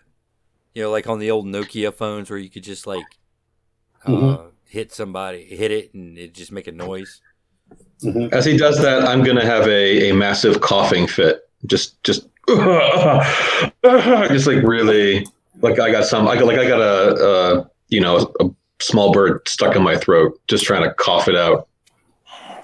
You 0.75 0.83
know, 0.85 0.91
like 0.91 1.07
on 1.09 1.19
the 1.19 1.31
old 1.31 1.47
Nokia 1.47 1.93
phones 1.95 2.31
where 2.31 2.39
you 2.39 2.49
could 2.51 2.65
just 2.65 2.87
like 2.87 3.05
uh, 4.07 4.11
Mhm. 4.11 4.51
hit 4.69 4.93
somebody, 4.93 5.45
hit 5.45 5.71
it, 5.71 5.95
and 5.95 6.17
it 6.19 6.35
just 6.35 6.51
make 6.53 6.67
a 6.67 6.73
noise. 6.73 7.21
Mm-hmm. 8.03 8.33
As 8.35 8.45
he 8.45 8.57
does 8.57 8.81
that, 8.83 9.05
I'm 9.05 9.23
going 9.23 9.37
to 9.37 9.45
have 9.47 9.67
a, 9.69 10.11
a 10.11 10.15
massive 10.15 10.61
coughing 10.61 11.07
fit. 11.07 11.49
Just, 11.67 12.03
just, 12.03 12.27
just 12.49 14.47
like 14.47 14.63
really, 14.65 15.25
like 15.61 15.79
I 15.79 15.91
got 15.93 16.05
some, 16.05 16.27
I 16.27 16.35
got, 16.37 16.47
like 16.47 16.59
I 16.59 16.67
got 16.67 16.81
a, 16.81 17.25
a, 17.61 17.71
you 17.89 18.01
know, 18.01 18.33
a 18.41 18.47
small 18.81 19.13
bird 19.13 19.47
stuck 19.49 19.77
in 19.77 19.83
my 19.83 19.97
throat, 19.97 20.41
just 20.49 20.65
trying 20.65 20.83
to 20.83 20.93
cough 20.95 21.29
it 21.29 21.37
out. 21.37 21.69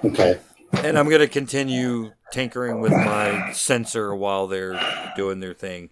Okay. 0.05 0.39
And 0.83 0.99
I'm 0.99 1.09
gonna 1.09 1.29
continue 1.29 2.11
tinkering 2.33 2.81
with 2.81 2.93
my 2.93 3.53
sensor 3.53 4.15
while 4.15 4.47
they're 4.49 4.79
doing 5.17 5.41
their 5.41 5.55
thing, 5.55 5.91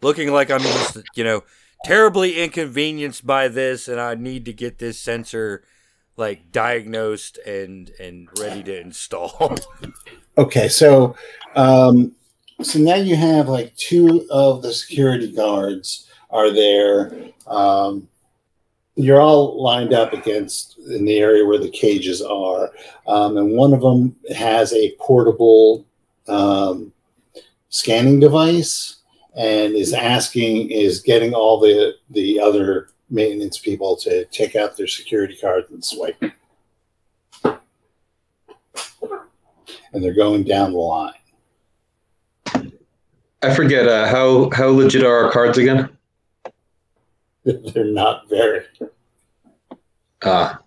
looking 0.00 0.32
like 0.32 0.50
I'm 0.50 0.60
just 0.60 0.98
you 1.14 1.24
know 1.24 1.44
terribly 1.84 2.42
inconvenienced 2.42 3.26
by 3.26 3.48
this, 3.48 3.88
and 3.88 4.00
I 4.00 4.14
need 4.14 4.44
to 4.46 4.52
get 4.52 4.78
this 4.78 4.98
sensor 4.98 5.64
like 6.16 6.50
diagnosed 6.52 7.38
and 7.38 7.90
and 8.00 8.28
ready 8.38 8.62
to 8.64 8.80
install. 8.80 9.56
Okay, 10.36 10.68
so 10.68 11.16
um, 11.56 12.14
so 12.62 12.78
now 12.78 12.94
you 12.94 13.16
have 13.16 13.48
like 13.48 13.74
two 13.74 14.24
of 14.30 14.62
the 14.62 14.72
security 14.72 15.32
guards 15.32 16.08
are 16.30 16.52
there. 16.52 17.12
Um, 17.48 18.08
you're 18.94 19.20
all 19.20 19.60
lined 19.60 19.92
up 19.92 20.12
against 20.12 20.78
in 20.78 21.04
the 21.04 21.18
area 21.18 21.44
where 21.44 21.58
the 21.58 21.68
cages 21.68 22.22
are, 22.22 22.70
um, 23.08 23.36
and 23.36 23.50
one 23.50 23.74
of 23.74 23.80
them 23.80 24.14
has 24.32 24.72
a 24.72 24.94
portable 25.00 25.84
um, 26.28 26.92
scanning 27.68 28.20
device 28.20 28.97
and 29.38 29.74
is 29.74 29.94
asking 29.94 30.70
is 30.70 31.00
getting 31.00 31.32
all 31.32 31.58
the 31.58 31.94
the 32.10 32.38
other 32.40 32.88
maintenance 33.08 33.56
people 33.56 33.96
to 33.96 34.24
take 34.26 34.54
out 34.56 34.76
their 34.76 34.86
security 34.86 35.34
cards 35.36 35.70
and 35.70 35.82
swipe. 35.82 36.22
And 39.92 40.04
they're 40.04 40.12
going 40.14 40.44
down 40.44 40.72
the 40.72 40.78
line. 40.78 41.14
I 43.40 43.54
forget 43.54 43.86
uh, 43.88 44.06
how 44.08 44.50
how 44.50 44.68
legit 44.68 45.04
are 45.04 45.24
our 45.24 45.30
cards 45.32 45.56
again. 45.58 45.88
They're 47.44 47.84
not 47.84 48.28
very. 48.28 48.64
Ah, 50.24 50.58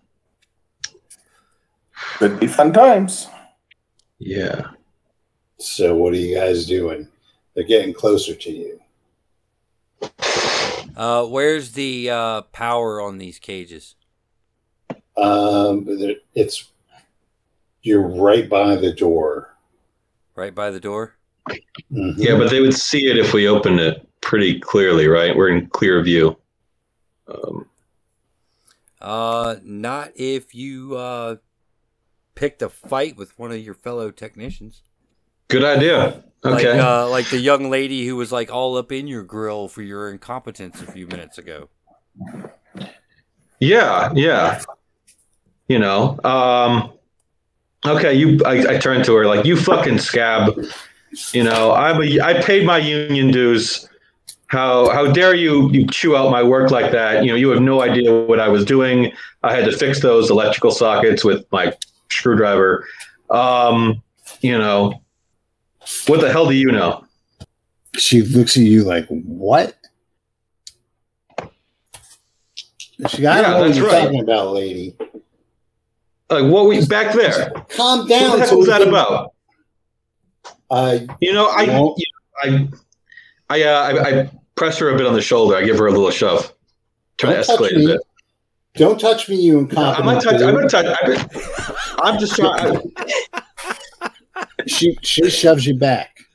Could 2.17 2.39
be 2.39 2.47
fun 2.47 2.71
times. 2.73 3.27
yeah. 4.19 4.71
So 5.59 5.95
what 5.95 6.13
are 6.13 6.17
you 6.17 6.33
guys 6.35 6.65
doing? 6.65 7.07
They're 7.53 7.63
getting 7.63 7.93
closer 7.93 8.33
to 8.35 8.51
you. 8.51 8.79
uh, 10.95 11.25
where's 11.25 11.73
the 11.73 12.09
uh, 12.09 12.41
power 12.53 13.01
on 13.01 13.17
these 13.17 13.39
cages? 13.39 13.95
Um, 15.17 15.85
it's 16.33 16.71
you're 17.81 18.07
right 18.07 18.49
by 18.49 18.75
the 18.75 18.93
door. 18.93 19.55
Right 20.35 20.55
by 20.55 20.71
the 20.71 20.79
door. 20.79 21.15
Mhm. 21.91 22.13
Yeah, 22.17 22.37
but 22.37 22.49
they 22.49 22.61
would 22.61 22.73
see 22.73 23.09
it 23.09 23.17
if 23.17 23.33
we 23.33 23.47
opened 23.47 23.79
it 23.79 24.07
pretty 24.21 24.59
clearly, 24.59 25.07
right? 25.07 25.35
We're 25.35 25.49
in 25.49 25.67
clear 25.67 26.01
view. 26.01 26.37
Um, 27.27 27.65
Uh, 29.01 29.55
not 29.63 30.11
if 30.15 30.53
you 30.53 30.95
uh 30.95 31.37
picked 32.35 32.61
a 32.61 32.69
fight 32.69 33.17
with 33.17 33.37
one 33.37 33.51
of 33.51 33.59
your 33.59 33.73
fellow 33.73 34.11
technicians. 34.11 34.83
Good 35.51 35.63
idea. 35.63 36.23
Like 36.43 36.65
Okay. 36.65 36.79
uh, 36.79 37.07
like 37.07 37.29
the 37.29 37.37
young 37.37 37.69
lady 37.69 38.05
who 38.07 38.15
was 38.15 38.31
like 38.31 38.51
all 38.51 38.75
up 38.77 38.91
in 38.91 39.05
your 39.07 39.23
grill 39.23 39.67
for 39.67 39.83
your 39.83 40.09
incompetence 40.09 40.81
a 40.81 40.91
few 40.91 41.05
minutes 41.05 41.37
ago. 41.37 41.69
yeah, 43.59 44.11
yeah. 44.15 44.61
You 45.67 45.79
know. 45.79 46.19
Um, 46.23 46.91
okay, 47.85 48.13
you. 48.13 48.39
I, 48.45 48.75
I 48.75 48.77
turned 48.77 49.05
to 49.05 49.15
her 49.15 49.25
like, 49.25 49.45
"You 49.45 49.55
fucking 49.55 49.99
scab." 49.99 50.53
You 51.33 51.43
know, 51.43 51.71
I'm 51.73 52.01
a. 52.01 52.19
I 52.21 52.41
paid 52.41 52.65
my 52.65 52.77
union 52.77 53.31
dues. 53.31 53.87
How 54.47 54.89
how 54.89 55.11
dare 55.11 55.35
you 55.35 55.69
you 55.71 55.87
chew 55.87 56.17
out 56.17 56.31
my 56.31 56.43
work 56.43 56.71
like 56.71 56.91
that? 56.91 57.23
You 57.23 57.31
know, 57.31 57.35
you 57.35 57.49
have 57.49 57.61
no 57.61 57.81
idea 57.81 58.13
what 58.13 58.39
I 58.39 58.49
was 58.49 58.65
doing. 58.65 59.11
I 59.43 59.55
had 59.55 59.65
to 59.65 59.77
fix 59.77 60.01
those 60.01 60.29
electrical 60.29 60.71
sockets 60.71 61.23
with 61.23 61.45
my 61.51 61.73
screwdriver. 62.09 62.85
Um, 63.29 64.01
you 64.41 64.57
know, 64.57 65.01
what 66.07 66.21
the 66.21 66.31
hell 66.31 66.47
do 66.47 66.53
you 66.55 66.71
know? 66.71 67.05
She 67.97 68.21
looks 68.21 68.55
at 68.57 68.63
you 68.63 68.83
like, 68.83 69.05
"What?" 69.07 69.75
She, 73.07 73.25
I 73.25 73.37
Yeah, 73.37 73.41
don't 73.41 73.51
know 73.51 73.67
what 73.67 73.75
you're 73.75 73.87
right. 73.87 74.03
talking 74.03 74.21
about, 74.21 74.53
lady. 74.53 74.95
Like 76.29 76.45
what 76.51 76.67
we 76.67 76.85
back 76.85 77.13
there? 77.13 77.49
Calm 77.69 77.99
What 78.01 78.09
down. 78.09 78.39
the 78.39 78.45
heck 78.45 78.51
was 78.55 78.67
that 78.67 78.81
about? 78.87 79.33
Uh, 80.69 80.99
You 81.19 81.33
know, 81.33 81.47
I 81.47 81.65
Well- 81.65 81.95
I 82.43 82.67
I, 83.49 83.63
uh, 83.63 83.81
I 83.81 84.19
I 84.21 84.31
press 84.55 84.77
her 84.77 84.89
a 84.89 84.97
bit 84.97 85.05
on 85.05 85.13
the 85.13 85.21
shoulder. 85.21 85.55
I 85.57 85.63
give 85.63 85.77
her 85.77 85.87
a 85.87 85.91
little 85.91 86.09
shove, 86.11 86.53
try 87.17 87.33
to 87.33 87.43
touch 87.43 87.59
escalate 87.59 87.83
a 87.83 87.85
bit. 87.85 88.01
don't 88.75 88.99
touch 88.99 89.27
me, 89.27 89.35
you 89.35 89.59
I'm 89.59 89.65
incompetent. 89.65 90.05
not 90.05 90.23
touching. 90.23 90.47
I'm 90.47 90.55
not 90.61 90.69
touching. 90.69 91.41
I'm 92.01 92.19
just 92.19 92.35
trying. 92.35 92.93
She 94.67 94.97
she 95.01 95.29
shoves 95.29 95.65
you 95.65 95.75
back. 95.75 96.25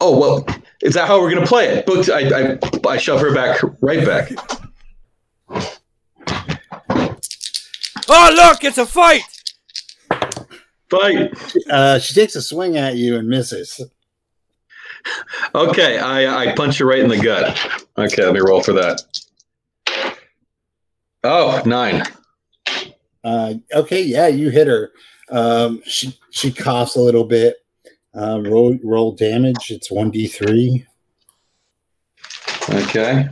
Oh 0.00 0.18
well, 0.18 0.46
is 0.82 0.94
that 0.94 1.06
how 1.06 1.20
we're 1.20 1.32
gonna 1.32 1.46
play 1.46 1.66
it? 1.66 1.86
But 1.86 2.08
I, 2.08 2.52
I 2.52 2.58
I 2.88 2.96
shove 2.96 3.20
her 3.20 3.34
back 3.34 3.60
right 3.80 4.04
back. 4.04 4.32
Oh 8.08 8.32
look, 8.34 8.64
it's 8.64 8.78
a 8.78 8.86
fight! 8.86 9.22
Fight. 10.90 11.32
Uh, 11.70 11.98
she 11.98 12.14
takes 12.14 12.34
a 12.34 12.42
swing 12.42 12.76
at 12.76 12.96
you 12.96 13.16
and 13.16 13.28
misses. 13.28 13.80
Okay, 15.54 15.98
I 15.98 16.44
I 16.44 16.54
punch 16.54 16.78
her 16.78 16.86
right 16.86 16.98
in 16.98 17.08
the 17.08 17.18
gut. 17.18 17.58
Okay, 17.96 18.24
let 18.24 18.34
me 18.34 18.40
roll 18.40 18.62
for 18.62 18.72
that. 18.72 19.02
Oh, 21.22 21.62
nine. 21.66 22.02
Uh, 23.22 23.54
okay, 23.74 24.00
yeah, 24.00 24.26
you 24.26 24.48
hit 24.48 24.66
her. 24.66 24.90
Um, 25.30 25.82
she 25.84 26.18
she 26.30 26.52
coughs 26.52 26.96
a 26.96 27.00
little 27.00 27.24
bit. 27.24 27.56
Uh, 28.14 28.40
roll 28.44 28.76
roll 28.82 29.12
damage. 29.12 29.70
It's 29.70 29.90
one 29.90 30.10
d 30.10 30.26
three. 30.26 30.84
Okay. 32.68 33.28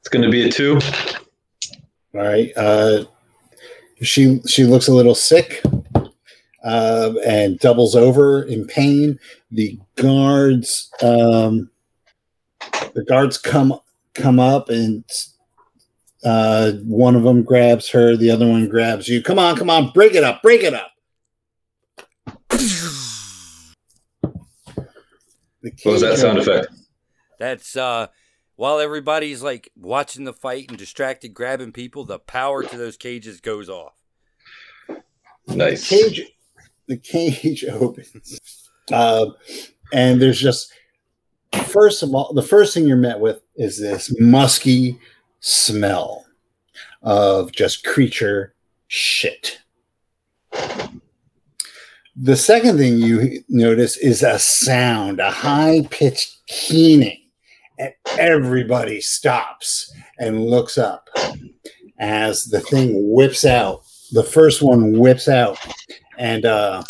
It's 0.00 0.08
gonna 0.10 0.30
be 0.30 0.48
a 0.48 0.50
two. 0.50 0.78
All 2.14 2.22
right. 2.22 2.52
Uh, 2.56 3.04
she 4.02 4.40
she 4.46 4.64
looks 4.64 4.88
a 4.88 4.94
little 4.94 5.14
sick 5.14 5.62
um, 6.64 7.18
and 7.26 7.58
doubles 7.58 7.94
over 7.94 8.42
in 8.42 8.66
pain. 8.66 9.18
The 9.50 9.78
guards 9.96 10.90
um, 11.02 11.70
the 12.94 13.04
guards 13.04 13.38
come 13.38 13.78
come 14.14 14.40
up 14.40 14.68
and 14.68 15.04
uh, 16.24 16.72
one 16.84 17.14
of 17.14 17.22
them 17.22 17.42
grabs 17.42 17.88
her. 17.90 18.16
The 18.16 18.30
other 18.30 18.46
one 18.46 18.68
grabs 18.68 19.08
you. 19.08 19.22
Come 19.22 19.38
on, 19.38 19.56
come 19.56 19.70
on, 19.70 19.90
break 19.92 20.14
it 20.14 20.24
up, 20.24 20.42
break 20.42 20.62
it 20.62 20.74
up. 20.74 20.90
What 25.82 25.92
was 25.92 26.02
that 26.02 26.18
sound 26.18 26.38
effect? 26.38 26.68
That's 27.38 27.76
uh 27.76 28.08
while 28.56 28.78
everybody's 28.78 29.42
like 29.42 29.70
watching 29.76 30.24
the 30.24 30.32
fight 30.32 30.68
and 30.68 30.78
distracted, 30.78 31.34
grabbing 31.34 31.72
people, 31.72 32.04
the 32.04 32.18
power 32.18 32.62
to 32.62 32.76
those 32.76 32.96
cages 32.96 33.40
goes 33.40 33.68
off. 33.68 33.94
Nice. 35.48 35.88
cage 35.88 36.22
the 36.86 36.96
cage 36.96 37.64
opens 37.70 38.70
uh, 38.92 39.26
and 39.92 40.20
there's 40.20 40.40
just 40.40 40.72
first 41.66 42.02
of 42.02 42.14
all 42.14 42.32
the 42.32 42.42
first 42.42 42.74
thing 42.74 42.86
you're 42.86 42.96
met 42.96 43.20
with 43.20 43.40
is 43.56 43.80
this 43.80 44.14
musky 44.20 44.98
smell 45.44 46.24
of 47.02 47.52
just 47.52 47.84
creature 47.84 48.54
shit. 48.88 49.58
The 52.16 52.36
second 52.36 52.78
thing 52.78 52.96
you 52.96 53.42
notice 53.50 53.98
is 53.98 54.22
a 54.22 54.38
sound 54.38 55.20
a 55.20 55.30
high-pitched 55.30 56.46
keening 56.46 57.20
and 57.78 57.92
everybody 58.18 59.02
stops 59.02 59.92
and 60.18 60.46
looks 60.46 60.78
up 60.78 61.10
as 61.98 62.44
the 62.46 62.60
thing 62.60 63.12
whips 63.12 63.44
out 63.44 63.82
the 64.12 64.22
first 64.22 64.62
one 64.62 64.98
whips 64.98 65.28
out 65.28 65.58
and 66.16 66.46
uh 66.46 66.82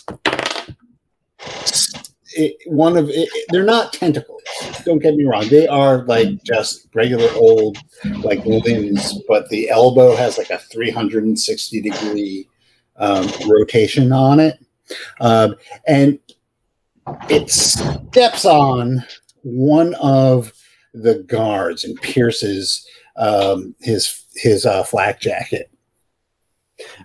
it, 2.36 2.56
one 2.66 2.96
of 2.96 3.08
it, 3.10 3.28
they're 3.50 3.64
not 3.64 3.92
tentacles. 3.92 4.42
Don't 4.84 4.98
get 4.98 5.14
me 5.14 5.24
wrong. 5.24 5.48
They 5.48 5.66
are 5.68 6.04
like 6.04 6.42
just 6.42 6.88
regular 6.94 7.30
old 7.34 7.78
like 8.18 8.44
limbs 8.44 9.18
but 9.28 9.48
the 9.48 9.70
elbow 9.70 10.14
has 10.14 10.38
like 10.38 10.50
a 10.50 10.58
360 10.58 11.80
degree 11.80 12.48
um, 12.96 13.28
rotation 13.48 14.12
on 14.12 14.40
it. 14.40 14.58
Um, 15.20 15.56
and 15.86 16.18
it 17.28 17.50
steps 17.50 18.44
on 18.44 19.04
one 19.42 19.94
of 19.94 20.52
the 20.92 21.16
guards 21.26 21.84
and 21.84 22.00
pierces 22.00 22.86
um, 23.16 23.74
his 23.80 24.24
his 24.34 24.66
uh, 24.66 24.82
flak 24.82 25.20
jacket. 25.20 25.70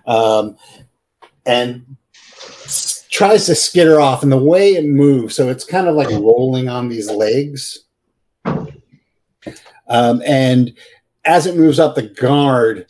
Um, 0.06 0.56
and 1.46 1.96
tries 3.10 3.46
to 3.46 3.54
skitter 3.54 4.00
off. 4.00 4.22
And 4.22 4.32
the 4.32 4.38
way 4.38 4.74
it 4.74 4.84
moves, 4.84 5.34
so 5.34 5.48
it's 5.48 5.64
kind 5.64 5.88
of 5.88 5.94
like 5.96 6.10
rolling 6.10 6.68
on 6.68 6.88
these 6.88 7.10
legs. 7.10 7.80
Um, 9.88 10.22
and 10.24 10.72
as 11.24 11.46
it 11.46 11.56
moves 11.56 11.78
up, 11.78 11.94
the 11.94 12.08
guard 12.08 12.86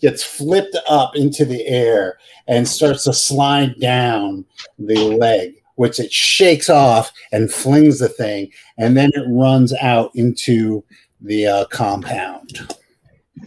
gets 0.00 0.22
flipped 0.22 0.76
up 0.88 1.16
into 1.16 1.44
the 1.44 1.66
air 1.66 2.18
and 2.48 2.66
starts 2.66 3.04
to 3.04 3.12
slide 3.12 3.78
down 3.80 4.44
the 4.78 4.96
leg, 4.96 5.54
which 5.76 6.00
it 6.00 6.12
shakes 6.12 6.68
off 6.68 7.12
and 7.32 7.52
flings 7.52 7.98
the 7.98 8.08
thing, 8.08 8.50
and 8.78 8.96
then 8.96 9.10
it 9.14 9.24
runs 9.28 9.72
out 9.74 10.10
into 10.14 10.82
the 11.20 11.46
uh, 11.46 11.64
compound. 11.66 12.74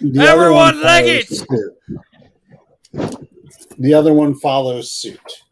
The 0.01 0.21
Everyone, 0.21 0.75
one 0.75 0.81
leg 0.81 1.25
follows 1.25 1.39
suit. 1.39 1.73
The 3.77 3.93
other 3.93 4.13
one 4.13 4.35
follows 4.35 4.91
suit. 4.91 5.43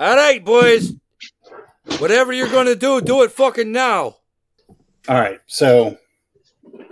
All 0.00 0.16
right, 0.16 0.44
boys. 0.44 0.92
Whatever 1.98 2.32
you're 2.32 2.48
gonna 2.50 2.74
do, 2.74 3.00
do 3.00 3.22
it 3.22 3.32
fucking 3.32 3.70
now. 3.70 4.16
All 5.08 5.20
right, 5.20 5.40
so 5.46 5.96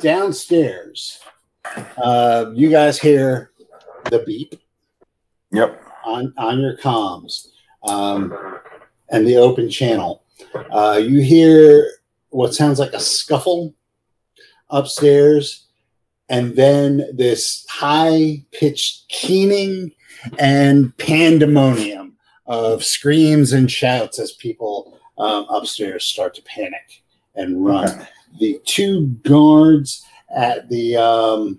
downstairs, 0.01 1.21
uh, 1.97 2.47
you 2.55 2.71
guys 2.71 2.99
hear 2.99 3.51
the 4.11 4.21
beep 4.21 4.55
Yep. 5.53 5.83
on 6.05 6.33
on 6.37 6.61
your 6.61 6.77
comms 6.77 7.49
um, 7.85 8.33
and 9.11 9.27
the 9.27 9.37
open 9.37 9.69
channel. 9.71 10.25
Uh, 10.71 11.01
you 11.03 11.21
hear 11.21 11.91
what 12.31 12.55
sounds 12.55 12.79
like 12.79 12.93
a 12.93 13.01
scuffle 13.01 13.75
upstairs, 14.71 15.67
and 16.29 16.55
then 16.57 17.09
this 17.15 17.67
high 17.69 18.45
pitched 18.53 19.09
keening 19.09 19.93
and 20.39 20.97
pandemonium 20.99 22.10
of 22.51 22.85
screams 22.85 23.53
and 23.53 23.71
shouts 23.71 24.19
as 24.19 24.33
people 24.33 24.99
um, 25.19 25.47
upstairs 25.51 26.05
start 26.05 26.35
to 26.35 26.43
panic 26.43 27.05
and 27.37 27.65
run. 27.65 27.89
Okay. 27.89 28.09
The 28.41 28.61
two 28.65 29.07
guards 29.23 30.05
at 30.35 30.69
the 30.69 30.97
um, 30.97 31.57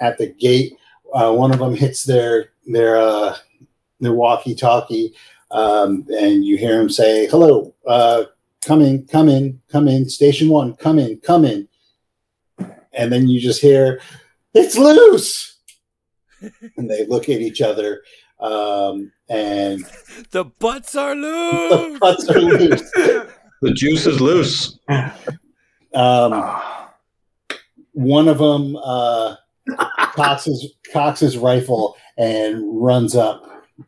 at 0.00 0.18
the 0.18 0.26
gate, 0.26 0.76
uh, 1.14 1.32
one 1.32 1.52
of 1.52 1.60
them 1.60 1.76
hits 1.76 2.02
their 2.02 2.50
their 2.66 2.96
uh, 2.96 3.36
their 4.00 4.14
walkie-talkie, 4.14 5.14
um, 5.52 6.04
and 6.18 6.44
you 6.44 6.56
hear 6.56 6.80
him 6.80 6.90
say, 6.90 7.28
"Hello, 7.28 7.72
uh, 7.86 8.24
come 8.64 8.80
in, 8.80 9.06
come 9.06 9.28
in, 9.28 9.60
come 9.68 9.86
in, 9.86 10.08
station 10.08 10.48
one, 10.48 10.74
come 10.74 10.98
in, 10.98 11.20
come 11.20 11.44
in," 11.44 11.68
and 12.92 13.12
then 13.12 13.28
you 13.28 13.38
just 13.38 13.60
hear, 13.60 14.00
"It's 14.54 14.76
loose," 14.76 15.58
and 16.76 16.90
they 16.90 17.06
look 17.06 17.28
at 17.28 17.40
each 17.40 17.60
other, 17.60 18.02
um, 18.42 19.12
and 19.28 19.84
The 20.30 20.44
butts 20.58 20.94
are 20.96 21.14
the 21.14 21.20
loose. 21.20 21.98
butts 21.98 22.28
are 22.28 22.40
loose. 22.40 22.82
The 23.62 23.70
juice 23.72 24.06
is 24.06 24.20
loose. 24.20 24.78
Um, 25.94 26.60
one 27.92 28.28
of 28.28 28.38
them 28.38 28.76
uh, 28.76 29.36
cocks 30.14 30.44
his 30.46 30.72
cocks 30.92 31.20
his 31.20 31.36
rifle 31.38 31.96
and 32.18 32.62
runs 32.82 33.14
up 33.14 33.44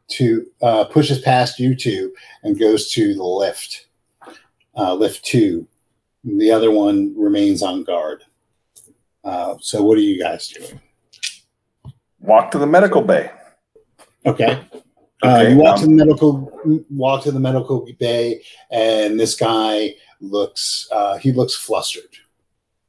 to 0.08 0.46
uh, 0.62 0.84
pushes 0.84 1.20
past 1.20 1.58
you 1.58 1.74
two 1.74 2.12
and 2.42 2.58
goes 2.58 2.90
to 2.92 3.14
the 3.14 3.22
lift, 3.24 3.86
uh, 4.76 4.94
lift 4.94 5.24
two. 5.24 5.66
The 6.24 6.50
other 6.50 6.70
one 6.70 7.14
remains 7.16 7.62
on 7.62 7.84
guard. 7.84 8.22
Uh, 9.24 9.56
so, 9.60 9.82
what 9.82 9.96
are 9.98 10.02
you 10.02 10.18
guys 10.22 10.48
doing? 10.48 10.80
walk 12.20 12.50
to 12.50 12.58
the 12.58 12.66
medical 12.66 13.02
bay. 13.02 13.30
Okay. 14.26 14.52
Uh, 14.52 14.80
Okay, 15.26 15.52
you 15.52 15.56
walk 15.56 15.76
um, 15.78 15.80
to 15.80 15.86
the 15.86 15.92
medical 16.04 16.84
walk 16.90 17.22
to 17.22 17.32
the 17.32 17.40
medical 17.40 17.86
bay, 17.98 18.42
and 18.70 19.18
this 19.18 19.34
guy 19.34 19.94
looks 20.20 20.86
uh, 20.92 21.16
he 21.16 21.32
looks 21.32 21.54
flustered. 21.54 22.10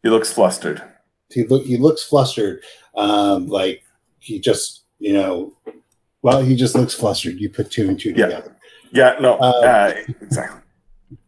He 0.03 0.09
looks 0.09 0.33
flustered. 0.33 0.81
he 1.29 1.43
look 1.45 1.63
he 1.65 1.77
looks 1.77 2.03
flustered 2.03 2.61
um 2.95 3.47
like 3.47 3.83
he 4.19 4.39
just 4.39 4.83
you 4.99 5.13
know 5.13 5.55
well 6.23 6.41
he 6.41 6.55
just 6.55 6.75
looks 6.75 6.93
flustered 6.93 7.39
you 7.39 7.49
put 7.49 7.71
two 7.71 7.87
and 7.89 7.99
two 7.99 8.09
Yeah. 8.09 8.25
together 8.25 8.55
Yeah, 8.91 9.15
no, 9.21 9.35
Uh, 9.37 9.61
uh, 9.61 9.93
exactly. 10.21 10.61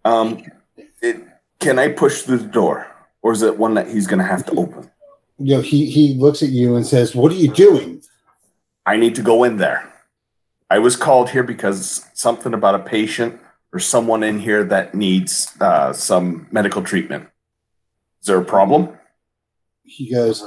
Um, 0.05 0.43
it, 1.01 1.17
can 1.59 1.79
I 1.79 1.87
push 1.89 2.21
through 2.21 2.37
the 2.39 2.47
door, 2.47 2.87
or 3.21 3.31
is 3.31 3.41
it 3.41 3.57
one 3.57 3.73
that 3.75 3.87
he's 3.87 4.07
going 4.07 4.19
to 4.19 4.25
have 4.25 4.45
to 4.47 4.51
open? 4.53 4.89
you 5.39 5.55
know 5.55 5.61
he 5.61 5.85
he 5.85 6.15
looks 6.15 6.41
at 6.43 6.49
you 6.49 6.75
and 6.75 6.85
says 6.85 7.15
what 7.15 7.31
are 7.31 7.35
you 7.35 7.51
doing 7.53 8.01
I 8.85 8.97
need 8.97 9.15
to 9.15 9.21
go 9.21 9.43
in 9.45 9.57
there. 9.57 9.93
I 10.69 10.79
was 10.79 10.95
called 10.95 11.29
here 11.29 11.43
because 11.43 12.05
something 12.13 12.53
about 12.53 12.75
a 12.75 12.79
patient 12.79 13.39
or 13.73 13.79
someone 13.79 14.23
in 14.23 14.39
here 14.39 14.63
that 14.65 14.93
needs 14.93 15.55
uh, 15.61 15.93
some 15.93 16.47
medical 16.51 16.81
treatment. 16.81 17.27
Is 18.21 18.27
there 18.27 18.39
a 18.39 18.45
problem? 18.45 18.97
he 19.87 20.11
goes 20.11 20.45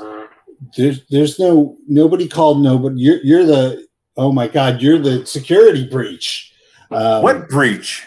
there's 0.76 1.01
there's 1.09 1.38
no 1.38 1.76
nobody 1.88 2.28
called 2.28 2.62
nobody 2.62 3.01
you're 3.01 3.20
you're 3.24 3.44
the 3.44 3.86
oh 4.16 4.30
my 4.30 4.47
god 4.47 4.82
you're 4.82 4.98
the 4.98 5.24
security 5.24 5.88
breach 5.88 6.52
um, 6.92 7.22
what 7.22 7.48
breach? 7.48 8.05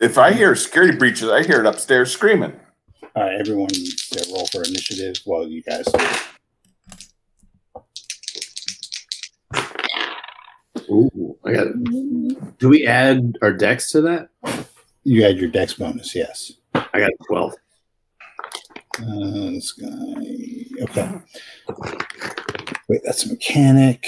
If 0.00 0.18
I 0.18 0.32
hear 0.32 0.56
security 0.56 0.98
breaches, 0.98 1.28
I 1.28 1.44
hear 1.44 1.60
it 1.60 1.66
upstairs 1.66 2.10
screaming. 2.12 2.58
all 3.14 3.22
right 3.22 3.40
everyone 3.40 3.68
roll 4.30 4.46
for 4.48 4.62
initiative 4.64 5.16
while 5.24 5.46
you 5.46 5.62
guys 5.62 5.84
do 5.86 6.06
Ooh, 10.90 11.36
I 11.44 11.52
got. 11.52 11.66
Do 12.58 12.68
we 12.68 12.86
add 12.86 13.36
our 13.42 13.52
dex 13.52 13.90
to 13.92 14.00
that? 14.02 14.28
you 15.04 15.22
had 15.22 15.38
your 15.38 15.48
dex 15.48 15.74
bonus 15.74 16.16
yes 16.16 16.52
I 16.74 17.00
got 17.00 17.12
twelve. 17.26 17.54
Uh, 18.98 19.50
this 19.50 19.72
guy. 19.72 20.82
Okay. 20.82 21.12
Wait, 22.88 23.00
that's 23.04 23.26
a 23.26 23.28
mechanic. 23.28 24.06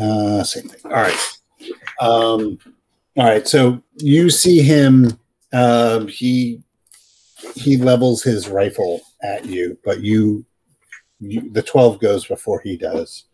Uh, 0.00 0.42
same 0.42 0.68
thing. 0.68 0.80
All 0.84 0.92
right. 0.92 1.38
Um, 2.00 2.58
all 3.16 3.24
right. 3.24 3.46
So 3.46 3.82
you 3.98 4.30
see 4.30 4.62
him. 4.62 5.18
Um, 5.52 6.08
he 6.08 6.62
he 7.54 7.76
levels 7.76 8.22
his 8.22 8.48
rifle 8.48 9.00
at 9.22 9.44
you, 9.44 9.78
but 9.84 10.00
you, 10.00 10.44
you 11.20 11.50
the 11.52 11.62
twelve 11.62 12.00
goes 12.00 12.26
before 12.26 12.60
he 12.60 12.76
does. 12.76 13.24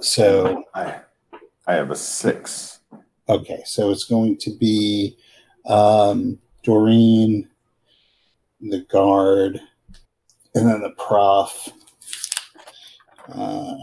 So 0.00 0.64
I, 0.74 1.00
I 1.66 1.74
have 1.74 1.90
a 1.90 1.96
six. 1.96 2.80
Okay, 3.28 3.60
so 3.64 3.90
it's 3.90 4.04
going 4.04 4.38
to 4.38 4.50
be 4.56 5.18
um, 5.66 6.38
Doreen, 6.62 7.48
the 8.60 8.80
guard, 8.90 9.60
and 10.54 10.68
then 10.68 10.80
the 10.80 10.90
prof. 10.90 11.68
Uh, 13.32 13.76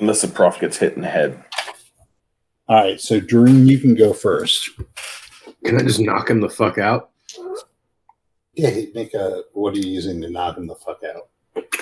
Unless 0.00 0.22
the 0.22 0.28
prof 0.28 0.58
gets 0.58 0.78
hit 0.78 0.94
in 0.94 1.02
the 1.02 1.08
head. 1.08 1.42
All 2.68 2.76
right, 2.76 3.00
so 3.00 3.20
Doreen, 3.20 3.66
you 3.66 3.78
can 3.78 3.94
go 3.94 4.12
first. 4.12 4.70
Can 5.64 5.78
I 5.78 5.82
just 5.82 6.00
knock 6.00 6.30
him 6.30 6.40
the 6.40 6.48
fuck 6.48 6.78
out? 6.78 7.10
Yeah, 8.54 8.70
make 8.94 9.14
a. 9.14 9.42
What 9.52 9.74
are 9.74 9.78
you 9.78 9.90
using 9.90 10.20
to 10.22 10.30
knock 10.30 10.56
him 10.56 10.66
the 10.66 10.74
fuck 10.74 11.02
out? 11.04 11.28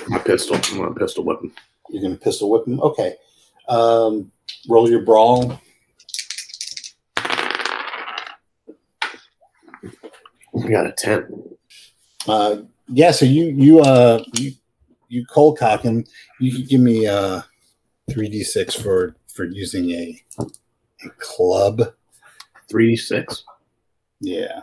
My 0.08 0.18
pistol. 0.18 0.56
I 0.56 0.78
want 0.78 0.96
a 0.96 1.00
pistol 1.00 1.24
weapon. 1.24 1.52
You're 1.90 2.02
gonna 2.02 2.16
pistol 2.16 2.50
whip 2.50 2.66
him. 2.66 2.80
Okay. 2.80 3.16
Um, 3.68 4.32
roll 4.68 4.88
your 4.88 5.02
brawl. 5.02 5.60
I 10.62 10.68
got 10.68 10.86
a 10.86 10.92
ten. 10.96 11.26
Uh, 12.26 12.62
yeah. 12.88 13.10
So 13.10 13.24
you 13.24 13.44
you 13.44 13.80
uh 13.80 14.22
you 14.34 14.52
you 15.08 15.24
cold 15.26 15.58
cock 15.58 15.82
him. 15.82 16.04
You 16.38 16.52
could 16.52 16.68
give 16.68 16.80
me 16.80 17.06
uh 17.06 17.42
three 18.10 18.28
d 18.28 18.42
six 18.44 18.74
for 18.74 19.16
for 19.32 19.44
using 19.44 19.90
a, 19.90 20.20
a 21.04 21.10
club. 21.18 21.94
3d6? 22.70 23.42
Yeah. 24.20 24.60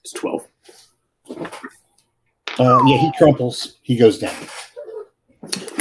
It's 0.00 0.12
twelve. 0.12 0.48
Uh, 2.58 2.82
yeah. 2.86 2.98
He 2.98 3.12
crumples. 3.18 3.78
He 3.82 3.96
goes 3.96 4.18
down. 4.18 4.34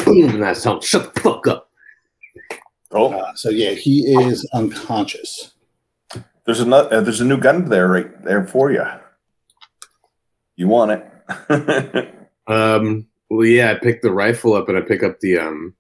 Boom! 0.05 0.29
And 0.29 0.43
that's 0.43 0.63
tell 0.63 0.75
him, 0.75 0.81
shut 0.81 1.13
the 1.13 1.19
fuck 1.21 1.47
up. 1.47 1.69
Oh, 2.91 3.13
Uh, 3.13 3.33
so 3.35 3.49
yeah, 3.49 3.71
he 3.71 4.01
is 4.13 4.47
unconscious. 4.53 5.51
there's 6.45 6.59
a 6.59 6.65
nut, 6.65 6.91
uh, 6.91 7.01
there's 7.01 7.21
a 7.21 7.25
new 7.25 7.37
gun 7.37 7.65
there 7.69 7.87
right 7.87 8.23
there 8.23 8.45
for 8.45 8.71
you. 8.71 8.83
You 10.55 10.67
want 10.67 10.91
it? 10.91 12.15
Um. 12.47 13.07
Well, 13.29 13.45
yeah. 13.45 13.71
I 13.71 13.75
pick 13.75 14.01
the 14.01 14.11
rifle 14.11 14.55
up 14.55 14.67
and 14.67 14.77
I 14.77 14.81
pick 14.81 15.03
up 15.03 15.19
the 15.21 15.37
um. 15.37 15.73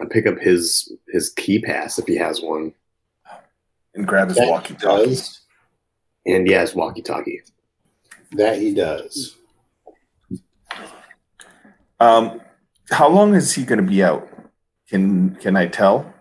I 0.00 0.06
pick 0.10 0.26
up 0.26 0.38
his 0.38 0.90
his 1.12 1.30
key 1.30 1.60
pass 1.60 1.98
if 1.98 2.06
he 2.06 2.16
has 2.16 2.40
one, 2.40 2.72
and 3.94 4.06
grab 4.06 4.28
his 4.28 4.38
walkie-talkie. 4.40 5.16
and 6.26 6.48
yeah, 6.48 6.62
his 6.62 6.74
walkie-talkie. 6.74 7.42
That 8.32 8.58
he 8.58 8.74
does. 8.74 9.36
Um, 11.98 12.40
how 12.90 13.08
long 13.08 13.34
is 13.34 13.54
he 13.54 13.64
going 13.64 13.80
to 13.80 13.90
be 13.90 14.02
out? 14.02 14.28
Can 14.88 15.34
can 15.36 15.56
I 15.56 15.66
tell? 15.66 16.12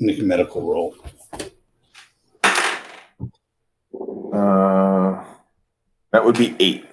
Make 0.00 0.18
a 0.20 0.22
medical 0.22 0.62
roll. 0.62 0.94
Uh, 4.32 5.24
that 6.12 6.24
would 6.24 6.36
be 6.36 6.54
eight. 6.60 6.86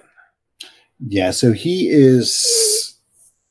Yeah, 0.98 1.30
so 1.30 1.52
he 1.52 1.88
is. 1.90 2.98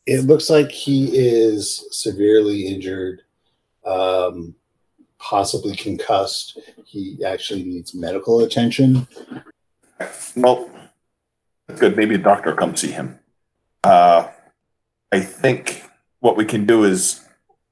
It 0.05 0.21
looks 0.21 0.49
like 0.49 0.71
he 0.71 1.09
is 1.17 1.87
severely 1.91 2.67
injured, 2.67 3.21
um, 3.85 4.55
possibly 5.19 5.75
concussed. 5.75 6.59
He 6.85 7.23
actually 7.25 7.63
needs 7.63 7.95
medical 7.95 8.41
attention. 8.41 9.07
Well, 10.35 10.69
that's 11.67 11.79
good. 11.79 11.95
Maybe 11.97 12.15
a 12.15 12.19
doctor 12.19 12.53
come 12.53 12.75
see 12.75 12.91
him. 12.91 13.19
Uh, 13.85 14.31
I 15.11 15.19
think 15.19 15.83
what 16.19 16.35
we 16.35 16.43
can 16.45 16.65
do 16.65 16.83
is 16.83 17.21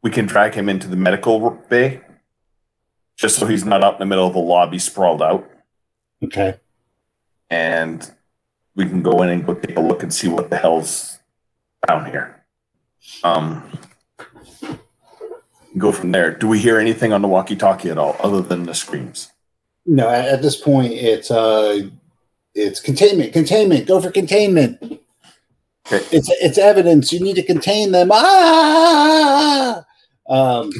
we 0.04 0.12
can 0.12 0.26
drag 0.28 0.54
him 0.54 0.70
into 0.70 0.88
the 0.88 0.96
medical 0.96 1.50
bay, 1.70 2.02
just 3.18 3.38
so 3.38 3.48
he's 3.48 3.66
not 3.66 3.84
out 3.84 3.94
in 3.94 4.00
the 4.00 4.06
middle 4.06 4.28
of 4.28 4.34
the 4.34 4.40
lobby 4.40 4.78
sprawled 4.78 5.24
out, 5.24 5.50
Okay. 6.24 6.56
and 7.50 8.12
we 8.76 8.86
can 8.86 9.02
go 9.02 9.24
in 9.24 9.30
and 9.30 9.46
go 9.46 9.56
take 9.56 9.76
a 9.78 9.82
look 9.82 10.04
and 10.04 10.14
see 10.14 10.28
what 10.28 10.50
the 10.52 10.58
hell's 10.58 11.18
down 11.88 12.06
here. 12.06 12.44
Um, 13.24 13.64
go 15.78 15.92
from 15.92 16.12
there. 16.12 16.32
Do 16.36 16.48
we 16.48 16.60
hear 16.60 16.78
anything 16.78 17.12
on 17.12 17.22
the 17.24 17.28
walkie-talkie 17.28 17.90
at 17.90 17.98
all, 17.98 18.16
other 18.20 18.42
than 18.42 18.64
the 18.66 18.76
screams? 18.76 19.32
No, 19.86 20.08
at, 20.10 20.26
at 20.26 20.42
this 20.44 20.56
point, 20.62 20.94
it's 20.94 21.32
uh, 21.32 21.90
it's 22.54 22.80
containment, 22.80 23.34
containment. 23.34 23.88
Go 23.88 24.00
for 24.00 24.12
containment. 24.12 25.00
It's 25.92 26.30
it's 26.42 26.58
evidence. 26.58 27.12
You 27.12 27.20
need 27.20 27.36
to 27.36 27.44
contain 27.44 27.92
them. 27.92 28.10
Ah. 28.12 29.84
Um, 30.30 30.72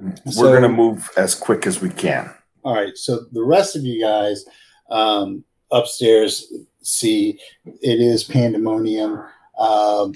We're 0.00 0.32
So- 0.32 0.52
gonna 0.54 0.68
move 0.68 1.10
as 1.16 1.34
quick 1.34 1.66
as 1.66 1.80
we 1.80 1.90
can. 1.90 2.30
All 2.64 2.74
right. 2.74 2.96
So 2.96 3.20
the 3.32 3.44
rest 3.44 3.76
of 3.76 3.82
you 3.84 4.00
guys 4.02 4.44
um, 4.90 5.44
upstairs 5.70 6.52
see 6.82 7.38
it 7.82 8.00
is 8.00 8.24
pandemonium. 8.24 9.22
Um, 9.58 10.14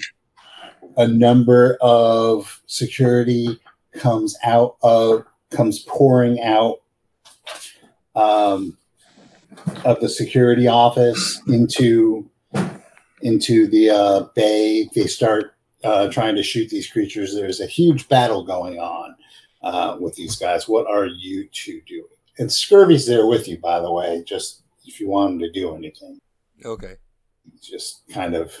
a 0.97 1.07
number 1.07 1.77
of 1.81 2.61
security 2.65 3.59
comes 3.93 4.35
out 4.43 4.75
of 4.81 5.25
comes 5.51 5.79
pouring 5.87 6.41
out 6.41 6.81
um, 8.15 8.77
of 9.83 9.99
the 10.01 10.09
security 10.09 10.67
office 10.67 11.41
into 11.47 12.29
into 13.25 13.67
the 13.67 13.89
uh, 13.89 14.19
bay. 14.35 14.87
They 14.93 15.07
start 15.07 15.55
uh, 15.83 16.09
trying 16.09 16.35
to 16.35 16.43
shoot 16.43 16.69
these 16.69 16.89
creatures. 16.89 17.33
There's 17.33 17.59
a 17.59 17.65
huge 17.65 18.07
battle 18.07 18.45
going 18.45 18.77
on 18.77 19.15
uh, 19.63 19.97
with 19.99 20.15
these 20.15 20.35
guys. 20.35 20.69
What 20.69 20.87
are 20.87 21.07
you 21.07 21.49
two 21.51 21.81
doing? 21.87 22.05
And 22.37 22.51
Scurvy's 22.51 23.07
there 23.07 23.25
with 23.25 23.47
you, 23.47 23.57
by 23.57 23.79
the 23.79 23.91
way, 23.91 24.23
just 24.27 24.61
if 24.85 24.99
you 24.99 25.09
want 25.09 25.33
him 25.33 25.39
to 25.39 25.51
do 25.51 25.75
anything. 25.75 26.19
Okay. 26.63 26.95
Just 27.61 28.03
kind 28.09 28.35
of 28.35 28.53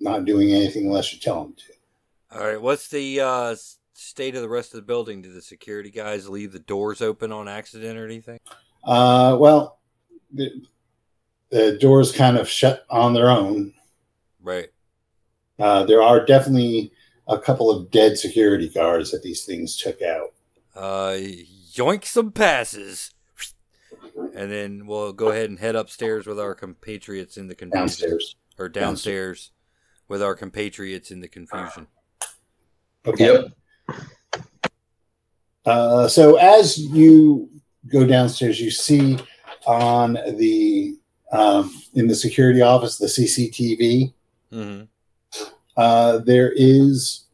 not 0.00 0.24
doing 0.24 0.52
anything 0.52 0.86
unless 0.86 1.12
you 1.12 1.20
tell 1.20 1.44
him 1.44 1.54
to. 1.54 2.38
All 2.38 2.44
right. 2.44 2.60
What's 2.60 2.88
the 2.88 3.20
uh, 3.20 3.56
state 3.94 4.34
of 4.34 4.42
the 4.42 4.48
rest 4.48 4.74
of 4.74 4.80
the 4.80 4.86
building? 4.86 5.22
Do 5.22 5.32
the 5.32 5.40
security 5.40 5.90
guys 5.90 6.28
leave 6.28 6.50
the 6.50 6.58
doors 6.58 7.00
open 7.00 7.30
on 7.30 7.46
accident 7.46 7.96
or 7.96 8.04
anything? 8.04 8.40
Uh, 8.82 9.36
well, 9.38 9.78
the, 10.32 10.50
the 11.50 11.78
doors 11.78 12.10
kind 12.10 12.36
of 12.36 12.48
shut 12.48 12.84
on 12.90 13.14
their 13.14 13.30
own. 13.30 13.72
Right. 14.46 14.68
Uh, 15.58 15.84
there 15.86 16.02
are 16.02 16.24
definitely 16.24 16.92
a 17.26 17.36
couple 17.36 17.68
of 17.68 17.90
dead 17.90 18.16
security 18.16 18.68
guards 18.68 19.10
that 19.10 19.24
these 19.24 19.44
things 19.44 19.76
took 19.76 20.00
out. 20.00 20.34
Uh, 20.76 21.16
yoink 21.74 22.04
some 22.04 22.30
passes. 22.30 23.12
And 24.36 24.52
then 24.52 24.86
we'll 24.86 25.12
go 25.12 25.30
ahead 25.30 25.50
and 25.50 25.58
head 25.58 25.74
upstairs 25.74 26.26
with 26.26 26.38
our 26.38 26.54
compatriots 26.54 27.36
in 27.36 27.48
the 27.48 27.56
confusion. 27.56 27.80
downstairs. 27.80 28.36
Or 28.56 28.68
downstairs 28.68 29.50
with 30.06 30.22
our 30.22 30.36
compatriots 30.36 31.10
in 31.10 31.20
the 31.20 31.28
confusion. 31.28 31.88
Okay. 33.04 33.24
Yep. 33.24 33.98
Uh, 35.64 36.06
so 36.06 36.36
as 36.36 36.78
you 36.78 37.50
go 37.90 38.06
downstairs, 38.06 38.60
you 38.60 38.70
see 38.70 39.18
on 39.66 40.12
the 40.12 40.96
um, 41.32 41.74
in 41.94 42.06
the 42.06 42.14
security 42.14 42.62
office 42.62 42.98
the 42.98 43.06
CCTV. 43.06 44.12
Hmm 44.50 44.82
Uh, 45.76 46.18
there 46.18 46.52
is 46.54 47.24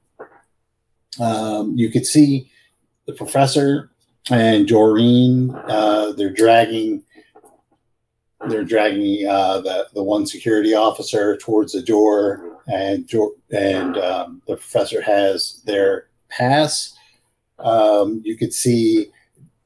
um, 1.20 1.76
you 1.76 1.90
could 1.90 2.06
see 2.06 2.50
the 3.06 3.12
professor 3.12 3.90
and 4.30 4.66
Doreen. 4.66 5.50
Uh, 5.68 6.12
they're 6.12 6.32
dragging 6.32 7.04
they're 8.48 8.64
dragging 8.64 9.28
uh, 9.28 9.60
the 9.60 9.88
the 9.94 10.02
one 10.02 10.26
security 10.26 10.74
officer 10.74 11.36
towards 11.36 11.72
the 11.72 11.82
door, 11.82 12.58
and 12.66 13.08
and 13.50 13.98
um, 13.98 14.42
the 14.46 14.56
professor 14.56 15.00
has 15.00 15.62
their 15.64 16.08
pass. 16.28 16.96
Um, 17.58 18.20
you 18.24 18.36
could 18.36 18.52
see 18.52 19.12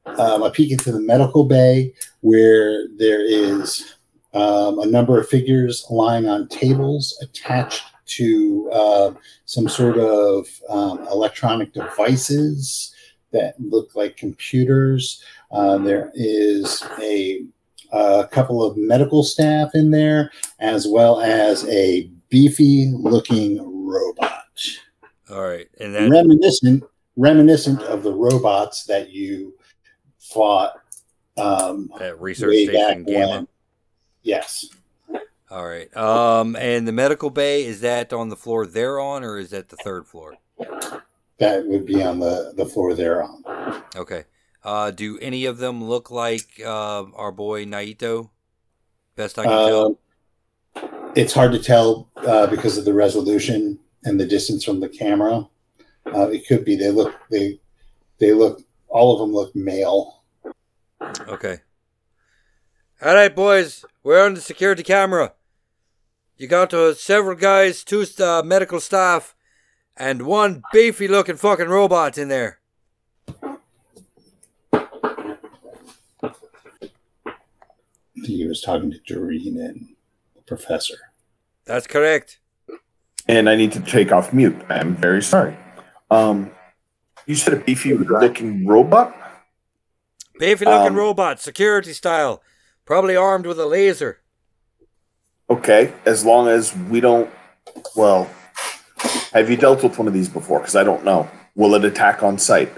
um, 0.05 0.43
a 0.43 0.51
peek 0.51 0.71
into 0.71 0.91
the 0.91 0.99
medical 0.99 1.45
bay 1.45 1.93
where 2.21 2.87
there 2.97 3.25
is 3.25 3.96
um, 4.33 4.79
a 4.79 4.85
number 4.85 5.19
of 5.19 5.27
figures 5.27 5.85
lying 5.89 6.27
on 6.27 6.47
tables 6.47 7.17
attached 7.21 7.83
to 8.05 8.69
uh, 8.71 9.11
some 9.45 9.67
sort 9.67 9.97
of 9.97 10.47
um, 10.69 10.99
electronic 11.07 11.73
devices 11.73 12.93
that 13.31 13.55
look 13.59 13.95
like 13.95 14.17
computers. 14.17 15.23
Uh, 15.51 15.77
there 15.77 16.11
is 16.13 16.83
a, 17.01 17.43
a 17.91 18.27
couple 18.31 18.63
of 18.63 18.77
medical 18.77 19.23
staff 19.23 19.71
in 19.73 19.91
there, 19.91 20.31
as 20.59 20.87
well 20.87 21.21
as 21.21 21.67
a 21.67 22.09
beefy 22.29 22.91
looking 22.93 23.59
robot, 23.85 24.43
All 25.29 25.41
right. 25.41 25.67
And 25.79 25.95
that. 25.95 26.09
reminiscent 26.09 26.83
reminiscent 27.15 27.81
of 27.83 28.03
the 28.03 28.13
robots 28.13 28.85
that 28.85 29.09
you 29.09 29.55
fought 30.19 30.73
um, 31.37 31.91
That 31.99 32.19
research 32.21 32.53
station 32.53 33.03
gamma. 33.03 33.47
Yes. 34.27 34.65
All 35.49 35.65
right. 35.65 35.95
Um, 35.95 36.57
and 36.57 36.85
the 36.85 36.91
medical 36.91 37.29
bay 37.29 37.63
is 37.63 37.79
that 37.79 38.11
on 38.11 38.27
the 38.27 38.35
floor 38.35 38.65
they're 38.65 38.99
on, 38.99 39.23
or 39.23 39.37
is 39.37 39.51
that 39.51 39.69
the 39.69 39.77
third 39.77 40.05
floor? 40.05 40.35
That 41.39 41.65
would 41.65 41.85
be 41.85 42.03
on 42.03 42.19
the, 42.19 42.51
the 42.57 42.65
floor 42.65 42.93
they're 42.93 43.23
on. 43.23 43.83
Okay. 43.95 44.25
Uh, 44.65 44.91
do 44.91 45.17
any 45.19 45.45
of 45.45 45.59
them 45.59 45.81
look 45.81 46.11
like 46.11 46.59
uh, 46.59 47.05
our 47.15 47.31
boy 47.31 47.63
Naito? 47.63 48.29
Best 49.15 49.39
I 49.39 49.43
can 49.43 49.51
tell. 49.51 49.99
Um, 50.75 51.11
it's 51.15 51.33
hard 51.33 51.53
to 51.53 51.59
tell 51.59 52.09
uh, 52.17 52.47
because 52.47 52.77
of 52.77 52.83
the 52.83 52.93
resolution 52.93 53.79
and 54.03 54.19
the 54.19 54.25
distance 54.25 54.65
from 54.65 54.81
the 54.81 54.89
camera. 54.89 55.47
Uh, 56.13 56.27
it 56.27 56.45
could 56.47 56.65
be 56.65 56.75
they 56.75 56.91
look 56.91 57.15
they 57.31 57.61
they 58.19 58.33
look 58.33 58.61
all 58.89 59.13
of 59.13 59.19
them 59.21 59.33
look 59.33 59.55
male. 59.55 60.23
Okay. 61.29 61.61
All 63.01 63.13
right, 63.13 63.35
boys. 63.35 63.85
We're 64.03 64.25
on 64.25 64.33
the 64.33 64.41
security 64.41 64.83
camera. 64.83 65.33
You 66.37 66.47
got 66.47 66.73
uh, 66.73 66.93
several 66.93 67.35
guys, 67.35 67.83
two 67.83 68.05
uh, 68.19 68.41
medical 68.43 68.79
staff, 68.79 69.35
and 69.95 70.23
one 70.23 70.63
beefy 70.71 71.07
looking 71.07 71.35
fucking 71.35 71.67
robot 71.67 72.17
in 72.17 72.27
there. 72.27 72.59
He 78.13 78.45
was 78.47 78.61
talking 78.61 78.91
to 78.91 78.99
Doreen 79.05 79.59
and 79.59 79.95
the 80.35 80.41
professor. 80.41 80.97
That's 81.65 81.87
correct. 81.87 82.39
And 83.27 83.49
I 83.49 83.55
need 83.55 83.71
to 83.73 83.79
take 83.81 84.11
off 84.11 84.33
mute. 84.33 84.55
I'm 84.69 84.95
very 84.95 85.21
sorry. 85.21 85.55
Um, 86.09 86.51
you 87.25 87.35
said 87.35 87.53
a 87.53 87.57
beefy 87.57 87.93
looking 87.93 88.65
robot? 88.65 89.15
Beefy 90.39 90.65
looking 90.65 90.87
Um, 90.89 90.95
robot, 90.95 91.39
security 91.39 91.93
style, 91.93 92.41
probably 92.87 93.15
armed 93.15 93.45
with 93.45 93.59
a 93.59 93.65
laser. 93.67 94.21
Okay, 95.49 95.93
as 96.05 96.25
long 96.25 96.47
as 96.47 96.75
we 96.75 96.99
don't. 96.99 97.29
Well, 97.95 98.27
have 99.33 99.49
you 99.49 99.57
dealt 99.57 99.83
with 99.83 99.97
one 99.99 100.07
of 100.07 100.13
these 100.13 100.29
before? 100.29 100.59
Because 100.59 100.75
I 100.75 100.83
don't 100.83 101.05
know. 101.05 101.29
Will 101.55 101.75
it 101.75 101.85
attack 101.85 102.23
on 102.23 102.39
sight? 102.39 102.71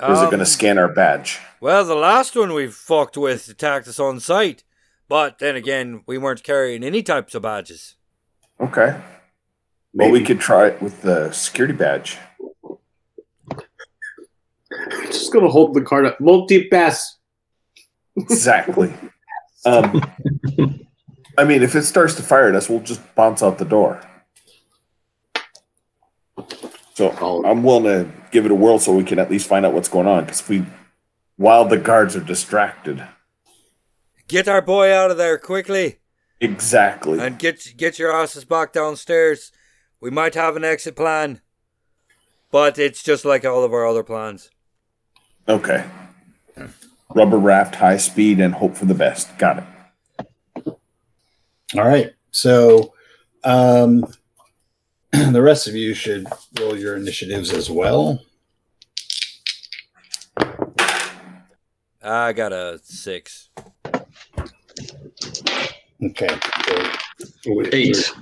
Or 0.00 0.12
is 0.12 0.18
it 0.20 0.24
going 0.24 0.34
Um, 0.34 0.38
to 0.40 0.46
scan 0.46 0.78
our 0.78 0.88
badge? 0.88 1.38
Well, 1.60 1.84
the 1.84 1.94
last 1.94 2.34
one 2.36 2.52
we 2.52 2.66
fucked 2.68 3.16
with 3.16 3.48
attacked 3.48 3.86
us 3.88 4.00
on 4.00 4.18
sight, 4.20 4.64
but 5.08 5.38
then 5.38 5.54
again, 5.56 6.02
we 6.06 6.18
weren't 6.18 6.42
carrying 6.42 6.82
any 6.82 7.02
types 7.02 7.34
of 7.34 7.42
badges. 7.42 7.94
Okay. 8.60 9.00
Well, 9.92 10.10
we 10.10 10.24
could 10.24 10.40
try 10.40 10.66
it 10.68 10.82
with 10.82 11.02
the 11.02 11.30
security 11.32 11.74
badge. 11.74 12.18
Just 15.06 15.32
gonna 15.32 15.48
hold 15.48 15.74
the 15.74 15.80
card 15.82 16.06
up. 16.06 16.20
Multi 16.20 16.68
pass. 16.68 17.18
Exactly. 18.16 18.92
um, 19.66 20.02
I 21.38 21.44
mean, 21.44 21.62
if 21.62 21.74
it 21.74 21.82
starts 21.82 22.14
to 22.16 22.22
fire 22.22 22.48
at 22.48 22.54
us, 22.54 22.68
we'll 22.68 22.80
just 22.80 23.00
bounce 23.14 23.42
out 23.42 23.58
the 23.58 23.64
door. 23.64 24.00
So 26.94 27.10
I'm 27.44 27.62
willing 27.62 27.84
to 27.84 28.10
give 28.30 28.44
it 28.44 28.52
a 28.52 28.54
whirl 28.54 28.78
so 28.78 28.94
we 28.94 29.04
can 29.04 29.18
at 29.18 29.30
least 29.30 29.48
find 29.48 29.66
out 29.66 29.72
what's 29.72 29.88
going 29.88 30.06
on. 30.06 30.24
Because 30.24 30.48
we, 30.48 30.64
while 31.36 31.64
the 31.64 31.76
guards 31.76 32.14
are 32.14 32.20
distracted, 32.20 33.04
Get 34.26 34.48
our 34.48 34.62
boy 34.62 34.90
out 34.92 35.10
of 35.10 35.18
there 35.18 35.36
quickly 35.38 35.98
exactly. 36.40 37.18
and 37.20 37.38
get 37.38 37.74
get 37.76 37.98
your 37.98 38.10
asses 38.10 38.44
back 38.46 38.72
downstairs. 38.72 39.52
We 40.00 40.10
might 40.10 40.34
have 40.34 40.56
an 40.56 40.64
exit 40.64 40.96
plan, 40.96 41.42
but 42.50 42.78
it's 42.78 43.02
just 43.02 43.26
like 43.26 43.44
all 43.44 43.64
of 43.64 43.72
our 43.74 43.86
other 43.86 44.02
plans. 44.02 44.48
Okay. 45.46 45.84
Rubber 47.14 47.38
raft, 47.38 47.76
high 47.76 47.96
speed, 47.96 48.40
and 48.40 48.54
hope 48.54 48.76
for 48.76 48.86
the 48.86 48.94
best. 48.94 49.36
Got 49.38 49.58
it. 49.58 49.64
All 51.76 51.84
right. 51.86 52.12
So 52.30 52.92
um, 53.44 54.04
the 55.12 55.42
rest 55.42 55.66
of 55.68 55.74
you 55.74 55.94
should 55.94 56.26
roll 56.58 56.76
your 56.76 56.96
initiatives 56.96 57.52
as 57.52 57.70
well. 57.70 58.20
I 62.02 62.32
got 62.32 62.52
a 62.52 62.80
six. 62.82 63.48
Okay. 66.02 66.28
So, 67.42 67.62
Eight. 67.72 68.12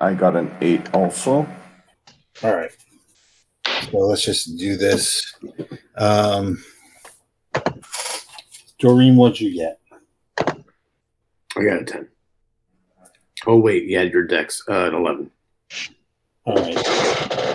I 0.00 0.14
got 0.14 0.34
an 0.36 0.50
eight 0.60 0.92
also. 0.94 1.46
all 2.42 2.54
right. 2.56 2.70
So 3.90 3.98
let's 3.98 4.24
just 4.24 4.56
do 4.58 4.76
this. 4.76 5.34
Um, 5.96 6.62
Doreen, 8.78 9.16
what'd 9.16 9.40
you 9.40 9.54
get? 9.54 9.80
I 11.56 11.64
got 11.64 11.82
a 11.82 11.84
ten. 11.84 12.08
Oh 13.46 13.56
wait, 13.58 13.84
you 13.84 13.96
had 13.98 14.12
your 14.12 14.26
dex 14.26 14.62
uh, 14.68 14.86
an 14.88 14.94
eleven. 14.94 15.30
All 16.46 16.56
right. 16.56 16.76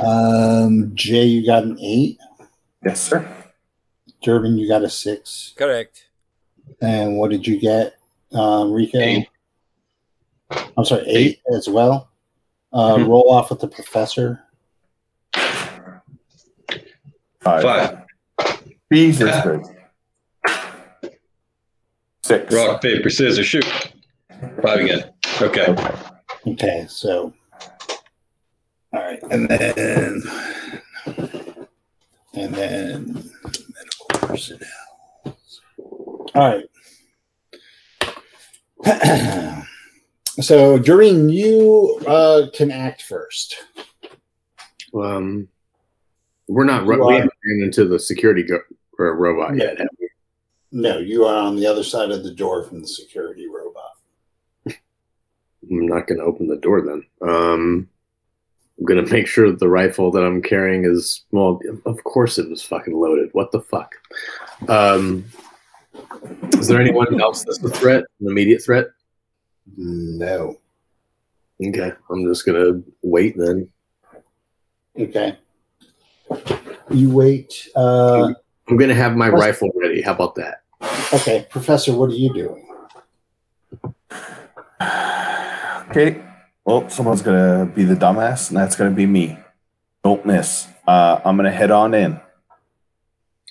Um, 0.03 0.91
Jay, 0.95 1.25
you 1.25 1.45
got 1.45 1.63
an 1.63 1.77
eight. 1.79 2.17
Yes, 2.85 3.01
sir. 3.01 3.27
Durbin, 4.23 4.57
you 4.57 4.67
got 4.67 4.83
a 4.83 4.89
six. 4.89 5.53
Correct. 5.57 6.07
And 6.81 7.17
what 7.17 7.29
did 7.31 7.45
you 7.45 7.59
get, 7.59 7.95
um, 8.31 8.71
Rico? 8.71 8.99
Eight. 8.99 9.27
I'm 10.77 10.85
sorry, 10.85 11.03
eight, 11.07 11.41
as 11.55 11.67
well. 11.69 12.09
Uh, 12.71 12.95
Mhm. 12.95 13.07
Roll 13.07 13.31
off 13.31 13.49
with 13.49 13.59
the 13.59 13.67
professor. 13.67 14.41
Five. 17.41 17.61
Five. 17.61 18.05
Jesus 18.91 19.29
Yeah. 19.29 19.41
Christ. 19.41 19.71
Six. 22.29 22.53
Rock, 22.53 22.83
paper, 22.83 23.09
scissors, 23.09 23.47
shoot. 23.47 23.65
Five 24.61 24.81
again. 24.81 25.11
Okay. 25.41 25.75
Okay, 26.45 26.85
so 26.87 27.33
all 28.93 29.01
right, 29.01 29.19
and 29.31 29.49
then 29.49 30.21
and 32.35 32.53
then 32.53 33.31
medical 33.73 34.27
personnel. 34.27 34.69
All 36.35 36.61
right. 38.85 39.63
so 40.39 40.77
Doreen, 40.77 41.29
you 41.29 41.99
uh, 42.05 42.45
can 42.53 42.69
act 42.69 43.01
first. 43.01 43.55
Um, 44.93 45.47
we're 46.47 46.65
not. 46.65 46.83
You 46.83 46.89
Ru- 46.91 47.07
we 47.07 47.13
haven't 47.15 47.31
ran 47.43 47.63
into 47.63 47.85
the 47.85 47.97
security 47.97 48.43
go- 48.43 48.61
or 48.99 49.15
robot 49.15 49.57
yet. 49.57 49.79
No, 50.71 50.99
you 50.99 51.25
are 51.25 51.43
on 51.43 51.55
the 51.55 51.65
other 51.65 51.83
side 51.83 52.11
of 52.11 52.23
the 52.23 52.33
door 52.33 52.63
from 52.63 52.81
the 52.81 52.87
security 52.87 53.47
robot. 53.47 53.91
I'm 54.67 55.87
not 55.87 56.07
going 56.07 56.19
to 56.19 56.25
open 56.25 56.47
the 56.47 56.57
door 56.57 56.81
then. 56.81 57.03
Um, 57.27 57.89
I'm 58.77 58.85
going 58.85 59.03
to 59.03 59.11
make 59.11 59.27
sure 59.27 59.49
that 59.49 59.59
the 59.59 59.67
rifle 59.67 60.11
that 60.11 60.23
I'm 60.23 60.41
carrying 60.41 60.85
is 60.85 61.25
well. 61.31 61.59
Of 61.85 62.03
course, 62.03 62.39
it 62.39 62.49
was 62.49 62.61
fucking 62.61 62.95
loaded. 62.95 63.29
What 63.33 63.51
the 63.51 63.61
fuck? 63.61 63.93
Um, 64.67 65.25
is 66.53 66.67
there 66.67 66.79
anyone 66.79 67.19
else 67.19 67.43
that's 67.43 67.63
a 67.63 67.69
threat, 67.69 68.03
an 68.21 68.27
immediate 68.27 68.63
threat? 68.63 68.87
No. 69.75 70.59
Okay, 71.63 71.91
I'm 72.09 72.25
just 72.25 72.45
gonna 72.45 72.81
wait 73.01 73.37
then. 73.37 73.69
Okay. 74.97 75.37
You 76.89 77.11
wait. 77.11 77.69
Uh, 77.75 78.33
I'm 78.69 78.77
gonna 78.77 78.93
have 78.93 79.15
my 79.15 79.27
That's- 79.29 79.41
rifle 79.45 79.69
ready. 79.75 80.01
How 80.01 80.13
about 80.13 80.35
that? 80.35 80.61
okay, 81.13 81.45
Professor, 81.49 81.93
what 81.93 82.09
are 82.09 82.13
you 82.13 82.33
doing? 82.33 82.65
Okay. 85.89 86.21
Well, 86.65 86.87
someone's 86.89 87.21
gonna 87.23 87.65
be 87.65 87.83
the 87.83 87.95
dumbass, 87.95 88.49
and 88.49 88.57
that's 88.57 88.75
gonna 88.75 88.91
be 88.95 89.05
me. 89.07 89.37
Don't 90.03 90.25
miss. 90.25 90.67
Uh, 90.87 91.19
I'm 91.25 91.35
gonna 91.35 91.51
head 91.51 91.71
on 91.71 91.93
in. 91.93 92.19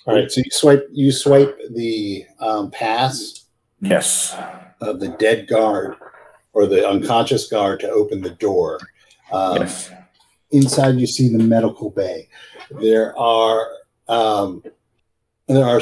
All 0.05 0.15
right, 0.15 0.31
so 0.31 0.39
you 0.43 0.51
swipe 0.51 0.87
you 0.91 1.11
swipe 1.11 1.57
the 1.71 2.25
um, 2.39 2.71
pass 2.71 3.45
Yes. 3.81 4.35
of 4.81 4.99
the 5.01 5.09
dead 5.09 5.47
guard 5.47 5.95
or 6.53 6.65
the 6.65 6.87
unconscious 6.87 7.47
guard 7.47 7.81
to 7.81 7.89
open 7.89 8.21
the 8.21 8.31
door. 8.31 8.79
Um, 9.31 9.57
yes. 9.57 9.91
Inside, 10.51 10.95
you 10.95 11.05
see 11.05 11.29
the 11.29 11.43
medical 11.43 11.91
bay. 11.91 12.27
There 12.81 13.15
are 13.19 13.67
um, 14.07 14.63
there 15.49 15.65
are 15.65 15.81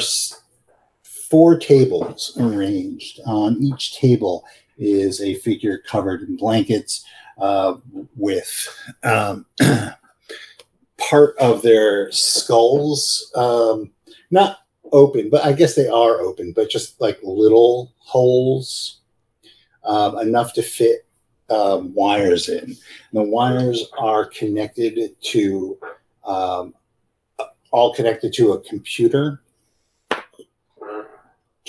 four 1.02 1.58
tables 1.58 2.36
arranged. 2.40 3.20
On 3.26 3.62
each 3.62 3.96
table 3.96 4.44
is 4.78 5.20
a 5.20 5.34
figure 5.34 5.78
covered 5.78 6.22
in 6.22 6.36
blankets 6.36 7.04
uh, 7.38 7.74
with 8.16 8.68
um, 9.04 9.44
part 10.96 11.36
of 11.38 11.62
their 11.62 12.10
skulls 12.10 13.30
um, 13.36 13.90
not 14.30 14.60
open, 14.92 15.28
but 15.28 15.44
I 15.44 15.52
guess 15.52 15.74
they 15.74 15.88
are 15.88 16.20
open, 16.20 16.52
but 16.52 16.70
just 16.70 17.00
like 17.00 17.18
little 17.22 17.92
holes 17.98 19.00
um, 19.84 20.18
enough 20.18 20.54
to 20.54 20.62
fit 20.62 21.06
um, 21.50 21.94
wires 21.94 22.48
in. 22.48 22.74
The 23.12 23.22
wires 23.22 23.86
are 23.98 24.26
connected 24.26 25.14
to 25.20 25.78
um, 26.24 26.74
all 27.70 27.94
connected 27.94 28.32
to 28.34 28.52
a 28.52 28.60
computer 28.60 29.42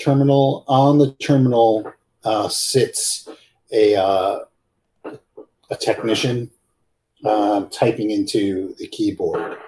terminal. 0.02 0.64
On 0.68 0.98
the 0.98 1.12
terminal 1.14 1.92
uh, 2.24 2.48
sits 2.48 3.28
a 3.72 3.94
uh, 3.96 4.40
a 5.04 5.76
technician 5.78 6.50
um, 7.24 7.68
typing 7.70 8.10
into 8.10 8.74
the 8.78 8.88
keyboard. 8.88 9.58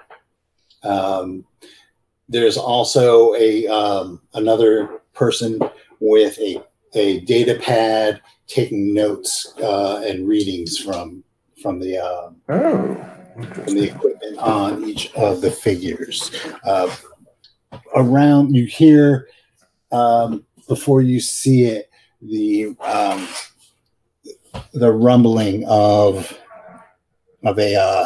Um, 0.83 1.45
there's 2.27 2.57
also 2.57 3.33
a 3.35 3.67
um, 3.67 4.21
another 4.33 5.01
person 5.13 5.59
with 5.99 6.37
a 6.39 6.61
a 6.93 7.21
data 7.21 7.59
pad 7.61 8.21
taking 8.47 8.93
notes 8.93 9.53
uh, 9.61 10.03
and 10.05 10.27
readings 10.27 10.77
from 10.77 11.23
from 11.61 11.79
the 11.79 11.97
uh, 11.97 12.29
Oh. 12.49 12.95
from 13.53 13.73
the 13.75 13.89
equipment 13.89 14.37
on 14.37 14.83
each 14.83 15.11
of 15.15 15.41
the 15.41 15.49
figures. 15.49 16.29
Uh, 16.63 16.93
around, 17.95 18.53
you 18.53 18.65
hear 18.65 19.27
um, 19.93 20.45
before 20.67 21.01
you 21.01 21.19
see 21.19 21.63
it 21.65 21.89
the 22.21 22.75
um, 22.81 23.27
the 24.73 24.91
rumbling 24.91 25.65
of 25.67 26.37
of 27.43 27.59
a 27.59 27.75
uh, 27.75 28.05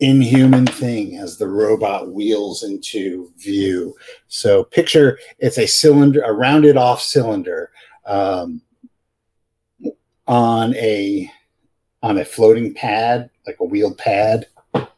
inhuman 0.00 0.66
thing 0.66 1.16
as 1.18 1.36
the 1.36 1.46
robot 1.46 2.12
wheels 2.12 2.62
into 2.62 3.30
view. 3.38 3.94
So 4.28 4.64
picture 4.64 5.18
it's 5.38 5.58
a 5.58 5.66
cylinder, 5.66 6.22
a 6.22 6.32
rounded 6.32 6.76
off 6.76 7.00
cylinder 7.02 7.70
um, 8.06 8.62
on 10.26 10.74
a 10.74 11.30
on 12.02 12.18
a 12.18 12.24
floating 12.24 12.74
pad, 12.74 13.30
like 13.46 13.56
a 13.60 13.64
wheeled 13.64 13.98
pad. 13.98 14.46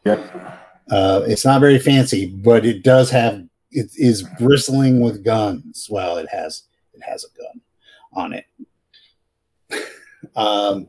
Yep. 0.04 0.54
Uh, 0.90 1.22
it's 1.26 1.44
not 1.44 1.60
very 1.60 1.78
fancy, 1.78 2.26
but 2.26 2.64
it 2.64 2.82
does 2.82 3.10
have 3.10 3.47
it 3.70 3.90
is 3.96 4.22
bristling 4.38 5.00
with 5.00 5.24
guns. 5.24 5.88
Well, 5.90 6.16
it 6.18 6.28
has 6.30 6.64
it 6.94 7.02
has 7.02 7.24
a 7.24 7.38
gun 7.38 7.60
on 8.12 8.32
it. 8.32 8.46
um, 10.36 10.88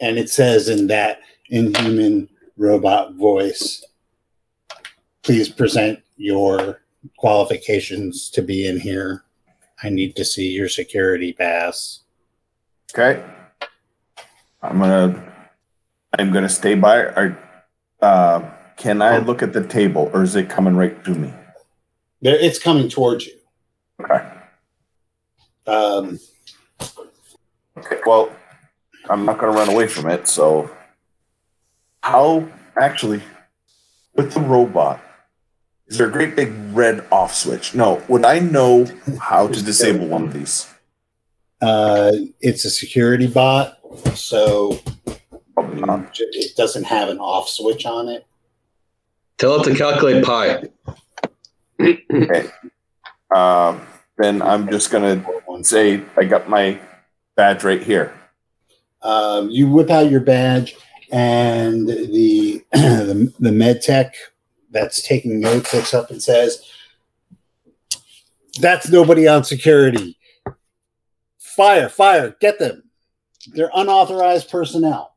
and 0.00 0.18
it 0.18 0.28
says 0.28 0.68
in 0.68 0.86
that 0.88 1.20
inhuman 1.48 2.28
robot 2.56 3.14
voice, 3.14 3.84
please 5.22 5.48
present 5.48 6.00
your 6.16 6.82
qualifications 7.18 8.30
to 8.30 8.42
be 8.42 8.66
in 8.66 8.78
here. 8.78 9.24
I 9.82 9.90
need 9.90 10.16
to 10.16 10.24
see 10.24 10.50
your 10.50 10.68
security 10.68 11.32
pass. 11.32 12.00
Okay. 12.92 13.22
I'm 14.62 14.78
gonna. 14.78 15.32
I'm 16.18 16.32
gonna 16.32 16.48
stay 16.48 16.74
by. 16.74 16.98
Or, 16.98 17.38
uh, 18.00 18.50
can 18.76 19.02
I 19.02 19.18
look 19.18 19.42
at 19.42 19.52
the 19.52 19.66
table, 19.66 20.10
or 20.12 20.22
is 20.22 20.34
it 20.34 20.48
coming 20.48 20.76
right 20.76 21.02
to 21.04 21.10
me? 21.14 21.32
There, 22.22 22.36
it's 22.38 22.58
coming 22.58 22.88
towards 22.88 23.26
you. 23.26 23.34
Okay. 24.02 24.24
Um, 25.66 26.18
Okay. 27.78 27.98
Well, 28.06 28.30
I'm 29.10 29.26
not 29.26 29.38
gonna 29.38 29.52
run 29.52 29.68
away 29.68 29.86
from 29.86 30.08
it. 30.10 30.26
So, 30.26 30.70
how 32.02 32.48
actually 32.80 33.22
with 34.14 34.32
the 34.32 34.40
robot? 34.40 35.02
Is 35.88 35.98
there 35.98 36.08
a 36.08 36.10
great 36.10 36.34
big 36.34 36.52
red 36.72 37.04
off 37.12 37.34
switch? 37.34 37.74
No. 37.74 38.02
Would 38.08 38.24
I 38.24 38.38
know 38.38 38.86
how 39.20 39.46
to 39.48 39.62
disable 39.62 40.06
one 40.06 40.24
of 40.24 40.32
these? 40.32 40.66
uh, 41.60 42.12
it's 42.40 42.64
a 42.64 42.70
security 42.70 43.26
bot, 43.26 43.78
so 44.14 44.80
Probably 45.54 45.80
not. 45.82 46.16
it 46.18 46.56
doesn't 46.56 46.84
have 46.84 47.08
an 47.10 47.18
off 47.18 47.48
switch 47.48 47.84
on 47.86 48.08
it. 48.08 48.26
Tell 49.38 49.60
it 49.60 49.64
to 49.64 49.74
calculate 49.74 50.24
pi. 50.24 50.64
Okay. 51.80 52.48
Uh, 53.34 53.78
then 54.16 54.40
I'm 54.42 54.68
just 54.68 54.90
gonna 54.90 55.24
say 55.62 56.02
I 56.16 56.24
got 56.24 56.48
my 56.48 56.80
badge 57.34 57.64
right 57.64 57.82
here. 57.82 58.14
Um, 59.02 59.50
you 59.50 59.68
whip 59.68 59.90
out 59.90 60.10
your 60.10 60.20
badge, 60.20 60.76
and 61.12 61.88
the 61.88 62.64
the, 62.72 63.32
the 63.38 63.52
med 63.52 63.82
tech 63.82 64.14
that's 64.70 65.02
taking 65.02 65.40
notes 65.40 65.74
looks 65.74 65.92
up 65.92 66.10
and 66.10 66.22
says, 66.22 66.62
"That's 68.60 68.90
nobody 68.90 69.28
on 69.28 69.44
security. 69.44 70.18
Fire! 71.38 71.88
Fire! 71.88 72.36
Get 72.40 72.58
them! 72.58 72.84
They're 73.52 73.70
unauthorized 73.74 74.50
personnel." 74.50 75.15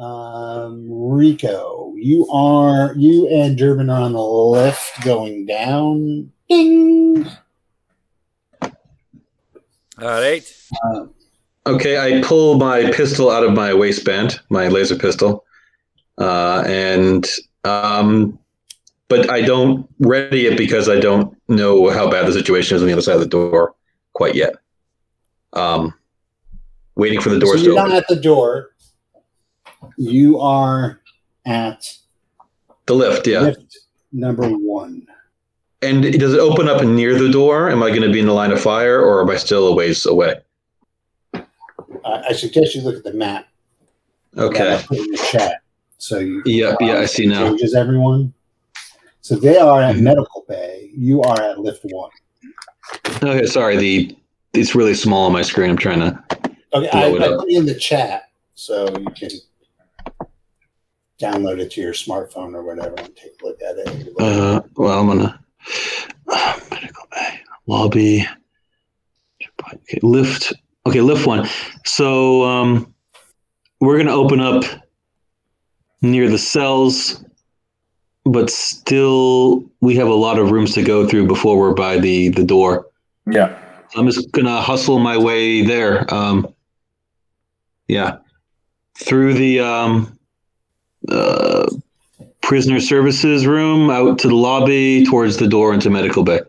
Um, 0.00 0.86
Rico, 0.88 1.92
you 1.94 2.26
are 2.32 2.94
you 2.96 3.28
and 3.28 3.58
Durbin 3.58 3.90
are 3.90 4.00
on 4.00 4.14
the 4.14 4.22
lift 4.22 5.02
going 5.04 5.44
down. 5.44 6.32
Ding. 6.48 7.28
All 8.62 8.72
right. 9.98 10.42
Okay, 11.66 11.98
I 11.98 12.22
pull 12.26 12.56
my 12.56 12.90
pistol 12.92 13.30
out 13.30 13.44
of 13.44 13.52
my 13.52 13.74
waistband, 13.74 14.40
my 14.48 14.68
laser 14.68 14.96
pistol, 14.96 15.44
uh, 16.16 16.64
and 16.66 17.28
um, 17.64 18.38
but 19.08 19.30
I 19.30 19.42
don't 19.42 19.86
ready 19.98 20.46
it 20.46 20.56
because 20.56 20.88
I 20.88 20.98
don't 20.98 21.36
know 21.48 21.90
how 21.90 22.10
bad 22.10 22.26
the 22.26 22.32
situation 22.32 22.76
is 22.76 22.82
on 22.82 22.86
the 22.86 22.94
other 22.94 23.02
side 23.02 23.16
of 23.16 23.20
the 23.20 23.26
door 23.26 23.74
quite 24.14 24.34
yet. 24.34 24.54
Um, 25.52 25.92
waiting 26.94 27.20
for 27.20 27.28
the 27.28 27.38
door. 27.38 27.58
So 27.58 27.58
to 27.58 27.64
you're 27.64 27.74
not 27.74 27.88
open. 27.88 27.96
at 27.98 28.08
the 28.08 28.16
door. 28.16 28.69
You 29.96 30.38
are 30.40 31.00
at 31.46 31.96
The 32.86 32.94
lift, 32.94 33.26
yeah. 33.26 33.40
lift 33.40 33.78
number 34.12 34.48
one. 34.48 35.06
And 35.82 36.02
does 36.18 36.34
it 36.34 36.40
open 36.40 36.68
up 36.68 36.84
near 36.84 37.18
the 37.18 37.30
door? 37.30 37.70
Am 37.70 37.82
I 37.82 37.88
going 37.88 38.02
to 38.02 38.12
be 38.12 38.20
in 38.20 38.26
the 38.26 38.34
line 38.34 38.52
of 38.52 38.60
fire, 38.60 39.00
or 39.00 39.22
am 39.22 39.30
I 39.30 39.36
still 39.36 39.68
a 39.68 39.74
ways 39.74 40.04
away? 40.04 40.34
I 41.34 41.42
I 42.28 42.32
suggest 42.32 42.74
you 42.74 42.82
look 42.82 42.96
at 42.96 43.04
the 43.04 43.14
map. 43.14 43.46
Okay. 44.36 44.80
in 44.92 45.10
the 45.10 45.28
chat. 45.30 45.62
So 45.98 46.18
you 46.18 46.42
Yeah, 46.44 46.74
yeah, 46.80 46.98
I 46.98 47.06
see 47.06 47.26
now. 47.26 47.48
changes 47.48 47.74
everyone. 47.74 48.32
So 49.22 49.36
they 49.36 49.56
are 49.58 49.82
at 49.82 49.96
Mhm. 49.96 50.02
medical 50.02 50.44
bay. 50.48 50.90
You 50.96 51.22
are 51.22 51.40
at 51.42 51.58
lift 51.60 51.80
one. 51.84 52.10
Okay, 53.22 53.46
sorry. 53.46 53.76
The 53.76 54.16
it's 54.52 54.74
really 54.74 54.94
small 54.94 55.26
on 55.26 55.32
my 55.32 55.42
screen. 55.42 55.70
I'm 55.70 55.76
trying 55.76 56.00
to. 56.00 56.22
Okay, 56.74 56.88
I, 56.92 57.06
I 57.08 57.28
put 57.36 57.48
it 57.50 57.56
in 57.56 57.66
the 57.66 57.74
chat 57.74 58.24
so 58.54 58.86
you 58.98 59.06
can 59.16 59.30
download 61.20 61.60
it 61.60 61.70
to 61.72 61.80
your 61.80 61.92
smartphone 61.92 62.54
or 62.54 62.62
whatever 62.62 62.94
and 62.96 63.14
take 63.14 63.40
a 63.42 63.46
look 63.46 63.60
at 63.62 63.76
it. 63.78 64.08
Uh, 64.18 64.62
well, 64.76 64.98
I'm 64.98 65.06
gonna 65.06 65.40
uh, 66.28 66.60
medical 66.70 67.06
bay 67.12 67.40
lobby. 67.66 68.26
Okay, 69.72 69.98
lift. 70.02 70.52
Okay, 70.86 71.00
lift 71.00 71.26
one. 71.26 71.48
So 71.84 72.44
um, 72.44 72.94
we're 73.80 73.98
gonna 73.98 74.14
open 74.14 74.40
up 74.40 74.64
near 76.00 76.28
the 76.28 76.38
cells, 76.38 77.22
but 78.24 78.48
still 78.50 79.70
we 79.80 79.94
have 79.96 80.08
a 80.08 80.14
lot 80.14 80.38
of 80.38 80.50
rooms 80.50 80.74
to 80.74 80.82
go 80.82 81.06
through 81.06 81.26
before 81.26 81.58
we're 81.58 81.74
by 81.74 81.98
the 81.98 82.30
the 82.30 82.44
door. 82.44 82.86
Yeah. 83.30 83.58
So 83.90 84.00
I'm 84.00 84.06
just 84.06 84.32
gonna 84.32 84.60
hustle 84.60 84.98
my 84.98 85.16
way 85.16 85.62
there. 85.62 86.12
Um, 86.12 86.54
yeah, 87.88 88.18
through 88.96 89.34
the 89.34 89.60
um, 89.60 90.18
uh, 91.08 91.68
prisoner 92.42 92.80
services 92.80 93.46
room, 93.46 93.90
out 93.90 94.18
to 94.18 94.28
the 94.28 94.34
lobby, 94.34 95.04
towards 95.06 95.36
the 95.36 95.46
door 95.46 95.72
into 95.72 95.90
medical 95.90 96.22
bay. 96.22 96.40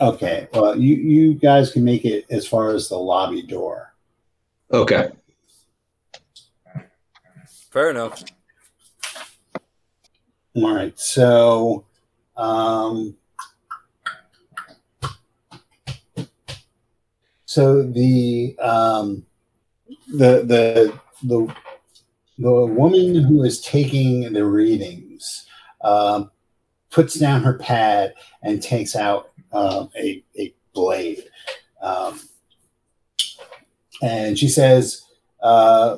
Okay, 0.00 0.48
well, 0.52 0.78
you, 0.78 0.96
you 0.96 1.34
guys 1.34 1.70
can 1.70 1.84
make 1.84 2.04
it 2.04 2.26
as 2.30 2.46
far 2.46 2.70
as 2.70 2.88
the 2.88 2.96
lobby 2.96 3.42
door. 3.42 3.94
Okay. 4.72 5.10
Fair 7.70 7.90
enough. 7.90 8.22
All 10.54 10.74
right, 10.74 10.98
so 10.98 11.86
um, 12.36 13.16
so 17.46 17.82
the 17.82 18.56
um, 18.58 19.24
the 20.08 20.42
the 20.44 21.00
the 21.22 21.54
the 22.42 22.66
woman 22.66 23.14
who 23.14 23.42
is 23.42 23.60
taking 23.60 24.32
the 24.32 24.44
readings 24.44 25.46
um, 25.82 26.30
puts 26.90 27.14
down 27.14 27.42
her 27.42 27.54
pad 27.54 28.14
and 28.42 28.62
takes 28.62 28.96
out 28.96 29.30
um, 29.52 29.90
a 29.96 30.22
a 30.38 30.54
blade, 30.74 31.24
um, 31.82 32.20
and 34.02 34.38
she 34.38 34.48
says. 34.48 35.02
Uh, 35.42 35.96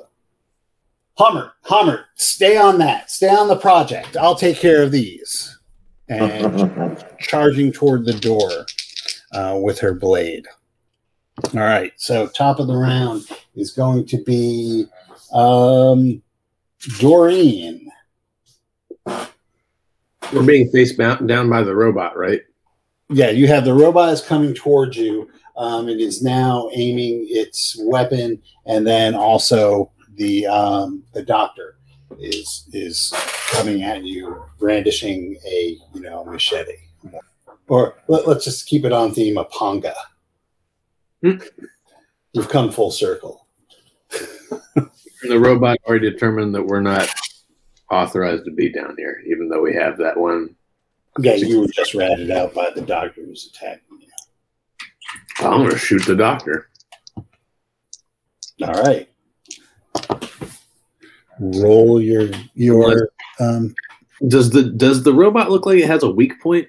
Hummer, 1.16 1.52
Hummer, 1.62 2.06
stay 2.16 2.56
on 2.56 2.78
that. 2.78 3.10
Stay 3.10 3.28
on 3.28 3.46
the 3.46 3.56
project. 3.56 4.16
I'll 4.16 4.34
take 4.34 4.56
care 4.56 4.82
of 4.82 4.90
these. 4.90 5.56
And 6.08 7.04
charging 7.20 7.72
toward 7.72 8.04
the 8.04 8.14
door 8.14 8.66
uh, 9.32 9.58
with 9.62 9.78
her 9.78 9.94
blade. 9.94 10.46
All 11.54 11.60
right. 11.60 11.92
So 11.96 12.26
top 12.26 12.58
of 12.58 12.66
the 12.66 12.76
round 12.76 13.28
is 13.54 13.70
going 13.70 14.06
to 14.06 14.22
be 14.24 14.86
um, 15.32 16.22
Doreen. 16.98 17.90
We're 19.06 20.46
being 20.46 20.70
face 20.70 20.96
down 20.96 21.50
by 21.50 21.62
the 21.62 21.74
robot, 21.74 22.16
right? 22.16 22.42
Yeah, 23.10 23.30
you 23.30 23.46
have 23.48 23.64
the 23.64 23.74
robot 23.74 24.12
is 24.12 24.20
coming 24.20 24.54
towards 24.54 24.96
you. 24.96 25.30
Um, 25.56 25.88
it 25.88 26.00
is 26.00 26.22
now 26.22 26.68
aiming 26.72 27.26
its 27.28 27.76
weapon, 27.80 28.42
and 28.66 28.86
then 28.86 29.14
also 29.14 29.92
the 30.16 30.46
um, 30.46 31.04
the 31.12 31.22
doctor 31.22 31.76
is 32.18 32.68
is 32.72 33.12
coming 33.50 33.82
at 33.82 34.04
you, 34.04 34.44
brandishing 34.58 35.36
a 35.46 35.78
you 35.94 36.00
know 36.00 36.24
machete. 36.24 36.72
Or 37.68 37.94
let, 38.08 38.26
us 38.26 38.44
just 38.44 38.66
keep 38.66 38.84
it 38.84 38.92
on 38.92 39.14
theme 39.14 39.38
of 39.38 39.50
panga. 39.50 39.94
Hmm. 41.22 41.38
You've 42.32 42.48
come 42.48 42.70
full 42.70 42.90
circle. 42.90 43.46
the 45.28 45.38
robot 45.38 45.78
already 45.86 46.10
determined 46.10 46.54
that 46.54 46.66
we're 46.66 46.80
not 46.80 47.08
authorized 47.90 48.44
to 48.44 48.50
be 48.50 48.72
down 48.72 48.94
here, 48.96 49.22
even 49.26 49.48
though 49.48 49.60
we 49.60 49.74
have 49.74 49.98
that 49.98 50.16
one. 50.16 50.54
Yeah, 51.18 51.34
you 51.34 51.60
were 51.60 51.68
just 51.68 51.94
ratted 51.94 52.30
out 52.30 52.54
by 52.54 52.70
the 52.74 52.80
doctor 52.80 53.22
who's 53.24 53.50
attacking 53.54 54.00
you. 54.00 54.08
I'm 55.38 55.64
gonna 55.64 55.78
shoot 55.78 56.04
the 56.06 56.16
doctor. 56.16 56.68
All 58.62 58.82
right. 58.82 59.08
Roll 61.38 62.00
your 62.00 62.30
your 62.54 63.10
um 63.40 63.74
Does 64.28 64.50
the 64.50 64.64
does 64.64 65.02
the 65.02 65.12
robot 65.12 65.50
look 65.50 65.66
like 65.66 65.78
it 65.78 65.86
has 65.86 66.02
a 66.02 66.10
weak 66.10 66.40
point, 66.40 66.68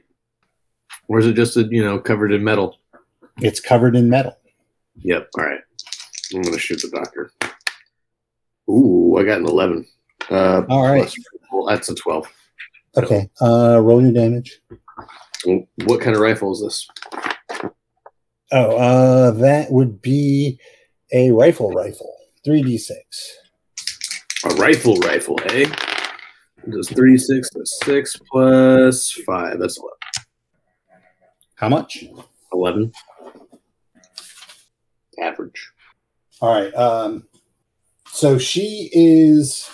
or 1.07 1.19
is 1.19 1.27
it 1.27 1.33
just 1.33 1.57
a, 1.57 1.63
you 1.63 1.83
know 1.83 1.99
covered 1.99 2.31
in 2.31 2.43
metal? 2.43 2.79
it's 3.41 3.59
covered 3.59 3.95
in 3.95 4.09
metal. 4.09 4.37
Yep. 4.97 5.29
All 5.37 5.45
right. 5.45 5.59
I'm 6.33 6.41
gonna 6.41 6.57
shoot 6.57 6.81
the 6.81 6.89
doctor. 6.89 7.31
Ooh, 8.69 9.17
I 9.17 9.23
got 9.23 9.39
an 9.39 9.47
eleven. 9.47 9.85
Uh, 10.29 10.63
All 10.69 10.83
right. 10.83 11.01
plus- 11.03 11.15
well, 11.51 11.65
that's 11.65 11.89
a 11.89 11.95
twelve. 11.95 12.27
Okay. 12.97 13.29
Uh 13.41 13.79
roll 13.81 14.01
your 14.01 14.11
damage. 14.13 14.61
What 15.85 16.01
kind 16.01 16.15
of 16.15 16.21
rifle 16.21 16.51
is 16.53 16.61
this? 16.61 16.87
Oh, 18.51 18.77
uh 18.77 19.31
that 19.31 19.71
would 19.71 20.01
be 20.01 20.59
a 21.13 21.31
rifle 21.31 21.71
rifle. 21.71 22.11
3d6. 22.47 22.91
A 24.45 24.49
rifle, 24.55 24.95
rifle, 24.97 25.39
eh? 25.45 25.65
Three 26.87 27.17
six 27.17 27.49
plus 27.51 27.79
six 27.83 28.15
plus 28.31 29.11
five. 29.25 29.59
That's 29.59 29.77
11. 29.77 29.97
How 31.55 31.69
much? 31.69 32.05
eleven. 32.53 32.91
Average. 35.21 35.71
All 36.41 36.53
right. 36.61 36.73
Um, 36.75 37.27
so 38.15 38.37
she 38.37 38.89
is. 38.93 39.69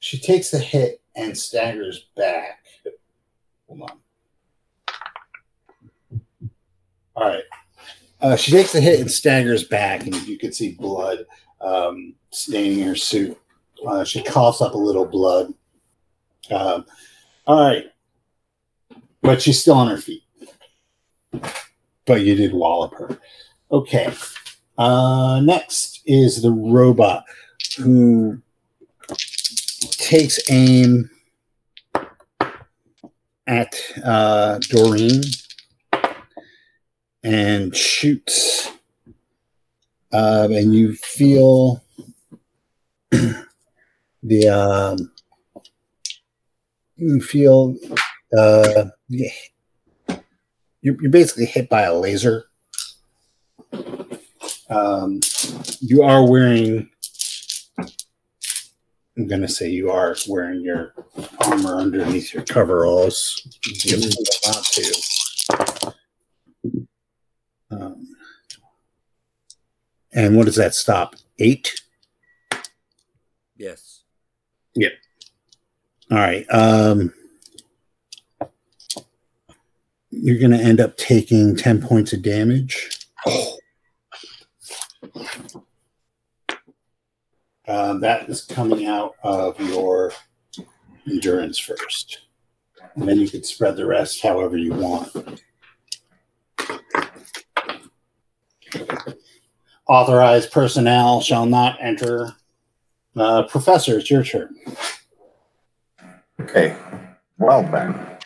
She 0.00 0.18
takes 0.18 0.50
the 0.50 0.58
hit 0.58 1.00
and 1.14 1.36
staggers 1.38 2.06
back. 2.16 2.64
Hold 3.68 3.82
on. 3.82 3.98
All 7.14 7.28
right. 7.28 7.44
Uh, 8.20 8.34
she 8.34 8.50
takes 8.50 8.72
the 8.72 8.80
hit 8.80 8.98
and 8.98 9.10
staggers 9.10 9.62
back, 9.62 10.02
and 10.02 10.14
you 10.26 10.36
can 10.36 10.52
see 10.52 10.72
blood 10.72 11.26
um, 11.60 12.14
staining 12.30 12.84
her 12.86 12.96
suit. 12.96 13.38
Uh, 13.86 14.02
she 14.02 14.20
coughs 14.22 14.60
up 14.60 14.74
a 14.74 14.78
little 14.78 15.06
blood. 15.06 15.54
Um, 16.50 16.86
all 17.46 17.68
right. 17.68 17.84
But 19.22 19.42
she's 19.42 19.60
still 19.60 19.74
on 19.74 19.88
her 19.88 19.98
feet. 19.98 20.24
But 22.04 22.22
you 22.22 22.34
did 22.34 22.52
wallop 22.52 22.94
her. 22.94 23.18
Okay. 23.70 24.12
Uh, 24.76 25.40
next 25.40 25.97
is 26.08 26.42
the 26.42 26.50
robot 26.50 27.24
who 27.76 28.40
takes 29.80 30.50
aim 30.50 31.10
at 33.46 33.74
uh, 34.04 34.58
Doreen 34.68 35.22
and 37.22 37.76
shoots. 37.76 38.68
Um, 40.10 40.52
and 40.52 40.74
you 40.74 40.94
feel 40.94 41.84
the 43.10 44.48
um, 44.48 45.12
you 46.96 47.20
feel 47.20 47.76
uh, 48.36 48.86
you're, 49.08 49.30
you're 50.80 51.10
basically 51.10 51.46
hit 51.46 51.68
by 51.68 51.82
a 51.82 51.94
laser. 51.94 52.47
Um, 54.70 55.20
you 55.80 56.02
are 56.02 56.28
wearing. 56.28 56.88
I'm 59.16 59.26
gonna 59.26 59.48
say 59.48 59.68
you 59.68 59.90
are 59.90 60.14
wearing 60.28 60.60
your 60.60 60.94
armor 61.40 61.76
underneath 61.76 62.32
your 62.32 62.44
coveralls. 62.44 63.46
Not 64.46 64.64
to. 64.64 65.94
Um, 67.70 68.08
and 70.12 70.36
what 70.36 70.46
does 70.46 70.56
that 70.56 70.74
stop? 70.74 71.16
Eight. 71.38 71.80
Yes. 73.56 74.02
Yep. 74.74 74.92
All 76.10 76.18
right. 76.18 76.46
Um, 76.50 77.12
you're 80.10 80.38
going 80.38 80.52
to 80.52 80.58
end 80.58 80.80
up 80.80 80.96
taking 80.96 81.54
10 81.54 81.82
points 81.82 82.12
of 82.12 82.22
damage. 82.22 83.06
Um, 87.66 88.00
that 88.00 88.28
is 88.28 88.42
coming 88.42 88.86
out 88.86 89.14
of 89.22 89.60
your 89.60 90.12
endurance 91.06 91.58
first. 91.58 92.22
And 92.94 93.08
then 93.08 93.20
you 93.20 93.28
can 93.28 93.44
spread 93.44 93.76
the 93.76 93.86
rest 93.86 94.22
however 94.22 94.56
you 94.56 94.72
want. 94.72 95.42
Authorized 99.86 100.50
personnel 100.52 101.20
shall 101.20 101.46
not 101.46 101.78
enter. 101.80 102.34
Uh, 103.16 103.44
professor, 103.44 103.98
it's 103.98 104.10
your 104.10 104.24
turn. 104.24 104.54
Okay. 106.40 106.76
Well 107.38 107.62
then. 107.62 108.17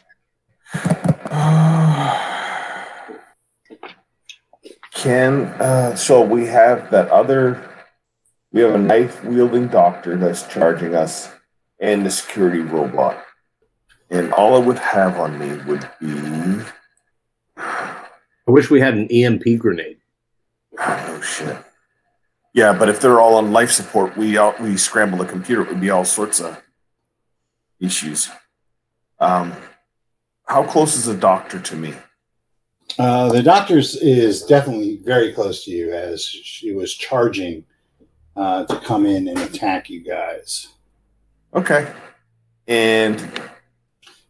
Can 5.03 5.47
uh, 5.61 5.97
so 5.97 6.23
we 6.23 6.47
have 6.47 6.93
that 6.93 7.11
other 7.11 7.69
we 8.53 8.61
have 8.61 8.73
a 8.73 8.79
knife 8.79 9.25
wielding 9.25 9.67
doctor 9.67 10.17
that's 10.17 10.47
charging 10.47 10.95
us 10.95 11.29
and 11.81 12.07
the 12.07 12.11
security 12.11 12.61
robot. 12.61 13.21
And 14.11 14.33
all 14.33 14.63
it 14.63 14.65
would 14.65 14.79
have 14.79 15.19
on 15.19 15.41
me 15.41 15.57
would 15.65 15.91
be 16.01 16.65
I 17.57 18.51
wish 18.51 18.71
we 18.71 18.81
had 18.81 18.95
an 18.95 19.09
EMP 19.09 19.59
grenade. 19.59 19.99
oh 20.79 21.21
shit. 21.21 21.57
Yeah, 22.55 22.73
but 22.73 22.89
if 22.89 23.01
they're 23.01 23.21
all 23.21 23.35
on 23.35 23.53
life 23.53 23.73
support, 23.73 24.17
we 24.17 24.37
all, 24.37 24.55
we 24.61 24.77
scramble 24.77 25.19
the 25.19 25.25
computer. 25.25 25.63
It 25.63 25.69
would 25.69 25.81
be 25.81 25.91
all 25.91 26.05
sorts 26.05 26.39
of 26.39 26.63
issues. 27.81 28.31
Um, 29.19 29.53
how 30.47 30.63
close 30.63 30.95
is 30.95 31.07
the 31.07 31.15
doctor 31.17 31.59
to 31.59 31.75
me? 31.75 31.95
Uh, 32.99 33.31
the 33.33 33.43
doctor's 33.43 33.97
is 33.97 34.43
definitely 34.43 35.01
very 35.05 35.33
close 35.33 35.65
to 35.65 35.71
you 35.71 35.93
as 35.93 36.25
she 36.25 36.73
was 36.75 36.95
charging 36.95 37.65
uh, 38.37 38.65
to 38.67 38.79
come 38.81 39.07
in 39.07 39.29
and 39.29 39.39
attack 39.39 39.89
you 39.91 40.03
guys. 40.03 40.69
Okay. 41.55 41.91
And 42.67 43.31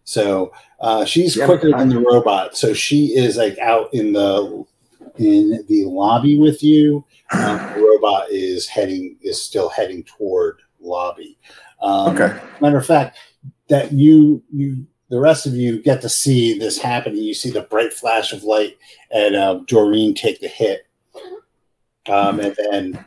So 0.05 0.53
uh, 0.81 1.05
she's 1.05 1.37
Yeah, 1.37 1.47
quicker 1.47 1.71
than 1.71 1.89
the 1.89 2.01
robot. 2.01 2.57
So 2.57 2.75
she 2.75 3.17
is 3.17 3.37
like 3.37 3.59
out 3.59 3.93
in 3.95 4.13
the 4.13 4.65
in 5.19 5.65
the 5.69 5.85
lobby 5.85 6.39
with 6.39 6.63
you. 6.63 7.05
Um, 7.33 7.57
the 7.75 7.81
robot 7.81 8.31
is 8.31 8.67
heading 8.67 9.17
is 9.23 9.43
still 9.43 9.69
heading 9.69 10.05
toward 10.05 10.61
lobby. 10.81 11.39
Um, 11.81 12.15
okay. 12.15 12.41
Matter 12.61 12.79
of 12.79 12.87
fact, 12.87 13.19
that 13.69 13.93
you 13.93 14.43
you 14.53 14.87
the 15.13 15.21
rest 15.21 15.45
of 15.45 15.55
you 15.55 15.83
get 15.83 16.01
to 16.01 16.09
see 16.09 16.59
this 16.59 16.79
happening. 16.79 17.23
You 17.23 17.35
see 17.35 17.51
the 17.51 17.61
bright 17.61 17.93
flash 17.93 18.33
of 18.33 18.45
light 18.45 18.79
and 19.11 19.37
uh, 19.37 19.61
Doreen 19.67 20.15
take 20.15 20.41
the 20.41 20.49
hit, 20.49 20.87
um, 22.09 22.41
and 22.41 22.57
then 22.57 23.05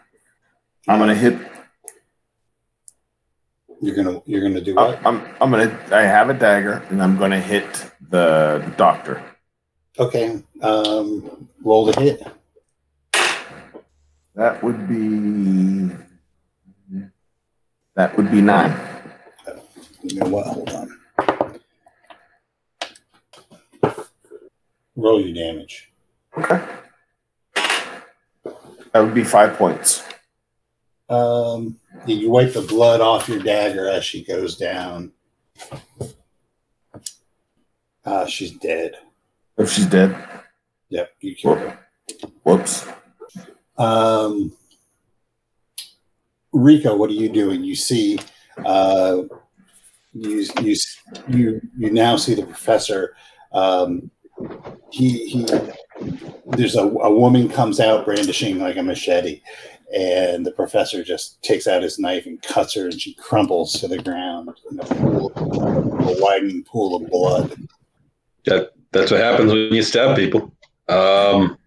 I'm 0.88 1.00
gonna 1.00 1.16
hit. 1.16 1.36
you're 3.82 3.96
gonna 3.96 4.22
you're 4.28 4.42
gonna 4.42 4.62
do 4.62 4.76
what? 4.76 5.00
I'm, 5.04 5.20
I'm 5.20 5.36
I'm 5.42 5.50
gonna. 5.50 5.80
I 5.92 6.04
have 6.04 6.30
a 6.30 6.36
dagger, 6.36 6.84
and 6.92 7.02
I'm 7.02 7.18
gonna 7.18 7.40
hit 7.40 7.90
the 8.12 8.72
doctor. 8.78 9.24
Okay, 9.98 10.44
um, 10.62 11.50
roll 11.64 11.86
the 11.86 12.00
hit. 12.00 12.22
That 14.36 14.62
would 14.62 14.88
be. 14.88 15.90
That 17.96 18.16
would 18.16 18.30
be 18.30 18.42
nine. 18.42 18.78
You 20.04 20.20
know 20.20 20.28
what? 20.28 20.46
Hold 20.46 20.70
on. 20.70 21.00
Roll 24.96 25.22
your 25.22 25.34
damage. 25.34 25.92
Okay. 26.38 26.64
That 27.56 29.02
would 29.02 29.14
be 29.14 29.24
five 29.24 29.58
points. 29.58 30.04
Um, 31.10 31.78
you 32.06 32.30
wipe 32.30 32.54
the 32.54 32.62
blood 32.62 33.02
off 33.02 33.28
your 33.28 33.40
dagger 33.40 33.88
as 33.88 34.06
she 34.06 34.24
goes 34.24 34.58
down. 34.58 35.12
Uh, 38.06 38.26
she's 38.26 38.52
dead. 38.52 38.94
If 39.58 39.72
she's 39.72 39.86
dead. 39.86 40.16
Yep, 40.90 41.12
you 41.20 41.36
killed 41.36 41.58
her. 41.60 41.80
Whoops. 42.44 42.88
Um, 43.78 44.54
Rico, 46.54 46.96
what 46.96 47.10
are 47.10 47.14
you 47.14 47.30
doing? 47.30 47.64
You 47.64 47.76
see, 47.76 48.20
uh, 48.64 49.24
you 50.14 50.46
you 50.62 50.76
you 51.28 51.62
you 51.78 51.92
now 51.92 52.16
see 52.16 52.34
the 52.34 52.46
professor. 52.46 53.16
Um, 53.52 54.10
he 54.92 55.28
he 55.28 55.46
there's 56.46 56.76
a, 56.76 56.84
a 56.84 57.14
woman 57.14 57.50
comes 57.50 57.80
out 57.80 58.06
brandishing 58.06 58.60
like 58.60 58.78
a 58.78 58.84
machete, 58.84 59.42
and 59.96 60.46
the 60.46 60.52
professor 60.52 61.04
just 61.04 61.42
takes 61.42 61.68
out 61.68 61.84
his 61.84 62.00
knife 62.00 62.26
and 62.26 62.42
cuts 62.42 62.76
her, 62.76 62.86
and 62.86 63.00
she 63.00 63.14
crumbles 63.16 63.74
to 63.80 63.88
the 63.88 64.02
ground 64.02 64.50
in 64.72 64.80
a 64.80 64.86
pool, 64.86 65.32
a 65.36 66.22
widening 66.22 66.64
pool 66.64 66.96
of 66.96 67.10
blood. 67.10 67.56
That 68.46 68.72
that's 68.92 69.12
what 69.12 69.22
happens 69.22 69.52
when 69.52 69.74
you 69.74 69.84
stab 69.84 70.16
people. 70.16 70.54
Um, 70.88 71.58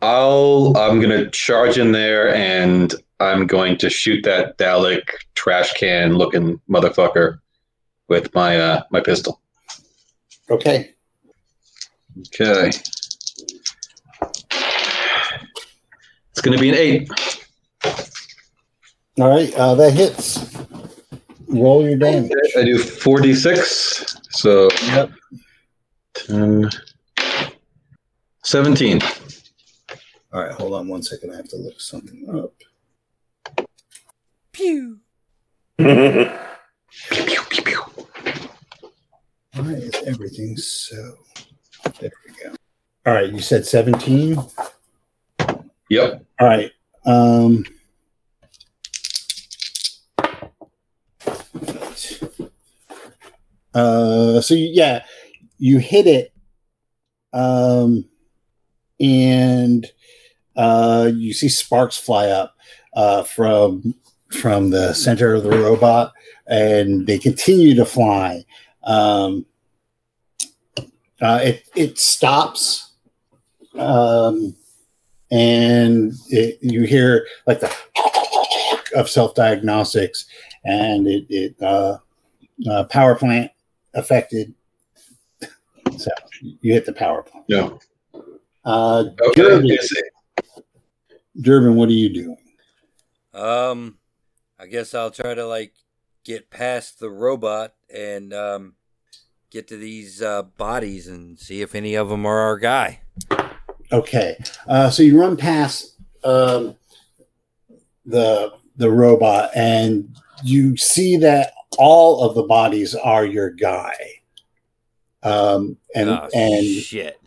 I'll 0.00 0.72
I'm 0.76 1.00
gonna 1.00 1.30
charge 1.30 1.78
in 1.78 1.92
there 1.92 2.34
and 2.34 2.94
I'm 3.20 3.46
going 3.46 3.78
to 3.78 3.88
shoot 3.88 4.24
that 4.24 4.58
Dalek 4.58 5.08
trash 5.34 5.72
can 5.74 6.14
looking 6.14 6.60
motherfucker 6.68 7.38
with 8.08 8.34
my 8.34 8.58
uh 8.58 8.82
my 8.90 9.00
pistol. 9.00 9.40
Okay. 10.50 10.94
Okay. 12.18 12.70
It's 16.30 16.40
gonna 16.42 16.58
be 16.58 16.68
an 16.70 16.74
eight. 16.74 17.10
All 19.18 19.28
right. 19.28 19.52
Uh, 19.54 19.74
that 19.74 19.92
hits. 19.92 20.56
Roll 21.48 21.86
your 21.86 21.96
damage. 21.96 22.30
I 22.56 22.64
do 22.64 22.78
four 22.78 23.20
d 23.20 23.34
six. 23.34 24.16
So 24.30 24.68
Yep. 24.86 25.10
10, 26.14 26.70
17. 28.44 29.00
All 30.32 30.42
right. 30.42 30.52
Hold 30.52 30.74
on 30.74 30.88
one 30.88 31.02
second. 31.02 31.32
I 31.32 31.36
have 31.36 31.48
to 31.48 31.56
look 31.56 31.80
something 31.80 32.26
up. 32.38 32.54
Pew. 34.52 35.00
That's 35.78 36.30
Pew, 37.10 37.42
pew, 37.50 37.62
pew. 37.62 37.82
Why 39.54 39.72
is 39.72 39.94
everything 40.06 40.56
so? 40.56 41.14
There 42.00 42.10
we 42.26 42.32
go. 42.42 42.54
All 43.06 43.12
right. 43.14 43.30
You 43.32 43.40
said 43.40 43.66
17. 43.66 44.38
Yep. 45.90 46.24
All 46.40 46.46
right. 46.46 46.70
Um, 47.04 47.64
uh, 53.74 54.40
so 54.40 54.54
you- 54.54 54.70
yeah, 54.72 55.04
you 55.58 55.78
hit 55.78 56.06
it, 56.06 56.32
um, 57.32 58.04
and 59.00 59.90
uh, 60.56 61.10
you 61.14 61.32
see 61.32 61.48
sparks 61.48 61.96
fly 61.96 62.28
up 62.28 62.54
uh, 62.94 63.22
from 63.22 63.94
from 64.30 64.70
the 64.70 64.92
center 64.94 65.34
of 65.34 65.42
the 65.44 65.50
robot, 65.50 66.12
and 66.46 67.06
they 67.06 67.18
continue 67.18 67.74
to 67.74 67.84
fly. 67.84 68.44
Um, 68.84 69.46
uh, 71.22 71.40
it 71.42 71.64
it 71.74 71.98
stops. 71.98 72.92
Um, 73.78 74.54
and 75.30 76.12
it, 76.28 76.58
you 76.60 76.82
hear 76.82 77.26
like 77.46 77.60
the 77.60 77.74
of 78.94 79.08
self 79.08 79.34
diagnostics, 79.34 80.26
and 80.64 81.06
it, 81.06 81.24
it 81.30 81.62
uh, 81.62 81.98
uh, 82.68 82.84
power 82.84 83.14
plant 83.14 83.50
affected. 83.94 84.54
So 85.96 86.10
you 86.40 86.72
hit 86.72 86.84
the 86.84 86.92
power 86.92 87.22
plant. 87.22 87.46
Yeah. 87.48 87.70
Uh, 88.64 89.04
Okay. 89.28 89.42
Durbin, 89.42 89.78
Durbin, 91.40 91.76
what 91.76 91.88
are 91.88 91.92
you 91.92 92.12
doing? 92.12 92.36
Um, 93.34 93.98
I 94.58 94.66
guess 94.66 94.94
I'll 94.94 95.10
try 95.10 95.34
to 95.34 95.46
like 95.46 95.72
get 96.24 96.50
past 96.50 97.00
the 97.00 97.10
robot 97.10 97.74
and 97.92 98.32
um 98.32 98.74
get 99.52 99.68
to 99.68 99.76
these 99.76 100.22
uh, 100.22 100.42
bodies 100.56 101.06
and 101.06 101.38
see 101.38 101.60
if 101.60 101.74
any 101.74 101.94
of 101.94 102.08
them 102.08 102.24
are 102.24 102.38
our 102.38 102.58
guy. 102.58 103.00
Okay, 103.92 104.42
uh, 104.66 104.88
so 104.88 105.02
you 105.02 105.20
run 105.20 105.36
past 105.36 105.96
um, 106.24 106.74
the 108.06 108.52
the 108.76 108.90
robot, 108.90 109.50
and 109.54 110.16
you 110.42 110.76
see 110.78 111.18
that 111.18 111.52
all 111.76 112.24
of 112.24 112.34
the 112.34 112.42
bodies 112.42 112.94
are 112.94 113.26
your 113.26 113.50
guy. 113.50 113.94
Um, 115.22 115.76
and 115.94 116.08
oh, 116.08 116.28
and 116.34 116.64
shit. 116.64 117.20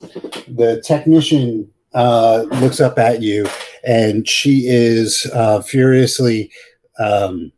the 0.00 0.82
technician 0.84 1.70
uh, 1.94 2.44
looks 2.60 2.80
up 2.80 2.98
at 2.98 3.22
you 3.22 3.46
and 3.86 4.28
she 4.28 4.64
is 4.66 5.28
uh, 5.32 5.62
furiously 5.62 6.52
um, 6.98 7.52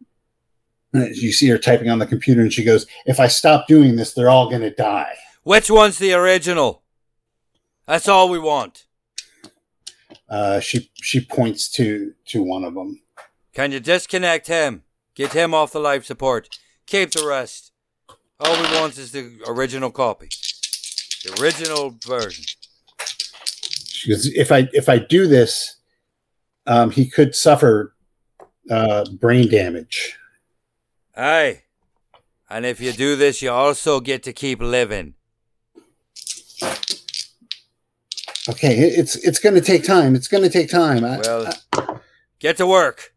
you 0.93 1.33
see 1.33 1.49
her 1.49 1.59
typing 1.59 1.91
on 1.91 1.99
the 1.99 2.07
computer 2.07 2.41
and 2.41 2.53
she 2.53 2.65
goes 2.65 2.87
if 3.07 3.21
i 3.21 3.27
stop 3.27 3.67
doing 3.69 3.97
this 3.97 4.15
they're 4.15 4.31
all 4.31 4.49
going 4.49 4.63
to 4.63 4.71
die 4.71 5.15
Which 5.43 5.71
one's 5.71 5.99
the 5.99 6.13
original? 6.15 6.83
That's 7.87 8.09
all 8.09 8.29
we 8.29 8.39
want. 8.39 8.85
uh, 10.29 10.61
she 10.61 10.91
she 10.95 11.21
points 11.21 11.71
to 11.71 12.13
to 12.27 12.43
one 12.43 12.65
of 12.65 12.75
them 12.75 13.01
Can 13.55 13.73
you 13.73 13.81
disconnect 13.81 14.47
him? 14.47 14.83
Get 15.15 15.33
him 15.33 15.53
off 15.55 15.73
the 15.73 15.81
life 15.81 16.05
support. 16.05 16.49
Keep 16.87 17.11
the 17.13 17.27
rest. 17.27 17.73
All 18.41 18.55
we 18.55 18.69
want 18.79 18.97
is 18.99 19.11
the 19.13 19.39
original 19.49 19.91
copy. 19.91 20.29
The 21.25 21.43
original 21.43 21.97
version. 22.07 22.45
she 23.87 24.11
goes 24.11 24.27
if 24.27 24.53
i 24.53 24.69
if 24.73 24.89
i 24.89 24.99
do 24.99 25.27
this 25.27 25.77
um, 26.67 26.91
he 26.91 27.09
could 27.09 27.35
suffer 27.35 27.95
uh, 28.71 29.05
brain 29.19 29.49
damage 29.51 30.18
Aye. 31.19 31.63
And 32.49 32.65
if 32.65 32.81
you 32.81 32.93
do 32.93 33.17
this, 33.17 33.43
you 33.43 33.51
also 33.51 34.01
get 34.01 34.23
to 34.23 34.33
keep 34.33 34.61
living. 34.61 35.15
okay 38.49 38.75
it's 38.79 39.15
it's 39.17 39.39
going 39.39 39.55
to 39.55 39.61
take 39.61 39.85
time 39.85 40.15
it's 40.15 40.27
going 40.27 40.43
to 40.43 40.49
take 40.49 40.71
time 40.71 41.05
I- 41.05 41.19
Well, 41.19 41.53
get 42.39 42.57
to 42.57 42.67
work. 42.67 43.13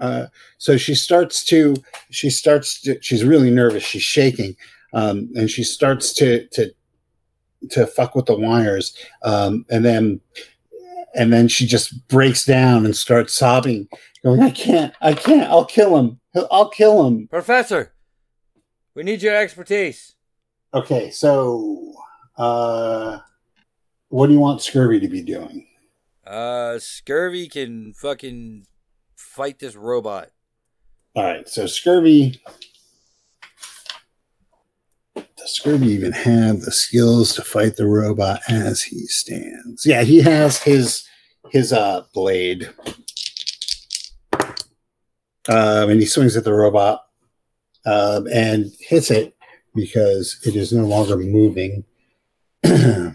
uh, 0.00 0.28
so 0.56 0.78
she 0.78 0.94
starts 0.94 1.44
to 1.46 1.74
she 2.10 2.30
starts 2.30 2.80
to, 2.82 2.98
she's 3.02 3.24
really 3.24 3.50
nervous 3.50 3.82
she's 3.82 4.02
shaking 4.02 4.56
um, 4.94 5.28
and 5.36 5.50
she 5.50 5.62
starts 5.64 6.14
to 6.14 6.46
to 6.48 6.72
to 7.72 7.86
fuck 7.86 8.14
with 8.14 8.24
the 8.24 8.36
wires 8.38 8.96
um, 9.22 9.66
and 9.68 9.84
then 9.84 10.20
and 11.18 11.32
then 11.32 11.48
she 11.48 11.66
just 11.66 12.06
breaks 12.08 12.44
down 12.44 12.84
and 12.84 12.94
starts 12.96 13.34
sobbing 13.34 13.88
going 14.24 14.40
i 14.40 14.50
can't 14.50 14.94
i 15.00 15.12
can't 15.12 15.50
i'll 15.50 15.64
kill 15.64 15.96
him 15.98 16.18
i'll 16.50 16.68
kill 16.70 17.06
him 17.06 17.26
Professor, 17.28 17.92
we 18.94 19.02
need 19.02 19.22
your 19.22 19.34
expertise. 19.36 20.14
okay 20.72 21.10
so 21.10 21.92
uh 22.36 23.18
what 24.08 24.28
do 24.28 24.32
you 24.32 24.40
want 24.40 24.62
scurvy 24.62 25.00
to 25.00 25.08
be 25.08 25.22
doing 25.22 25.66
Uh, 26.26 26.78
Scurvy 26.78 27.48
can 27.48 27.94
fucking 27.94 28.66
fight 29.16 29.58
this 29.60 29.74
robot. 29.74 30.28
All 31.16 31.24
right, 31.24 31.48
so 31.48 31.64
Scurvy. 31.66 32.38
Does 35.16 35.52
Scurvy 35.52 35.86
even 35.86 36.12
have 36.12 36.60
the 36.60 36.70
skills 36.70 37.34
to 37.36 37.42
fight 37.42 37.76
the 37.76 37.86
robot 37.86 38.40
as 38.48 38.82
he 38.82 39.06
stands? 39.06 39.86
Yeah, 39.86 40.02
he 40.02 40.20
has 40.20 40.62
his 40.62 41.07
his 41.50 41.72
uh 41.72 42.04
blade. 42.14 42.70
Um, 45.48 45.88
and 45.90 46.00
he 46.00 46.06
swings 46.06 46.36
at 46.36 46.44
the 46.44 46.52
robot 46.52 47.06
um, 47.86 48.26
and 48.32 48.70
hits 48.80 49.10
it 49.10 49.34
because 49.74 50.38
it 50.44 50.54
is 50.54 50.72
no 50.72 50.84
longer 50.84 51.16
moving. 51.16 51.84
uh, 52.64 53.12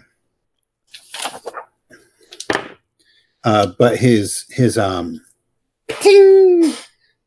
but 3.78 3.98
his 3.98 4.46
his 4.50 4.76
um 4.76 5.20
ting, 5.88 6.72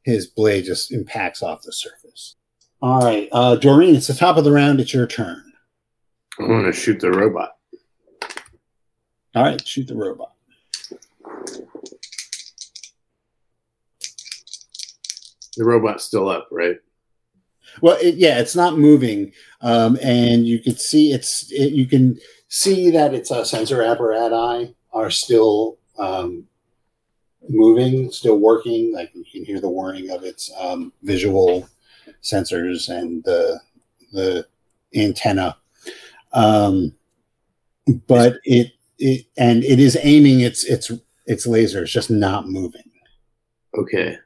his 0.04 0.28
blade 0.28 0.66
just 0.66 0.92
impacts 0.92 1.42
off 1.42 1.62
the 1.62 1.72
surface. 1.72 2.36
All 2.82 3.02
right, 3.02 3.30
uh, 3.32 3.56
Doreen, 3.56 3.96
it's 3.96 4.08
the 4.08 4.14
top 4.14 4.38
of 4.38 4.44
the 4.44 4.52
round. 4.52 4.82
It's 4.82 4.94
your 4.94 5.08
turn. 5.08 5.44
I 6.40 6.44
want 6.44 6.66
to 6.66 6.74
shoot 6.74 7.00
the 7.00 7.12
robot. 7.12 7.56
All 9.36 9.44
right, 9.44 9.66
shoot 9.66 9.88
the 9.88 9.96
robot. 9.96 10.34
The 15.58 15.66
robot's 15.66 16.04
still 16.04 16.30
up, 16.30 16.48
right? 16.52 16.78
Well, 17.82 17.98
it, 18.02 18.16
yeah, 18.16 18.40
it's 18.40 18.56
not 18.56 18.78
moving, 18.78 19.34
um, 19.62 19.98
and 20.02 20.48
you 20.48 20.60
can 20.60 20.76
see 20.76 21.12
it's. 21.12 21.52
It, 21.52 21.74
you 21.74 21.86
can 21.86 22.18
see 22.48 22.90
that 22.92 23.14
its 23.14 23.32
uh, 23.32 23.44
sensor 23.44 23.84
apparatus 23.84 24.74
are 24.94 25.10
still 25.10 25.78
um, 25.98 26.46
moving, 27.50 28.12
still 28.12 28.38
working. 28.38 28.94
Like 28.94 29.12
you 29.14 29.26
can 29.30 29.44
hear 29.44 29.60
the 29.60 29.70
whirring 29.70 30.10
of 30.12 30.24
its 30.24 30.52
um, 30.60 30.94
visual 31.04 31.68
sensors 32.22 32.90
and 32.90 33.24
the 33.24 33.60
the 34.14 34.48
antenna. 34.96 35.58
Um, 36.34 36.94
but 38.08 38.38
it 38.44 38.74
it 38.98 39.26
and 39.38 39.64
it 39.64 39.80
is 39.80 39.98
aiming 40.02 40.42
its 40.42 40.64
its 40.64 40.92
its 41.26 41.46
laser. 41.46 41.84
It's 41.84 41.92
just 41.92 42.12
not 42.12 42.48
moving. 42.48 42.84
Okay. 43.78 44.18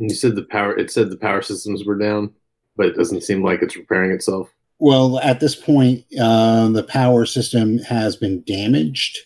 And 0.00 0.10
you 0.10 0.16
said 0.16 0.34
the 0.34 0.42
power. 0.42 0.76
It 0.76 0.90
said 0.90 1.10
the 1.10 1.16
power 1.16 1.42
systems 1.42 1.84
were 1.84 1.96
down, 1.98 2.32
but 2.74 2.86
it 2.86 2.96
doesn't 2.96 3.22
seem 3.22 3.44
like 3.44 3.60
it's 3.62 3.76
repairing 3.76 4.10
itself. 4.10 4.50
Well, 4.78 5.20
at 5.20 5.40
this 5.40 5.54
point, 5.54 6.06
uh, 6.18 6.70
the 6.70 6.82
power 6.82 7.26
system 7.26 7.78
has 7.80 8.16
been 8.16 8.42
damaged, 8.44 9.18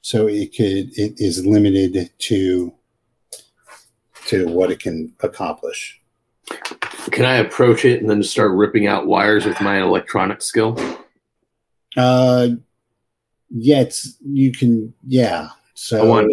so 0.00 0.28
it 0.28 0.56
could 0.56 0.98
it 0.98 1.14
is 1.18 1.44
limited 1.44 2.10
to 2.18 2.72
to 4.28 4.48
what 4.48 4.70
it 4.70 4.80
can 4.80 5.12
accomplish. 5.20 6.00
Can 7.10 7.26
I 7.26 7.36
approach 7.36 7.84
it 7.84 8.00
and 8.00 8.08
then 8.08 8.22
start 8.22 8.52
ripping 8.52 8.86
out 8.86 9.06
wires 9.06 9.44
with 9.44 9.60
my 9.60 9.82
electronic 9.82 10.40
skill? 10.40 10.78
Uh, 11.98 12.48
yeah, 13.50 13.80
it's 13.82 14.16
you 14.24 14.52
can 14.52 14.94
yeah. 15.06 15.50
So 15.74 16.26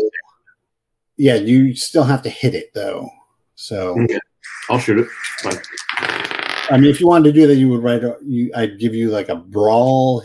yeah, 1.18 1.36
you 1.36 1.76
still 1.76 2.06
have 2.06 2.22
to 2.22 2.30
hit 2.30 2.56
it 2.56 2.74
though. 2.74 3.10
So 3.64 3.98
Okay. 4.02 4.20
I'll 4.70 4.78
shoot 4.78 5.00
it. 5.00 5.08
Fine. 5.40 5.58
I 6.70 6.78
mean, 6.78 6.90
if 6.90 7.00
you 7.00 7.08
wanted 7.08 7.24
to 7.24 7.32
do 7.32 7.48
that, 7.48 7.56
you 7.56 7.70
would 7.70 7.82
write. 7.82 8.04
A, 8.04 8.18
you, 8.22 8.52
I'd 8.54 8.78
give 8.78 8.94
you 8.94 9.10
like 9.10 9.30
a 9.30 9.38
brawl, 9.38 10.22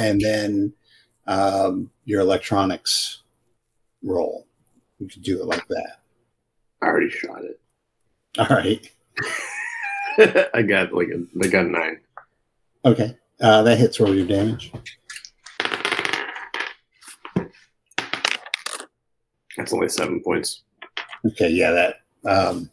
and 0.00 0.20
then 0.20 0.72
um, 1.28 1.90
your 2.06 2.20
electronics 2.22 3.22
roll. 4.02 4.48
You 4.98 5.06
could 5.06 5.22
do 5.22 5.40
it 5.40 5.46
like 5.46 5.66
that. 5.68 6.00
I 6.82 6.86
already 6.86 7.08
shot 7.08 7.44
it. 7.44 7.60
All 8.38 8.46
right. 8.48 8.90
I 10.52 10.62
got 10.62 10.92
like 10.92 11.08
a, 11.08 11.24
I 11.44 11.46
got 11.46 11.66
nine. 11.66 12.00
Okay. 12.84 13.16
Uh, 13.40 13.62
that 13.62 13.78
hits 13.78 14.00
roll 14.00 14.14
your 14.14 14.26
damage. 14.26 14.72
That's 19.56 19.72
only 19.72 19.88
seven 19.88 20.20
points. 20.20 20.64
Okay. 21.26 21.50
Yeah. 21.50 21.70
That 21.70 21.96
um, 22.26 22.70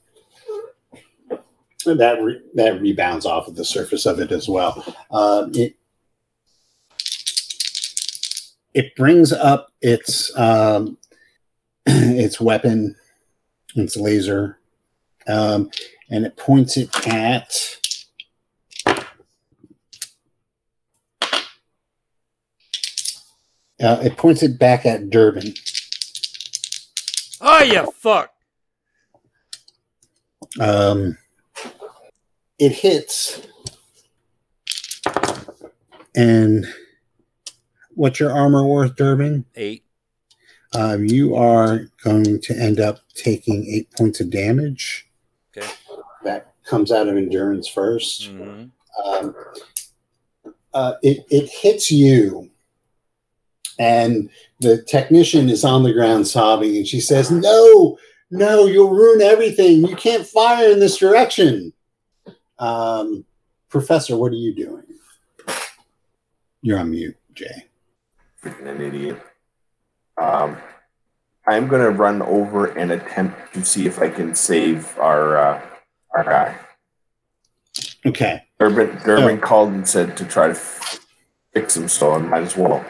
that 1.85 2.21
re- 2.21 2.41
that 2.55 2.81
rebounds 2.81 3.25
off 3.25 3.47
of 3.47 3.55
the 3.55 3.65
surface 3.65 4.05
of 4.05 4.19
it 4.19 4.31
as 4.31 4.47
well. 4.47 4.83
Um, 5.11 5.51
it 5.53 5.75
it 8.73 8.95
brings 8.95 9.31
up 9.31 9.71
its 9.81 10.35
um, 10.37 10.97
its 11.85 12.39
weapon, 12.39 12.95
its 13.75 13.97
laser, 13.97 14.57
um, 15.27 15.69
and 16.09 16.25
it 16.25 16.37
points 16.37 16.77
it 16.77 17.07
at. 17.07 17.77
Uh, 23.81 23.99
it 24.01 24.15
points 24.15 24.41
it 24.41 24.57
back 24.57 24.85
at 24.85 25.09
Durbin. 25.09 25.53
Oh, 27.41 27.61
you 27.61 27.91
fuck. 27.91 28.32
Um, 30.59 31.17
it 32.59 32.71
hits, 32.71 33.41
and 36.15 36.65
what's 37.95 38.19
your 38.19 38.31
armor 38.31 38.65
worth, 38.65 38.95
Durbin? 38.95 39.45
Eight. 39.55 39.83
Um, 40.75 41.05
you 41.05 41.35
are 41.35 41.81
going 42.03 42.41
to 42.41 42.55
end 42.55 42.79
up 42.79 42.99
taking 43.13 43.65
eight 43.67 43.91
points 43.91 44.19
of 44.19 44.29
damage. 44.31 45.07
Okay. 45.55 45.67
That 46.23 46.53
comes 46.65 46.91
out 46.91 47.07
of 47.07 47.15
endurance 47.17 47.69
1st 47.69 48.27
hmm 48.31 48.63
Um, 49.05 49.35
uh, 50.73 50.93
it, 51.03 51.25
it 51.29 51.49
hits 51.49 51.91
you, 51.91 52.49
and 53.77 54.29
the 54.59 54.81
technician 54.83 55.49
is 55.49 55.63
on 55.63 55.83
the 55.83 55.93
ground 55.93 56.27
sobbing, 56.27 56.75
and 56.77 56.87
she 56.87 56.99
says, 56.99 57.29
No, 57.29 57.97
no, 58.33 58.65
you'll 58.65 58.89
ruin 58.89 59.21
everything. 59.21 59.85
You 59.87 59.95
can't 59.95 60.25
fire 60.25 60.71
in 60.71 60.79
this 60.79 60.97
direction. 60.97 61.71
Um, 62.57 63.25
Professor, 63.69 64.17
what 64.17 64.31
are 64.31 64.35
you 64.35 64.53
doing? 64.55 64.83
You're 66.61 66.79
on 66.79 66.91
mute, 66.91 67.17
Jay. 67.33 67.65
Freaking 68.41 68.67
an 68.67 68.81
idiot. 68.81 69.21
Um, 70.19 70.57
I'm 71.45 71.67
gonna 71.67 71.89
run 71.89 72.21
over 72.21 72.67
and 72.67 72.91
attempt 72.91 73.53
to 73.53 73.63
see 73.63 73.85
if 73.85 73.99
I 73.99 74.09
can 74.09 74.33
save 74.33 74.97
our 74.97 75.37
uh, 75.37 75.61
our 76.15 76.23
guy. 76.23 76.57
Okay. 78.05 78.43
Durbin, 78.59 78.97
Durbin 79.03 79.39
called 79.41 79.73
and 79.73 79.87
said 79.87 80.15
to 80.17 80.25
try 80.25 80.47
to 80.47 80.55
fix 81.53 81.75
him, 81.75 81.87
so 81.87 82.13
I 82.13 82.17
might 82.17 82.43
as 82.43 82.55
well. 82.55 82.85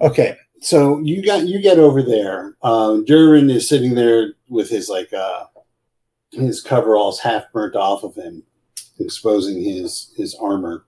Okay, 0.00 0.36
so 0.64 0.98
you 1.00 1.22
got 1.22 1.46
you 1.46 1.60
get 1.60 1.78
over 1.78 2.02
there. 2.02 2.56
Um, 2.62 3.04
Durbin 3.04 3.50
is 3.50 3.68
sitting 3.68 3.94
there 3.94 4.32
with 4.48 4.70
his 4.70 4.88
like 4.88 5.12
uh, 5.12 5.44
his 6.32 6.62
coveralls 6.62 7.20
half 7.20 7.44
burnt 7.52 7.76
off 7.76 8.02
of 8.02 8.14
him, 8.14 8.42
exposing 8.98 9.62
his 9.62 10.12
his 10.16 10.34
armor. 10.36 10.86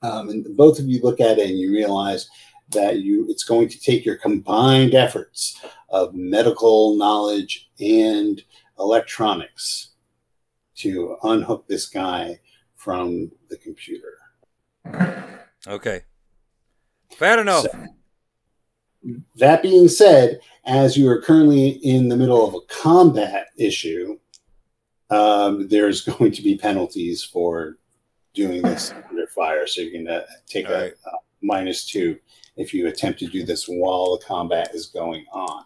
Um, 0.00 0.30
and 0.30 0.56
both 0.56 0.78
of 0.78 0.86
you 0.86 1.00
look 1.02 1.20
at 1.20 1.38
it 1.38 1.50
and 1.50 1.58
you 1.58 1.70
realize 1.70 2.30
that 2.70 3.00
you 3.00 3.26
it's 3.28 3.44
going 3.44 3.68
to 3.68 3.78
take 3.78 4.06
your 4.06 4.16
combined 4.16 4.94
efforts 4.94 5.60
of 5.90 6.14
medical 6.14 6.96
knowledge 6.96 7.70
and 7.80 8.42
electronics 8.78 9.90
to 10.76 11.16
unhook 11.24 11.66
this 11.68 11.86
guy 11.86 12.40
from 12.76 13.30
the 13.50 13.58
computer. 13.58 14.14
Okay. 15.66 16.02
Fair 17.10 17.40
enough. 17.40 17.64
So- 17.64 17.97
That 19.36 19.62
being 19.62 19.88
said, 19.88 20.40
as 20.64 20.96
you 20.96 21.08
are 21.08 21.22
currently 21.22 21.68
in 21.68 22.08
the 22.08 22.16
middle 22.16 22.46
of 22.46 22.54
a 22.54 22.60
combat 22.68 23.48
issue, 23.56 24.18
um, 25.10 25.68
there's 25.68 26.00
going 26.18 26.32
to 26.32 26.42
be 26.42 26.56
penalties 26.56 27.22
for 27.22 27.78
doing 28.34 28.62
this 28.62 28.92
under 29.08 29.26
fire. 29.28 29.66
So 29.66 29.80
you're 29.80 29.92
going 29.92 30.06
to 30.06 30.26
take 30.46 30.68
a, 30.68 30.72
right. 30.72 30.92
a 31.06 31.10
minus 31.42 31.86
two 31.86 32.18
if 32.56 32.74
you 32.74 32.88
attempt 32.88 33.20
to 33.20 33.26
do 33.26 33.44
this 33.44 33.66
while 33.66 34.16
the 34.16 34.24
combat 34.24 34.74
is 34.74 34.86
going 34.86 35.24
on. 35.32 35.64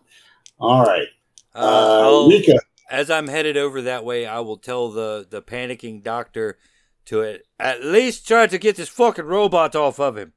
All 0.59 0.85
right. 0.85 1.09
Uh, 1.55 2.27
Uh, 2.57 2.59
as 2.91 3.11
I'm 3.11 3.29
headed 3.29 3.57
over 3.57 3.83
that 3.83 4.05
way, 4.05 4.27
I 4.27 4.41
will 4.41 4.59
tell 4.59 4.91
the, 4.91 5.27
the 5.29 5.43
panicking 5.43 6.03
doctor 6.03 6.59
to 7.07 7.23
at, 7.23 7.43
at 7.59 7.85
least 7.85 8.29
try 8.29 8.47
to 8.47 8.59
get 8.59 8.77
this 8.77 8.89
fucking 8.89 9.25
robot 9.25 9.75
off 9.75 9.99
of 9.99 10.17
him. 10.17 10.35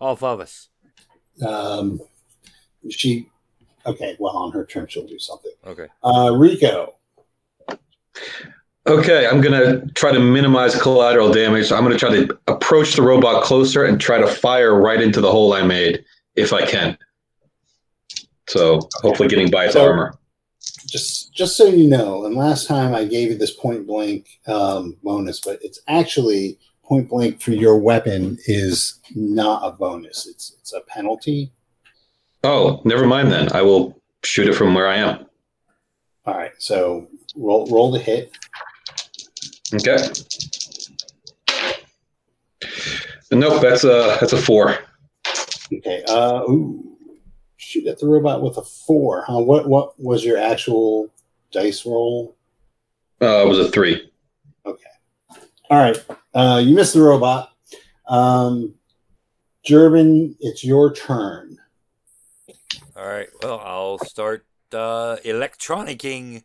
Off 0.00 0.22
of 0.22 0.40
us. 0.40 0.68
um, 1.46 2.00
she, 2.90 3.28
okay, 3.86 4.16
well, 4.18 4.36
on 4.36 4.52
her 4.52 4.64
turn, 4.64 4.86
she'll 4.88 5.06
do 5.06 5.18
something. 5.18 5.52
Okay. 5.66 5.86
Uh, 6.02 6.34
Rico, 6.36 6.94
Okay, 8.84 9.28
I'm 9.28 9.40
gonna 9.40 9.86
try 9.94 10.10
to 10.10 10.18
minimize 10.18 10.80
collateral 10.80 11.32
damage. 11.32 11.68
So 11.68 11.76
I'm 11.76 11.84
gonna 11.84 11.96
try 11.96 12.10
to 12.10 12.36
approach 12.48 12.94
the 12.94 13.02
robot 13.02 13.44
closer 13.44 13.84
and 13.84 14.00
try 14.00 14.18
to 14.18 14.26
fire 14.26 14.74
right 14.80 15.00
into 15.00 15.20
the 15.20 15.30
hole 15.30 15.52
I 15.52 15.62
made 15.62 16.04
if 16.34 16.52
I 16.52 16.66
can. 16.66 16.98
So 18.48 18.80
hopefully 18.96 19.28
getting 19.28 19.50
by 19.50 19.66
its 19.66 19.74
So- 19.74 19.84
armor. 19.86 20.18
just 20.88 21.32
just 21.32 21.56
so 21.56 21.66
you 21.66 21.88
know, 21.88 22.24
and 22.26 22.34
last 22.34 22.66
time 22.66 22.92
I 22.92 23.04
gave 23.04 23.30
you 23.30 23.38
this 23.38 23.52
point 23.54 23.86
blank 23.86 24.26
um, 24.48 24.96
bonus, 25.04 25.38
but 25.40 25.60
it's 25.62 25.80
actually 25.86 26.58
point 26.84 27.08
blank 27.08 27.40
for 27.40 27.52
your 27.52 27.78
weapon 27.78 28.36
is 28.46 28.94
not 29.14 29.62
a 29.64 29.70
bonus. 29.70 30.26
It's 30.26 30.56
it's 30.60 30.72
a 30.72 30.80
penalty. 30.80 31.52
Oh, 32.44 32.80
never 32.84 33.06
mind 33.06 33.30
then. 33.30 33.52
I 33.52 33.62
will 33.62 34.00
shoot 34.24 34.48
it 34.48 34.54
from 34.54 34.74
where 34.74 34.88
I 34.88 34.96
am. 34.96 35.26
All 36.24 36.34
right, 36.34 36.52
so 36.58 37.08
roll 37.36 37.66
roll 37.66 37.90
the 37.90 37.98
hit. 37.98 38.36
Okay. 39.74 39.98
Nope, 43.30 43.62
that's 43.62 43.84
a 43.84 44.18
that's 44.20 44.32
a 44.32 44.36
four. 44.36 44.76
Okay. 45.72 46.04
Uh, 46.06 46.42
ooh, 46.48 46.96
shoot 47.56 47.86
at 47.86 47.98
the 47.98 48.06
robot 48.06 48.42
with 48.42 48.56
a 48.58 48.62
four. 48.62 49.24
Huh? 49.26 49.38
What 49.38 49.68
what 49.68 49.98
was 49.98 50.24
your 50.24 50.38
actual 50.38 51.10
dice 51.50 51.86
roll? 51.86 52.36
Uh, 53.20 53.42
it 53.44 53.48
was 53.48 53.58
a 53.58 53.70
three. 53.70 54.10
Okay. 54.66 54.84
All 55.70 55.78
right. 55.78 56.04
Uh, 56.34 56.60
you 56.62 56.74
missed 56.74 56.94
the 56.94 57.02
robot. 57.02 57.52
Um, 58.06 58.74
Durbin, 59.64 60.36
it's 60.40 60.64
your 60.64 60.92
turn. 60.92 61.51
All 63.02 63.08
right. 63.08 63.28
Well, 63.42 63.58
I'll 63.58 63.98
start 63.98 64.46
uh, 64.72 65.16
electronicking 65.24 66.44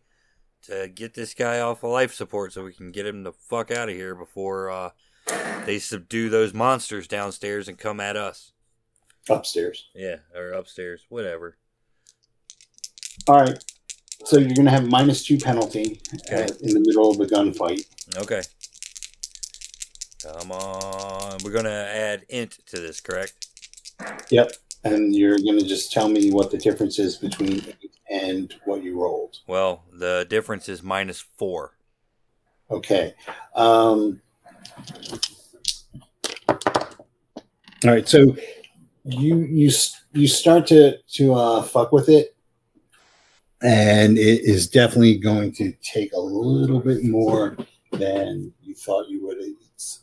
to 0.64 0.88
get 0.88 1.14
this 1.14 1.36
guy 1.36 1.60
off 1.60 1.84
of 1.84 1.92
life 1.92 2.16
support 2.16 2.52
so 2.52 2.64
we 2.64 2.74
can 2.74 2.92
get 2.92 3.06
him 3.06 3.22
the 3.22 3.32
fuck 3.32 3.70
out 3.70 3.90
of 3.90 3.96
here 3.96 4.16
before 4.16 4.72
uh, 4.72 4.90
they 5.68 5.78
subdue 5.78 6.30
those 6.30 6.56
monsters 6.56 7.08
downstairs 7.08 7.68
and 7.68 7.78
come 7.78 8.00
at 8.00 8.18
us. 8.18 8.54
Upstairs. 9.30 9.90
Yeah, 9.94 10.16
or 10.36 10.54
upstairs, 10.54 11.06
whatever. 11.10 11.58
All 13.28 13.42
right. 13.42 13.64
So 14.26 14.40
you're 14.40 14.56
going 14.56 14.66
to 14.66 14.72
have 14.72 14.90
minus 14.90 15.24
two 15.24 15.38
penalty 15.38 16.02
Okay. 16.26 16.46
uh, 16.46 16.48
in 16.62 16.74
the 16.74 16.80
middle 16.80 17.12
of 17.12 17.20
a 17.20 17.26
gunfight. 17.28 17.86
Okay. 18.18 18.42
Come 20.24 20.52
on. 20.52 21.38
We're 21.44 21.52
going 21.52 21.66
to 21.66 21.72
add 21.72 22.26
int 22.30 22.58
to 22.68 22.80
this, 22.80 23.00
correct? 23.00 23.46
Yep. 24.32 24.54
And 24.94 25.16
you're 25.16 25.38
going 25.38 25.60
to 25.60 25.66
just 25.66 25.92
tell 25.92 26.10
me 26.10 26.32
what 26.32 26.52
the 26.52 26.58
difference 26.58 27.00
is 27.00 27.18
between 27.18 27.64
eight 27.68 27.96
and 28.10 28.54
what 28.66 28.84
you 28.84 29.02
rolled. 29.02 29.40
Well, 29.48 29.84
the 29.92 30.26
difference 30.30 30.70
is 30.70 30.82
minus 30.84 31.20
four. 31.20 31.74
Okay. 32.70 33.14
Um, 33.56 34.22
All 37.86 37.92
right, 37.92 38.08
so 38.08 38.36
you 39.06 39.38
you 39.38 39.72
you 40.14 40.28
start 40.28 40.66
to 40.68 40.98
to 41.14 41.34
uh, 41.36 41.62
fuck 41.62 41.92
with 41.92 42.10
it, 42.10 42.36
and 43.62 44.18
it 44.18 44.42
is 44.44 44.68
definitely 44.68 45.18
going 45.20 45.52
to 45.54 45.72
take 45.84 46.12
a 46.14 46.20
little 46.20 46.80
bit 46.80 47.04
more 47.04 47.56
than 47.92 48.52
you 48.64 48.74
thought 48.74 49.08
you 49.10 49.24
would. 49.28 49.38
It's 49.40 50.00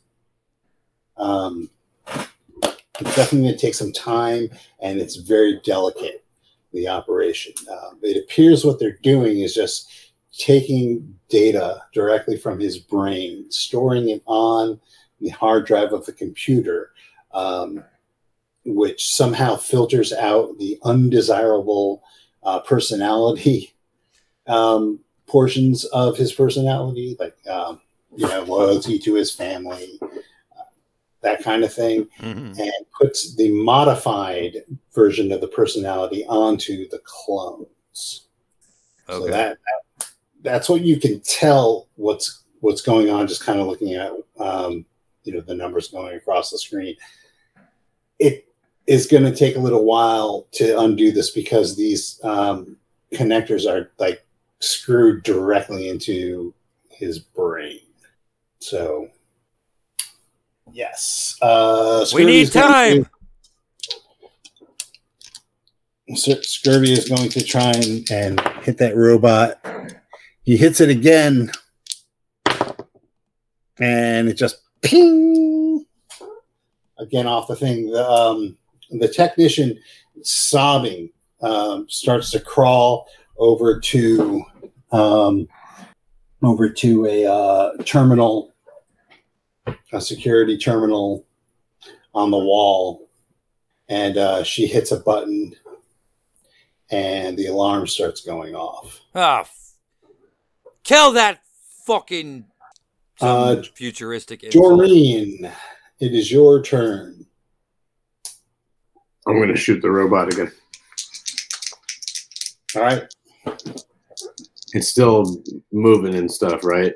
um, 1.17 1.69
it's 3.01 3.17
definitely 3.17 3.49
going 3.49 3.59
to 3.59 3.61
take 3.61 3.75
some 3.75 3.93
time, 3.93 4.49
and 4.81 5.01
it's 5.01 5.17
very 5.17 5.61
delicate. 5.65 6.21
The 6.73 6.89
operation. 6.89 7.53
Um, 7.71 8.01
it 8.03 8.17
appears 8.17 8.65
what 8.65 8.81
they're 8.81 8.99
doing 9.01 9.39
is 9.39 9.55
just 9.55 10.13
taking 10.37 11.15
data 11.29 11.81
directly 11.93 12.37
from 12.37 12.59
his 12.59 12.79
brain, 12.79 13.49
storing 13.49 14.09
it 14.09 14.23
on 14.27 14.81
the 15.21 15.29
hard 15.29 15.67
drive 15.67 15.93
of 15.93 16.05
the 16.05 16.13
computer. 16.13 16.91
Um, 17.33 17.85
which 18.65 19.13
somehow 19.13 19.57
filters 19.57 20.13
out 20.13 20.59
the 20.59 20.79
undesirable 20.85 22.03
uh, 22.43 22.61
personality 22.61 23.75
um, 24.47 25.01
portions 25.27 25.85
of 25.87 26.17
his 26.17 26.33
personality, 26.33 27.17
like 27.19 27.37
um, 27.49 27.81
you 28.17 28.27
know 28.29 28.43
loyalty 28.45 28.99
to 28.99 29.15
his 29.15 29.33
family, 29.33 29.99
uh, 30.03 30.09
that 31.25 31.43
kind 31.43 31.65
of 31.65 31.73
thing, 31.73 32.07
Mhm. 32.21 32.59
and 32.59 32.87
puts 32.99 33.35
the 33.35 33.51
modified 33.51 34.65
version 34.95 35.33
of 35.33 35.41
the 35.41 35.49
personality 35.49 36.25
onto 36.27 36.89
the 36.89 37.01
clones. 37.05 38.29
So 39.09 39.27
that, 39.27 39.59
that 39.99 40.07
that's 40.43 40.69
what 40.69 40.83
you 40.83 41.01
can 41.01 41.21
tell 41.21 41.89
what's 41.97 42.45
what's 42.61 42.81
going 42.81 43.11
on 43.11 43.27
just 43.27 43.43
kind 43.43 43.61
of 43.61 43.67
looking 43.67 43.95
at 43.95 44.13
um, 44.39 44.87
you 45.25 45.33
know 45.33 45.41
the 45.41 45.55
numbers 45.55 45.89
going 45.89 46.17
across 46.17 46.51
the 46.51 46.59
screen. 46.59 46.97
It 48.19 48.47
is 48.87 49.07
going 49.07 49.25
to 49.25 49.35
take 49.35 49.57
a 49.57 49.61
little 49.61 49.85
while 49.85 50.47
to 50.53 50.79
undo 50.79 51.11
this 51.11 51.31
because 51.31 51.75
these 51.77 52.21
um, 52.23 52.77
connectors 53.13 53.69
are 53.71 53.91
like 53.99 54.25
screwed 54.61 55.23
directly 55.23 55.89
into 55.89 56.55
his 56.91 57.19
brain. 57.19 57.81
So 58.61 59.09
yes, 60.75 61.39
uh, 61.41 62.05
we 62.15 62.25
need 62.25 62.49
Scurvy 62.49 62.51
is 62.51 62.51
going 62.51 63.05
time. 63.05 63.05
to- 63.05 63.11
Scurvy 66.43 66.93
is 66.93 67.09
going 67.09 67.31
to 67.31 67.43
try 67.43 67.71
and, 67.71 68.11
and 68.11 68.41
hit 68.63 68.77
that 68.79 68.97
robot. 68.97 69.65
He 70.43 70.57
hits 70.57 70.81
it 70.81 70.91
again, 70.91 71.51
and 73.81 74.29
it 74.29 74.35
just 74.35 74.59
ping 74.83 75.87
again 76.99 77.27
off 77.27 77.49
the 77.49 77.57
thing. 77.57 77.91
The 77.91 78.07
um, 78.07 78.59
the 78.91 79.09
technician 79.09 79.79
sobbing 80.23 81.11
um, 81.41 81.87
starts 81.89 82.31
to 82.33 82.41
crawl 82.41 83.09
over 83.39 83.81
to 83.81 84.45
um, 84.93 85.49
over 86.43 86.69
to 86.69 87.07
a 87.07 87.27
uh, 87.27 87.71
terminal, 87.85 88.54
a 89.93 90.01
security 90.01 90.57
terminal 90.59 91.27
on 92.15 92.31
the 92.31 92.39
wall, 92.39 93.09
and 93.89 94.17
uh, 94.17 94.43
she 94.45 94.67
hits 94.67 94.93
a 94.93 95.01
button, 95.01 95.55
and 96.91 97.37
the 97.37 97.47
alarm 97.47 97.87
starts 97.87 98.21
going 98.25 98.55
off. 98.55 99.01
Ah, 99.15 99.41
f- 99.41 99.73
kill 100.83 101.13
that 101.13 101.41
fucking 101.87 102.45
Uh, 103.21 103.63
futuristic. 103.75 104.43
insult. 104.45 104.79
Doreen, 104.79 105.51
it 106.01 106.15
is 106.15 106.31
your 106.31 106.63
turn. 106.63 107.27
I'm 109.27 109.41
gonna 109.41 109.57
shoot 109.57 109.81
the 109.81 109.91
robot 109.91 110.33
again. 110.33 110.53
All 112.77 112.83
right. 112.83 113.05
It's 114.75 114.89
still 114.89 115.43
moving 115.73 116.15
and 116.17 116.31
stuff, 116.31 116.65
right? 116.65 116.93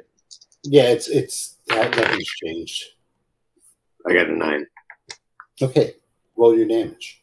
Yeah, 0.65 0.89
it's 0.91 1.09
it's 1.09 1.57
that 1.69 1.97
nothing's 1.97 2.27
changed. 2.45 2.85
I 4.07 4.15
got 4.15 4.29
a 4.29 4.37
nine. 4.37 4.67
Okay, 5.61 5.95
roll 6.37 6.57
your 6.57 6.69
damage. 6.69 7.23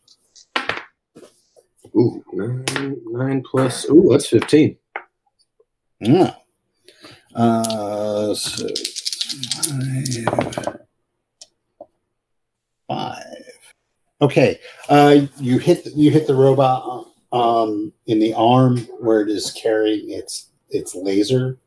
Ooh, 1.96 2.24
nine, 2.34 2.98
nine 3.06 3.44
plus. 3.50 3.90
Ooh, 3.90 4.08
that's 4.12 4.28
fifteen. 4.28 4.78
Yeah. 6.00 6.36
Uh, 7.34 8.34
so 8.34 8.68
five. 9.64 10.80
Five. 12.88 13.24
Okay. 14.22 14.60
Uh, 14.90 15.28
you 15.38 15.58
hit 15.58 15.86
you 15.96 16.12
hit 16.12 16.28
the 16.28 16.36
robot 16.36 17.08
um 17.32 17.92
in 18.08 18.20
the 18.20 18.34
arm 18.34 18.78
where 19.00 19.22
it 19.22 19.30
is 19.30 19.52
carrying 19.52 20.12
its 20.12 20.52
its 20.70 20.96
laser, 20.96 21.58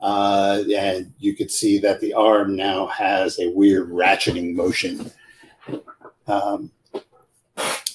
uh, 0.00 0.62
and 0.74 1.12
you 1.18 1.34
could 1.34 1.50
see 1.50 1.78
that 1.78 2.00
the 2.00 2.14
arm 2.14 2.56
now 2.56 2.86
has 2.86 3.38
a 3.38 3.50
weird 3.50 3.90
ratcheting 3.90 4.54
motion. 4.54 5.10
Um, 6.26 6.70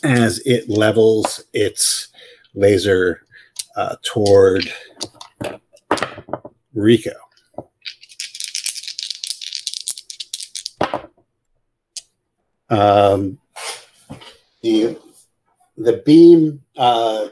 as 0.04 0.40
it 0.46 0.70
levels 0.70 1.44
its 1.54 2.10
laser 2.54 3.22
uh, 3.76 3.96
toward 4.04 4.72
Rico. 6.74 7.12
Um, 12.70 13.38
the 14.62 14.98
the 15.78 16.02
beam 16.06 16.64
uh, 16.78 17.28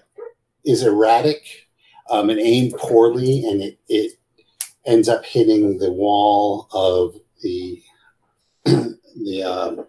is 0.63 0.83
erratic 0.83 1.67
um, 2.11 2.29
and 2.29 2.39
aimed 2.39 2.73
poorly, 2.73 3.43
and 3.45 3.61
it, 3.61 3.79
it 3.87 4.11
ends 4.85 5.09
up 5.09 5.25
hitting 5.25 5.77
the 5.77 5.91
wall 5.91 6.67
of 6.73 7.15
the 7.41 7.81
the 8.65 9.43
um, 9.43 9.85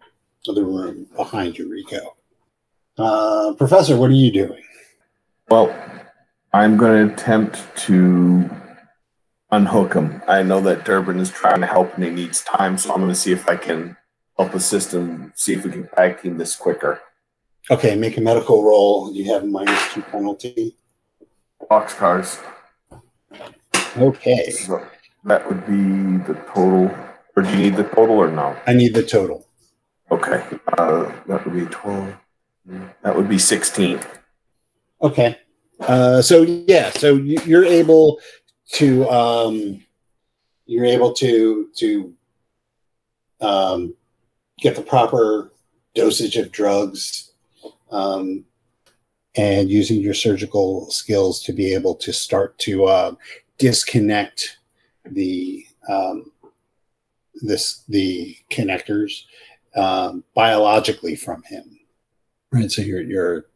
of 0.48 0.54
the 0.54 0.64
room 0.64 1.06
behind 1.16 1.58
you, 1.58 1.68
Rico. 1.68 2.16
Uh, 2.96 3.54
Professor, 3.54 3.96
what 3.96 4.10
are 4.10 4.14
you 4.14 4.30
doing? 4.30 4.62
Well, 5.48 5.74
I'm 6.52 6.76
going 6.76 7.08
to 7.08 7.14
attempt 7.14 7.60
to 7.86 8.50
unhook 9.50 9.94
him. 9.94 10.22
I 10.26 10.42
know 10.42 10.60
that 10.62 10.84
Durbin 10.84 11.18
is 11.18 11.30
trying 11.30 11.60
to 11.60 11.66
help 11.66 11.94
and 11.94 12.04
he 12.04 12.10
needs 12.10 12.42
time, 12.42 12.78
so 12.78 12.92
I'm 12.92 13.00
going 13.00 13.08
to 13.08 13.14
see 13.14 13.32
if 13.32 13.48
I 13.48 13.56
can 13.56 13.96
help 14.38 14.54
assist 14.54 14.94
him, 14.94 15.32
see 15.36 15.54
if 15.54 15.64
we 15.64 15.70
can 15.70 15.88
tag 15.88 16.20
team 16.20 16.38
this 16.38 16.56
quicker. 16.56 17.00
Okay, 17.70 17.94
make 17.96 18.16
a 18.16 18.20
medical 18.20 18.64
roll. 18.64 19.12
You 19.12 19.32
have 19.32 19.46
minus 19.46 19.92
two 19.92 20.02
penalty. 20.02 20.76
Boxcars. 21.70 22.38
Okay, 23.96 24.50
So 24.50 24.84
that 25.24 25.46
would 25.48 25.66
be 25.66 26.24
the 26.32 26.34
total. 26.54 26.90
Or 27.36 27.42
do 27.42 27.50
you 27.50 27.56
need 27.56 27.76
the 27.76 27.84
total 27.84 28.16
or 28.18 28.30
no? 28.30 28.56
I 28.66 28.72
need 28.74 28.94
the 28.94 29.02
total. 29.02 29.46
Okay. 30.10 30.44
Uh, 30.78 31.10
that 31.26 31.44
would 31.44 31.54
be 31.54 31.64
12. 31.66 32.14
That 33.02 33.16
would 33.16 33.28
be 33.28 33.38
16. 33.38 34.00
Okay. 35.02 35.38
Uh, 35.80 36.22
so 36.22 36.42
yeah, 36.42 36.90
so 36.90 37.14
you- 37.16 37.40
you're 37.46 37.64
able 37.64 38.20
to 38.74 39.08
um, 39.10 39.84
you're 40.66 40.84
able 40.84 41.12
to 41.14 41.68
to 41.76 42.14
um, 43.40 43.94
get 44.60 44.76
the 44.76 44.82
proper 44.82 45.52
dosage 45.94 46.36
of 46.36 46.52
drugs 46.52 47.32
um, 47.90 48.44
and 49.36 49.70
using 49.70 50.00
your 50.00 50.14
surgical 50.14 50.90
skills 50.90 51.42
to 51.42 51.52
be 51.52 51.72
able 51.74 51.94
to 51.96 52.12
start 52.12 52.58
to 52.58 52.84
uh, 52.84 53.14
disconnect 53.58 54.58
the 55.06 55.66
um, 55.88 56.30
this 57.42 57.82
the 57.88 58.36
connectors 58.50 59.22
um, 59.76 60.22
biologically 60.34 61.16
from 61.16 61.42
him. 61.44 61.78
Right. 62.50 62.70
So 62.70 62.82
you're 62.82 63.02
you're 63.02 63.46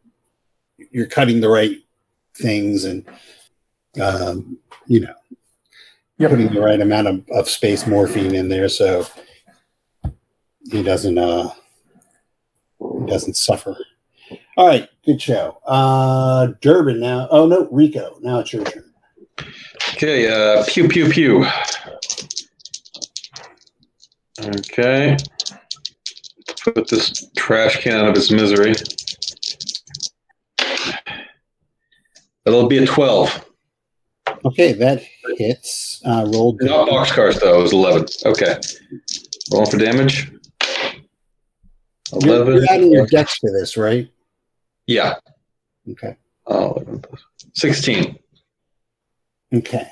you're 0.91 1.05
cutting 1.07 1.41
the 1.41 1.49
right 1.49 1.77
things 2.35 2.85
and 2.85 3.05
um, 4.01 4.57
you 4.87 4.99
know 5.01 5.13
Yep. 6.19 6.31
putting 6.31 6.51
the 6.51 6.61
right 6.61 6.81
amount 6.81 7.07
of, 7.07 7.23
of 7.29 7.47
space 7.47 7.85
morphine 7.85 8.33
in 8.33 8.49
there 8.49 8.69
so 8.69 9.05
he 10.71 10.81
doesn't 10.81 11.17
uh 11.19 11.49
he 12.79 13.05
doesn't 13.05 13.35
suffer 13.35 13.77
all 14.57 14.67
right 14.67 14.89
good 15.05 15.21
show 15.21 15.57
uh 15.65 16.47
durbin 16.61 16.99
now 16.99 17.27
oh 17.31 17.47
no 17.47 17.67
rico 17.71 18.17
now 18.21 18.39
it's 18.39 18.51
your 18.51 18.65
turn 18.65 18.83
Okay, 19.93 20.27
uh, 20.27 20.63
pew 20.67 20.87
pew 20.87 21.09
pew. 21.09 21.45
Okay. 24.39 25.17
Put 26.63 26.87
this 26.89 27.29
trash 27.35 27.81
can 27.81 27.93
out 27.93 28.09
of 28.09 28.15
its 28.15 28.29
misery. 28.31 28.73
It'll 32.45 32.67
be 32.67 32.77
a 32.77 32.85
12. 32.85 33.45
okay 34.45 34.73
that 34.73 35.03
hits 35.37 36.01
uh 36.05 36.23
rolled 36.27 36.59
Not 36.61 36.87
boxcars, 36.87 37.39
though. 37.39 37.59
It 37.59 37.63
was 37.63 37.73
11. 37.73 38.05
Okay. 38.25 38.57
Rolling 39.51 39.71
for 39.71 39.77
damage. 39.77 40.31
You're, 42.21 42.35
11. 42.35 42.53
you're 42.53 42.65
adding 42.69 42.91
your 42.91 43.07
dex 43.07 43.37
for 43.39 43.51
this, 43.51 43.77
right? 43.77 44.09
Yeah. 44.87 45.15
Okay. 45.91 46.15
Oh, 46.47 46.73
11 46.73 47.01
plus- 47.01 47.25
16. 47.53 48.17
Okay. 49.53 49.87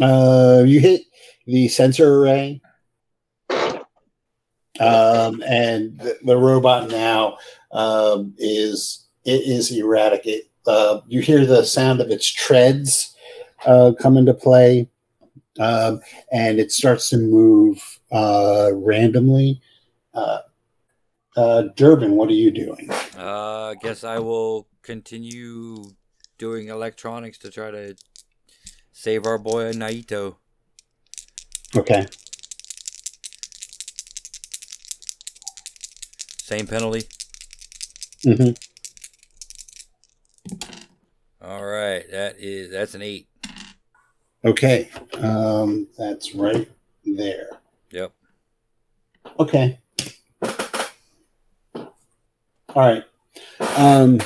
Uh, 0.00 0.62
you 0.66 0.80
hit 0.80 1.02
the 1.46 1.68
sensor 1.68 2.22
array, 2.22 2.60
um, 4.80 5.42
and 5.46 5.98
the, 5.98 6.16
the 6.24 6.36
robot 6.36 6.88
now 6.88 7.36
um, 7.72 8.34
is 8.38 9.06
it 9.24 9.42
is 9.46 9.70
erratic. 9.70 10.26
It 10.26 10.44
uh, 10.66 11.00
you 11.06 11.20
hear 11.20 11.44
the 11.44 11.64
sound 11.64 12.00
of 12.00 12.10
its 12.10 12.26
treads 12.26 13.14
uh, 13.66 13.92
come 14.00 14.16
into 14.16 14.32
play, 14.32 14.88
um, 15.58 16.00
and 16.32 16.58
it 16.58 16.72
starts 16.72 17.10
to 17.10 17.18
move 17.18 17.82
uh, 18.10 18.70
randomly. 18.72 19.60
Uh, 21.36 21.62
Durbin, 21.76 22.16
what 22.16 22.28
are 22.28 22.34
you 22.34 22.50
doing? 22.50 22.90
Uh, 23.16 23.70
I 23.70 23.74
guess 23.80 24.02
I 24.02 24.18
will 24.18 24.66
continue 24.82 25.84
doing 26.38 26.68
electronics 26.68 27.38
to 27.38 27.50
try 27.50 27.70
to 27.70 27.94
save 28.92 29.26
our 29.26 29.38
boy 29.38 29.72
Naito. 29.72 30.36
Okay. 31.76 32.06
Same 36.42 36.66
penalty. 36.66 37.06
Mm-hmm. 38.26 38.50
All 41.42 41.64
right, 41.64 42.04
that 42.10 42.36
is 42.38 42.72
that's 42.72 42.94
an 42.94 43.02
eight. 43.02 43.28
Okay, 44.44 44.90
um, 45.18 45.86
that's 45.96 46.34
right 46.34 46.68
there. 47.04 47.60
Yep. 47.92 48.12
Okay. 49.38 49.78
All 52.74 52.82
right. 52.82 53.04
Um, 53.76 54.20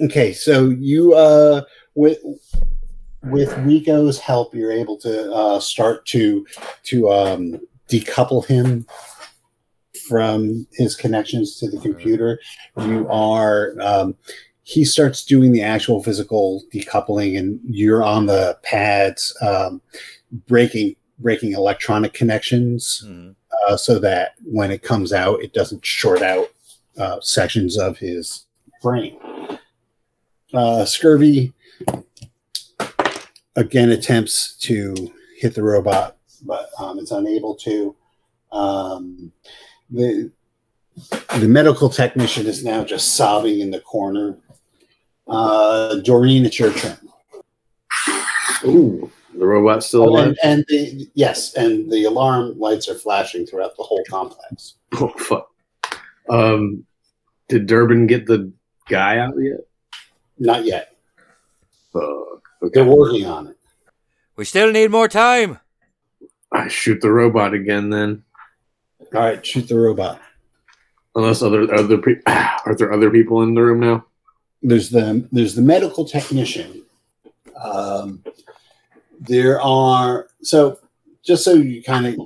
okay, 0.00 0.32
so 0.32 0.68
you 0.68 1.14
uh, 1.14 1.62
with 1.94 2.18
with 3.22 3.56
Rico's 3.58 4.18
help, 4.18 4.54
you're 4.54 4.72
able 4.72 4.98
to 4.98 5.32
uh, 5.32 5.60
start 5.60 6.04
to 6.06 6.46
to 6.84 7.10
um, 7.10 7.60
decouple 7.88 8.44
him 8.44 8.86
from 10.06 10.66
his 10.72 10.94
connections 10.94 11.58
to 11.60 11.70
the 11.70 11.78
computer. 11.80 12.38
You 12.78 13.08
are 13.08 13.74
um, 13.80 14.16
he 14.64 14.84
starts 14.84 15.24
doing 15.24 15.52
the 15.52 15.62
actual 15.62 16.02
physical 16.02 16.62
decoupling, 16.74 17.38
and 17.38 17.58
you're 17.64 18.04
on 18.04 18.26
the 18.26 18.58
pads 18.62 19.34
um, 19.40 19.80
breaking 20.46 20.96
breaking 21.18 21.52
electronic 21.52 22.12
connections 22.12 23.02
Mhm. 23.06 23.34
Uh, 23.68 23.76
so 23.76 23.98
that 23.98 24.34
when 24.44 24.70
it 24.70 24.82
comes 24.82 25.12
out, 25.12 25.42
it 25.42 25.52
doesn't 25.52 25.84
short 25.84 26.22
out 26.22 26.48
uh, 26.98 27.20
sections 27.20 27.78
of 27.78 27.98
his 27.98 28.46
brain. 28.82 29.18
Uh, 30.54 30.84
Scurvy 30.84 31.52
again 33.56 33.90
attempts 33.90 34.56
to 34.58 34.94
hit 35.36 35.54
the 35.54 35.62
robot, 35.62 36.16
but 36.42 36.70
um, 36.78 36.98
it's 36.98 37.10
unable 37.10 37.54
to. 37.56 37.94
Um, 38.52 39.32
the 39.90 40.30
the 41.38 41.48
medical 41.48 41.90
technician 41.90 42.46
is 42.46 42.64
now 42.64 42.82
just 42.82 43.16
sobbing 43.16 43.60
in 43.60 43.70
the 43.70 43.80
corner. 43.80 44.38
Uh, 45.28 45.96
Doreen, 45.96 46.46
it's 46.46 46.58
your 46.58 46.72
turn. 46.72 46.96
Ooh, 48.64 49.10
the 49.38 49.46
robot's 49.46 49.86
still 49.86 50.08
alive. 50.08 50.28
and, 50.28 50.38
and 50.42 50.64
the 50.68 51.08
yes, 51.14 51.54
and 51.54 51.90
the 51.90 52.04
alarm 52.04 52.58
lights 52.58 52.88
are 52.88 52.94
flashing 52.94 53.46
throughout 53.46 53.76
the 53.76 53.82
whole 53.82 54.02
complex. 54.08 54.74
Oh 54.98 55.08
fuck. 55.18 55.50
Um, 56.30 56.84
did 57.48 57.66
Durbin 57.66 58.06
get 58.06 58.26
the 58.26 58.52
guy 58.88 59.18
out 59.18 59.34
yet? 59.38 59.60
Not 60.38 60.64
yet. 60.64 60.96
Fuck. 61.92 62.72
They're 62.72 62.84
working 62.84 63.26
on 63.26 63.48
it. 63.48 63.56
We 64.36 64.44
still 64.44 64.70
need 64.72 64.90
more 64.90 65.08
time. 65.08 65.58
I 66.52 66.68
shoot 66.68 67.00
the 67.00 67.12
robot 67.12 67.52
again 67.52 67.90
then. 67.90 68.22
All 69.14 69.20
right, 69.20 69.44
shoot 69.44 69.68
the 69.68 69.78
robot. 69.78 70.20
Unless 71.14 71.42
other 71.42 71.72
other 71.74 71.98
pe- 71.98 72.20
are 72.26 72.74
there 72.76 72.92
other 72.92 73.10
people 73.10 73.42
in 73.42 73.54
the 73.54 73.62
room 73.62 73.80
now? 73.80 74.04
There's 74.62 74.90
the 74.90 75.28
there's 75.32 75.54
the 75.54 75.62
medical 75.62 76.04
technician. 76.06 76.84
Um, 77.62 78.22
there 79.20 79.60
are 79.60 80.28
so 80.42 80.78
just 81.24 81.44
so 81.44 81.54
you 81.54 81.82
kind 81.82 82.06
of 82.06 82.16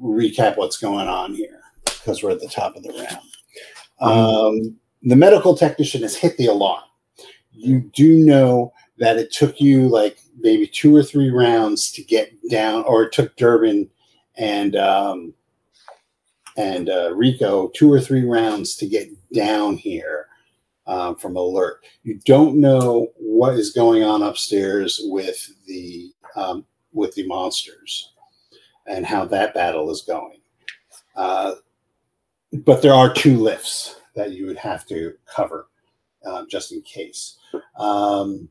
recap 0.00 0.56
what's 0.56 0.76
going 0.76 1.08
on 1.08 1.34
here 1.34 1.60
because 1.84 2.22
we're 2.22 2.30
at 2.30 2.40
the 2.40 2.48
top 2.48 2.76
of 2.76 2.82
the 2.82 2.90
round. 2.90 3.20
Um, 4.00 4.76
the 5.02 5.16
medical 5.16 5.56
technician 5.56 6.02
has 6.02 6.16
hit 6.16 6.36
the 6.36 6.46
alarm. 6.46 6.82
You 7.52 7.80
do 7.94 8.16
know 8.16 8.72
that 8.98 9.16
it 9.16 9.32
took 9.32 9.60
you 9.60 9.88
like 9.88 10.18
maybe 10.38 10.66
two 10.66 10.94
or 10.94 11.02
three 11.02 11.30
rounds 11.30 11.90
to 11.92 12.02
get 12.02 12.32
down, 12.50 12.84
or 12.84 13.04
it 13.04 13.12
took 13.12 13.36
Durbin 13.36 13.88
and 14.36 14.76
um, 14.76 15.34
and 16.56 16.88
uh, 16.88 17.14
Rico 17.14 17.68
two 17.68 17.92
or 17.92 18.00
three 18.00 18.24
rounds 18.24 18.76
to 18.76 18.86
get 18.86 19.08
down 19.32 19.76
here 19.76 20.28
um, 20.86 21.16
from 21.16 21.36
alert. 21.36 21.84
You 22.02 22.20
don't 22.24 22.60
know 22.60 23.08
what 23.16 23.54
is 23.54 23.72
going 23.72 24.02
on 24.02 24.22
upstairs 24.22 25.00
with 25.04 25.54
the 25.66 26.12
um, 26.36 26.64
with 26.92 27.14
the 27.14 27.26
monsters 27.26 28.12
and 28.86 29.06
how 29.06 29.24
that 29.26 29.54
battle 29.54 29.90
is 29.90 30.02
going. 30.02 30.40
Uh, 31.16 31.54
but 32.52 32.82
there 32.82 32.92
are 32.94 33.12
two 33.12 33.38
lifts 33.38 34.00
that 34.14 34.32
you 34.32 34.46
would 34.46 34.58
have 34.58 34.86
to 34.86 35.14
cover 35.26 35.68
uh, 36.24 36.44
just 36.46 36.72
in 36.72 36.82
case. 36.82 37.38
Um, 37.76 38.48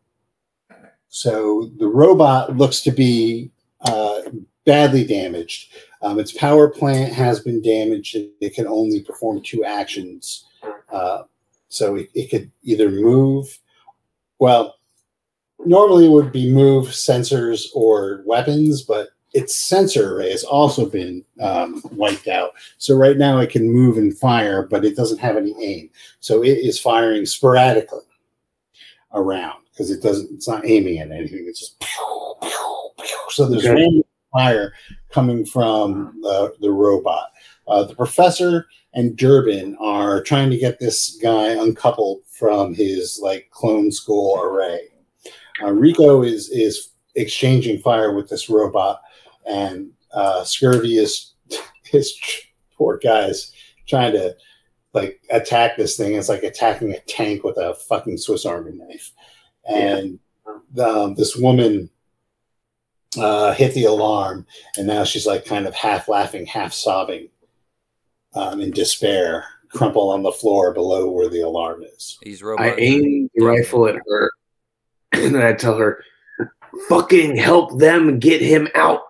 so 1.09 1.71
the 1.77 1.87
robot 1.87 2.57
looks 2.57 2.81
to 2.81 2.91
be 2.91 3.51
uh, 3.81 4.21
badly 4.65 5.05
damaged. 5.05 5.73
Um, 6.01 6.19
its 6.19 6.31
power 6.31 6.69
plant 6.69 7.13
has 7.13 7.39
been 7.39 7.61
damaged. 7.61 8.17
It 8.41 8.53
can 8.53 8.67
only 8.67 9.01
perform 9.01 9.41
two 9.41 9.63
actions. 9.63 10.45
Uh, 10.91 11.23
so 11.73 11.95
it, 11.95 12.09
it 12.13 12.29
could 12.29 12.51
either 12.63 12.89
move, 12.89 13.59
well, 14.39 14.75
normally 15.65 16.05
it 16.05 16.11
would 16.11 16.31
be 16.31 16.51
move, 16.51 16.87
sensors, 16.87 17.67
or 17.73 18.21
weapons, 18.25 18.83
but 18.83 19.09
its 19.33 19.55
sensor 19.55 20.15
array 20.15 20.29
has 20.29 20.43
also 20.43 20.85
been 20.85 21.25
um, 21.41 21.81
wiped 21.91 22.27
out. 22.27 22.51
So 22.77 22.95
right 22.95 23.17
now 23.17 23.39
it 23.39 23.49
can 23.49 23.71
move 23.71 23.97
and 23.97 24.15
fire, 24.15 24.67
but 24.67 24.85
it 24.85 24.95
doesn't 24.95 25.17
have 25.17 25.37
any 25.37 25.55
aim. 25.59 25.89
So 26.19 26.43
it 26.43 26.59
is 26.59 26.79
firing 26.79 27.25
sporadically 27.25 28.01
around 29.13 29.63
because 29.71 29.89
it 29.89 30.03
doesn't. 30.03 30.29
It's 30.31 30.47
not 30.47 30.65
aiming 30.65 30.99
at 30.99 31.11
anything. 31.11 31.45
It's 31.47 31.59
just 31.59 31.79
pew, 31.79 32.35
pew, 32.41 32.89
pew. 32.99 33.17
so 33.29 33.47
there's 33.49 33.65
Okay. 33.65 33.73
random 33.73 34.03
fire 34.31 34.73
coming 35.11 35.45
from 35.45 36.19
the, 36.21 36.53
the 36.61 36.69
robot. 36.69 37.29
Uh, 37.67 37.83
the 37.83 37.95
professor 37.95 38.67
and 38.93 39.17
Durbin 39.17 39.75
are 39.79 40.21
trying 40.21 40.49
to 40.51 40.57
get 40.57 40.79
this 40.79 41.17
guy 41.21 41.49
uncoupled 41.49 42.21
from 42.27 42.73
his 42.73 43.19
like 43.21 43.49
clone 43.51 43.91
school 43.91 44.39
array. 44.41 44.89
Uh, 45.61 45.71
Rico 45.71 46.23
is 46.23 46.49
is 46.49 46.89
exchanging 47.15 47.79
fire 47.79 48.13
with 48.13 48.29
this 48.29 48.49
robot, 48.49 49.01
and 49.47 49.91
uh, 50.13 50.43
Scurvy 50.43 50.97
is 50.97 51.33
his 51.83 52.13
poor 52.77 52.97
guys 52.97 53.51
trying 53.87 54.13
to 54.13 54.35
like 54.93 55.21
attack 55.31 55.75
this 55.75 55.97
thing. 55.97 56.13
It's 56.13 56.29
like 56.29 56.43
attacking 56.43 56.91
a 56.91 56.99
tank 57.01 57.43
with 57.43 57.57
a 57.57 57.73
fucking 57.73 58.17
Swiss 58.17 58.45
Army 58.45 58.73
knife. 58.73 59.11
And 59.67 60.19
um, 60.79 61.15
this 61.15 61.35
woman 61.35 61.89
uh, 63.17 63.53
hit 63.53 63.73
the 63.73 63.85
alarm, 63.85 64.45
and 64.77 64.85
now 64.85 65.03
she's 65.03 65.25
like 65.25 65.45
kind 65.45 65.65
of 65.65 65.73
half 65.73 66.07
laughing, 66.07 66.45
half 66.45 66.73
sobbing 66.73 67.29
um, 68.35 68.61
in 68.61 68.71
despair, 68.71 69.45
crumple 69.69 70.09
on 70.09 70.23
the 70.23 70.31
floor 70.31 70.73
below 70.73 71.09
where 71.09 71.29
the 71.29 71.41
alarm 71.41 71.83
is. 71.83 72.17
These 72.21 72.43
I 72.43 72.73
aim 72.77 73.29
the 73.35 73.45
rifle 73.45 73.87
at 73.87 73.95
her, 73.95 74.31
and 75.13 75.35
then 75.35 75.45
I 75.45 75.53
tell 75.53 75.77
her, 75.77 76.03
"Fucking 76.89 77.35
help 77.35 77.79
them 77.79 78.19
get 78.19 78.41
him 78.41 78.67
out," 78.75 79.01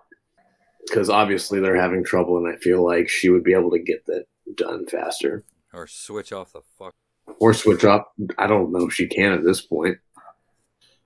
because 0.88 1.10
obviously 1.10 1.60
they're 1.60 1.76
having 1.76 2.04
trouble, 2.04 2.38
and 2.38 2.48
I 2.48 2.58
feel 2.58 2.84
like 2.86 3.10
she 3.10 3.30
would 3.30 3.44
be 3.44 3.54
able 3.54 3.72
to 3.72 3.80
get 3.80 4.06
that 4.08 4.26
done 4.56 4.86
faster. 4.88 5.44
or 5.74 5.88
switch 5.88 6.32
off 6.32 6.54
the 6.54 6.62
fuck. 6.78 6.94
Or 7.40 7.54
switch 7.54 7.84
off. 7.84 8.04
I 8.38 8.48
don't 8.48 8.72
know 8.72 8.88
if 8.88 8.94
she 8.94 9.08
can 9.08 9.32
at 9.32 9.44
this 9.44 9.62
point. 9.62 9.98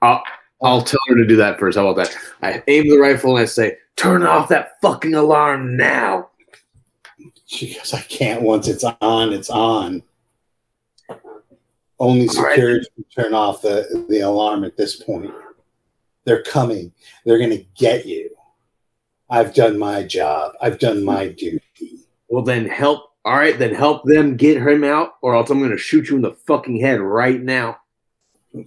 I'll 0.01 0.21
I'll 0.61 0.81
tell 0.81 0.99
her 1.07 1.15
to 1.15 1.25
do 1.25 1.35
that 1.37 1.59
first. 1.59 1.77
How 1.77 1.87
about 1.87 2.03
that? 2.05 2.17
I 2.41 2.63
aim 2.67 2.89
the 2.89 2.97
rifle 2.97 3.37
and 3.37 3.43
I 3.43 3.45
say, 3.45 3.77
"Turn 3.95 4.23
off 4.23 4.49
that 4.49 4.71
fucking 4.81 5.13
alarm 5.13 5.77
now." 5.77 6.29
She 7.47 7.73
goes, 7.73 7.93
I 7.93 8.01
can't. 8.01 8.41
Once 8.41 8.67
it's 8.67 8.83
on, 8.83 9.31
it's 9.33 9.49
on. 9.49 10.03
Only 11.99 12.27
All 12.27 12.43
right. 12.43 12.53
security 12.53 12.87
can 12.93 13.05
turn 13.23 13.33
off 13.33 13.61
the, 13.61 14.05
the 14.09 14.19
alarm 14.19 14.63
at 14.65 14.77
this 14.77 14.97
point. 15.01 15.31
They're 16.25 16.43
coming. 16.43 16.91
They're 17.25 17.37
going 17.37 17.51
to 17.51 17.65
get 17.75 18.05
you. 18.05 18.29
I've 19.29 19.53
done 19.53 19.79
my 19.79 20.03
job. 20.03 20.53
I've 20.61 20.77
done 20.77 21.03
my 21.03 21.29
duty. 21.29 21.61
Well, 22.27 22.43
then 22.43 22.67
help. 22.67 23.13
All 23.23 23.35
right, 23.35 23.57
then 23.57 23.73
help 23.73 24.03
them 24.05 24.37
get 24.37 24.61
him 24.61 24.83
out, 24.85 25.15
or 25.21 25.35
else 25.35 25.49
I'm 25.49 25.59
going 25.59 25.71
to 25.71 25.77
shoot 25.77 26.09
you 26.09 26.15
in 26.15 26.21
the 26.21 26.31
fucking 26.31 26.79
head 26.79 27.01
right 27.01 27.41
now. 27.41 27.77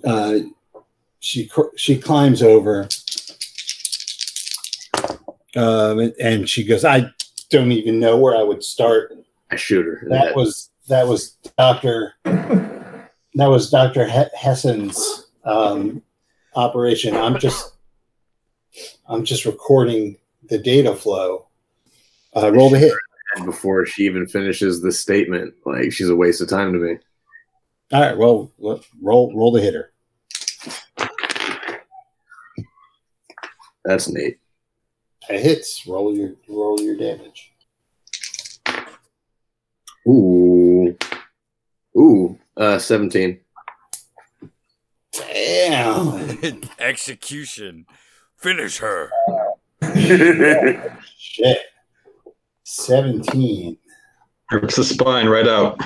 Uh, 0.04 0.40
she 1.18 1.46
cr- 1.46 1.74
she 1.76 1.96
climbs 1.98 2.42
over, 2.42 2.88
um, 5.56 6.12
and 6.20 6.46
she 6.46 6.64
goes, 6.64 6.84
"I 6.84 7.10
don't 7.50 7.72
even 7.72 8.00
know 8.00 8.16
where 8.16 8.36
I 8.36 8.42
would 8.42 8.64
start. 8.64 9.12
I 9.50 9.56
shoot 9.56 9.84
her. 9.84 10.06
That 10.08 10.34
was 10.34 10.70
that 10.88 11.06
was 11.06 11.36
Doctor 11.58 12.14
that 12.24 13.10
was 13.34 13.70
Doctor 13.70 14.06
he- 14.06 14.36
Hessen's 14.38 15.26
um, 15.44 16.02
operation. 16.54 17.16
I'm 17.16 17.38
just 17.38 17.74
I'm 19.08 19.24
just 19.24 19.44
recording 19.44 20.16
the 20.48 20.58
data 20.58 20.94
flow. 20.94 21.46
Uh, 22.34 22.52
roll 22.52 22.70
the 22.70 22.78
hit. 22.78 22.92
Before 23.44 23.86
she 23.86 24.04
even 24.06 24.26
finishes 24.26 24.80
the 24.80 24.90
statement, 24.90 25.54
like 25.64 25.92
she's 25.92 26.08
a 26.08 26.16
waste 26.16 26.40
of 26.40 26.48
time 26.48 26.72
to 26.72 26.78
me. 26.80 26.96
All 27.92 28.00
right. 28.00 28.16
Well, 28.16 28.50
roll 29.00 29.32
roll 29.34 29.52
the 29.52 29.60
hitter. 29.60 29.92
That's 33.84 34.08
neat. 34.08 34.38
It 35.30 35.42
hits. 35.42 35.86
Roll 35.86 36.14
your 36.14 36.32
roll 36.48 36.80
your 36.80 36.96
damage. 36.96 37.52
Ooh, 40.06 40.96
ooh, 41.96 42.38
uh, 42.56 42.78
seventeen. 42.78 43.40
Damn. 45.12 46.38
Execution. 46.78 47.86
Finish 48.38 48.78
her. 48.78 49.10
Shit. 51.16 51.58
Seventeen. 52.64 53.76
Rips 54.50 54.76
the 54.76 54.84
spine 54.84 55.28
right 55.28 55.46
out. 55.46 55.80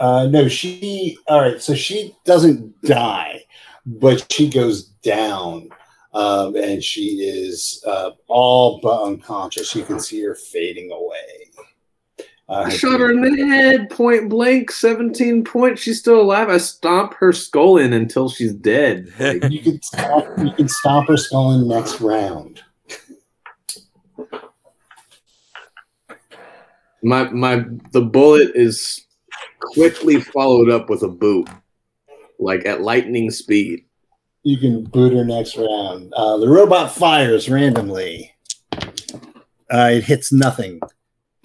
Uh, 0.00 0.26
no, 0.26 0.48
she. 0.48 1.18
All 1.28 1.40
right, 1.40 1.60
so 1.60 1.74
she 1.74 2.16
doesn't 2.24 2.80
die, 2.82 3.44
but 3.84 4.32
she 4.32 4.48
goes 4.48 4.84
down, 5.02 5.68
um, 6.12 6.56
and 6.56 6.82
she 6.82 7.22
is 7.22 7.82
uh, 7.86 8.10
all 8.28 8.80
but 8.82 9.02
unconscious. 9.02 9.74
You 9.74 9.84
can 9.84 10.00
see 10.00 10.22
her 10.22 10.34
fading 10.34 10.90
away. 10.92 11.50
Uh, 12.48 12.64
I 12.66 12.68
shot 12.70 13.00
her 13.00 13.10
in 13.10 13.22
the 13.22 13.46
head, 13.46 13.88
point 13.88 14.28
blank, 14.28 14.70
seventeen 14.70 15.44
points. 15.44 15.80
She's 15.80 16.00
still 16.00 16.20
alive. 16.20 16.48
I 16.48 16.58
stomp 16.58 17.14
her 17.14 17.32
skull 17.32 17.78
in 17.78 17.92
until 17.92 18.28
she's 18.28 18.52
dead. 18.52 19.12
Like, 19.18 19.44
You 19.50 19.60
can 19.60 19.82
stop. 19.82 20.26
You 20.38 20.52
can 20.52 20.68
stop 20.68 21.08
her 21.08 21.16
skull 21.16 21.52
in 21.52 21.68
next 21.68 22.00
round. 22.00 22.62
my 27.02 27.30
my, 27.30 27.64
the 27.90 28.02
bullet 28.02 28.52
is 28.54 29.06
quickly 29.60 30.20
followed 30.20 30.70
up 30.70 30.88
with 30.88 31.02
a 31.02 31.08
boot, 31.08 31.48
like 32.38 32.64
at 32.66 32.82
lightning 32.82 33.30
speed. 33.30 33.84
You 34.44 34.58
can 34.58 34.84
boot 34.84 35.12
her 35.12 35.24
next 35.24 35.56
round. 35.56 36.12
Uh, 36.14 36.36
the 36.38 36.48
robot 36.48 36.92
fires 36.92 37.48
randomly. 37.48 38.32
Uh, 38.72 39.90
it 39.92 40.04
hits 40.04 40.32
nothing. 40.32 40.80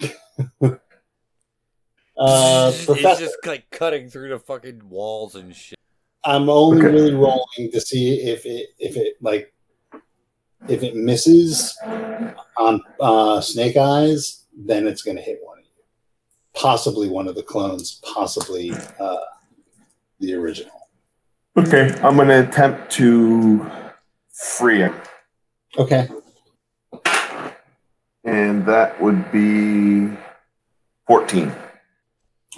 uh, 2.18 2.70
He's 2.70 2.84
professor. 2.86 3.20
just 3.24 3.36
like 3.46 3.70
cutting 3.70 4.08
through 4.08 4.30
the 4.30 4.38
fucking 4.38 4.88
walls 4.88 5.34
and 5.34 5.54
shit. 5.54 5.78
I'm 6.24 6.50
only 6.50 6.78
Okay. 6.84 6.92
really 6.94 7.14
rolling 7.14 7.70
to 7.72 7.80
see 7.80 8.20
if 8.20 8.44
it 8.44 8.70
if 8.78 8.96
it 8.96 9.14
like 9.22 9.54
if 10.68 10.82
it 10.82 10.96
misses 10.96 11.78
on 12.56 12.82
uh, 13.00 13.40
Snake 13.40 13.76
Eyes, 13.76 14.44
then 14.56 14.86
it's 14.88 15.02
going 15.02 15.16
to 15.16 15.22
hit 15.22 15.38
one 15.42 15.58
of 15.58 15.64
you, 15.64 15.84
possibly 16.54 17.08
one 17.08 17.28
of 17.28 17.36
the 17.36 17.42
clones, 17.44 18.00
possibly 18.02 18.72
uh, 18.98 19.16
the 20.18 20.34
original. 20.34 20.72
Okay, 21.58 21.92
I'm 22.02 22.14
going 22.14 22.28
to 22.28 22.48
attempt 22.48 22.92
to 22.92 23.68
free 24.32 24.78
him. 24.78 24.94
Okay, 25.76 26.08
And 28.24 28.64
that 28.66 29.00
would 29.02 29.30
be 29.32 30.08
14. 31.08 31.52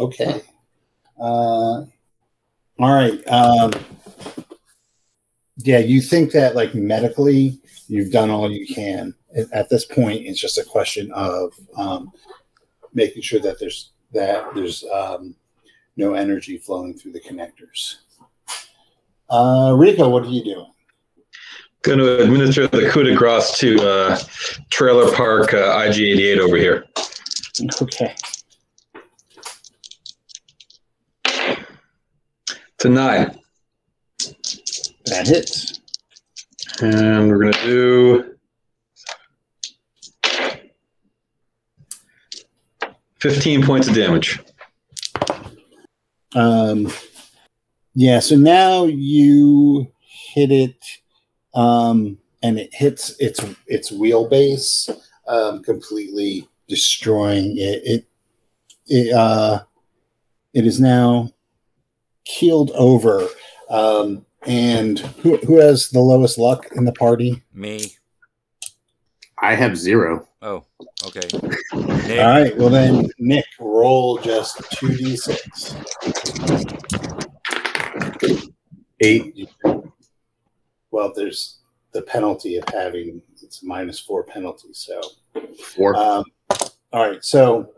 okay. 0.00 0.42
Uh, 1.18 1.22
all 1.22 1.86
right. 2.78 3.26
Um, 3.26 3.72
yeah, 5.58 5.78
you 5.78 6.02
think 6.02 6.32
that 6.32 6.54
like 6.54 6.74
medically, 6.74 7.58
you've 7.88 8.12
done 8.12 8.28
all 8.28 8.50
you 8.50 8.66
can. 8.66 9.14
At- 9.34 9.50
At 9.52 9.68
this 9.70 9.86
point, 9.86 10.26
it's 10.26 10.40
just 10.40 10.58
a 10.58 10.64
question 10.64 11.10
of 11.12 11.52
um, 11.76 12.12
making 12.92 13.22
sure 13.22 13.40
that 13.40 13.58
there's 13.58 13.92
that 14.12 14.54
there's 14.54 14.84
um, 14.92 15.34
no 15.96 16.12
energy 16.14 16.58
flowing 16.58 16.92
through 16.98 17.12
the 17.12 17.20
connectors. 17.20 17.96
Uh, 19.30 19.74
Rico, 19.76 20.08
what 20.08 20.24
are 20.24 20.28
you 20.28 20.42
doing? 20.42 20.66
Going 21.82 21.98
to 21.98 22.22
administer 22.22 22.66
the 22.66 22.90
coup 22.90 23.04
de 23.04 23.14
grace 23.14 23.56
to 23.58 23.80
uh, 23.80 24.18
Trailer 24.70 25.14
Park 25.14 25.54
uh, 25.54 25.78
IG88 25.78 26.38
over 26.38 26.56
here. 26.56 26.84
Okay. 27.80 28.14
To 32.78 32.88
nine. 32.88 33.38
That 35.06 35.26
hits. 35.26 35.80
And 36.82 37.28
we're 37.28 37.38
going 37.38 37.52
to 37.52 37.62
do 37.62 38.36
15 43.20 43.62
points 43.64 43.86
of 43.86 43.94
damage. 43.94 44.40
Um, 46.34 46.90
yeah, 47.94 48.20
so 48.20 48.36
now 48.36 48.84
you 48.84 49.90
hit 50.00 50.50
it, 50.50 50.84
um, 51.54 52.18
and 52.42 52.58
it 52.58 52.72
hits 52.72 53.16
its 53.20 53.44
its 53.66 53.90
wheelbase, 53.90 54.96
um, 55.28 55.62
completely 55.62 56.48
destroying 56.68 57.56
it. 57.58 57.82
It 57.84 58.06
it 58.86 59.12
uh, 59.12 59.62
it 60.54 60.66
is 60.66 60.80
now 60.80 61.30
keeled 62.24 62.70
over. 62.72 63.26
Um, 63.68 64.24
and 64.46 64.98
who 64.98 65.36
who 65.38 65.58
has 65.58 65.90
the 65.90 66.00
lowest 66.00 66.38
luck 66.38 66.66
in 66.74 66.84
the 66.84 66.92
party? 66.92 67.42
Me. 67.52 67.94
I 69.42 69.54
have 69.54 69.76
zero. 69.76 70.28
Oh, 70.42 70.64
okay. 71.06 71.28
All 71.72 71.82
Nick, 71.82 72.18
right, 72.18 72.56
well 72.56 72.70
then, 72.70 73.10
Nick, 73.18 73.44
roll 73.58 74.18
just 74.18 74.60
two 74.72 74.96
d 74.96 75.16
six. 75.16 75.74
Eight. 79.00 79.48
Well, 80.90 81.12
there's 81.14 81.58
the 81.92 82.02
penalty 82.02 82.56
of 82.56 82.64
having 82.68 83.22
it's 83.42 83.62
a 83.62 83.66
minus 83.66 83.98
four 83.98 84.22
penalty. 84.22 84.68
So, 84.72 85.00
Four. 85.74 85.96
um, 85.96 86.24
all 86.92 87.08
right. 87.08 87.24
So, 87.24 87.72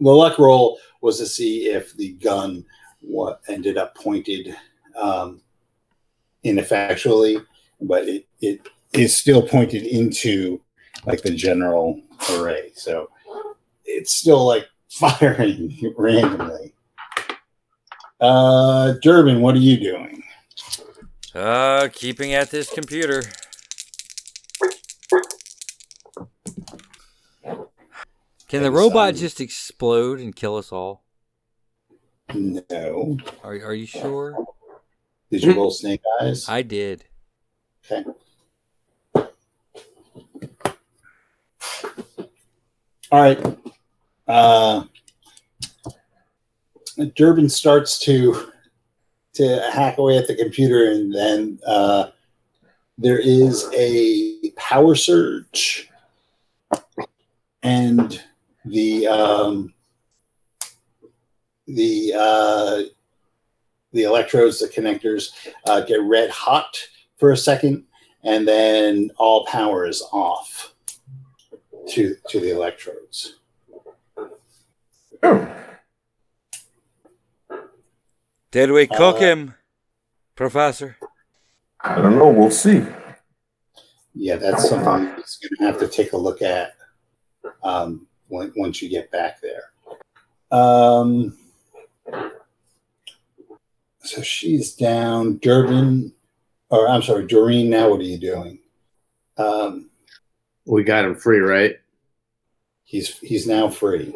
the 0.00 0.10
luck 0.10 0.38
roll 0.38 0.78
was 1.02 1.18
to 1.18 1.26
see 1.26 1.66
if 1.68 1.94
the 1.96 2.12
gun 2.14 2.64
what 3.02 3.40
ended 3.48 3.76
up 3.76 3.94
pointed 3.94 4.54
um, 4.96 5.40
ineffectually, 6.42 7.38
but 7.82 8.08
it 8.08 8.26
it 8.40 8.60
is 8.92 9.16
still 9.16 9.46
pointed 9.46 9.82
into 9.84 10.60
like 11.06 11.22
the 11.22 11.34
general 11.34 12.00
array. 12.32 12.70
So, 12.74 13.10
it's 13.84 14.12
still 14.12 14.46
like 14.46 14.66
firing 14.90 15.94
randomly. 15.98 16.72
Uh, 18.20 18.94
Durbin, 19.02 19.40
what 19.40 19.54
are 19.54 19.58
you 19.58 19.78
doing? 19.78 20.19
Uh, 21.34 21.88
keeping 21.92 22.32
at 22.34 22.50
this 22.50 22.70
computer. 22.70 23.22
Can 28.48 28.62
the 28.64 28.70
robot 28.72 29.14
just 29.14 29.40
explode 29.40 30.18
and 30.18 30.34
kill 30.34 30.56
us 30.56 30.72
all? 30.72 31.04
No. 32.34 33.16
Are, 33.44 33.52
are 33.52 33.74
you 33.74 33.86
sure? 33.86 34.36
Did 35.30 35.44
you 35.44 35.54
roll 35.54 35.70
snake 35.70 36.02
eyes? 36.20 36.48
I 36.48 36.62
did. 36.62 37.04
Okay. 37.90 38.04
All 43.12 43.20
right. 43.20 43.58
Uh, 44.26 44.84
Durbin 47.14 47.48
starts 47.48 47.98
to 48.00 48.52
to 49.34 49.70
hack 49.72 49.98
away 49.98 50.18
at 50.18 50.26
the 50.26 50.34
computer, 50.34 50.90
and 50.90 51.14
then 51.14 51.58
uh, 51.66 52.10
there 52.98 53.18
is 53.18 53.68
a 53.74 54.50
power 54.56 54.94
surge, 54.94 55.88
and 57.62 58.22
the 58.64 59.06
um, 59.06 59.72
the 61.66 62.12
uh, 62.16 62.82
the 63.92 64.04
electrodes, 64.04 64.58
the 64.58 64.68
connectors, 64.68 65.30
uh, 65.66 65.80
get 65.80 66.00
red 66.02 66.30
hot 66.30 66.76
for 67.18 67.30
a 67.30 67.36
second, 67.36 67.84
and 68.24 68.46
then 68.46 69.10
all 69.16 69.46
power 69.46 69.86
is 69.86 70.02
off. 70.12 70.74
to 71.88 72.16
to 72.28 72.40
the 72.40 72.50
electrodes. 72.50 73.36
Oh, 75.22 75.56
Did 78.50 78.72
we 78.72 78.86
cook 78.86 79.16
Uh, 79.16 79.20
him, 79.20 79.54
Professor? 80.34 80.96
I 81.80 81.96
don't 81.96 82.18
know. 82.18 82.28
We'll 82.30 82.50
see. 82.50 82.84
Yeah, 84.14 84.36
that's 84.36 84.68
something 84.68 85.14
he's 85.16 85.36
going 85.38 85.56
to 85.58 85.64
have 85.66 85.78
to 85.78 85.88
take 85.88 86.12
a 86.12 86.16
look 86.16 86.42
at 86.42 86.74
um, 87.62 88.06
when, 88.28 88.52
once 88.56 88.82
you 88.82 88.88
get 88.88 89.10
back 89.10 89.40
there. 89.40 89.70
Um, 90.50 91.36
so 94.02 94.20
she's 94.22 94.74
down. 94.74 95.38
Durbin, 95.38 96.12
or 96.70 96.88
I'm 96.88 97.02
sorry, 97.02 97.26
Doreen. 97.26 97.70
Now, 97.70 97.90
what 97.90 98.00
are 98.00 98.04
you 98.04 98.18
doing? 98.18 98.58
Um, 99.36 99.90
We 100.66 100.82
got 100.82 101.04
him 101.04 101.14
free, 101.14 101.38
right? 101.38 101.76
he's 102.84 103.16
he's 103.20 103.46
now 103.46 103.68
free. 103.68 104.12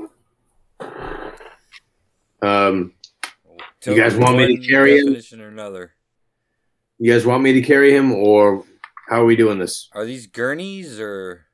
Um, 2.42 2.92
Tell 3.84 3.94
guys 3.94 4.16
want 4.16 4.38
me 4.38 4.56
to 4.56 4.66
carry 4.66 4.98
him? 4.98 5.14
or 5.42 5.48
another? 5.48 5.92
you 6.98 7.12
guys 7.12 7.26
want 7.26 7.42
me 7.42 7.52
to 7.52 7.60
carry 7.60 7.94
him, 7.94 8.12
or 8.12 8.64
how 9.10 9.20
are 9.20 9.26
we 9.26 9.36
doing 9.36 9.58
this? 9.58 9.90
Are 9.92 10.06
these 10.06 10.26
gurneys 10.26 10.98
or? 10.98 11.44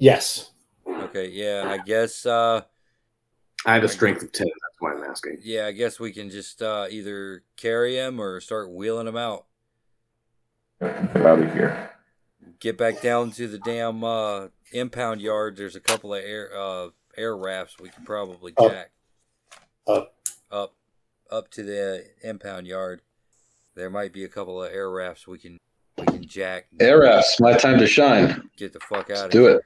Yes. 0.00 0.50
Okay, 0.84 1.28
yeah, 1.28 1.64
I 1.68 1.78
guess. 1.78 2.26
uh 2.26 2.62
I 3.64 3.74
have 3.74 3.84
a 3.84 3.88
strength 3.88 4.24
of 4.24 4.32
ten. 4.32 4.48
That's 4.48 4.80
why 4.80 4.94
I'm 4.94 5.04
asking. 5.08 5.38
Yeah, 5.44 5.66
I 5.66 5.70
guess 5.70 6.00
we 6.00 6.10
can 6.10 6.28
just 6.28 6.60
uh 6.60 6.88
either 6.90 7.44
carry 7.56 7.96
him 7.96 8.20
or 8.20 8.40
start 8.40 8.72
wheeling 8.72 9.06
him 9.06 9.16
out. 9.16 9.46
Get 10.80 11.16
out 11.18 11.38
of 11.38 11.52
here. 11.52 11.90
Get 12.58 12.76
back 12.76 13.00
down 13.00 13.30
to 13.32 13.46
the 13.46 13.58
damn 13.58 14.02
uh 14.02 14.48
impound 14.72 15.20
yard. 15.20 15.56
There's 15.56 15.76
a 15.76 15.80
couple 15.80 16.14
of 16.14 16.24
air 16.24 16.50
uh 16.52 16.88
air 17.16 17.36
rafts 17.36 17.78
we 17.78 17.90
can 17.90 18.04
probably 18.04 18.54
jack. 18.60 18.90
Up. 19.86 19.96
Up. 19.96 20.14
Up 20.50 20.74
to 21.40 21.62
the 21.62 22.04
impound 22.22 22.66
yard. 22.66 23.00
There 23.74 23.90
might 23.90 24.12
be 24.12 24.24
a 24.24 24.28
couple 24.28 24.62
of 24.62 24.70
air 24.72 24.90
rafts 24.90 25.26
we 25.26 25.38
can 25.38 25.58
we 25.98 26.04
can 26.06 26.26
jack. 26.26 26.66
Air 26.80 27.00
rafts, 27.00 27.40
my 27.40 27.54
time 27.54 27.78
to 27.78 27.86
shine. 27.86 28.50
Get 28.56 28.72
the 28.72 28.80
fuck 28.80 29.08
out 29.08 29.08
Let's 29.08 29.22
of 29.24 29.30
do 29.30 29.42
here. 29.44 29.62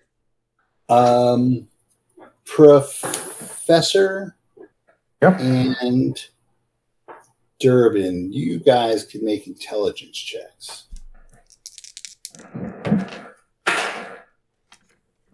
it. 0.88 0.92
Um, 0.92 1.68
Professor 2.44 4.36
Yep. 5.22 5.40
and 5.40 6.24
Durbin, 7.58 8.32
you 8.32 8.58
guys 8.60 9.04
can 9.04 9.24
make 9.24 9.46
intelligence 9.46 10.16
checks. 10.16 10.84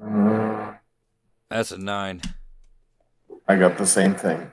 Uh, 0.03 0.73
That's 1.51 1.73
a 1.73 1.79
nine. 1.79 2.23
I 3.49 3.57
got 3.57 3.77
the 3.77 3.87
same 3.87 4.15
thing. 4.15 4.51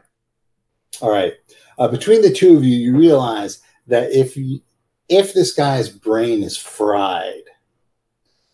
All 1.02 1.12
right. 1.12 1.34
Uh, 1.78 1.88
between 1.88 2.22
the 2.22 2.32
two 2.32 2.58
of 2.58 2.64
you, 2.64 2.76
you 2.76 2.98
realize 2.98 3.62
that 3.88 4.12
if 4.12 4.36
you, 4.36 4.62
if 5.08 5.34
this 5.34 5.54
guy's 5.54 5.90
brain 5.90 6.44
is 6.44 6.58
fried, 6.58 7.44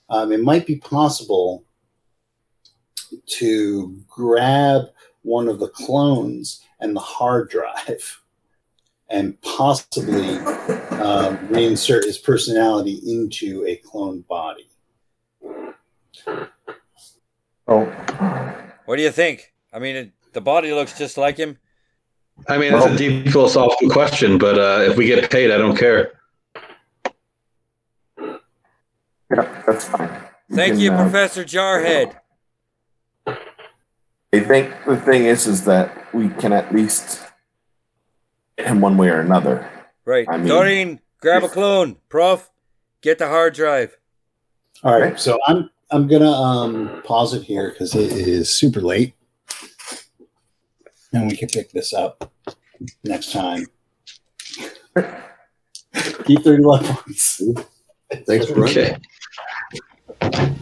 um, 0.09 0.31
it 0.31 0.41
might 0.41 0.67
be 0.67 0.75
possible 0.77 1.65
to 3.25 3.99
grab 4.07 4.83
one 5.23 5.47
of 5.47 5.59
the 5.59 5.69
clones 5.69 6.61
and 6.79 6.95
the 6.95 6.99
hard 7.01 7.49
drive 7.49 8.21
and 9.09 9.39
possibly 9.41 10.37
um, 10.99 11.37
reinsert 11.49 12.03
his 12.03 12.17
personality 12.17 13.01
into 13.05 13.65
a 13.65 13.77
cloned 13.77 14.25
body. 14.27 14.67
Oh, 17.67 17.85
What 18.85 18.97
do 18.97 19.01
you 19.01 19.11
think? 19.11 19.53
I 19.73 19.79
mean, 19.79 19.95
it, 19.95 20.11
the 20.33 20.41
body 20.41 20.71
looks 20.73 20.97
just 20.97 21.17
like 21.17 21.37
him. 21.37 21.57
I 22.47 22.57
mean, 22.57 22.73
that's 22.73 22.85
a 22.85 22.97
deep 22.97 23.29
philosophical 23.29 23.89
question, 23.89 24.37
but 24.37 24.59
uh, 24.59 24.89
if 24.89 24.97
we 24.97 25.05
get 25.07 25.29
paid, 25.31 25.51
I 25.51 25.57
don't 25.57 25.75
care. 25.75 26.19
yeah, 28.19 29.63
that's 29.65 29.85
fine. 29.85 30.09
We 30.49 30.55
Thank 30.55 30.73
can, 30.73 30.79
you, 30.81 30.91
uh, 30.91 31.01
Professor 31.01 31.43
Jarhead. 31.43 32.15
I 33.25 34.39
think 34.41 34.73
the 34.85 34.97
thing 34.97 35.25
is, 35.25 35.47
is 35.47 35.65
that 35.65 36.13
we 36.13 36.29
can 36.29 36.53
at 36.53 36.73
least 36.73 37.21
get 38.57 38.67
him 38.67 38.81
one 38.81 38.97
way 38.97 39.09
or 39.09 39.19
another. 39.19 39.69
Right. 40.03 40.27
I 40.29 40.37
mean- 40.37 40.47
Doreen, 40.47 40.99
grab 41.21 41.43
a 41.43 41.49
clone. 41.49 41.97
Prof, 42.09 42.51
get 43.01 43.17
the 43.17 43.27
hard 43.27 43.53
drive. 43.53 43.97
All 44.83 44.99
right, 44.99 45.19
so 45.19 45.39
I'm 45.47 45.69
I'm 45.89 46.07
gonna 46.07 46.31
um, 46.31 47.01
pause 47.05 47.33
it 47.33 47.43
here 47.43 47.71
because 47.71 47.95
it 47.95 48.11
is 48.11 48.53
super 48.53 48.81
late, 48.81 49.15
and 51.15 51.31
we 51.31 51.37
can 51.37 51.47
pick 51.47 51.71
this 51.71 51.93
up 51.93 52.31
next 53.03 53.31
time. 53.31 53.65
Keep 56.25 56.43
their 56.43 56.59
loved 56.59 56.89
ones. 56.89 57.41
Thanks 58.27 58.47
for 58.47 58.55
running. 58.55 59.01
Okay. 60.21 60.55